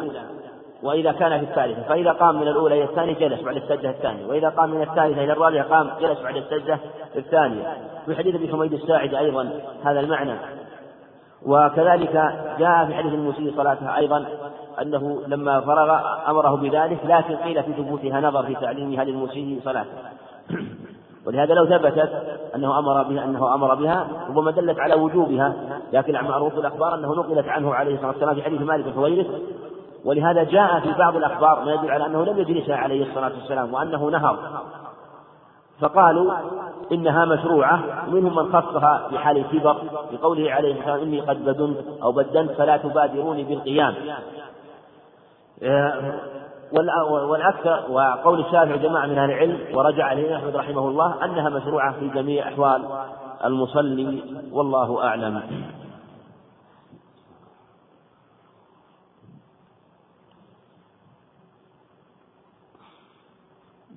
وإذا 0.84 1.12
كان 1.12 1.40
في 1.40 1.46
الثالثة 1.46 1.82
فإذا 1.82 2.12
قام 2.12 2.36
من 2.36 2.48
الأولى 2.48 2.76
إلى 2.76 2.84
الثانية 2.84 3.14
جلس 3.14 3.42
بعد 3.42 3.56
السجدة 3.56 3.90
الثانية 3.90 4.26
وإذا 4.28 4.50
قام 4.50 4.70
من 4.70 4.82
الثالثة 4.82 5.24
إلى 5.24 5.34
الرابعة 5.34 5.64
قام 5.64 5.90
جلس 6.02 6.22
بعد 6.22 6.36
السجدة 6.36 6.80
الثانية. 7.16 7.78
في 8.06 8.16
حديث 8.16 8.36
أبي 8.36 8.50
حميد 8.50 8.74
الساعد 8.74 9.14
أيضا 9.14 9.50
هذا 9.84 10.00
المعنى. 10.00 10.34
وكذلك 11.46 12.14
جاء 12.60 12.86
في 12.86 12.94
حديث 12.94 13.14
المسيء 13.14 13.54
صلاته 13.58 13.98
أيضا 13.98 14.26
أنه 14.82 15.22
لما 15.28 15.62
فرغ 15.62 16.00
أمره 16.28 16.56
بذلك 16.56 17.00
لكن 17.06 17.36
قيل 17.36 17.64
في 17.64 17.74
ثبوتها 17.74 18.22
نظر 18.22 18.44
في 18.44 18.56
تعليمها 18.56 19.04
للمسيء 19.04 19.62
صلاته. 19.64 19.90
ولهذا 21.28 21.54
لو 21.54 21.66
ثبتت 21.66 22.40
أنه 22.56 22.80
أمر 22.80 23.04
بها 23.04 23.24
أنه 23.24 23.54
أمر 23.54 23.76
بها 23.76 24.08
ربما 24.30 24.52
دلت 24.52 24.80
على 24.80 24.96
وجوبها. 24.96 25.54
لكن 25.94 26.16
عن 26.16 26.28
معروف 26.28 26.54
الأخبار 26.54 26.96
أنه 26.96 27.16
نقلت 27.16 27.48
عنه 27.48 27.74
عليه 27.74 27.94
الصلاة 27.94 28.12
والسلام 28.12 28.36
في 28.36 28.42
حديث 28.42 28.62
مالك 28.62 28.86
بن 28.86 29.26
ولهذا 30.06 30.44
جاء 30.44 30.80
في 30.80 30.94
بعض 31.00 31.16
الأخبار 31.16 31.66
ما 31.66 31.74
يدل 31.74 31.92
على 31.92 32.06
أنه 32.06 32.26
لم 32.26 32.40
يجلسها 32.40 32.76
عليه 32.76 33.10
الصلاة 33.10 33.32
والسلام 33.40 33.74
وأنه 33.74 34.10
نهر. 34.10 34.38
فقالوا 35.80 36.34
إنها 36.92 37.26
مشروعة 37.26 38.08
ومنهم 38.08 38.36
من 38.36 38.54
خصها 38.54 39.08
بحال 39.12 39.38
الكبر 39.38 39.78
بقوله 40.12 40.52
عليه 40.52 40.72
الصلاة 40.72 40.92
والسلام 40.92 41.08
إني 41.08 41.20
قد 41.20 41.46
بدنت 41.46 41.78
أو 42.04 42.12
بدنت 42.12 42.52
فلا 42.52 42.78
تبادروني 42.78 43.44
بالقيام. 43.44 43.96
والأكثر 47.02 47.92
وقول 47.92 48.40
الشافعي 48.40 48.78
جماعة 48.78 49.06
من 49.06 49.18
أهل 49.18 49.32
العلم 49.32 49.78
ورجع 49.78 50.06
عليه 50.06 50.38
أحمد 50.38 50.56
رحمه 50.56 50.88
الله 50.88 51.26
أنها 51.26 51.50
مشروعة 51.50 52.00
في 52.00 52.10
جميع 52.10 52.48
أحوال 52.48 52.86
المصلي 53.46 54.24
والله 54.52 55.04
أعلم. 55.04 55.44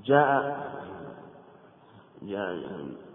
جاء 0.04 0.69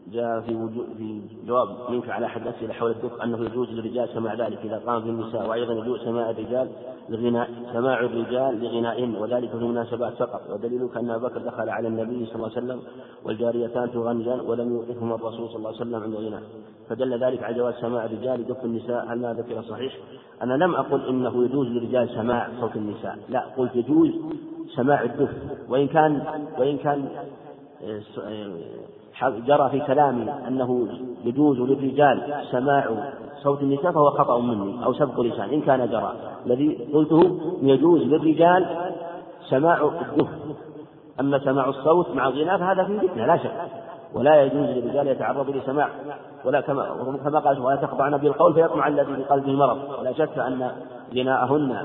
جاء 0.08 0.42
في 0.42 0.70
في 0.98 1.22
جواب 1.48 1.92
منك 1.92 2.10
على 2.10 2.26
أحد 2.26 2.42
الأسئلة 2.42 2.74
حول 2.74 2.92
الدف 2.92 3.22
أنه 3.22 3.46
يجوز 3.46 3.70
للرجال 3.70 4.10
سماع 4.14 4.34
ذلك 4.34 4.58
إذا 4.64 4.82
قام 4.86 5.02
في 5.02 5.10
النساء 5.10 5.50
وأيضا 5.50 5.74
يجوز 5.74 6.00
سماع 6.00 6.30
الرجال 6.30 6.70
لغناء 7.10 7.50
سماع 7.74 8.00
الرجال 8.00 8.64
لغنائهن 8.64 9.16
وذلك 9.16 9.50
في 9.50 9.56
المناسبات 9.56 10.14
فقط. 10.14 10.42
ودليلك 10.50 10.98
أن 10.98 11.10
أبا 11.10 11.28
بكر 11.28 11.40
دخل 11.40 11.70
على 11.70 11.88
النبي 11.88 12.26
صلى 12.26 12.36
الله 12.36 12.52
عليه 12.56 12.58
وسلم 12.58 12.82
والجاريتان 13.24 13.92
تغنيان 13.92 14.40
ولم 14.40 14.74
يوقفهما 14.74 15.16
الرسول 15.16 15.48
صلى 15.48 15.56
الله 15.56 15.68
عليه 15.68 15.78
وسلم 15.78 16.04
عند 16.04 16.16
غناء 16.16 16.42
فدل 16.90 17.24
ذلك 17.24 17.44
على 17.44 17.56
جواز 17.56 17.74
سماع 17.74 18.06
الرجال 18.06 18.42
لدف 18.42 18.66
النساء. 18.66 19.06
هل 19.14 19.22
ما 19.22 19.34
ذكر 19.34 19.62
صحيح؟ 19.62 19.98
أنا 20.42 20.54
لم 20.54 20.76
أقل 20.76 21.08
إنه 21.08 21.46
يجوز 21.46 21.68
للرجال 21.68 22.10
سماع 22.10 22.50
صوت 22.60 22.76
النساء. 22.76 23.18
لا 23.30 23.46
قلت 23.58 23.76
يجوز 23.76 24.10
سماع 24.76 25.04
الدف 25.04 25.30
وإن 25.70 25.88
كان 25.88 26.42
وإن 26.58 26.78
كان 26.78 27.10
آه، 27.84 28.02
جرى 29.22 29.70
في 29.70 29.80
كلامي 29.80 30.32
أنه 30.48 30.88
يجوز 31.26 31.60
للرجال 31.60 32.34
سماع 32.52 33.12
صوت 33.44 33.62
النساء 33.62 33.92
فهو 33.92 34.10
خطأ 34.12 34.40
مني 34.40 34.86
أو 34.86 34.94
سبق 34.94 35.20
لسان 35.20 35.50
إن 35.50 35.62
كان 35.62 35.90
جرى. 35.90 36.14
الذي 36.46 36.88
قلته 36.94 37.40
يجوز 37.62 38.02
للرجال 38.02 38.92
سماع 39.50 39.82
الدف. 39.84 40.28
أما 41.20 41.40
سماع 41.40 41.70
الصوت 41.70 42.16
مع 42.16 42.28
الغناء 42.28 42.58
فهذا 42.58 42.84
في 42.84 43.00
فتنة 43.00 43.26
لا 43.26 43.38
شك. 43.38 43.52
ولا 44.14 44.44
يجوز 44.44 44.70
للرجال 44.70 45.08
يتعرض 45.08 45.50
لسماع. 45.50 45.90
ولا 46.46 46.62
كما 46.62 47.18
كما 47.24 47.40
قال 47.40 47.60
ولا 47.60 47.76
تخضعن 47.76 48.18
بالقول 48.18 48.54
فيطمع 48.54 48.88
الذي 48.88 49.16
في 49.16 49.24
قلبه 49.24 49.52
مرض. 49.52 49.78
ولا 50.00 50.14
شك 50.14 50.40
أن 50.40 50.72
غناءهن 51.16 51.78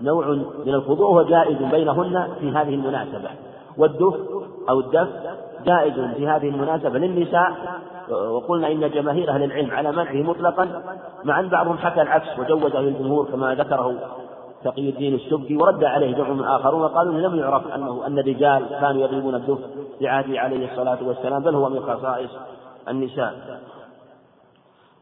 نوع 0.00 0.26
من 0.66 0.74
الخضوع 0.74 1.08
وهو 1.08 1.22
جائز 1.22 1.62
بينهن 1.62 2.28
في 2.40 2.50
هذه 2.50 2.74
المناسبة. 2.74 3.28
والدف 3.78 4.14
أو 4.68 4.80
الدف 4.80 5.08
جائز 5.66 6.14
في 6.16 6.28
هذه 6.28 6.48
المناسبة 6.48 6.98
للنساء 6.98 7.52
وقلنا 8.10 8.72
إن 8.72 8.90
جماهير 8.90 9.30
أهل 9.30 9.42
العلم 9.42 9.70
على 9.70 9.92
منعه 9.92 10.30
مطلقا 10.30 10.82
مع 11.24 11.40
أن 11.40 11.48
بعضهم 11.48 11.78
حكى 11.78 12.02
العكس 12.02 12.38
وجوزه 12.38 12.80
للجمهور 12.80 13.26
كما 13.26 13.54
ذكره 13.54 13.94
تقي 14.64 14.88
الدين 14.90 15.14
السبكي 15.14 15.56
ورد 15.56 15.84
عليه 15.84 16.16
جمع 16.16 16.28
من 16.28 16.44
آخرون 16.44 16.82
وقالوا 16.82 17.28
لم 17.28 17.38
يعرف 17.38 17.74
أنه 17.74 18.06
أن 18.06 18.18
الرجال 18.18 18.66
كانوا 18.80 19.02
يضربون 19.02 19.34
الدف 19.34 19.58
في 19.98 20.08
عهده 20.08 20.40
عليه 20.40 20.72
الصلاة 20.72 20.98
والسلام 21.02 21.42
بل 21.42 21.54
هو 21.54 21.68
من 21.68 21.80
خصائص 21.80 22.30
النساء. 22.88 23.60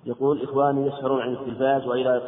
يقول 0.06 0.42
إخواني 0.42 0.86
يسهرون 0.86 1.20
عن 1.20 1.32
التلفاز 1.32 1.86
وإذا 1.86 2.22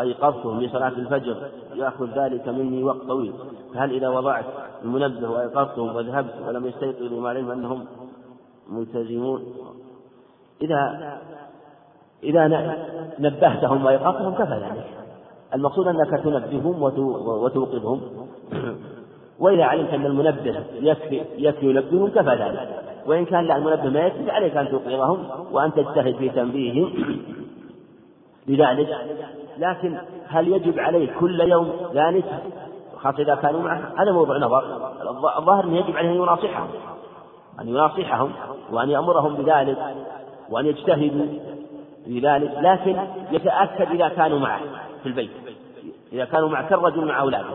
أيقظتهم 0.00 0.60
لصلاة 0.60 0.88
الفجر 0.88 1.36
يأخذ 1.74 2.06
ذلك 2.18 2.48
مني 2.48 2.84
وقت 2.84 3.02
طويل. 3.02 3.32
فهل 3.74 3.90
إذا 3.90 4.08
وضعت 4.08 4.44
المنبه 4.82 5.30
وأيقظتهم 5.30 5.96
وذهبت 5.96 6.34
ولم 6.46 6.66
يستيقظوا 6.66 7.20
مع 7.20 7.32
العلم 7.32 7.50
أنهم 7.50 7.86
ملتزمون؟ 8.68 9.44
إذا 10.62 11.12
إذا 12.22 12.48
نبهتهم 13.18 13.84
وأيقظتهم 13.84 14.34
كفى 14.34 14.54
ذلك. 14.54 14.86
المقصود 15.54 15.88
أنك 15.88 16.20
تنبههم 16.24 16.82
وتوقظهم. 17.42 18.00
وإذا 19.38 19.64
علمت 19.64 19.90
أن 19.90 20.06
المنبه 20.06 20.64
يكفي 20.80 21.22
يكفي 21.36 21.66
ينبههم 21.66 22.08
كفى 22.08 22.30
ذلك. 22.30 22.84
وإن 23.06 23.24
كان 23.24 23.44
لا 23.44 23.56
المنبه 23.56 23.90
ما 23.90 24.00
يكفي 24.00 24.30
عليك 24.30 24.56
أن 24.56 24.68
توقظهم 24.68 25.26
وأن 25.52 25.72
تجتهد 25.72 26.16
في 26.16 26.28
تنبيههم 26.28 26.92
لذلك. 28.48 28.88
لكن 29.58 29.98
هل 30.26 30.48
يجب 30.48 30.78
عليه 30.78 31.12
كل 31.20 31.40
يوم 31.40 31.72
ذلك؟ 31.94 32.24
خاصة 32.96 33.22
إذا 33.22 33.34
كانوا 33.34 33.60
معه 33.60 33.92
هذا 33.98 34.12
موضوع 34.12 34.38
نظر. 34.38 34.64
الظاهر 35.38 35.64
أنه 35.64 35.76
يجب 35.76 35.96
عليه 35.96 36.10
أن 36.10 36.14
يناصحهم 36.14 36.68
أن 37.60 37.68
يناصحهم 37.68 38.32
وأن 38.72 38.90
يأمرهم 38.90 39.34
بذلك 39.34 39.78
وأن 40.50 40.66
يجتهدوا 40.66 41.26
في 42.04 42.20
ذلك 42.20 42.50
لكن 42.60 42.96
يتأكد 43.32 43.90
إذا 43.90 44.08
كانوا 44.08 44.38
معه 44.38 44.60
في 45.02 45.08
البيت. 45.08 45.30
إذا 46.12 46.24
كانوا 46.24 46.48
معه 46.48 46.68
كالرجل 46.68 47.04
مع 47.04 47.20
أولاده. 47.20 47.46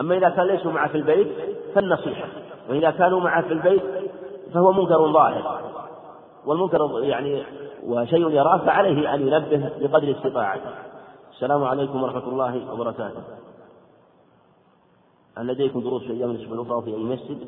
أما 0.00 0.16
إذا 0.16 0.28
كان 0.28 0.46
ليسوا 0.46 0.72
معه 0.72 0.88
في 0.88 0.94
البيت 0.94 1.28
فالنصيحة. 1.74 2.26
وإذا 2.70 2.90
كانوا 2.90 3.20
معه 3.20 3.42
في 3.42 3.52
البيت 3.52 3.82
فهو 4.54 4.72
منكر 4.72 5.12
ظاهر. 5.12 5.60
والمنكر 6.46 6.78
يعني 7.02 7.42
وشيء 7.86 8.30
يراه 8.30 8.58
فعليه 8.58 9.14
أن 9.14 9.28
ينبه 9.28 9.70
بقدر 9.80 10.10
استطاعته. 10.10 10.70
السلام 11.32 11.64
عليكم 11.64 12.02
ورحمة 12.02 12.28
الله 12.28 12.72
وبركاته. 12.72 13.22
هل 15.38 15.46
لديكم 15.46 15.80
دروس 15.80 16.02
في 16.02 16.12
أيام 16.12 16.30
الأسبوع 16.30 16.54
الأخرى 16.54 16.76
وفي 16.76 16.90
أي 16.90 17.02
مسجد؟ 17.02 17.38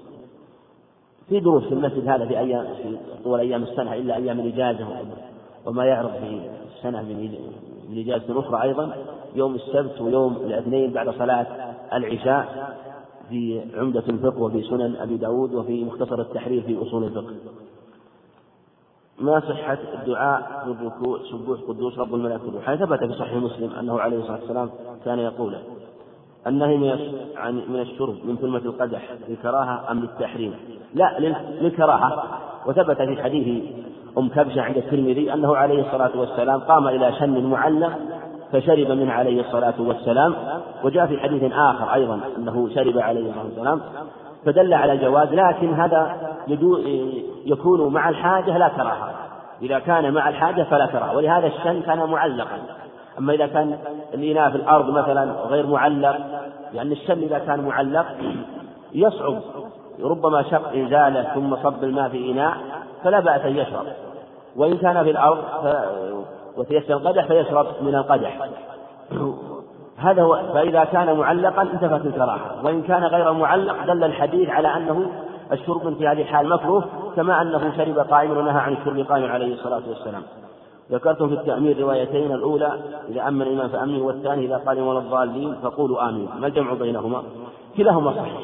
في 1.28 1.40
دروس 1.40 1.64
في 1.64 1.74
المسجد 1.74 2.08
هذا 2.08 2.26
في 2.26 2.38
أيام 2.38 2.66
في 2.74 2.98
طول 3.24 3.40
أيام 3.40 3.62
السنة 3.62 3.94
إلا 3.94 4.16
أيام 4.16 4.40
الإجازة. 4.40 4.86
وما 5.66 5.84
يعرض 5.84 6.10
في 6.10 6.50
السنة 6.76 7.02
من 7.02 7.98
إجازة 7.98 8.40
أخرى 8.40 8.62
أيضا 8.62 8.96
يوم 9.34 9.54
السبت 9.54 10.00
ويوم 10.00 10.36
الاثنين 10.36 10.92
بعد 10.92 11.10
صلاة 11.10 11.46
العشاء. 11.92 12.74
في 13.28 13.62
عمدة 13.74 14.04
الفقه 14.08 14.42
وفي 14.42 14.62
سنن 14.62 14.96
أبي 14.96 15.16
داود 15.16 15.54
وفي 15.54 15.84
مختصر 15.84 16.20
التحرير 16.20 16.62
في 16.62 16.82
أصول 16.82 17.04
الفقه. 17.04 17.34
ما 19.18 19.40
صحة 19.40 19.78
الدعاء 19.94 20.62
في 20.64 20.70
الركوع 20.70 21.18
سبوح 21.30 21.60
قدوس 21.68 21.98
رب 21.98 22.14
الملائكة 22.14 22.46
والروح؟ 22.46 22.74
ثبت 22.74 22.98
في 22.98 23.12
صحيح 23.12 23.36
مسلم 23.36 23.70
أنه 23.70 24.00
عليه 24.00 24.18
الصلاة 24.18 24.40
والسلام 24.40 24.70
كان 25.04 25.18
يقول 25.18 25.56
النهي 26.46 26.76
من 26.76 26.88
من 27.68 27.80
الشرب 27.80 28.16
من 28.24 28.36
كلمة 28.36 28.58
القدح 28.58 29.14
للكراهة 29.28 29.90
أم 29.90 30.00
للتحريم؟ 30.00 30.54
لا 30.94 31.18
للكراهة. 31.60 32.40
وثبت 32.66 32.96
في 32.96 33.22
حديث 33.22 33.64
أم 34.18 34.28
كبشة 34.28 34.62
عند 34.62 34.76
الترمذي 34.76 35.32
أنه 35.32 35.56
عليه 35.56 35.86
الصلاة 35.86 36.20
والسلام 36.20 36.60
قام 36.60 36.88
إلى 36.88 37.12
شن 37.18 37.44
معلق 37.44 37.98
فشرب 38.54 38.90
منه 38.90 39.12
عليه 39.12 39.40
الصلاة 39.40 39.74
والسلام 39.78 40.34
وجاء 40.84 41.06
في 41.06 41.18
حديث 41.18 41.52
آخر 41.52 41.94
أيضا 41.94 42.20
أنه 42.38 42.68
شرب 42.74 42.98
عليه 42.98 43.30
الصلاة 43.30 43.44
والسلام 43.44 43.80
فدل 44.46 44.74
على 44.74 44.92
الجواز 44.92 45.28
لكن 45.32 45.74
هذا 45.74 46.16
يكون 47.46 47.92
مع 47.92 48.08
الحاجة 48.08 48.58
لا 48.58 48.68
كراهة 48.68 49.10
إذا 49.62 49.78
كان 49.78 50.12
مع 50.14 50.28
الحاجة 50.28 50.62
فلا 50.62 50.86
كراهة 50.86 51.16
ولهذا 51.16 51.46
الشن 51.46 51.82
كان 51.82 51.98
معلقا. 51.98 52.58
أما 53.18 53.32
إذا 53.32 53.46
كان 53.46 53.78
الإناء 54.14 54.50
في 54.50 54.56
الأرض 54.56 54.90
مثلا 54.90 55.32
غير 55.32 55.66
معلق 55.66 56.16
لأن 56.72 56.92
الشن 56.92 57.18
إذا 57.22 57.38
كان 57.38 57.60
معلق 57.60 58.06
يصعب 58.92 59.40
ربما 60.02 60.42
شق 60.42 60.68
إزالة 60.68 61.22
ثم 61.34 61.56
صب 61.56 61.84
الماء 61.84 62.08
في 62.08 62.30
إناء 62.30 62.56
فلا 63.04 63.20
بأس 63.20 63.40
أن 63.40 63.56
يشرب. 63.56 63.86
وإن 64.56 64.76
كان 64.76 65.04
في 65.04 65.10
الأرض 65.10 65.44
وتيسر 66.56 66.94
القدح 66.94 67.26
فيشرب 67.26 67.66
من 67.82 67.94
القدح. 67.94 68.48
هذا 69.96 70.22
هو 70.22 70.42
فإذا 70.54 70.84
كان 70.84 71.18
معلقا 71.18 71.62
انتفت 71.62 72.06
الكراهة. 72.06 72.64
وإن 72.64 72.82
كان 72.82 73.04
غير 73.04 73.32
معلق 73.32 73.86
دل 73.86 74.04
الحديث 74.04 74.48
على 74.48 74.68
أنه 74.76 75.10
الشرب 75.52 75.94
في 75.98 76.08
هذه 76.08 76.22
الحال 76.22 76.48
مكروه 76.48 76.84
كما 77.16 77.42
أنه 77.42 77.76
شرب 77.76 77.98
قائما 77.98 78.38
ونهى 78.38 78.60
عن 78.60 78.72
الشرب 78.72 78.98
قائما 78.98 79.28
عليه 79.28 79.54
الصلاة 79.54 79.82
والسلام. 79.88 80.22
ذكرتم 80.92 81.28
في 81.28 81.34
التأمير 81.34 81.80
روايتين 81.80 82.32
الأولى 82.32 82.72
إذا 83.08 83.28
أمن 83.28 83.42
الإمام 83.42 83.68
فأمنوا 83.68 84.06
والثاني 84.06 84.44
إذا 84.44 84.56
قال 84.56 84.80
ولا 84.80 84.98
الضالين 84.98 85.54
فقولوا 85.62 86.08
آمين. 86.08 86.28
ما 86.40 86.46
الجمع 86.46 86.74
بينهما؟ 86.74 87.22
كلاهما 87.76 88.12
صحيح. 88.12 88.40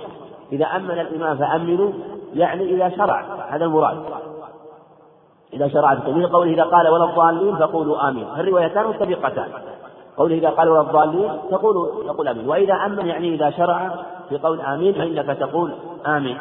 إذا 0.53 0.67
أمن 0.67 0.91
الإمام 0.91 1.37
فأمنوا 1.37 1.93
يعني 2.35 2.63
إذا 2.63 2.97
شرع 2.97 3.25
هذا 3.49 3.65
المراد. 3.65 3.97
إذا 5.53 5.69
شرع 5.69 5.95
في 5.95 6.25
قوله 6.25 6.53
إذا 6.53 6.63
قال 6.63 6.89
ولا 6.89 7.05
الضالين 7.05 7.57
فقولوا 7.57 8.09
آمين. 8.09 8.27
الروايتان 8.37 8.87
متفقتان. 8.87 9.49
قوله 10.17 10.35
إذا 10.35 10.51
قال 10.51 10.69
ولا 10.69 10.81
الضالين 10.81 11.31
تقول 11.51 12.05
تقول 12.07 12.29
آمين. 12.29 12.49
وإذا 12.49 12.75
أمن 12.75 13.07
يعني 13.07 13.35
إذا 13.35 13.51
شرع 13.51 14.05
في 14.29 14.39
قول 14.39 14.61
آمين 14.61 14.95
فإنك 14.95 15.39
تقول 15.39 15.75
آمين. 16.07 16.37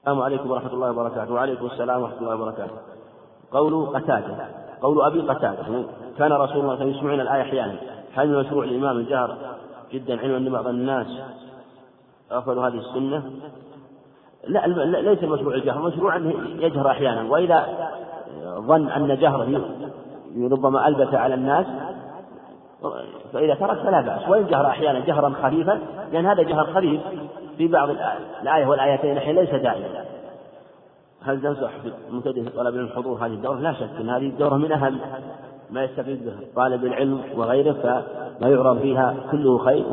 السلام 0.00 0.22
عليكم 0.22 0.50
ورحمة 0.50 0.72
الله 0.72 0.90
وبركاته. 0.90 1.32
وعليكم 1.32 1.66
السلام 1.66 2.02
ورحمة 2.02 2.18
الله 2.20 2.34
وبركاته. 2.34 2.76
قول 3.52 3.86
قتادة. 3.86 4.48
قول 4.82 5.02
أبي 5.02 5.20
قتادة. 5.20 5.84
كان 6.18 6.32
رسول 6.32 6.60
الله 6.60 6.84
يسمعون 6.84 7.20
الآية 7.20 7.42
أحيانا. 7.42 7.76
هل 8.14 8.38
مشروع 8.38 8.64
الإمام 8.64 8.96
الجهر 8.96 9.36
جدا 9.92 10.20
علما 10.20 10.36
أن 10.36 10.52
بعض 10.52 10.66
الناس؟ 10.66 11.06
غفلوا 12.32 12.66
هذه 12.66 12.78
السنة؟ 12.78 13.30
لا 14.48 14.66
ليس 15.00 15.22
المشروع 15.22 15.54
الجهر 15.54 15.78
مشروع 15.78 16.16
أنه 16.16 16.34
يجهر 16.58 16.90
أحيانا. 16.90 17.30
وإذا 17.30 17.66
ظن 18.44 18.88
أن 18.88 19.16
جهره 19.16 19.60
ربما 20.50 20.88
ألبس 20.88 21.14
على 21.14 21.34
الناس 21.34 21.66
فإذا 23.32 23.54
ترك 23.54 23.78
فلا 23.78 24.00
بأس. 24.00 24.28
وإن 24.28 24.46
جهر 24.46 24.66
أحيانا 24.66 25.00
جهرا 25.00 25.32
خفيفا 25.42 25.78
لأن 26.12 26.26
هذا 26.26 26.42
جهر 26.42 26.64
خفيف 26.64 27.00
في 27.58 27.68
بعض 27.68 27.88
الآية 28.42 28.66
والآيتين 28.66 29.16
أحيانا 29.16 29.40
ليس 29.40 29.50
دائما. 29.50 30.04
هل 31.22 31.42
تنصح 31.42 31.70
مبتدئ 32.10 32.48
طلب 32.56 32.74
الحضور 32.74 33.26
هذه 33.26 33.32
الدورة؟ 33.32 33.58
لا 33.58 33.72
شك 33.72 34.00
أن 34.00 34.10
هذه 34.10 34.26
الدورة 34.26 34.56
من 34.56 34.72
أهم 34.72 34.98
ما 35.70 35.84
يستفيد 35.84 36.24
به 36.24 36.32
طالب 36.56 36.84
العلم 36.84 37.20
وغيره 37.36 37.72
فما 37.72 38.48
يعرض 38.48 38.78
فيها 38.78 39.14
كله 39.30 39.58
خير 39.58 39.84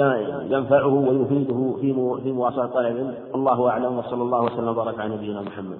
وينفعه 0.00 0.94
ويفيده 0.94 1.74
في 1.80 1.94
في 2.22 2.32
مواصلة 2.32 2.66
طلب 2.66 3.14
الله 3.34 3.70
أعلم 3.70 3.98
وصلى 3.98 4.22
الله 4.22 4.42
وسلم 4.42 4.68
وبارك 4.68 5.00
على 5.00 5.14
نبينا 5.14 5.42
محمد. 5.42 5.78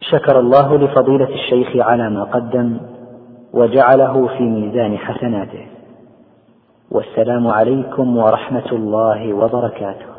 شكر 0.00 0.40
الله 0.40 0.76
لفضيلة 0.76 1.28
الشيخ 1.28 1.86
على 1.86 2.10
ما 2.10 2.24
قدم 2.24 2.80
وجعله 3.54 4.26
في 4.26 4.42
ميزان 4.42 4.98
حسناته. 4.98 5.66
والسلام 6.90 7.46
عليكم 7.48 8.16
ورحمة 8.16 8.72
الله 8.72 9.32
وبركاته. 9.32 10.11